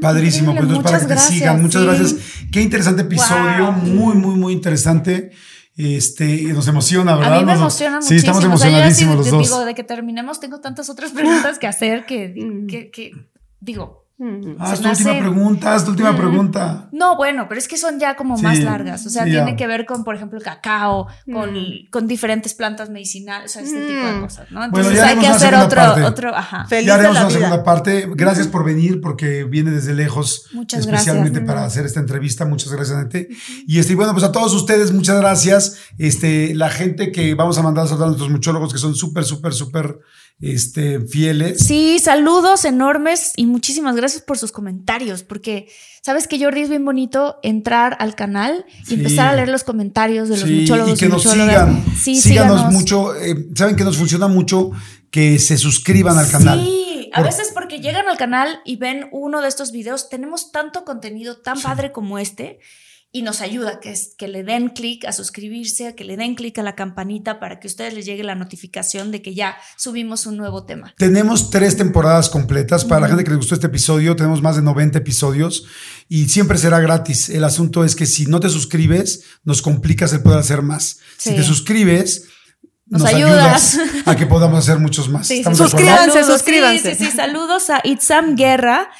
Padrísimo, 0.00 0.52
pues 0.54 0.62
entonces 0.64 0.82
para 0.84 0.98
que 1.00 1.04
te 1.06 1.12
muchas 1.14 1.28
sigan. 1.28 1.60
Muchas 1.62 1.82
gracias, 1.84 2.12
gracias. 2.14 2.48
Qué 2.50 2.62
interesante 2.62 3.02
episodio, 3.02 3.64
Wow. 3.66 3.72
muy, 3.72 4.14
muy, 4.14 4.34
muy 4.36 4.52
interesante. 4.54 5.32
Este, 5.76 6.42
nos 6.54 6.66
emociona, 6.68 7.16
¿verdad? 7.16 7.34
A 7.34 7.38
mí 7.40 7.44
me 7.44 7.52
Nos- 7.52 7.60
emociona 7.60 8.00
Sí, 8.00 8.14
muchísimo. 8.14 8.38
estamos 8.38 8.54
O 8.54 8.58
sea, 8.58 8.70
yo 8.70 8.78
ya 8.78 8.90
sí 8.90 9.04
emocionadísimos 9.04 9.16
los 9.16 9.24
te 9.26 9.30
dos. 9.32 9.42
digo, 9.42 9.64
de 9.66 9.74
que 9.74 9.84
terminemos, 9.84 10.40
tengo 10.40 10.60
tantas 10.60 10.88
otras 10.88 11.10
preguntas 11.12 11.58
que 11.58 11.66
hacer 11.66 12.06
que, 12.06 12.28
Mm. 12.34 12.66
que, 12.66 12.90
que- 12.90 13.12
digo, 13.60 14.05
Mm. 14.18 14.56
Haz 14.58 14.78
se 14.78 14.82
tu 14.84 14.88
última 14.88 15.18
pregunta, 15.18 15.74
haz 15.74 15.84
tu 15.84 15.90
última 15.90 16.12
Mm. 16.12 16.16
pregunta. 16.16 16.88
no, 16.90 17.16
bueno, 17.16 17.46
pero 17.50 17.58
es 17.58 17.68
que 17.68 17.76
son 17.76 18.00
ya 18.00 18.16
como 18.16 18.38
Sí, 18.38 18.42
más 18.44 18.58
largas. 18.60 19.04
O 19.04 19.10
sea, 19.10 19.24
sí, 19.24 19.30
tiene 19.30 19.50
ya. 19.50 19.56
que 19.56 19.66
ver 19.66 19.84
con, 19.84 20.04
por 20.04 20.14
ejemplo, 20.14 20.40
cacao, 20.40 21.06
con, 21.30 21.52
Mm. 21.52 21.90
con 21.90 22.06
diferentes 22.06 22.54
plantas 22.54 22.88
medicinales, 22.88 23.50
o 23.50 23.54
sea, 23.54 23.62
este 23.62 23.78
tipo 23.86 24.06
de 24.06 24.20
cosas, 24.20 24.50
¿no? 24.50 24.60
Bueno, 24.60 24.76
Entonces 24.78 24.94
ya 24.96 25.08
hay 25.08 25.14
que 25.18 25.26
una 25.26 25.34
hacer 25.34 25.54
otro, 25.54 25.80
parte. 25.80 26.02
otro, 26.04 26.34
ajá. 26.34 26.64
Feliz 26.66 26.86
ya 26.86 26.94
de 26.94 26.98
haremos 27.00 27.14
la 27.14 27.20
una 27.20 27.28
vida. 27.28 27.38
segunda 27.40 27.64
parte. 27.64 28.08
Gracias 28.14 28.46
por 28.46 28.64
venir 28.64 29.00
porque 29.02 29.44
viene 29.44 29.70
desde 29.70 29.92
lejos. 29.92 30.46
Muchas 30.54 30.80
especialmente 30.80 31.40
gracias. 31.40 31.46
para 31.54 31.66
hacer 31.66 31.84
esta 31.84 32.00
entrevista. 32.00 32.46
Muchas 32.46 32.72
gracias, 32.72 32.96
Nete. 32.96 33.28
Y 33.66 33.78
este, 33.78 33.92
y 33.92 33.96
bueno, 33.96 34.12
pues 34.12 34.24
a 34.24 34.32
todos 34.32 34.54
ustedes, 34.54 34.92
muchas 34.92 35.18
gracias. 35.20 35.76
Este, 35.98 36.54
la 36.54 36.70
gente 36.70 37.12
que 37.12 37.34
vamos 37.34 37.58
a 37.58 37.62
mandar 37.62 37.84
a 37.84 37.88
saludar 37.88 38.06
a 38.06 38.08
nuestros 38.12 38.30
muchólogos 38.30 38.72
que 38.72 38.78
son 38.78 38.94
súper, 38.94 39.24
súper, 39.24 39.52
súper 39.52 39.98
este, 40.40 41.00
fieles. 41.00 41.58
Sí, 41.66 41.98
saludos 41.98 42.64
enormes 42.64 43.32
y 43.36 43.46
muchísimas 43.46 43.96
gracias 43.96 44.22
por 44.22 44.36
sus 44.38 44.52
comentarios, 44.52 45.22
porque 45.22 45.68
sabes 46.02 46.28
que 46.28 46.38
Jordi 46.42 46.60
es 46.62 46.68
bien 46.68 46.84
bonito 46.84 47.38
entrar 47.42 47.96
al 48.00 48.14
canal 48.14 48.66
y 48.82 48.86
Sí. 48.86 48.94
empezar 48.94 49.28
a 49.28 49.36
leer 49.36 49.48
los 49.48 49.64
comentarios 49.64 50.28
de 50.28 50.36
los 50.36 50.48
Sí, 50.48 50.60
muchólogos 50.60 50.98
y 50.98 51.04
que 51.04 51.08
nos 51.08 51.22
sigan. 51.22 51.84
Sí, 51.98 52.16
síganos 52.20 52.58
síganos. 52.60 52.72
mucho. 52.72 53.14
eh, 53.16 53.34
Saben 53.54 53.76
que 53.76 53.84
nos 53.84 53.96
funciona 53.96 54.28
mucho 54.28 54.72
que 55.10 55.38
se 55.38 55.56
suscriban 55.56 56.18
al 56.18 56.30
canal. 56.30 56.60
Sí, 56.62 57.10
a 57.14 57.16
Por- 57.22 57.26
veces 57.26 57.50
porque 57.54 57.80
llegan 57.80 58.06
al 58.08 58.18
canal 58.18 58.60
y 58.66 58.76
ven 58.76 59.08
uno 59.12 59.40
de 59.40 59.48
estos 59.48 59.72
videos, 59.72 60.10
tenemos 60.10 60.52
tanto 60.52 60.84
contenido 60.84 61.38
tan 61.38 61.60
padre 61.62 61.92
como 61.92 62.18
este. 62.18 62.58
Y 63.16 63.22
nos 63.22 63.40
ayuda 63.40 63.80
que, 63.80 63.92
es, 63.92 64.12
que 64.18 64.28
le 64.28 64.44
den 64.44 64.68
clic 64.68 65.06
a 65.06 65.12
suscribirse, 65.12 65.94
que 65.94 66.04
le 66.04 66.18
den 66.18 66.34
clic 66.34 66.58
a 66.58 66.62
la 66.62 66.74
campanita 66.74 67.40
para 67.40 67.58
que 67.58 67.66
a 67.66 67.70
ustedes 67.70 67.94
les 67.94 68.04
llegue 68.04 68.22
la 68.22 68.34
notificación 68.34 69.10
de 69.10 69.22
que 69.22 69.34
ya 69.34 69.56
subimos 69.78 70.26
un 70.26 70.36
nuevo 70.36 70.66
tema. 70.66 70.92
Tenemos 70.98 71.48
tres 71.48 71.78
temporadas 71.78 72.28
completas. 72.28 72.84
Para 72.84 73.00
la 73.00 73.08
gente 73.08 73.24
que 73.24 73.30
le 73.30 73.36
gustó 73.36 73.54
este 73.54 73.68
episodio, 73.68 74.16
tenemos 74.16 74.42
más 74.42 74.56
de 74.56 74.62
90 74.62 74.98
episodios 74.98 75.64
y 76.10 76.28
siempre 76.28 76.58
será 76.58 76.78
gratis. 76.78 77.30
El 77.30 77.44
asunto 77.44 77.86
es 77.86 77.96
que 77.96 78.04
si 78.04 78.26
no 78.26 78.38
te 78.38 78.50
suscribes, 78.50 79.24
nos 79.44 79.62
complicas 79.62 80.12
el 80.12 80.20
poder 80.20 80.40
hacer 80.40 80.60
más. 80.60 80.98
Si 81.16 81.34
te 81.34 81.42
suscribes, 81.42 82.24
Nos 82.84 83.00
nos, 83.00 83.14
ayudas. 83.14 83.78
ayudas. 83.78 84.08
a 84.08 84.14
que 84.14 84.26
podamos 84.26 84.58
hacer 84.58 84.78
muchos 84.78 85.08
más. 85.08 85.26
Sí. 85.26 85.42
Suscríbanse, 85.42 86.10
Saludos, 86.12 86.26
suscríbanse. 86.26 86.94
Sí, 86.94 87.04
sí, 87.04 87.10
sí, 87.10 87.16
saludos 87.16 87.70
a 87.70 87.80
Itzam 87.82 88.36
Guerra, 88.36 88.90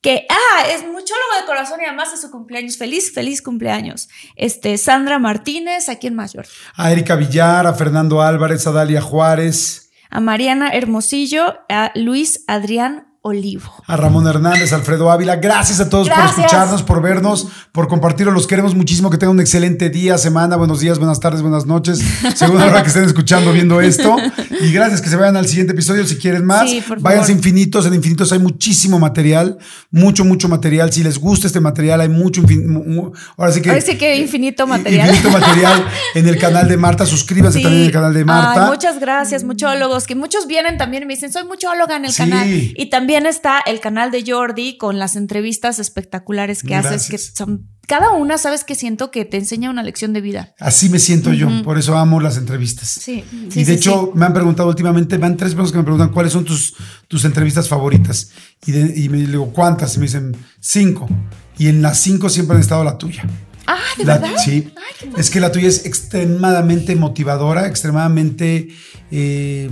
que, 0.00 0.26
ah, 0.30 0.66
es 0.68 0.82
muchólogo 0.82 1.34
de 1.40 1.46
corazón 1.46 1.80
y 1.80 1.84
además 1.84 2.12
es 2.12 2.20
su 2.20 2.30
cumpleaños. 2.30 2.76
Feliz, 2.76 3.12
feliz 3.12 3.42
cumpleaños. 3.42 4.08
Este, 4.36 4.78
Sandra 4.78 5.18
Martínez, 5.18 5.88
¿a 5.88 5.96
quién 5.96 6.14
más, 6.14 6.32
George? 6.32 6.52
A 6.76 6.92
Erika 6.92 7.16
Villar, 7.16 7.66
a 7.66 7.74
Fernando 7.74 8.22
Álvarez, 8.22 8.66
a 8.66 8.72
Dalia 8.72 9.00
Juárez, 9.00 9.90
A 10.10 10.20
Mariana 10.20 10.70
Hermosillo, 10.70 11.58
a 11.68 11.90
Luis 11.94 12.44
Adrián 12.46 13.07
Olivo. 13.28 13.72
a 13.86 13.96
Ramón 13.96 14.26
Hernández, 14.26 14.72
Alfredo 14.72 15.10
Ávila. 15.10 15.36
Gracias 15.36 15.80
a 15.80 15.88
todos 15.88 16.06
Gracias. 16.08 16.32
por 16.34 16.44
escucharnos, 16.44 16.82
por 16.82 17.00
vernos, 17.02 17.48
por 17.72 17.88
compartirlo. 17.88 18.32
Los 18.32 18.46
queremos 18.46 18.74
muchísimo. 18.74 19.10
Que 19.10 19.16
tengan 19.18 19.36
un 19.36 19.40
excelente 19.40 19.88
día, 19.90 20.18
semana. 20.18 20.56
Buenos 20.56 20.80
días, 20.80 20.98
buenas 20.98 21.20
tardes, 21.20 21.42
buenas 21.42 21.66
noches. 21.66 22.00
Según 22.34 22.58
la 22.58 22.66
hora 22.66 22.82
que 22.82 22.88
estén 22.88 23.04
escuchando, 23.04 23.52
viendo 23.52 23.80
esto. 23.80 24.16
Y 24.60 24.72
gracias 24.72 25.00
que 25.00 25.08
se 25.08 25.16
vayan 25.16 25.36
al 25.36 25.46
siguiente 25.46 25.72
episodio 25.72 26.06
si 26.06 26.16
quieren 26.16 26.44
más. 26.44 26.68
Sí, 26.68 26.82
Váyanse. 27.00 27.32
Infinitos. 27.32 27.86
En 27.86 27.94
Infinitos 27.94 28.32
hay 28.32 28.38
muchísimo 28.40 28.98
material. 28.98 29.58
Mucho, 29.90 30.24
mucho 30.24 30.48
material. 30.48 30.92
Si 30.92 31.02
les 31.04 31.18
gusta 31.18 31.46
este 31.46 31.60
material, 31.60 32.00
hay 32.00 32.08
mucho. 32.08 32.42
infin- 32.42 33.12
Ahora 33.36 33.52
sí 33.52 33.60
que. 33.62 33.70
Ahora 33.70 33.80
sí 33.80 33.96
que 33.96 34.16
infinito 34.16 34.66
material. 34.66 35.08
Infinito 35.08 35.30
material 35.38 35.84
en 36.14 36.28
el 36.28 36.38
canal 36.38 36.68
de 36.68 36.76
Marta. 36.76 37.06
Suscríbanse 37.06 37.58
Sí. 37.58 37.62
también 37.62 37.82
en 37.82 37.86
el 37.88 37.92
canal 37.92 38.14
de 38.14 38.24
Marta. 38.24 38.64
Ay, 38.64 38.70
muchas 38.70 39.00
gracias, 39.00 39.44
muchólogos, 39.44 40.06
que 40.06 40.14
muchos 40.14 40.46
vienen 40.46 40.78
también 40.78 41.02
y 41.02 41.06
me 41.06 41.14
dicen, 41.14 41.32
soy 41.32 41.44
muchóloga 41.44 41.96
en 41.96 42.04
el 42.04 42.12
Sí. 42.12 42.18
canal. 42.18 42.48
Y 42.48 42.86
también 42.90 43.17
está 43.26 43.60
el 43.60 43.80
canal 43.80 44.10
de 44.10 44.24
Jordi 44.26 44.76
con 44.78 44.98
las 44.98 45.16
entrevistas 45.16 45.78
espectaculares 45.78 46.62
que 46.62 46.74
haces, 46.74 47.06
que 47.06 47.12
Gracias. 47.16 47.34
son, 47.36 47.68
cada 47.86 48.12
una, 48.12 48.36
sabes 48.38 48.64
que 48.64 48.74
siento 48.74 49.10
que 49.10 49.24
te 49.24 49.38
enseña 49.38 49.70
una 49.70 49.82
lección 49.82 50.12
de 50.12 50.20
vida. 50.20 50.54
Así 50.60 50.88
me 50.90 50.98
siento 50.98 51.32
yo. 51.32 51.48
Por 51.64 51.78
eso 51.78 51.96
amo 51.96 52.20
las 52.20 52.36
entrevistas. 52.36 52.88
Sí, 52.88 53.24
y 53.32 53.50
sí, 53.50 53.60
de 53.60 53.64
sí, 53.64 53.72
hecho, 53.72 54.12
me 54.14 54.26
han 54.26 54.34
preguntado 54.34 54.68
últimamente, 54.68 55.16
van 55.16 55.36
tres 55.36 55.52
personas 55.52 55.72
que 55.72 55.78
me 55.78 55.84
preguntan 55.84 56.10
cuáles 56.10 56.32
son 56.32 56.44
tus, 56.44 56.74
tus 57.08 57.24
entrevistas 57.24 57.68
favoritas. 57.68 58.30
Y, 58.66 58.72
de- 58.72 59.00
y 59.00 59.08
me 59.08 59.18
digo, 59.18 59.52
¿cuántas? 59.52 59.96
Y 59.96 60.00
me 60.00 60.06
dicen, 60.06 60.36
cinco. 60.60 61.08
Y 61.56 61.68
en 61.68 61.80
las 61.82 61.98
cinco 61.98 62.28
siempre 62.28 62.56
han 62.56 62.60
estado 62.60 62.84
la 62.84 62.98
tuya. 62.98 63.24
Ah, 63.66 63.78
¿de 63.96 64.04
La- 64.04 64.18
verdad? 64.18 64.36
Sí. 64.44 64.72
es 65.16 65.30
que 65.30 65.40
la 65.40 65.50
tuya 65.52 65.68
es 65.68 65.84
extremadamente 65.86 66.94
motivadora, 66.96 67.66
extremadamente. 67.66 68.68
eh, 69.10 69.70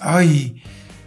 ay, 0.00 0.61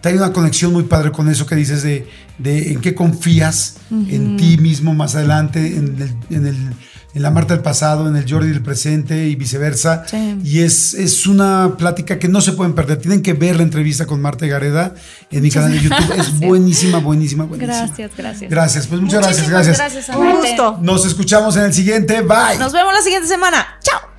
hay 0.10 0.16
una 0.16 0.32
conexión 0.34 0.72
muy 0.74 0.84
padre 0.84 1.12
con 1.12 1.30
eso 1.30 1.46
que 1.46 1.56
dices 1.56 1.84
de, 1.84 2.08
de 2.38 2.72
en 2.74 2.82
qué 2.82 2.94
confías 2.96 3.76
en 3.92 4.38
ti 4.38 4.58
mismo 4.58 4.94
más 4.94 5.16
adelante, 5.16 5.76
en, 5.78 6.02
el- 6.02 6.36
en 6.36 6.48
el- 6.48 6.74
en 7.16 7.22
la 7.22 7.32
Marta 7.32 7.54
del 7.54 7.64
pasado, 7.64 8.10
en 8.10 8.18
el 8.18 8.30
Jordi 8.30 8.50
del 8.50 8.62
presente 8.62 9.28
y 9.30 9.36
viceversa. 9.36 10.04
Sí. 10.06 10.38
Y 10.44 10.60
es, 10.60 10.94
es 10.94 11.26
una 11.28 11.76
plática 11.78 12.20
que 12.20 12.28
no 12.28 12.42
se 12.42 12.52
pueden 12.52 12.74
perder. 12.76 12.98
Tienen 12.98 13.22
que 13.22 13.32
ver 13.32 13.56
la 13.56 13.64
entrevista 13.64 14.06
con 14.06 14.22
Marta 14.22 14.46
Gareda 14.48 14.94
en 15.32 15.42
mi 15.42 15.50
canal 15.50 15.72
de 15.72 15.80
YouTube. 15.80 16.12
Es 16.20 16.38
buenísima, 16.42 16.98
buenísima, 16.98 17.46
buenísima. 17.46 17.74
Gracias, 17.86 18.12
gracias. 18.18 18.52
Gracias, 18.52 18.88
pues 18.88 19.00
muchas 19.00 19.22
gracias, 19.22 19.50
gracias. 19.50 20.10
Un 20.10 20.32
gusto. 20.42 20.78
Nos 20.82 21.06
escuchamos 21.06 21.56
en 21.56 21.64
el 21.64 21.74
siguiente. 21.74 22.20
Bye. 22.22 22.58
Nos 22.60 22.74
vemos 22.74 22.94
la 22.94 23.02
siguiente 23.02 23.30
semana. 23.30 23.66
Chao. 23.82 24.15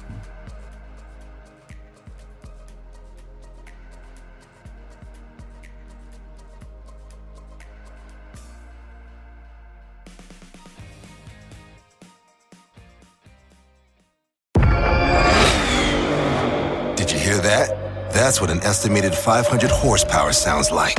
That? 17.57 18.13
That's 18.13 18.41
what 18.41 18.51
an 18.51 18.63
estimated 18.63 19.15
500 19.15 19.71
horsepower 19.71 20.33
sounds 20.33 20.71
like. 20.71 20.97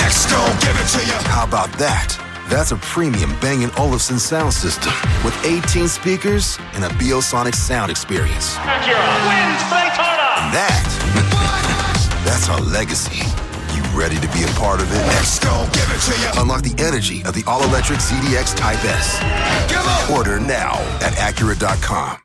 X 0.00 0.30
gon' 0.30 0.52
give 0.60 0.76
it 0.76 0.88
to 0.96 1.00
you. 1.06 1.18
How 1.28 1.44
about 1.44 1.72
that? 1.78 2.18
That's 2.48 2.72
a 2.72 2.76
premium 2.76 3.38
Bang 3.40 3.70
& 3.74 3.78
Olufsen 3.78 4.18
sound 4.18 4.52
system 4.52 4.92
with 5.24 5.34
18 5.44 5.88
speakers 5.88 6.58
and 6.74 6.84
a 6.84 6.88
Biosonic 7.00 7.54
sound 7.54 7.90
experience. 7.90 8.56
And 8.58 10.52
that, 10.52 10.84
that's 12.26 12.48
our 12.48 12.60
legacy. 12.60 13.24
You 13.74 13.82
ready 13.98 14.16
to 14.16 14.28
be 14.32 14.42
a 14.44 14.52
part 14.58 14.80
of 14.80 14.92
it? 14.92 15.00
X 15.16 15.38
gon' 15.38 15.66
give 15.72 15.88
it 15.88 16.00
to 16.08 16.14
you. 16.20 16.42
Unlock 16.42 16.62
the 16.62 16.74
energy 16.82 17.22
of 17.24 17.34
the 17.34 17.44
all-electric 17.46 18.00
ZDX 18.00 18.56
Type 18.56 18.84
S. 18.84 19.18
Give 19.70 19.78
up. 19.80 20.10
Order 20.10 20.40
now 20.40 20.72
at 21.00 21.12
Acura.com. 21.14 22.18